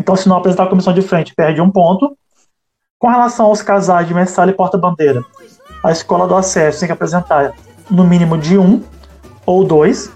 Então, 0.00 0.16
se 0.16 0.28
não 0.28 0.36
apresentar 0.36 0.64
a 0.64 0.68
comissão 0.68 0.94
de 0.94 1.02
frente, 1.02 1.34
perde 1.34 1.60
um 1.60 1.70
ponto. 1.70 2.16
Com 3.00 3.08
relação 3.08 3.46
aos 3.46 3.62
casais 3.62 4.06
de 4.06 4.12
mestre 4.12 4.50
e 4.50 4.52
porta-bandeira, 4.52 5.24
a 5.82 5.90
escola 5.90 6.28
do 6.28 6.36
acesso 6.36 6.80
tem 6.80 6.86
que 6.86 6.92
apresentar 6.92 7.54
no 7.90 8.04
mínimo 8.04 8.36
de 8.36 8.58
um 8.58 8.82
ou 9.46 9.64
dois, 9.64 10.12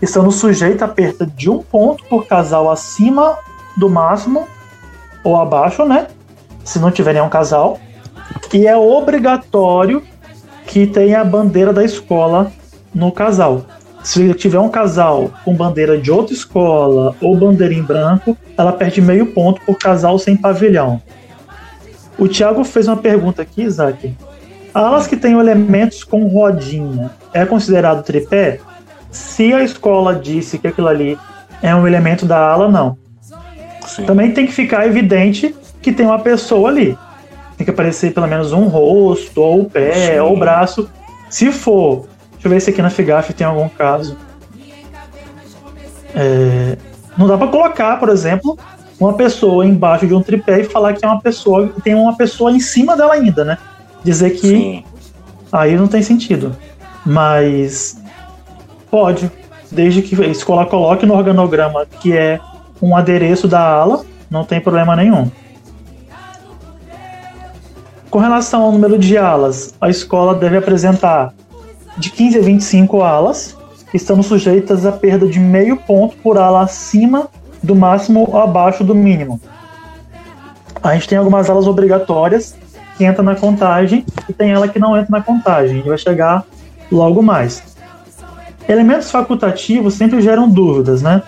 estando 0.00 0.32
sujeita 0.32 0.86
a 0.86 0.88
perda 0.88 1.26
de 1.26 1.50
um 1.50 1.58
ponto 1.58 2.02
por 2.06 2.26
casal 2.26 2.70
acima 2.70 3.36
do 3.76 3.90
máximo 3.90 4.48
ou 5.22 5.36
abaixo, 5.36 5.84
né? 5.84 6.06
Se 6.64 6.78
não 6.78 6.90
tiver 6.90 7.12
nenhum 7.12 7.28
casal. 7.28 7.78
E 8.50 8.66
é 8.66 8.74
obrigatório 8.74 10.02
que 10.66 10.86
tenha 10.86 11.20
a 11.20 11.24
bandeira 11.24 11.70
da 11.70 11.84
escola 11.84 12.50
no 12.94 13.12
casal. 13.12 13.66
Se 14.02 14.32
tiver 14.32 14.58
um 14.58 14.70
casal 14.70 15.30
com 15.44 15.54
bandeira 15.54 15.98
de 15.98 16.10
outra 16.10 16.32
escola 16.32 17.14
ou 17.20 17.36
bandeira 17.36 17.74
em 17.74 17.82
branco, 17.82 18.34
ela 18.56 18.72
perde 18.72 19.02
meio 19.02 19.26
ponto 19.26 19.60
por 19.66 19.76
casal 19.76 20.18
sem 20.18 20.34
pavilhão. 20.34 21.02
O 22.22 22.28
Thiago 22.28 22.62
fez 22.62 22.86
uma 22.86 22.96
pergunta 22.96 23.42
aqui, 23.42 23.62
Isaac. 23.64 24.14
Alas 24.72 25.08
que 25.08 25.16
têm 25.16 25.32
elementos 25.32 26.04
com 26.04 26.28
rodinha 26.28 27.10
é 27.34 27.44
considerado 27.44 28.04
tripé? 28.04 28.60
Se 29.10 29.52
a 29.52 29.60
escola 29.64 30.14
disse 30.14 30.56
que 30.56 30.68
aquilo 30.68 30.86
ali 30.86 31.18
é 31.60 31.74
um 31.74 31.84
elemento 31.84 32.24
da 32.24 32.38
ala, 32.38 32.68
não. 32.68 32.96
Sim. 33.84 34.04
Também 34.04 34.30
tem 34.30 34.46
que 34.46 34.52
ficar 34.52 34.86
evidente 34.86 35.52
que 35.82 35.90
tem 35.90 36.06
uma 36.06 36.20
pessoa 36.20 36.68
ali. 36.68 36.96
Tem 37.56 37.64
que 37.64 37.72
aparecer 37.72 38.14
pelo 38.14 38.28
menos 38.28 38.52
um 38.52 38.68
rosto, 38.68 39.40
ou 39.40 39.62
o 39.62 39.64
pé, 39.68 40.12
Sim. 40.12 40.20
ou 40.20 40.34
o 40.34 40.38
braço. 40.38 40.88
Se 41.28 41.50
for, 41.50 42.06
deixa 42.34 42.46
eu 42.46 42.50
ver 42.52 42.60
se 42.60 42.70
aqui 42.70 42.80
na 42.80 42.88
FIGAF 42.88 43.34
tem 43.34 43.44
algum 43.44 43.68
caso. 43.68 44.16
É, 46.14 46.78
não 47.18 47.26
dá 47.26 47.36
para 47.36 47.48
colocar, 47.48 47.98
por 47.98 48.10
exemplo, 48.10 48.56
uma 49.02 49.14
pessoa 49.14 49.66
embaixo 49.66 50.06
de 50.06 50.14
um 50.14 50.22
tripé 50.22 50.60
e 50.60 50.64
falar 50.64 50.94
que 50.94 51.04
é 51.04 51.08
uma 51.08 51.20
pessoa, 51.20 51.72
tem 51.82 51.94
uma 51.94 52.16
pessoa 52.16 52.52
em 52.52 52.60
cima 52.60 52.96
dela 52.96 53.14
ainda, 53.14 53.44
né? 53.44 53.58
Dizer 54.04 54.30
que 54.30 54.48
Sim. 54.48 54.84
aí 55.50 55.76
não 55.76 55.88
tem 55.88 56.02
sentido. 56.02 56.56
Mas 57.04 58.00
pode, 58.90 59.30
desde 59.70 60.02
que 60.02 60.20
a 60.22 60.28
escola 60.28 60.66
coloque 60.66 61.04
no 61.04 61.14
organograma 61.14 61.84
que 62.00 62.16
é 62.16 62.38
um 62.80 62.96
adereço 62.96 63.48
da 63.48 63.60
ala, 63.60 64.04
não 64.30 64.44
tem 64.44 64.60
problema 64.60 64.94
nenhum. 64.94 65.30
Com 68.08 68.18
relação 68.18 68.62
ao 68.62 68.72
número 68.72 68.98
de 68.98 69.16
alas, 69.16 69.74
a 69.80 69.88
escola 69.88 70.34
deve 70.34 70.58
apresentar 70.58 71.32
de 71.96 72.10
15 72.10 72.38
a 72.38 72.42
25 72.42 73.02
alas, 73.02 73.56
estando 73.92 74.22
sujeitas 74.22 74.86
a 74.86 74.92
perda 74.92 75.26
de 75.26 75.40
meio 75.40 75.76
ponto 75.76 76.16
por 76.18 76.38
ala 76.38 76.62
acima 76.62 77.28
do 77.62 77.74
máximo 77.74 78.36
abaixo 78.36 78.82
do 78.82 78.94
mínimo. 78.94 79.40
A 80.82 80.94
gente 80.94 81.08
tem 81.08 81.18
algumas 81.18 81.48
alas 81.48 81.66
obrigatórias 81.66 82.56
que 82.96 83.04
entra 83.04 83.22
na 83.22 83.34
contagem 83.36 84.04
e 84.28 84.32
tem 84.32 84.50
ela 84.50 84.68
que 84.68 84.78
não 84.78 84.96
entra 84.96 85.10
na 85.10 85.22
contagem. 85.22 85.72
A 85.72 85.76
gente 85.76 85.88
vai 85.88 85.98
chegar 85.98 86.44
logo 86.90 87.22
mais. 87.22 87.62
Elementos 88.68 89.10
facultativos 89.10 89.94
sempre 89.94 90.20
geram 90.20 90.48
dúvidas, 90.48 91.02
né? 91.02 91.22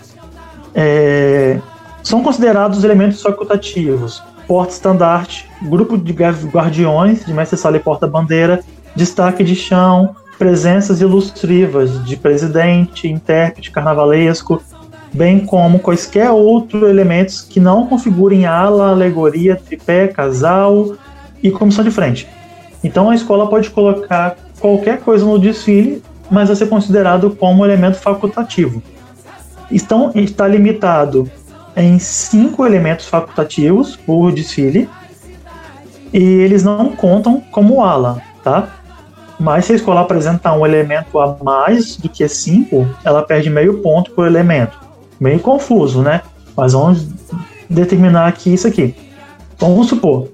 É, 0.74 1.61
são 2.02 2.23
considerados 2.23 2.82
elementos 2.82 3.23
facultativos 3.23 4.23
porta-estandarte, 4.47 5.48
grupo 5.62 5.97
de 5.97 6.12
guardiões 6.12 7.24
de 7.24 7.32
mestre-sala 7.32 7.77
e 7.77 7.81
porta-bandeira, 7.81 8.61
destaque 8.94 9.43
de 9.43 9.55
chão, 9.55 10.15
presenças 10.39 11.01
ilustrivas 11.01 12.05
de 12.05 12.16
presidente, 12.16 13.09
intérprete 13.09 13.70
carnavalesco, 13.70 14.61
bem 15.14 15.46
como 15.46 15.78
quaisquer 15.78 16.30
outros 16.30 16.82
elementos 16.82 17.40
que 17.40 17.60
não 17.60 17.86
configurem 17.86 18.46
ala, 18.46 18.90
alegoria, 18.90 19.54
tripé, 19.54 20.08
casal 20.08 20.96
e 21.40 21.50
comissão 21.52 21.84
de 21.84 21.90
frente. 21.92 22.28
Então 22.82 23.08
a 23.08 23.14
escola 23.14 23.48
pode 23.48 23.70
colocar 23.70 24.36
qualquer 24.58 24.98
coisa 25.00 25.24
no 25.24 25.38
desfile, 25.38 26.02
mas 26.28 26.48
vai 26.48 26.56
ser 26.56 26.68
considerado 26.68 27.30
como 27.30 27.64
elemento 27.64 27.96
facultativo. 27.96 28.82
Então 29.70 30.10
está 30.16 30.48
limitado 30.48 31.30
em 31.76 31.98
cinco 31.98 32.66
elementos 32.66 33.06
facultativos 33.06 33.96
por 33.96 34.32
desfile 34.32 34.88
e 36.12 36.22
eles 36.22 36.64
não 36.64 36.90
contam 36.90 37.40
como 37.52 37.82
ala, 37.82 38.20
tá? 38.42 38.68
Mas 39.38 39.64
se 39.64 39.72
a 39.72 39.76
escola 39.76 40.00
apresentar 40.00 40.56
um 40.56 40.64
elemento 40.64 41.18
a 41.18 41.36
mais 41.42 41.96
do 41.96 42.08
que 42.08 42.26
cinco, 42.28 42.88
ela 43.04 43.22
perde 43.22 43.50
meio 43.50 43.78
ponto 43.78 44.10
por 44.12 44.26
elemento 44.26 44.84
meio 45.24 45.40
confuso, 45.40 46.02
né? 46.02 46.20
Mas 46.55 46.74
vamos 46.74 47.09
determinar 47.68 48.26
aqui 48.26 48.52
isso 48.52 48.68
aqui. 48.68 48.94
Vamos 49.59 49.88
supor, 49.88 50.28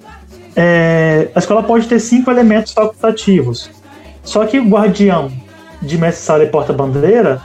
é, 0.57 1.29
a 1.35 1.39
escola 1.39 1.63
pode 1.63 1.87
ter 1.87 2.01
cinco 2.01 2.31
elementos 2.31 2.73
facultativos. 2.73 3.71
Só 4.25 4.45
que 4.45 4.59
o 4.59 4.69
guardião 4.69 5.31
de 5.81 5.97
mestre 5.97 6.25
sala 6.25 6.45
e 6.45 6.49
porta-bandeira 6.49 7.41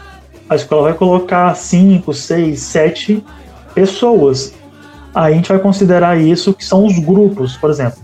a 0.50 0.56
escola 0.56 0.84
vai 0.84 0.94
colocar 0.94 1.56
5, 1.56 2.14
6, 2.14 2.60
7 2.60 3.24
pessoas. 3.74 4.54
Aí 5.14 5.34
a 5.34 5.36
gente 5.36 5.50
vai 5.50 5.60
considerar 5.60 6.20
isso 6.20 6.54
que 6.54 6.64
são 6.64 6.86
os 6.86 7.00
grupos, 7.00 7.58
por 7.58 7.70
exemplo. 7.70 8.00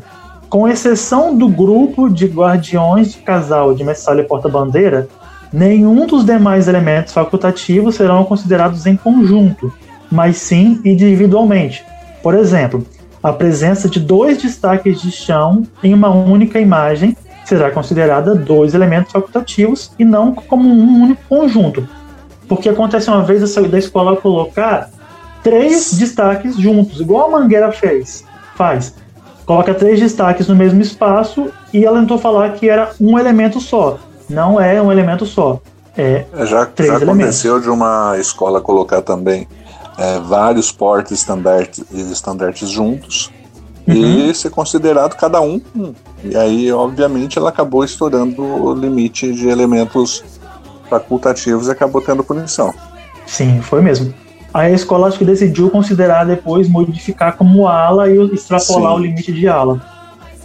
Com 0.50 0.68
exceção 0.68 1.36
do 1.36 1.48
grupo 1.48 2.10
de 2.10 2.26
guardiões 2.26 3.14
de 3.14 3.20
casal 3.20 3.74
de 3.74 3.84
mestre 3.84 4.20
e 4.20 4.24
porta-bandeira, 4.24 5.08
nenhum 5.52 6.06
dos 6.06 6.26
demais 6.26 6.68
elementos 6.68 7.14
facultativos 7.14 7.96
serão 7.96 8.24
considerados 8.24 8.86
em 8.86 8.96
conjunto, 8.96 9.72
mas 10.12 10.38
sim 10.38 10.80
individualmente. 10.86 11.84
Por 12.22 12.36
exemplo, 12.36 12.86
a 13.22 13.32
presença 13.32 13.90
de 13.90 14.00
dois 14.00 14.42
destaques 14.42 15.02
de 15.02 15.12
chão 15.12 15.64
em 15.84 15.94
uma 15.94 16.10
única 16.10 16.60
imagem 16.60 17.16
será 17.46 17.70
considerada 17.70 18.34
dois 18.34 18.74
elementos 18.74 19.12
facultativos 19.12 19.92
e 20.00 20.06
não 20.06 20.34
como 20.34 20.70
um 20.70 21.04
único 21.04 21.22
conjunto. 21.28 21.88
Porque 22.48 22.70
acontece 22.70 23.10
uma 23.10 23.24
vez 23.24 23.56
da 23.56 23.78
escola 23.78 24.18
colocar 24.18 24.90
três 25.44 25.94
destaques 25.94 26.58
juntos, 26.58 27.00
igual 27.00 27.28
a 27.28 27.40
Mangueira 27.40 27.72
fez, 27.72 28.24
faz. 28.56 28.96
Coloca 29.46 29.74
três 29.74 30.00
destaques 30.00 30.48
no 30.48 30.56
mesmo 30.56 30.82
espaço 30.82 31.52
e 31.74 31.86
ela 31.86 32.00
tentou 32.00 32.18
falar 32.18 32.54
que 32.54 32.70
era 32.70 32.92
um 33.00 33.18
elemento 33.20 33.60
só. 33.60 34.00
Não 34.32 34.60
é 34.60 34.82
um 34.82 34.92
elemento 34.92 35.26
só. 35.26 35.60
É, 35.98 36.26
é 36.34 36.46
já, 36.46 36.70
já 36.80 36.98
aconteceu 36.98 37.60
de 37.60 37.70
uma 37.70 38.18
escola 38.18 38.62
colocar 38.62 39.02
também 39.02 39.48
é, 39.98 40.20
vários 40.20 40.72
portes 40.72 41.12
estandartes, 41.12 41.84
estandartes 41.92 42.70
juntos 42.70 43.30
uhum. 43.88 44.30
e 44.30 44.34
ser 44.34 44.50
considerado 44.50 45.16
cada 45.16 45.42
um. 45.42 45.62
E 46.24 46.36
aí, 46.36 46.72
obviamente, 46.72 47.38
ela 47.38 47.50
acabou 47.50 47.84
estourando 47.84 48.42
o 48.42 48.74
limite 48.74 49.34
de 49.34 49.50
elementos 49.50 50.24
facultativos 50.90 51.68
e 51.68 51.72
acabou 51.72 52.02
tendo 52.02 52.24
punição. 52.24 52.74
Sim, 53.26 53.62
foi 53.62 53.82
mesmo. 53.82 54.14
Aí 54.54 54.72
a 54.72 54.76
escola 54.76 55.08
acho 55.08 55.18
que 55.18 55.26
decidiu 55.26 55.70
considerar 55.70 56.26
depois 56.26 56.68
modificar 56.68 57.38
como 57.38 57.68
ala 57.68 58.10
e 58.10 58.18
extrapolar 58.34 58.92
Sim. 58.92 58.98
o 58.98 59.00
limite 59.00 59.32
de 59.32 59.48
ala. 59.48 59.82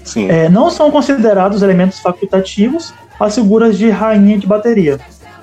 Sim. 0.05 0.29
É, 0.31 0.49
não 0.49 0.71
são 0.71 0.91
considerados 0.91 1.63
elementos 1.63 1.99
facultativos 1.99 2.95
as 3.19 3.35
figuras 3.35 3.79
de 3.79 3.89
rainha 3.91 4.39
de 4.39 4.47
bateria, 4.47 4.99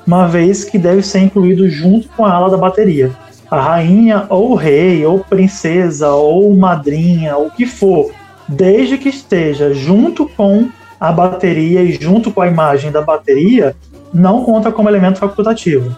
uma 0.05 0.27
vez 0.27 0.63
que 0.63 0.77
deve 0.77 1.01
ser 1.01 1.19
incluído 1.19 1.69
junto 1.69 2.07
com 2.09 2.25
a 2.25 2.31
ala 2.31 2.49
da 2.49 2.57
bateria. 2.57 3.11
A 3.49 3.59
rainha, 3.59 4.25
ou 4.29 4.55
rei, 4.55 5.05
ou 5.05 5.19
princesa, 5.19 6.11
ou 6.11 6.55
madrinha, 6.55 7.37
o 7.37 7.51
que 7.51 7.65
for, 7.65 8.11
desde 8.47 8.97
que 8.97 9.09
esteja 9.09 9.73
junto 9.73 10.27
com 10.27 10.69
a 10.99 11.11
bateria 11.11 11.83
e 11.83 11.91
junto 11.93 12.31
com 12.31 12.41
a 12.41 12.47
imagem 12.47 12.91
da 12.91 13.01
bateria, 13.01 13.75
não 14.13 14.43
conta 14.43 14.71
como 14.71 14.89
elemento 14.89 15.19
facultativo. 15.19 15.95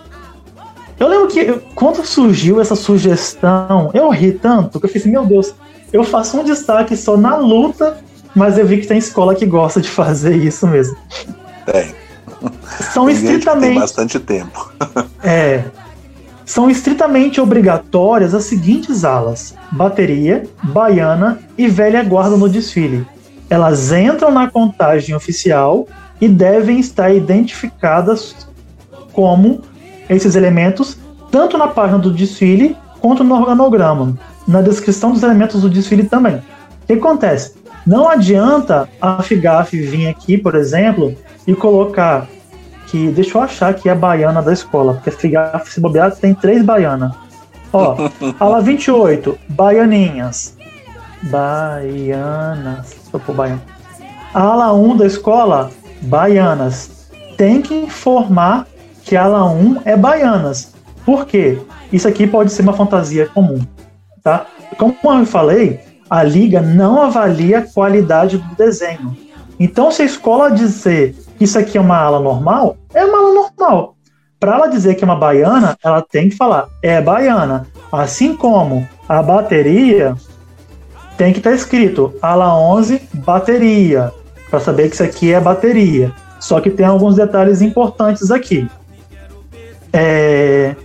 Eu 1.00 1.08
lembro 1.08 1.28
que 1.28 1.60
quando 1.76 2.06
surgiu 2.06 2.62
essa 2.62 2.76
sugestão, 2.76 3.92
eu 3.94 4.10
ri 4.10 4.32
tanto 4.32 4.80
que 4.80 4.86
eu 4.86 4.90
assim, 4.96 5.12
meu 5.12 5.26
Deus, 5.26 5.54
eu 5.92 6.04
faço 6.04 6.40
um 6.40 6.44
destaque 6.44 6.96
só 6.96 7.18
na 7.18 7.36
luta, 7.36 7.98
mas 8.34 8.58
eu 8.58 8.66
vi 8.66 8.78
que 8.78 8.88
tem 8.88 8.98
escola 8.98 9.36
que 9.36 9.46
gosta 9.46 9.82
de 9.82 9.90
fazer 9.92 10.36
isso 10.36 10.66
mesmo. 10.66 10.98
Tem. 11.66 11.96
São 12.94 13.06
tem 13.06 13.16
estritamente. 13.16 13.72
Tem 13.72 13.80
bastante 13.80 14.20
tempo. 14.20 14.72
é. 15.24 15.66
São 16.46 16.70
estritamente 16.70 17.42
obrigatórias 17.42 18.34
as 18.34 18.46
seguintes 18.46 19.04
alas: 19.04 19.56
bateria, 19.72 20.48
baiana 20.64 21.40
e 21.58 21.68
velha 21.68 22.04
guarda 22.04 22.38
no 22.38 22.48
desfile. 22.48 23.06
Elas 23.50 23.92
entram 23.92 24.32
na 24.32 24.50
contagem 24.50 25.16
oficial 25.16 25.88
e 26.20 26.28
devem 26.28 26.80
estar 26.80 27.14
identificadas 27.14 28.36
como 29.12 29.62
esses 30.10 30.36
elementos 30.36 30.98
tanto 31.32 31.58
na 31.58 31.68
página 31.68 32.00
do 32.00 32.12
desfile 32.12 32.78
quanto 33.00 33.24
no 33.24 33.36
organograma, 33.36 34.18
na 34.48 34.62
descrição 34.62 35.12
dos 35.12 35.24
elementos 35.24 35.62
do 35.62 35.70
desfile 35.70 36.04
também. 36.04 36.42
O 36.86 36.88
que 36.88 36.94
acontece? 36.94 37.56
Não 37.84 38.08
adianta 38.08 38.88
a 39.02 39.24
FIGAF 39.24 39.76
vir 39.76 40.08
aqui, 40.08 40.38
por 40.38 40.54
exemplo, 40.54 41.16
e 41.48 41.56
colocar 41.56 42.28
que. 42.88 43.10
Deixa 43.10 43.40
eu 43.40 43.42
achar 43.42 43.74
que 43.74 43.90
é 43.90 43.92
a 43.92 43.96
baiana 43.96 44.40
da 44.40 44.54
escola, 44.54 44.94
porque 44.94 45.10
a 45.10 45.14
FIGAF, 45.14 45.74
se 45.74 45.82
bobear, 45.82 46.16
tem 46.16 46.36
três 46.36 46.64
baianas. 46.64 47.12
Ó, 47.74 47.96
ala 48.40 48.62
28, 48.62 49.36
baianinhas. 49.50 50.56
Baianas. 51.24 52.96
Só 53.10 53.18
por 53.18 53.34
baiana. 53.34 53.64
A 54.32 54.42
ala 54.42 54.72
1 54.72 54.98
da 54.98 55.08
escola, 55.08 55.72
baianas. 56.04 57.10
Tem 57.36 57.64
que 57.64 57.74
informar 57.74 58.68
que 59.04 59.16
a 59.16 59.24
ala 59.24 59.44
1 59.46 59.82
é 59.86 59.98
baianas. 59.98 60.76
Por 61.04 61.26
quê? 61.26 61.58
Isso 61.92 62.08
aqui 62.08 62.28
pode 62.28 62.52
ser 62.52 62.62
uma 62.62 62.74
fantasia 62.74 63.28
comum, 63.28 63.60
tá? 64.24 64.46
Como 64.78 65.20
eu 65.20 65.26
falei, 65.26 65.80
a 66.10 66.24
liga 66.24 66.62
não 66.62 67.02
avalia 67.02 67.60
a 67.60 67.62
qualidade 67.62 68.38
do 68.38 68.56
desenho. 68.56 69.16
Então, 69.60 69.90
se 69.92 70.02
a 70.02 70.06
escola 70.06 70.52
dizer 70.52 71.16
que 71.38 71.46
isso 71.46 71.58
aqui 71.58 71.78
é 71.78 71.82
uma 71.82 71.98
ala 71.98 72.20
normal, 72.20 72.78
é 72.94 73.04
uma 73.06 73.18
ala 73.18 73.34
normal. 73.34 73.96
Para 74.40 74.56
ela 74.56 74.68
dizer 74.68 74.96
que 74.96 75.04
é 75.04 75.08
uma 75.08 75.16
baiana, 75.16 75.78
ela 75.84 76.02
tem 76.02 76.30
que 76.30 76.36
falar 76.36 76.68
é 76.82 77.02
baiana. 77.02 77.68
Assim 77.92 78.36
como 78.36 78.88
a 79.08 79.24
bateria 79.24 80.16
tem 81.18 81.32
que 81.32 81.40
estar 81.40 81.52
tá 81.52 81.56
escrito 81.56 82.14
ala 82.22 82.56
11 82.58 83.02
bateria, 83.14 84.12
para 84.50 84.60
saber 84.60 84.90
que 84.90 84.96
isso 84.96 85.04
aqui 85.04 85.34
é 85.34 85.40
bateria. 85.40 86.12
Só 86.40 86.60
que 86.60 86.70
tem 86.70 86.86
alguns 86.86 87.16
detalhes 87.16 87.62
importantes 87.62 88.30
aqui. 88.30 88.70
É, 89.92 90.76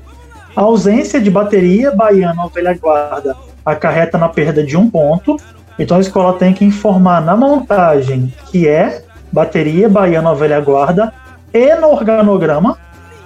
a 0.55 0.63
ausência 0.63 1.21
de 1.21 1.31
bateria 1.31 1.91
baiana 1.91 2.45
ou 2.45 2.49
velha 2.49 2.73
guarda 2.79 3.37
acarreta 3.73 4.19
na 4.19 4.29
perda 4.29 4.63
de 4.63 4.77
um 4.77 4.89
ponto. 4.89 5.37
Então 5.79 5.97
a 5.97 6.01
escola 6.01 6.39
tem 6.39 6.53
que 6.53 6.65
informar 6.65 7.21
na 7.21 7.37
montagem 7.37 8.33
que 8.51 8.69
é 8.69 9.03
bateria 9.33 9.89
baiana 9.89 10.35
velha 10.35 10.61
guarda 10.61 11.13
e 11.53 11.75
no 11.77 11.89
organograma. 11.89 12.77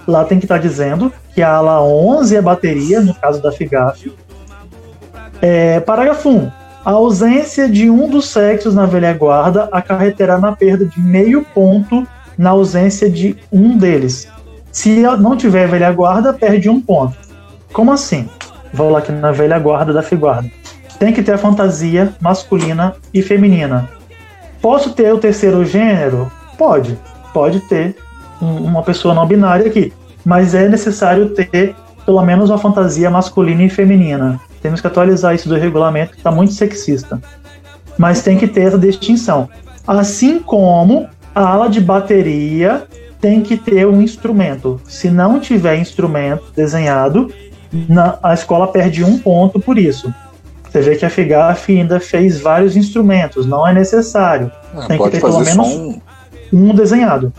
Lá 0.07 0.23
tem 0.23 0.39
que 0.39 0.45
estar 0.45 0.55
tá 0.55 0.61
dizendo 0.61 1.11
que 1.33 1.41
a 1.41 1.55
ala 1.55 1.81
11 1.83 2.35
é 2.35 2.41
bateria, 2.41 3.01
no 3.01 3.13
caso 3.15 3.41
da 3.41 3.51
FIGAF. 3.51 4.13
É, 5.41 5.79
parágrafo 5.79 6.29
1. 6.29 6.51
A 6.85 6.91
ausência 6.91 7.67
de 7.67 7.89
um 7.89 8.07
dos 8.07 8.29
sexos 8.29 8.75
na 8.75 8.85
velha 8.85 9.11
guarda 9.13 9.67
acarreterá 9.71 10.37
na 10.37 10.51
perda 10.51 10.85
de 10.85 10.99
meio 10.99 11.43
ponto 11.43 12.07
na 12.37 12.51
ausência 12.51 13.09
de 13.09 13.35
um 13.51 13.77
deles. 13.77 14.27
Se 14.71 15.01
não 15.01 15.35
tiver 15.35 15.67
velha 15.67 15.91
guarda, 15.91 16.31
perde 16.33 16.69
um 16.69 16.79
ponto. 16.79 17.17
Como 17.73 17.91
assim? 17.91 18.29
Vou 18.75 18.89
lá 18.89 18.99
aqui 18.99 19.11
na 19.11 19.31
velha 19.31 19.57
guarda 19.57 19.93
da 19.93 20.03
figuarda. 20.03 20.51
Tem 20.99 21.13
que 21.13 21.23
ter 21.23 21.31
a 21.31 21.37
fantasia 21.37 22.13
masculina 22.19 22.93
e 23.13 23.21
feminina. 23.21 23.89
Posso 24.61 24.91
ter 24.91 25.13
o 25.13 25.17
terceiro 25.17 25.63
gênero? 25.63 26.29
Pode. 26.57 26.99
Pode 27.33 27.61
ter 27.61 27.95
um, 28.41 28.57
uma 28.65 28.83
pessoa 28.83 29.13
não 29.13 29.25
binária 29.25 29.65
aqui. 29.65 29.93
Mas 30.25 30.53
é 30.53 30.67
necessário 30.67 31.29
ter 31.29 31.73
pelo 32.05 32.21
menos 32.21 32.49
uma 32.49 32.57
fantasia 32.57 33.09
masculina 33.09 33.63
e 33.63 33.69
feminina. 33.69 34.41
Temos 34.61 34.81
que 34.81 34.87
atualizar 34.87 35.33
isso 35.33 35.47
do 35.47 35.55
regulamento, 35.55 36.11
que 36.11 36.17
está 36.17 36.31
muito 36.31 36.53
sexista. 36.53 37.21
Mas 37.97 38.21
tem 38.21 38.37
que 38.37 38.47
ter 38.47 38.63
essa 38.63 38.77
distinção. 38.77 39.47
Assim 39.87 40.39
como 40.39 41.07
a 41.33 41.47
ala 41.47 41.69
de 41.69 41.79
bateria 41.79 42.83
tem 43.21 43.41
que 43.41 43.55
ter 43.55 43.87
um 43.87 44.01
instrumento. 44.01 44.81
Se 44.85 45.09
não 45.09 45.39
tiver 45.39 45.77
instrumento 45.77 46.43
desenhado, 46.55 47.31
na, 47.89 48.17
a 48.21 48.33
escola 48.33 48.67
perde 48.67 49.03
um 49.03 49.17
ponto 49.17 49.59
por 49.59 49.77
isso. 49.77 50.13
Você 50.69 50.81
vê 50.81 50.95
que 50.95 51.05
a 51.05 51.09
FIGAF 51.09 51.71
ainda 51.71 51.99
fez 51.99 52.39
vários 52.39 52.75
instrumentos, 52.75 53.45
não 53.45 53.65
é 53.67 53.73
necessário. 53.73 54.51
Ah, 54.73 54.87
tem 54.87 55.01
que 55.01 55.09
ter 55.09 55.21
pelo 55.21 55.39
menos 55.39 55.67
um... 55.67 56.01
um 56.51 56.75
desenhado. 56.75 57.31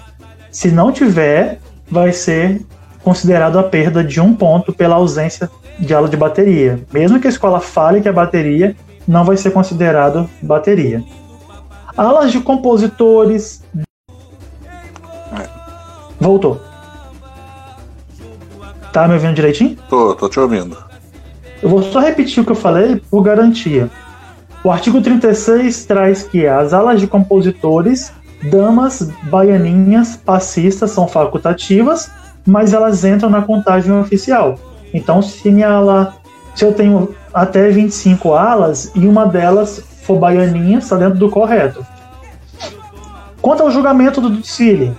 Se 0.51 0.71
não 0.71 0.91
tiver, 0.91 1.59
vai 1.91 2.13
ser 2.13 2.63
considerado 3.03 3.59
a 3.59 3.63
perda 3.63 4.03
de 4.03 4.21
um 4.21 4.35
ponto 4.35 4.73
pela 4.73 4.97
ausência 4.97 5.51
de 5.79 5.93
aula 5.93 6.09
de 6.09 6.17
bateria. 6.17 6.81
Mesmo 6.93 7.21
que 7.21 7.27
a 7.27 7.31
escola 7.31 7.61
fale 7.61 8.01
que 8.01 8.09
é 8.09 8.13
bateria, 8.13 8.75
não 9.07 9.25
vai 9.25 9.37
ser 9.37 9.51
considerado 9.51 10.29
bateria. 10.43 11.03
Alas 11.97 12.33
de 12.33 12.41
compositores, 12.41 13.63
Voltou. 16.21 16.61
Tá 18.97 19.07
me 19.07 19.13
ouvindo 19.13 19.35
direitinho? 19.35 19.77
Tô, 19.91 20.15
tô 20.15 20.27
te 20.27 20.41
ouvindo. 20.41 20.75
Eu 21.63 21.69
vou 21.69 21.83
só 21.83 22.01
repetir 22.01 22.43
o 22.43 22.47
que 22.47 22.53
eu 22.53 22.57
falei 22.57 22.97
por 23.11 23.21
garantia. 23.23 23.91
O 24.65 24.71
artigo 24.71 25.03
36 25.03 25.85
traz 25.85 26.23
que 26.23 26.47
as 26.47 26.73
alas 26.73 26.99
de 26.99 27.07
compositores, 27.07 28.11
damas, 28.45 29.11
baianinhas, 29.25 30.17
passistas 30.17 30.93
são 30.93 31.07
facultativas, 31.07 32.11
mas 32.47 32.73
elas 32.73 33.05
entram 33.05 33.29
na 33.29 33.43
contagem 33.43 33.93
oficial. 33.93 34.59
Então, 34.95 35.21
se 35.21 35.51
minha 35.51 35.69
ala, 35.69 36.17
se 36.55 36.65
eu 36.65 36.73
tenho 36.73 37.15
até 37.35 37.69
25 37.69 38.33
alas 38.33 38.93
e 38.95 39.07
uma 39.07 39.27
delas 39.27 39.79
for 40.05 40.19
baianinha, 40.19 40.79
está 40.79 40.97
dentro 40.97 41.19
do 41.19 41.29
correto. 41.29 41.87
Quanto 43.43 43.63
ao 43.63 43.71
julgamento 43.71 44.23
do 44.23 44.31
desfile, 44.31 44.97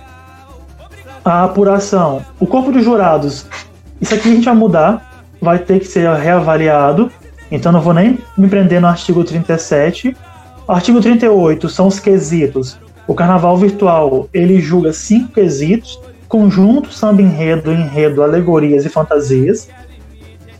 a 1.24 1.42
apuração. 1.42 2.24
O 2.38 2.46
corpo 2.46 2.70
de 2.72 2.80
jurados 2.80 3.44
Isso 4.00 4.14
aqui 4.14 4.28
a 4.28 4.34
gente 4.34 4.44
vai 4.44 4.54
mudar, 4.54 5.22
vai 5.40 5.58
ter 5.58 5.80
que 5.80 5.86
ser 5.86 6.08
reavaliado, 6.14 7.10
então 7.50 7.72
não 7.72 7.80
vou 7.80 7.92
nem 7.92 8.18
me 8.36 8.48
prender 8.48 8.80
no 8.80 8.86
artigo 8.86 9.24
37. 9.24 10.16
Artigo 10.66 11.00
38 11.00 11.68
são 11.68 11.86
os 11.86 11.98
quesitos. 11.98 12.78
O 13.06 13.14
carnaval 13.14 13.56
virtual, 13.56 14.28
ele 14.34 14.60
julga 14.60 14.92
cinco 14.92 15.32
quesitos, 15.32 15.98
conjunto, 16.28 16.92
samba 16.92 17.22
enredo, 17.22 17.72
enredo, 17.72 18.22
alegorias 18.22 18.84
e 18.84 18.88
fantasias. 18.88 19.68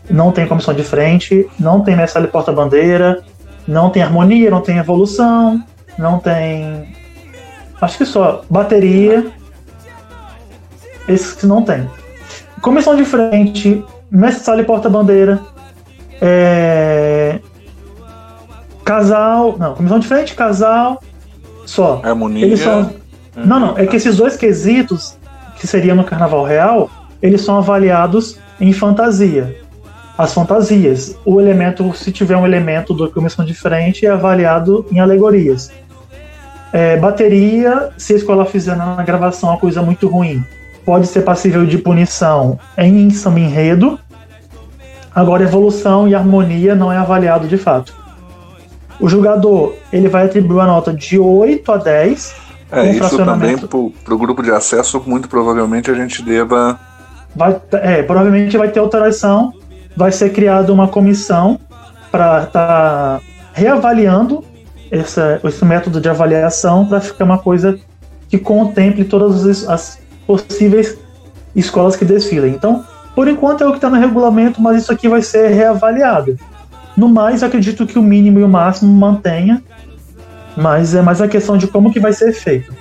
Não 0.09 0.31
tem 0.31 0.47
comissão 0.47 0.73
de 0.73 0.83
frente, 0.83 1.47
não 1.59 1.81
tem 1.81 1.95
mestre 1.95 2.25
porta-bandeira, 2.27 3.23
não 3.67 3.91
tem 3.91 4.01
harmonia, 4.01 4.49
não 4.49 4.61
tem 4.61 4.77
evolução, 4.79 5.63
não 5.97 6.17
tem. 6.17 6.87
Acho 7.79 7.99
que 7.99 8.05
só 8.05 8.43
bateria. 8.49 9.31
Esses 11.07 11.33
que 11.33 11.45
não 11.45 11.63
tem. 11.63 11.87
Comissão 12.61 12.95
de 12.95 13.05
frente, 13.05 13.83
mestre 14.11 14.43
sala 14.43 14.61
e 14.61 14.65
porta-bandeira. 14.65 15.39
É... 16.21 17.39
Casal. 18.83 19.55
Não, 19.57 19.75
comissão 19.75 19.99
de 19.99 20.07
frente, 20.07 20.35
casal. 20.35 21.01
Só. 21.65 22.01
Harmonia. 22.03 22.45
Eles 22.45 22.59
são... 22.59 22.91
Não, 23.35 23.59
não. 23.59 23.77
É 23.77 23.85
que 23.85 23.95
esses 23.95 24.17
dois 24.17 24.35
quesitos, 24.35 25.15
que 25.57 25.67
seriam 25.67 25.95
no 25.95 26.03
carnaval 26.03 26.43
real, 26.43 26.89
eles 27.21 27.41
são 27.41 27.57
avaliados 27.57 28.37
em 28.59 28.73
fantasia. 28.73 29.55
As 30.17 30.33
fantasias. 30.33 31.15
O 31.23 31.39
elemento, 31.39 31.93
se 31.95 32.11
tiver 32.11 32.35
um 32.35 32.45
elemento 32.45 32.93
do 32.93 33.09
comissão 33.09 33.45
de 33.45 33.53
frente, 33.53 34.05
é 34.05 34.09
avaliado 34.09 34.85
em 34.91 34.99
alegorias. 34.99 35.71
É, 36.73 36.97
bateria, 36.97 37.89
se 37.97 38.13
a 38.13 38.15
escola 38.17 38.45
fizer 38.45 38.75
na 38.75 39.01
gravação 39.03 39.49
uma 39.49 39.57
coisa 39.57 39.81
muito 39.81 40.07
ruim, 40.07 40.43
pode 40.89 41.05
ser 41.05 41.21
passível 41.21 41.67
de 41.67 41.77
punição 41.77 42.57
em 42.75 43.11
samba 43.11 43.39
enredo. 43.39 43.99
Agora, 45.13 45.43
evolução 45.43 46.07
e 46.07 46.15
harmonia 46.15 46.73
não 46.73 46.91
é 46.91 46.97
avaliado 46.97 47.47
de 47.47 47.57
fato. 47.59 47.93
O 48.99 49.07
jogador 49.07 49.75
ele 49.93 50.09
vai 50.09 50.25
atribuir 50.25 50.61
a 50.61 50.65
nota 50.65 50.91
de 50.91 51.19
8 51.19 51.71
a 51.71 51.77
10. 51.77 52.35
É, 52.71 52.89
isso 52.89 53.23
também 53.23 53.55
para 53.55 54.13
o 54.15 54.17
grupo 54.17 54.41
de 54.41 54.49
acesso, 54.49 54.99
muito 55.05 55.29
provavelmente 55.29 55.91
a 55.91 55.93
gente 55.93 56.23
deva. 56.23 56.79
Vai, 57.35 57.61
é, 57.73 58.01
provavelmente 58.01 58.57
vai 58.57 58.69
ter 58.69 58.79
alteração, 58.79 59.53
vai 59.95 60.11
ser 60.11 60.31
criada 60.31 60.73
uma 60.73 60.87
comissão 60.87 61.59
para 62.11 62.45
estar 62.45 62.67
tá 62.67 63.21
reavaliando 63.53 64.43
essa, 64.89 65.39
esse 65.43 65.63
método 65.63 66.01
de 66.01 66.09
avaliação 66.09 66.87
para 66.87 66.99
ficar 66.99 67.25
uma 67.25 67.37
coisa 67.37 67.79
que 68.27 68.39
contemple 68.39 69.05
todas 69.05 69.45
as, 69.45 69.69
as 69.69 69.98
possíveis 70.29 70.95
escolas 71.55 71.95
que 71.95 72.05
desfilem. 72.05 72.53
Então, 72.53 72.85
por 73.15 73.27
enquanto 73.27 73.63
é 73.63 73.67
o 73.67 73.71
que 73.71 73.77
está 73.77 73.89
no 73.89 73.97
regulamento, 73.97 74.61
mas 74.61 74.83
isso 74.83 74.91
aqui 74.91 75.09
vai 75.09 75.23
ser 75.23 75.47
reavaliado. 75.49 76.37
No 76.95 77.09
mais, 77.09 77.41
acredito 77.41 77.87
que 77.87 77.97
o 77.97 78.03
mínimo 78.03 78.39
e 78.39 78.43
o 78.43 78.47
máximo 78.47 78.93
mantenha, 78.93 79.63
mas 80.55 80.93
é 80.93 81.01
mais 81.01 81.19
a 81.19 81.27
questão 81.27 81.57
de 81.57 81.65
como 81.65 81.91
que 81.91 81.99
vai 81.99 82.13
ser 82.13 82.31
feito. 82.31 82.71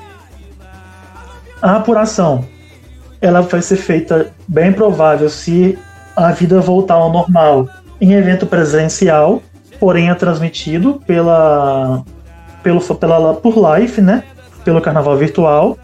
A 1.62 1.76
apuração, 1.76 2.44
ela 3.18 3.40
vai 3.40 3.62
ser 3.62 3.76
feita 3.76 4.30
bem 4.46 4.70
provável 4.70 5.30
se 5.30 5.78
a 6.14 6.30
vida 6.32 6.60
voltar 6.60 6.96
ao 6.96 7.10
normal 7.10 7.66
em 7.98 8.12
evento 8.12 8.46
presencial, 8.46 9.42
porém 9.80 10.10
é 10.10 10.14
transmitido 10.14 11.00
pela, 11.06 12.04
pelo, 12.62 12.80
pela, 12.96 13.34
por 13.34 13.56
live, 13.56 14.02
né? 14.02 14.22
Pelo 14.64 14.82
carnaval 14.82 15.16
virtual. 15.16 15.78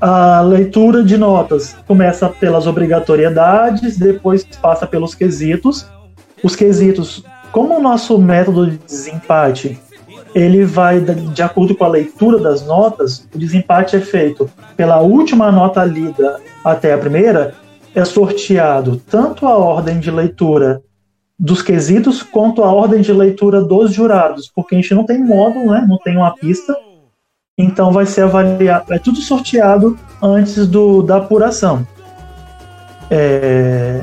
A 0.00 0.40
leitura 0.40 1.02
de 1.02 1.18
notas 1.18 1.76
começa 1.86 2.28
pelas 2.28 2.66
obrigatoriedades, 2.66 3.98
depois 3.98 4.44
passa 4.44 4.86
pelos 4.86 5.14
quesitos. 5.14 5.86
Os 6.42 6.56
quesitos, 6.56 7.22
como 7.52 7.76
o 7.76 7.82
nosso 7.82 8.16
método 8.18 8.70
de 8.70 8.78
desempate, 8.78 9.78
ele 10.34 10.64
vai 10.64 11.00
de 11.00 11.42
acordo 11.42 11.74
com 11.74 11.84
a 11.84 11.88
leitura 11.88 12.38
das 12.38 12.64
notas, 12.66 13.28
o 13.34 13.38
desempate 13.38 13.96
é 13.96 14.00
feito 14.00 14.50
pela 14.76 15.00
última 15.00 15.52
nota 15.52 15.84
lida 15.84 16.40
até 16.64 16.94
a 16.94 16.98
primeira, 16.98 17.54
é 17.94 18.04
sorteado 18.04 19.02
tanto 19.10 19.46
a 19.46 19.56
ordem 19.56 19.98
de 19.98 20.10
leitura 20.10 20.80
dos 21.38 21.62
quesitos 21.62 22.22
quanto 22.22 22.62
a 22.62 22.72
ordem 22.72 23.00
de 23.00 23.12
leitura 23.12 23.60
dos 23.62 23.92
jurados, 23.92 24.50
porque 24.54 24.74
a 24.74 24.78
gente 24.78 24.94
não 24.94 25.04
tem 25.04 25.18
módulo, 25.22 25.72
né? 25.72 25.84
não 25.88 25.98
tem 25.98 26.16
uma 26.16 26.34
pista, 26.34 26.76
então 27.60 27.92
vai 27.92 28.06
ser 28.06 28.22
avaliado, 28.22 28.92
é 28.92 28.98
tudo 28.98 29.20
sorteado 29.20 29.98
antes 30.22 30.66
do, 30.66 31.02
da 31.02 31.16
apuração. 31.16 31.86
É, 33.10 34.02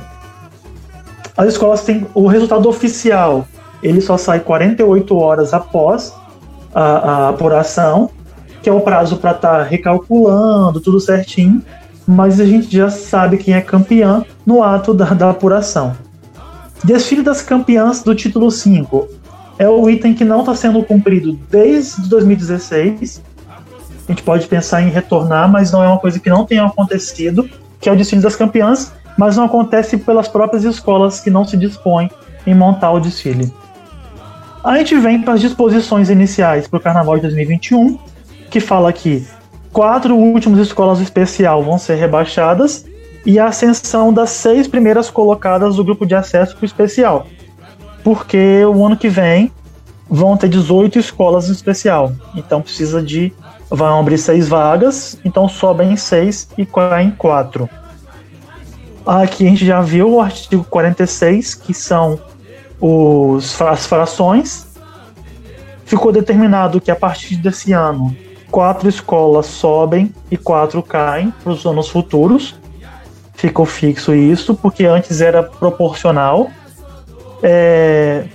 as 1.35 1.49
escolas 1.49 1.83
têm 1.83 2.05
o 2.13 2.27
resultado 2.27 2.67
oficial, 2.67 3.47
ele 3.81 4.01
só 4.01 4.17
sai 4.17 4.39
48 4.39 5.15
horas 5.15 5.53
após 5.53 6.13
a, 6.73 6.81
a 6.81 7.29
apuração, 7.29 8.09
que 8.61 8.69
é 8.69 8.73
o 8.73 8.81
prazo 8.81 9.17
para 9.17 9.31
estar 9.31 9.57
tá 9.59 9.63
recalculando 9.63 10.81
tudo 10.81 10.99
certinho, 10.99 11.61
mas 12.07 12.39
a 12.39 12.45
gente 12.45 12.75
já 12.75 12.89
sabe 12.89 13.37
quem 13.37 13.53
é 13.53 13.61
campeã 13.61 14.25
no 14.45 14.63
ato 14.63 14.93
da, 14.93 15.05
da 15.13 15.29
apuração. 15.29 15.95
Desfile 16.83 17.21
das 17.21 17.41
campeãs 17.41 18.03
do 18.03 18.13
título 18.13 18.51
5 18.51 19.17
é 19.59 19.67
o 19.67 19.89
item 19.89 20.13
que 20.13 20.23
não 20.23 20.41
está 20.41 20.53
sendo 20.55 20.83
cumprido 20.83 21.37
desde 21.49 22.07
2016. 22.07 23.21
A 24.07 24.11
gente 24.11 24.23
pode 24.23 24.47
pensar 24.47 24.81
em 24.81 24.89
retornar, 24.89 25.49
mas 25.49 25.71
não 25.71 25.83
é 25.83 25.87
uma 25.87 25.99
coisa 25.99 26.19
que 26.19 26.29
não 26.29 26.45
tenha 26.45 26.65
acontecido, 26.65 27.49
que 27.79 27.89
é 27.89 27.91
o 27.91 27.95
desfile 27.95 28.21
das 28.21 28.35
campeãs, 28.35 28.93
mas 29.17 29.35
não 29.35 29.45
acontece 29.45 29.97
pelas 29.97 30.27
próprias 30.27 30.63
escolas 30.63 31.19
que 31.19 31.29
não 31.29 31.45
se 31.45 31.57
dispõem 31.57 32.09
em 32.45 32.55
montar 32.55 32.91
o 32.91 32.99
desfile. 32.99 33.51
A 34.63 34.77
gente 34.77 34.97
vem 34.97 35.21
para 35.21 35.33
as 35.33 35.41
disposições 35.41 36.09
iniciais 36.09 36.67
para 36.67 36.77
o 36.77 36.79
Carnaval 36.79 37.15
de 37.15 37.21
2021, 37.23 37.97
que 38.49 38.59
fala 38.59 38.91
que 38.93 39.25
quatro 39.71 40.15
últimas 40.15 40.59
escolas 40.59 40.99
especial 40.99 41.63
vão 41.63 41.77
ser 41.77 41.95
rebaixadas 41.95 42.85
e 43.25 43.39
a 43.39 43.47
ascensão 43.47 44.13
das 44.13 44.29
seis 44.29 44.67
primeiras 44.67 45.09
colocadas 45.09 45.75
do 45.75 45.83
grupo 45.83 46.05
de 46.05 46.15
acesso 46.15 46.55
para 46.55 46.63
o 46.63 46.65
especial. 46.65 47.27
Porque 48.03 48.63
o 48.65 48.85
ano 48.85 48.95
que 48.95 49.09
vem 49.09 49.51
vão 50.09 50.37
ter 50.37 50.47
18 50.47 50.97
escolas 50.97 51.49
em 51.49 51.51
especial. 51.51 52.13
Então 52.35 52.61
precisa 52.61 53.01
de. 53.01 53.33
Vão 53.69 53.99
abrir 53.99 54.17
seis 54.17 54.47
vagas, 54.47 55.17
então 55.25 55.49
sobem 55.49 55.95
seis 55.97 56.47
e 56.57 56.65
caem 56.65 57.11
quatro. 57.11 57.69
Aqui 59.05 59.45
a 59.45 59.49
gente 59.49 59.65
já 59.65 59.81
viu 59.81 60.09
o 60.13 60.21
artigo 60.21 60.63
46, 60.63 61.55
que 61.55 61.73
são 61.73 62.19
os, 62.79 63.61
as 63.61 63.85
frações. 63.85 64.67
Ficou 65.85 66.11
determinado 66.11 66.81
que 66.81 66.91
a 66.91 66.95
partir 66.95 67.37
desse 67.37 67.71
ano, 67.71 68.15
quatro 68.51 68.87
escolas 68.87 69.45
sobem 69.45 70.13
e 70.29 70.37
quatro 70.37 70.81
caem 70.83 71.33
para 71.43 71.53
os 71.53 71.65
anos 71.65 71.89
futuros 71.89 72.55
ficou 73.37 73.65
fixo 73.65 74.13
isso, 74.13 74.55
porque 74.55 74.85
antes 74.85 75.21
era 75.21 75.43
proporcional. 75.43 76.49
É, 77.41 78.25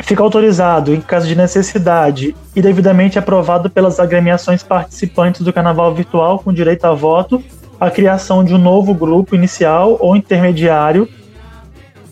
fica 0.00 0.22
autorizado, 0.22 0.94
em 0.94 1.00
caso 1.00 1.26
de 1.26 1.34
necessidade 1.34 2.34
e 2.54 2.62
devidamente 2.62 3.18
aprovado 3.18 3.68
pelas 3.68 3.98
agremiações 3.98 4.62
participantes 4.62 5.42
do 5.42 5.52
carnaval 5.52 5.94
virtual 5.94 6.38
com 6.38 6.52
direito 6.52 6.84
a 6.84 6.94
voto, 6.94 7.42
a 7.80 7.90
criação 7.90 8.42
de 8.42 8.54
um 8.54 8.58
novo 8.58 8.94
grupo 8.94 9.34
inicial 9.34 9.96
ou 10.00 10.16
intermediário, 10.16 11.08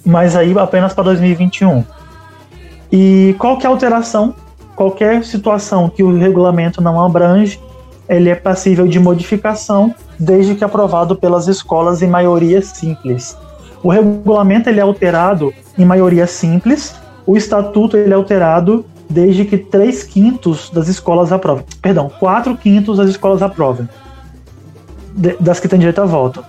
mas 0.05 0.37
aí 0.37 0.57
apenas 0.59 0.95
para 0.95 1.05
2021. 1.05 1.85
E 2.93 3.35
qualquer 3.39 3.69
alteração, 3.69 4.35
qualquer 4.75 5.25
situação 5.25 5.89
que 5.89 6.03
o 6.03 6.17
regulamento 6.17 6.81
não 6.81 7.05
abrange, 7.05 7.61
ele 8.09 8.29
é 8.29 8.35
passível 8.35 8.87
de 8.87 9.01
modificação 9.01 9.93
desde 10.19 10.55
que 10.55 10.65
aprovado 10.65 11.17
pelas 11.17 11.49
escolas 11.49 12.03
em 12.03 12.07
maioria 12.07 12.63
simples. 12.63 13.37
O 13.83 13.91
regulamento 13.91 14.69
ele 14.69 14.79
é 14.79 14.83
alterado 14.83 15.53
em 15.77 15.85
maioria 15.85 16.27
simples, 16.27 16.95
o 17.27 17.37
estatuto 17.37 17.97
ele 17.97 18.13
é 18.13 18.17
alterado 18.17 18.85
desde 19.09 19.45
que 19.45 19.59
3 19.59 20.03
quintos 20.05 20.71
das 20.71 20.89
escolas 20.89 21.33
aprovem. 21.33 21.65
Perdão, 21.81 22.11
4 22.19 22.57
quintos 22.57 22.99
das 22.99 23.11
escolas 23.11 23.43
aprovem, 23.43 23.89
das 25.41 25.61
que 25.61 25.69
têm 25.69 25.79
direito 25.79 26.01
a 26.01 26.05
voto. 26.05 26.45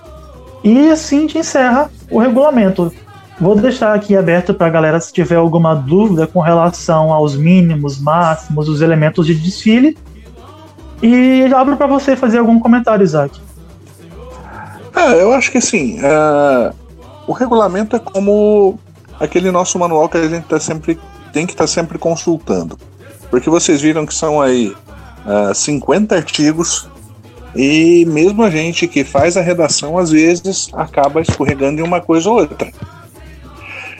E 0.62 0.90
assim 0.90 1.20
gente 1.20 1.38
encerra 1.38 1.90
o 2.10 2.18
regulamento. 2.18 2.92
Vou 3.40 3.54
deixar 3.54 3.94
aqui 3.94 4.16
aberto 4.16 4.52
para 4.52 4.66
a 4.66 4.70
galera 4.70 5.00
se 5.00 5.12
tiver 5.12 5.36
alguma 5.36 5.74
dúvida 5.74 6.26
com 6.26 6.40
relação 6.40 7.12
aos 7.12 7.36
mínimos, 7.36 8.00
máximos, 8.00 8.68
os 8.68 8.80
elementos 8.80 9.26
de 9.26 9.34
desfile. 9.34 9.96
E 11.00 11.44
abro 11.54 11.76
para 11.76 11.86
você 11.86 12.16
fazer 12.16 12.38
algum 12.38 12.58
comentário, 12.58 13.04
Isaac. 13.04 13.40
É, 14.96 15.22
eu 15.22 15.32
acho 15.32 15.52
que 15.52 15.58
assim, 15.58 16.00
é, 16.02 16.72
o 17.28 17.32
regulamento 17.32 17.94
é 17.94 18.00
como 18.00 18.80
aquele 19.20 19.50
nosso 19.50 19.78
manual 19.78 20.08
que 20.08 20.16
a 20.16 20.28
gente 20.28 20.44
tá 20.44 20.60
sempre, 20.60 20.98
tem 21.32 21.46
que 21.46 21.52
estar 21.52 21.64
tá 21.64 21.68
sempre 21.68 21.98
consultando. 21.98 22.78
Porque 23.30 23.50
vocês 23.50 23.80
viram 23.80 24.06
que 24.06 24.14
são 24.14 24.40
aí 24.40 24.74
uh, 25.26 25.50
é, 25.50 25.54
50 25.54 26.14
artigos 26.14 26.88
E 27.54 28.04
mesmo 28.06 28.42
a 28.42 28.50
gente 28.50 28.86
que 28.86 29.04
faz 29.04 29.36
a 29.36 29.40
redação, 29.40 29.98
às 29.98 30.10
vezes 30.10 30.68
acaba 30.72 31.20
escorregando 31.20 31.80
em 31.80 31.84
uma 31.84 32.00
coisa 32.00 32.30
ou 32.30 32.38
outra. 32.40 32.70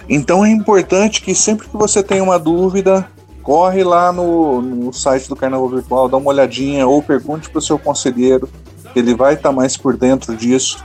Então 0.08 0.44
é 0.44 0.50
importante 0.50 1.20
que 1.20 1.34
sempre 1.34 1.68
que 1.68 1.76
você 1.76 2.02
tem 2.02 2.20
uma 2.20 2.38
dúvida, 2.38 3.06
corre 3.42 3.82
lá 3.84 4.12
no, 4.12 4.62
no 4.62 4.92
site 4.92 5.28
do 5.28 5.36
Carnaval 5.36 5.68
Virtual, 5.68 6.08
dá 6.08 6.16
uma 6.16 6.30
olhadinha 6.30 6.86
ou 6.86 7.02
pergunte 7.02 7.50
para 7.50 7.58
o 7.58 7.62
seu 7.62 7.78
conselheiro, 7.78 8.48
ele 8.94 9.14
vai 9.14 9.34
estar 9.34 9.50
tá 9.50 9.54
mais 9.54 9.76
por 9.76 9.96
dentro 9.96 10.34
disso, 10.34 10.82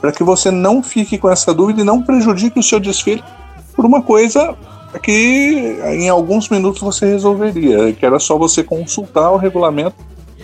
para 0.00 0.12
que 0.12 0.22
você 0.22 0.50
não 0.50 0.82
fique 0.82 1.18
com 1.18 1.28
essa 1.28 1.52
dúvida 1.52 1.80
e 1.80 1.84
não 1.84 2.02
prejudique 2.02 2.58
o 2.58 2.62
seu 2.62 2.80
desfile 2.80 3.22
por 3.76 3.84
uma 3.84 4.02
coisa 4.02 4.56
que 5.02 5.78
em 5.84 6.08
alguns 6.08 6.48
minutos 6.48 6.80
você 6.80 7.06
resolveria, 7.06 7.92
que 7.92 8.04
era 8.04 8.18
só 8.18 8.38
você 8.38 8.64
consultar 8.64 9.30
o 9.30 9.36
regulamento 9.36 9.96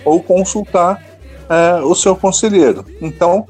ou 0.04 0.22
consultar 0.22 1.02
é, 1.48 1.80
o 1.82 1.94
seu 1.94 2.14
conselheiro. 2.14 2.84
Então, 3.00 3.46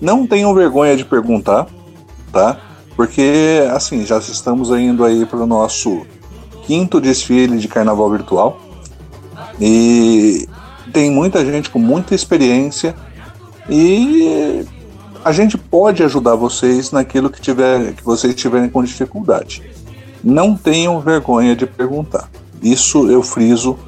não 0.00 0.26
tenham 0.26 0.54
vergonha 0.54 0.96
de 0.96 1.04
perguntar, 1.04 1.66
tá? 2.30 2.58
Porque, 2.94 3.66
assim, 3.72 4.04
já 4.04 4.18
estamos 4.18 4.70
indo 4.70 5.04
aí 5.04 5.24
para 5.24 5.40
o 5.40 5.46
nosso 5.46 6.06
quinto 6.66 7.00
desfile 7.00 7.58
de 7.58 7.68
carnaval 7.68 8.10
virtual 8.10 8.60
e 9.60 10.46
tem 10.92 11.10
muita 11.10 11.44
gente 11.44 11.70
com 11.70 11.78
muita 11.78 12.14
experiência 12.14 12.94
e 13.68 14.64
a 15.24 15.32
gente 15.32 15.56
pode 15.56 16.02
ajudar 16.02 16.34
vocês 16.34 16.92
naquilo 16.92 17.30
que, 17.30 17.40
tiver, 17.40 17.94
que 17.94 18.04
vocês 18.04 18.34
tiverem 18.34 18.68
com 18.68 18.84
dificuldade. 18.84 19.62
Não 20.22 20.54
tenham 20.54 21.00
vergonha 21.00 21.56
de 21.56 21.66
perguntar. 21.66 22.28
Isso 22.62 23.10
eu 23.10 23.22
friso 23.22 23.78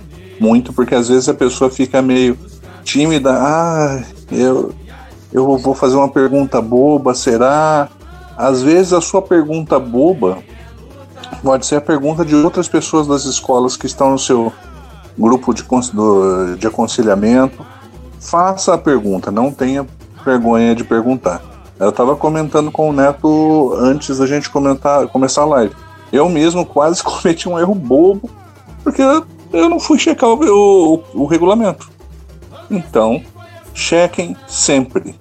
muito, 0.40 0.72
porque 0.72 0.94
às 0.94 1.08
vezes 1.08 1.28
a 1.28 1.34
pessoa 1.34 1.70
fica 1.70 2.00
meio 2.00 2.38
tímida. 2.82 3.32
Ah, 3.32 4.02
eu, 4.32 4.74
eu 5.30 5.58
vou 5.58 5.74
fazer 5.74 5.96
uma 5.96 6.08
pergunta 6.08 6.60
boba, 6.62 7.14
será? 7.14 7.88
Às 8.36 8.62
vezes 8.62 8.94
a 8.94 9.00
sua 9.00 9.20
pergunta 9.20 9.78
boba 9.78 10.38
pode 11.42 11.66
ser 11.66 11.76
a 11.76 11.80
pergunta 11.80 12.24
de 12.24 12.34
outras 12.34 12.68
pessoas 12.68 13.06
das 13.06 13.24
escolas 13.24 13.76
que 13.76 13.86
estão 13.86 14.10
no 14.10 14.18
seu 14.18 14.52
grupo 15.18 15.52
de, 15.52 15.64
de 16.58 16.66
aconselhamento. 16.66 17.64
Faça 18.18 18.74
a 18.74 18.78
pergunta, 18.78 19.30
não 19.30 19.52
tenha 19.52 19.86
vergonha 20.26 20.74
de 20.74 20.82
perguntar. 20.82 21.40
Eu 21.78 21.90
estava 21.90 22.16
comentando 22.16 22.70
com 22.70 22.90
o 22.90 22.92
Neto 22.92 23.74
antes 23.78 24.18
da 24.18 24.26
gente 24.26 24.50
comentar, 24.50 25.06
começar 25.08 25.42
a 25.42 25.46
live. 25.46 25.74
Eu 26.12 26.28
mesmo 26.28 26.66
quase 26.66 27.02
cometi 27.04 27.48
um 27.48 27.58
erro 27.58 27.74
bobo, 27.74 28.28
porque 28.82 29.02
eu 29.52 29.68
não 29.68 29.78
fui 29.78 29.98
checar 29.98 30.28
o, 30.28 30.34
o, 30.34 31.02
o 31.14 31.24
regulamento. 31.26 31.88
Então, 32.70 33.22
chequem 33.72 34.36
sempre. 34.48 35.14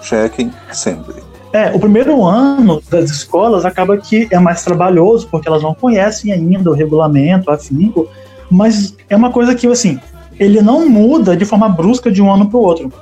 Chequem 0.00 0.52
sempre. 0.72 1.22
É, 1.52 1.70
o 1.74 1.78
primeiro 1.78 2.24
ano 2.24 2.82
das 2.88 3.10
escolas 3.10 3.64
acaba 3.64 3.98
que 3.98 4.26
é 4.30 4.38
mais 4.38 4.64
trabalhoso, 4.64 5.28
porque 5.30 5.48
elas 5.48 5.62
não 5.62 5.74
conhecem 5.74 6.32
ainda 6.32 6.70
o 6.70 6.74
regulamento, 6.74 7.50
afinco, 7.50 8.08
mas 8.50 8.96
é 9.08 9.16
uma 9.16 9.30
coisa 9.30 9.54
que, 9.54 9.66
assim, 9.66 10.00
ele 10.38 10.62
não 10.62 10.88
muda 10.88 11.36
de 11.36 11.44
forma 11.44 11.68
brusca 11.68 12.10
de 12.10 12.22
um 12.22 12.32
ano 12.32 12.48
para 12.48 12.58
o 12.58 12.62
outro. 12.62 12.92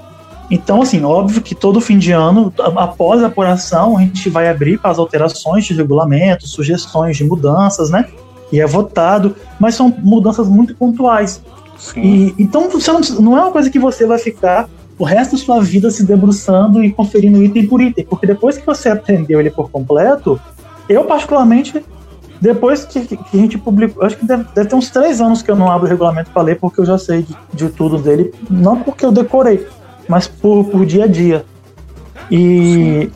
Então, 0.50 0.82
assim, 0.82 1.04
óbvio 1.04 1.40
que 1.40 1.54
todo 1.54 1.80
fim 1.80 1.96
de 1.96 2.10
ano, 2.10 2.52
após 2.76 3.22
a 3.22 3.28
apuração, 3.28 3.96
a 3.96 4.00
gente 4.00 4.28
vai 4.28 4.48
abrir 4.48 4.78
para 4.78 4.90
as 4.90 4.98
alterações 4.98 5.64
de 5.64 5.74
regulamento, 5.74 6.48
sugestões 6.48 7.16
de 7.16 7.24
mudanças, 7.24 7.90
né? 7.90 8.06
E 8.50 8.60
é 8.60 8.66
votado, 8.66 9.36
mas 9.60 9.76
são 9.76 9.94
mudanças 9.98 10.48
muito 10.48 10.74
pontuais. 10.74 11.40
E, 11.96 12.34
então, 12.38 12.68
você 12.68 12.90
não, 12.92 13.00
não 13.20 13.38
é 13.38 13.42
uma 13.42 13.52
coisa 13.52 13.70
que 13.70 13.78
você 13.78 14.04
vai 14.04 14.18
ficar 14.18 14.68
o 14.98 15.04
resto 15.04 15.32
da 15.32 15.38
sua 15.38 15.62
vida 15.62 15.90
se 15.90 16.04
debruçando 16.04 16.84
e 16.84 16.92
conferindo 16.92 17.42
item 17.42 17.66
por 17.66 17.80
item, 17.80 18.04
porque 18.04 18.26
depois 18.26 18.58
que 18.58 18.66
você 18.66 18.90
aprendeu 18.90 19.40
ele 19.40 19.50
por 19.50 19.70
completo, 19.70 20.38
eu 20.90 21.04
particularmente, 21.04 21.82
depois 22.38 22.84
que, 22.84 23.06
que 23.06 23.16
a 23.32 23.36
gente 23.36 23.56
publicou, 23.56 24.04
acho 24.04 24.18
que 24.18 24.26
deve, 24.26 24.44
deve, 24.54 24.68
ter 24.68 24.76
uns 24.76 24.90
três 24.90 25.18
anos 25.18 25.40
que 25.40 25.50
eu 25.50 25.56
não 25.56 25.72
abro 25.72 25.86
o 25.86 25.88
regulamento 25.88 26.30
para 26.30 26.42
ler, 26.42 26.58
porque 26.58 26.82
eu 26.82 26.84
já 26.84 26.98
sei 26.98 27.22
de, 27.22 27.34
de, 27.54 27.68
tudo 27.70 27.96
dele, 27.96 28.34
não 28.50 28.80
porque 28.80 29.06
eu 29.06 29.10
decorei, 29.10 29.66
mas 30.10 30.26
por, 30.26 30.64
por 30.64 30.84
dia 30.84 31.04
a 31.04 31.06
dia. 31.06 31.44
E, 32.28 33.08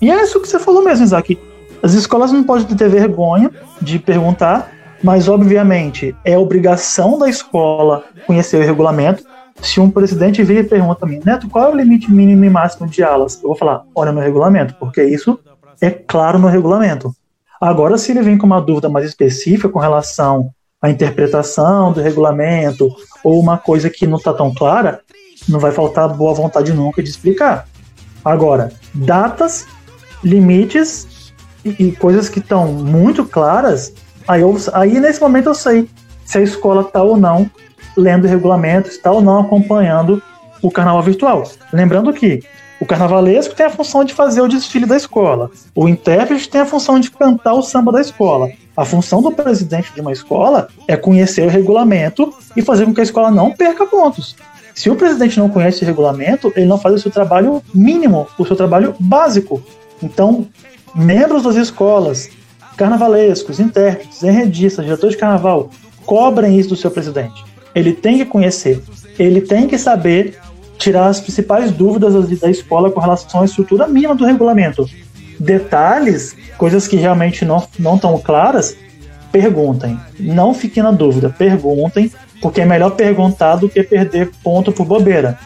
e 0.00 0.10
é 0.10 0.22
isso 0.22 0.40
que 0.40 0.48
você 0.48 0.58
falou 0.58 0.82
mesmo, 0.82 1.04
Isaac. 1.04 1.38
As 1.82 1.92
escolas 1.92 2.32
não 2.32 2.42
podem 2.42 2.64
ter 2.74 2.88
vergonha 2.88 3.50
de 3.82 3.98
perguntar, 3.98 4.72
mas 5.04 5.28
obviamente 5.28 6.16
é 6.24 6.38
obrigação 6.38 7.18
da 7.18 7.28
escola 7.28 8.04
conhecer 8.26 8.56
o 8.56 8.64
regulamento 8.64 9.22
se 9.60 9.78
um 9.78 9.90
presidente 9.90 10.42
vir 10.42 10.64
e 10.64 10.64
pergunta 10.64 11.04
a 11.04 11.08
mim, 11.08 11.20
Neto, 11.24 11.48
qual 11.48 11.66
é 11.66 11.72
o 11.72 11.76
limite 11.76 12.10
mínimo 12.10 12.44
e 12.44 12.50
máximo 12.50 12.88
de 12.88 13.02
alas? 13.02 13.34
Eu 13.36 13.48
vou 13.48 13.56
falar, 13.56 13.82
olha 13.94 14.10
no 14.10 14.20
regulamento, 14.20 14.74
porque 14.80 15.04
isso 15.04 15.38
é 15.80 15.90
claro 15.90 16.38
no 16.38 16.48
regulamento. 16.48 17.14
Agora, 17.60 17.98
se 17.98 18.10
ele 18.10 18.22
vem 18.22 18.38
com 18.38 18.46
uma 18.46 18.60
dúvida 18.60 18.88
mais 18.88 19.06
específica 19.06 19.68
com 19.68 19.78
relação 19.78 20.50
à 20.80 20.90
interpretação 20.90 21.92
do 21.92 22.00
regulamento 22.00 22.88
ou 23.22 23.38
uma 23.38 23.58
coisa 23.58 23.90
que 23.90 24.06
não 24.06 24.16
está 24.16 24.32
tão 24.32 24.52
clara, 24.52 25.00
não 25.48 25.58
vai 25.58 25.72
faltar 25.72 26.08
boa 26.08 26.34
vontade 26.34 26.72
nunca 26.72 27.02
de 27.02 27.10
explicar. 27.10 27.66
Agora, 28.24 28.72
datas, 28.94 29.66
limites 30.22 31.32
e, 31.64 31.86
e 31.86 31.92
coisas 31.92 32.28
que 32.28 32.38
estão 32.38 32.68
muito 32.72 33.24
claras, 33.24 33.92
aí, 34.28 34.42
eu, 34.42 34.56
aí 34.72 35.00
nesse 35.00 35.20
momento 35.20 35.48
eu 35.48 35.54
sei 35.54 35.88
se 36.24 36.38
a 36.38 36.42
escola 36.42 36.82
está 36.82 37.02
ou 37.02 37.16
não 37.16 37.50
lendo 37.96 38.26
regulamentos, 38.26 38.92
está 38.92 39.10
ou 39.10 39.20
não 39.20 39.40
acompanhando 39.40 40.22
o 40.62 40.70
carnaval 40.70 41.02
virtual. 41.02 41.42
Lembrando 41.72 42.12
que 42.12 42.42
o 42.80 42.86
carnavalesco 42.86 43.54
tem 43.54 43.66
a 43.66 43.70
função 43.70 44.04
de 44.04 44.14
fazer 44.14 44.40
o 44.40 44.48
desfile 44.48 44.86
da 44.86 44.96
escola, 44.96 45.50
o 45.74 45.88
intérprete 45.88 46.48
tem 46.48 46.60
a 46.60 46.66
função 46.66 46.98
de 46.98 47.10
cantar 47.10 47.54
o 47.54 47.62
samba 47.62 47.92
da 47.92 48.00
escola. 48.00 48.50
A 48.76 48.84
função 48.84 49.20
do 49.20 49.30
presidente 49.30 49.92
de 49.92 50.00
uma 50.00 50.12
escola 50.12 50.68
é 50.88 50.96
conhecer 50.96 51.46
o 51.46 51.48
regulamento 51.48 52.34
e 52.56 52.62
fazer 52.62 52.86
com 52.86 52.94
que 52.94 53.00
a 53.00 53.04
escola 53.04 53.30
não 53.30 53.52
perca 53.52 53.86
pontos. 53.86 54.34
Se 54.74 54.90
o 54.90 54.96
presidente 54.96 55.38
não 55.38 55.48
conhece 55.48 55.82
o 55.82 55.86
regulamento, 55.86 56.52
ele 56.56 56.66
não 56.66 56.78
faz 56.78 56.94
o 56.94 56.98
seu 56.98 57.10
trabalho 57.10 57.62
mínimo, 57.74 58.26
o 58.38 58.46
seu 58.46 58.56
trabalho 58.56 58.94
básico. 58.98 59.62
Então, 60.02 60.46
membros 60.94 61.42
das 61.42 61.56
escolas, 61.56 62.30
carnavalescos, 62.76 63.60
intérpretes, 63.60 64.22
enredistas, 64.22 64.84
diretores 64.84 65.14
de 65.14 65.20
carnaval, 65.20 65.70
cobrem 66.04 66.58
isso 66.58 66.70
do 66.70 66.76
seu 66.76 66.90
presidente 66.90 67.52
ele 67.74 67.92
tem 67.92 68.18
que 68.18 68.24
conhecer, 68.24 68.82
ele 69.18 69.40
tem 69.40 69.66
que 69.66 69.78
saber 69.78 70.38
tirar 70.78 71.06
as 71.06 71.20
principais 71.20 71.70
dúvidas 71.70 72.28
da 72.38 72.50
escola 72.50 72.90
com 72.90 73.00
relação 73.00 73.42
à 73.42 73.44
estrutura 73.44 73.86
mínima 73.86 74.14
do 74.14 74.24
regulamento. 74.24 74.88
Detalhes, 75.38 76.36
coisas 76.58 76.88
que 76.88 76.96
realmente 76.96 77.44
não, 77.44 77.58
estão 77.58 78.18
claras, 78.18 78.76
perguntem. 79.30 79.98
Não 80.18 80.52
fiquem 80.52 80.82
na 80.82 80.90
dúvida, 80.90 81.30
perguntem, 81.30 82.10
porque 82.42 82.60
é 82.60 82.66
melhor 82.66 82.90
perguntar 82.90 83.56
do 83.56 83.68
que 83.68 83.82
perder 83.84 84.30
ponto 84.42 84.72
por 84.72 84.84
bobeira. 84.84 85.38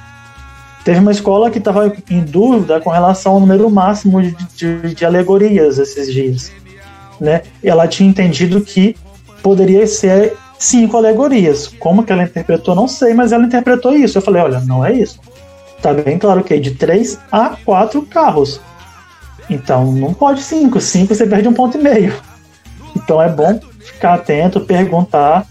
Teve 0.82 0.98
uma 0.98 1.12
escola 1.12 1.50
que 1.50 1.58
estava 1.58 1.92
em 2.10 2.24
dúvida 2.24 2.80
com 2.80 2.90
relação 2.90 3.32
ao 3.32 3.40
número 3.40 3.68
máximo 3.70 4.22
de, 4.22 4.34
de, 4.56 4.94
de 4.94 5.04
alegorias 5.04 5.78
esses 5.78 6.12
dias. 6.12 6.50
Né? 7.20 7.42
Ela 7.62 7.86
tinha 7.86 8.08
entendido 8.08 8.60
que 8.62 8.96
poderia 9.42 9.86
ser 9.86 10.34
cinco 10.58 10.96
alegorias. 10.96 11.68
Como 11.78 12.02
que 12.02 12.12
ela 12.12 12.22
interpretou, 12.22 12.74
não 12.74 12.88
sei, 12.88 13.12
mas 13.12 13.32
ela 13.32 13.44
interpretou 13.44 13.94
isso. 13.94 14.16
Eu 14.16 14.22
falei, 14.22 14.42
olha, 14.42 14.60
não 14.60 14.84
é 14.84 14.92
isso. 14.92 15.20
Tá 15.82 15.92
bem 15.92 16.18
claro 16.18 16.42
que 16.42 16.54
é 16.54 16.58
de 16.58 16.70
três 16.70 17.18
a 17.30 17.50
quatro 17.64 18.02
carros. 18.02 18.60
Então 19.50 19.92
não 19.92 20.14
pode 20.14 20.42
cinco. 20.42 20.80
Cinco 20.80 21.14
você 21.14 21.26
perde 21.26 21.46
um 21.46 21.52
ponto 21.52 21.76
e 21.76 21.82
meio. 21.82 22.14
Então 22.94 23.20
é 23.20 23.28
bom 23.28 23.60
ficar 23.80 24.14
atento, 24.14 24.60
perguntar 24.60 25.46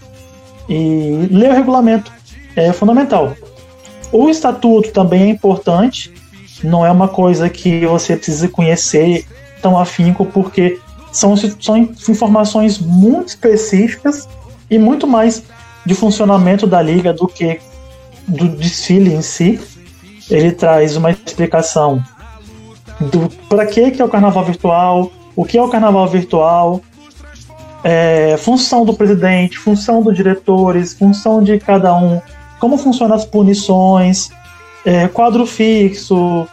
e 0.67 1.27
ler 1.31 1.51
o 1.51 1.53
regulamento. 1.53 2.11
É 2.55 2.71
fundamental. 2.71 3.35
O 4.11 4.29
estatuto 4.29 4.91
também 4.91 5.23
é 5.23 5.29
importante. 5.29 6.13
Não 6.63 6.85
é 6.85 6.91
uma 6.91 7.07
coisa 7.07 7.49
que 7.49 7.85
você 7.85 8.15
precisa 8.15 8.47
conhecer 8.47 9.25
tão 9.61 9.77
afinco, 9.77 10.25
porque 10.25 10.79
são, 11.11 11.35
são 11.35 11.77
informações 12.09 12.79
muito 12.79 13.29
específicas 13.29 14.27
e 14.69 14.77
muito 14.77 15.05
mais 15.05 15.43
de 15.85 15.93
funcionamento 15.93 16.65
da 16.65 16.81
liga 16.81 17.13
do 17.13 17.27
que 17.27 17.59
do 18.27 18.47
desfile 18.47 19.13
em 19.13 19.21
si. 19.21 19.59
Ele 20.29 20.51
traz 20.51 20.95
uma 20.95 21.11
explicação 21.11 22.03
do 22.99 23.29
para 23.47 23.65
que 23.65 23.91
que 23.91 24.01
é 24.01 24.05
o 24.05 24.09
carnaval 24.09 24.43
virtual, 24.43 25.11
o 25.35 25.45
que 25.45 25.57
é 25.57 25.61
o 25.61 25.69
carnaval 25.69 26.07
virtual, 26.07 26.81
é, 27.85 28.35
função 28.37 28.83
do 28.83 28.93
presidente, 28.93 29.57
função 29.57 30.01
dos 30.01 30.13
diretores, 30.13 30.93
função 30.93 31.41
de 31.41 31.57
cada 31.59 31.95
um, 31.95 32.19
como 32.59 32.77
funcionam 32.77 33.15
as 33.15 33.25
punições, 33.25 34.29
é, 34.83 35.07
quadro 35.07 35.45
fixo, 35.45 36.47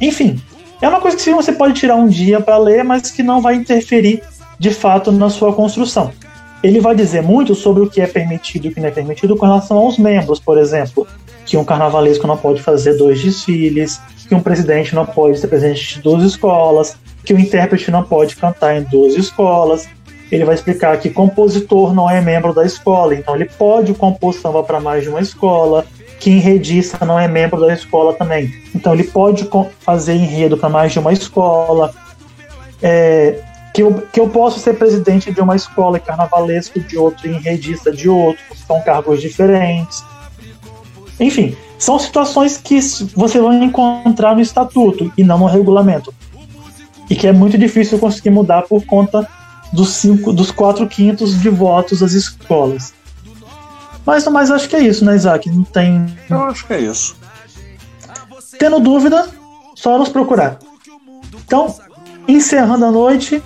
enfim. 0.00 0.42
É 0.82 0.88
uma 0.88 1.00
coisa 1.00 1.16
que 1.16 1.32
você 1.32 1.52
pode 1.52 1.74
tirar 1.74 1.94
um 1.94 2.08
dia 2.08 2.40
para 2.40 2.58
ler, 2.58 2.84
mas 2.84 3.10
que 3.10 3.22
não 3.22 3.40
vai 3.40 3.54
interferir 3.54 4.22
de 4.58 4.70
fato 4.70 5.10
na 5.10 5.30
sua 5.30 5.52
construção 5.52 6.12
ele 6.64 6.80
vai 6.80 6.94
dizer 6.94 7.22
muito 7.22 7.54
sobre 7.54 7.82
o 7.82 7.90
que 7.90 8.00
é 8.00 8.06
permitido 8.06 8.64
e 8.64 8.68
o 8.70 8.72
que 8.72 8.80
não 8.80 8.88
é 8.88 8.90
permitido 8.90 9.36
com 9.36 9.44
relação 9.44 9.76
aos 9.76 9.98
membros, 9.98 10.40
por 10.40 10.56
exemplo. 10.56 11.06
que 11.44 11.58
um 11.58 11.64
carnavalesco 11.64 12.26
não 12.26 12.38
pode 12.38 12.62
fazer 12.62 12.94
dois 12.94 13.22
desfiles, 13.22 14.00
que 14.26 14.34
um 14.34 14.40
presidente 14.40 14.94
não 14.94 15.04
pode 15.04 15.38
ser 15.38 15.46
presidente 15.46 15.96
de 15.96 16.00
duas 16.00 16.22
escolas, 16.22 16.96
que 17.22 17.34
o 17.34 17.38
intérprete 17.38 17.90
não 17.90 18.02
pode 18.02 18.34
cantar 18.34 18.78
em 18.78 18.82
duas 18.84 19.14
escolas. 19.14 19.86
Ele 20.34 20.44
vai 20.44 20.56
explicar 20.56 20.98
que 20.98 21.10
compositor 21.10 21.94
não 21.94 22.10
é 22.10 22.20
membro 22.20 22.52
da 22.52 22.66
escola, 22.66 23.14
então 23.14 23.36
ele 23.36 23.44
pode 23.44 23.94
compor 23.94 24.34
samba 24.34 24.64
para 24.64 24.80
mais 24.80 25.04
de 25.04 25.08
uma 25.08 25.20
escola, 25.20 25.86
que 26.18 26.28
enredista 26.28 27.06
não 27.06 27.16
é 27.16 27.28
membro 27.28 27.60
da 27.60 27.72
escola 27.72 28.12
também, 28.14 28.52
então 28.74 28.92
ele 28.92 29.04
pode 29.04 29.48
fazer 29.78 30.14
enredo 30.14 30.56
para 30.56 30.68
mais 30.68 30.90
de 30.90 30.98
uma 30.98 31.12
escola. 31.12 31.94
É, 32.82 33.40
que, 33.72 33.82
eu, 33.84 33.94
que 34.12 34.18
eu 34.18 34.28
posso 34.28 34.58
ser 34.58 34.74
presidente 34.74 35.30
de 35.30 35.40
uma 35.40 35.54
escola 35.54 35.98
e 35.98 36.00
carnavalesco 36.00 36.80
de 36.80 36.98
outro 36.98 37.28
e 37.28 37.30
enredista 37.30 37.92
de 37.92 38.08
outro, 38.08 38.42
são 38.66 38.80
cargos 38.82 39.20
diferentes. 39.20 40.02
Enfim, 41.20 41.56
são 41.78 41.96
situações 41.96 42.56
que 42.56 42.80
você 43.14 43.40
vai 43.40 43.62
encontrar 43.62 44.34
no 44.34 44.40
estatuto 44.40 45.12
e 45.16 45.22
não 45.22 45.38
no 45.38 45.46
regulamento. 45.46 46.12
E 47.08 47.14
que 47.14 47.28
é 47.28 47.32
muito 47.32 47.56
difícil 47.56 48.00
conseguir 48.00 48.30
mudar 48.30 48.62
por 48.62 48.84
conta 48.84 49.28
dos, 49.74 49.90
cinco, 49.90 50.32
dos 50.32 50.50
quatro 50.50 50.88
quintos 50.88 51.40
de 51.40 51.50
votos 51.50 52.00
das 52.00 52.12
escolas. 52.12 52.94
Mas, 54.06 54.26
mas 54.28 54.50
acho 54.50 54.68
que 54.68 54.76
é 54.76 54.80
isso, 54.80 55.04
né, 55.04 55.16
Isaac? 55.16 55.50
Não 55.50 55.64
tem. 55.64 56.06
Eu 56.30 56.44
acho 56.44 56.66
que 56.66 56.74
é 56.74 56.80
isso. 56.80 57.16
Tendo 58.58 58.78
dúvida, 58.78 59.28
só 59.74 59.98
nos 59.98 60.08
procurar. 60.08 60.58
Então, 61.44 61.74
encerrando 62.28 62.84
a 62.84 62.90
noite, 62.90 63.42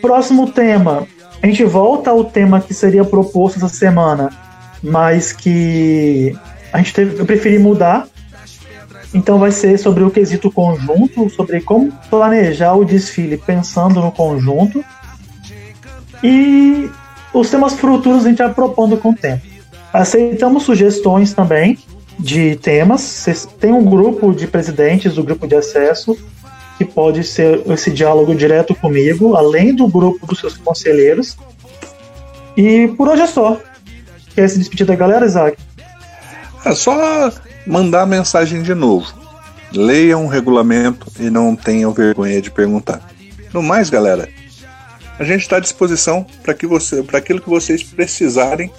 próximo 0.00 0.50
tema. 0.50 1.06
A 1.42 1.46
gente 1.46 1.64
volta 1.64 2.10
ao 2.10 2.24
tema 2.24 2.60
que 2.60 2.72
seria 2.72 3.04
proposto 3.04 3.56
essa 3.56 3.68
semana, 3.68 4.30
mas 4.82 5.32
que 5.32 6.36
a 6.72 6.78
gente 6.78 6.94
teve, 6.94 7.20
eu 7.20 7.26
preferi 7.26 7.58
mudar. 7.58 8.06
Então 9.12 9.38
vai 9.38 9.50
ser 9.50 9.78
sobre 9.78 10.02
o 10.02 10.10
quesito 10.10 10.50
conjunto, 10.50 11.28
sobre 11.28 11.60
como 11.60 11.92
planejar 12.08 12.74
o 12.74 12.84
desfile 12.84 13.36
pensando 13.36 14.00
no 14.00 14.10
conjunto. 14.10 14.82
E 16.22 16.90
os 17.32 17.50
temas 17.50 17.74
futuros 17.74 18.24
a 18.24 18.28
gente 18.28 18.38
vai 18.38 18.52
propondo 18.52 18.96
com 18.96 19.10
o 19.10 19.14
tempo. 19.14 19.42
Aceitamos 19.92 20.62
sugestões 20.62 21.32
também 21.32 21.78
de 22.18 22.56
temas. 22.56 23.26
Tem 23.58 23.72
um 23.72 23.84
grupo 23.84 24.32
de 24.32 24.46
presidentes 24.46 25.14
do 25.14 25.24
grupo 25.24 25.46
de 25.46 25.56
acesso 25.56 26.16
que 26.78 26.84
pode 26.84 27.24
ser 27.24 27.62
esse 27.70 27.90
diálogo 27.90 28.34
direto 28.34 28.74
comigo, 28.74 29.36
além 29.36 29.74
do 29.74 29.86
grupo 29.86 30.26
dos 30.26 30.40
seus 30.40 30.56
conselheiros. 30.56 31.36
E 32.56 32.88
por 32.96 33.08
hoje 33.08 33.22
é 33.22 33.26
só. 33.26 33.60
Quer 34.34 34.48
se 34.48 34.58
despedir 34.58 34.86
da 34.86 34.94
galera, 34.94 35.26
Isaac? 35.26 35.56
É 36.64 36.74
só 36.74 37.30
mandar 37.66 38.02
a 38.02 38.06
mensagem 38.06 38.62
de 38.62 38.74
novo. 38.74 39.12
Leiam 39.72 40.24
o 40.24 40.28
regulamento 40.28 41.06
e 41.18 41.30
não 41.30 41.56
tenham 41.56 41.92
vergonha 41.92 42.40
de 42.40 42.50
perguntar. 42.50 43.00
No 43.52 43.62
mais, 43.62 43.90
galera, 43.90 44.28
a 45.18 45.24
gente 45.24 45.42
está 45.42 45.56
à 45.56 45.60
disposição 45.60 46.26
para 46.42 46.54
que 46.54 46.66
você, 46.66 47.02
para 47.02 47.18
aquilo 47.18 47.40
que 47.40 47.48
vocês 47.48 47.82
precisarem. 47.82 48.70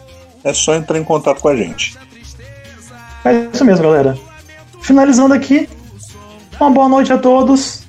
É 0.43 0.53
só 0.53 0.76
entrar 0.76 0.97
em 0.99 1.03
contato 1.03 1.39
com 1.39 1.47
a 1.47 1.55
gente. 1.55 1.97
É 3.23 3.47
isso 3.53 3.64
mesmo, 3.64 3.84
galera. 3.84 4.18
Finalizando 4.81 5.34
aqui, 5.34 5.69
uma 6.60 6.69
boa 6.69 6.89
noite 6.89 7.14
a 7.14 7.18
todos. 7.18 7.84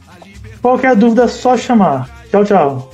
Qualquer 0.62 0.94
dúvida 0.94 1.24
é 1.24 1.28
só 1.28 1.56
chamar. 1.56 2.08
Tchau, 2.30 2.44
tchau. 2.44 2.93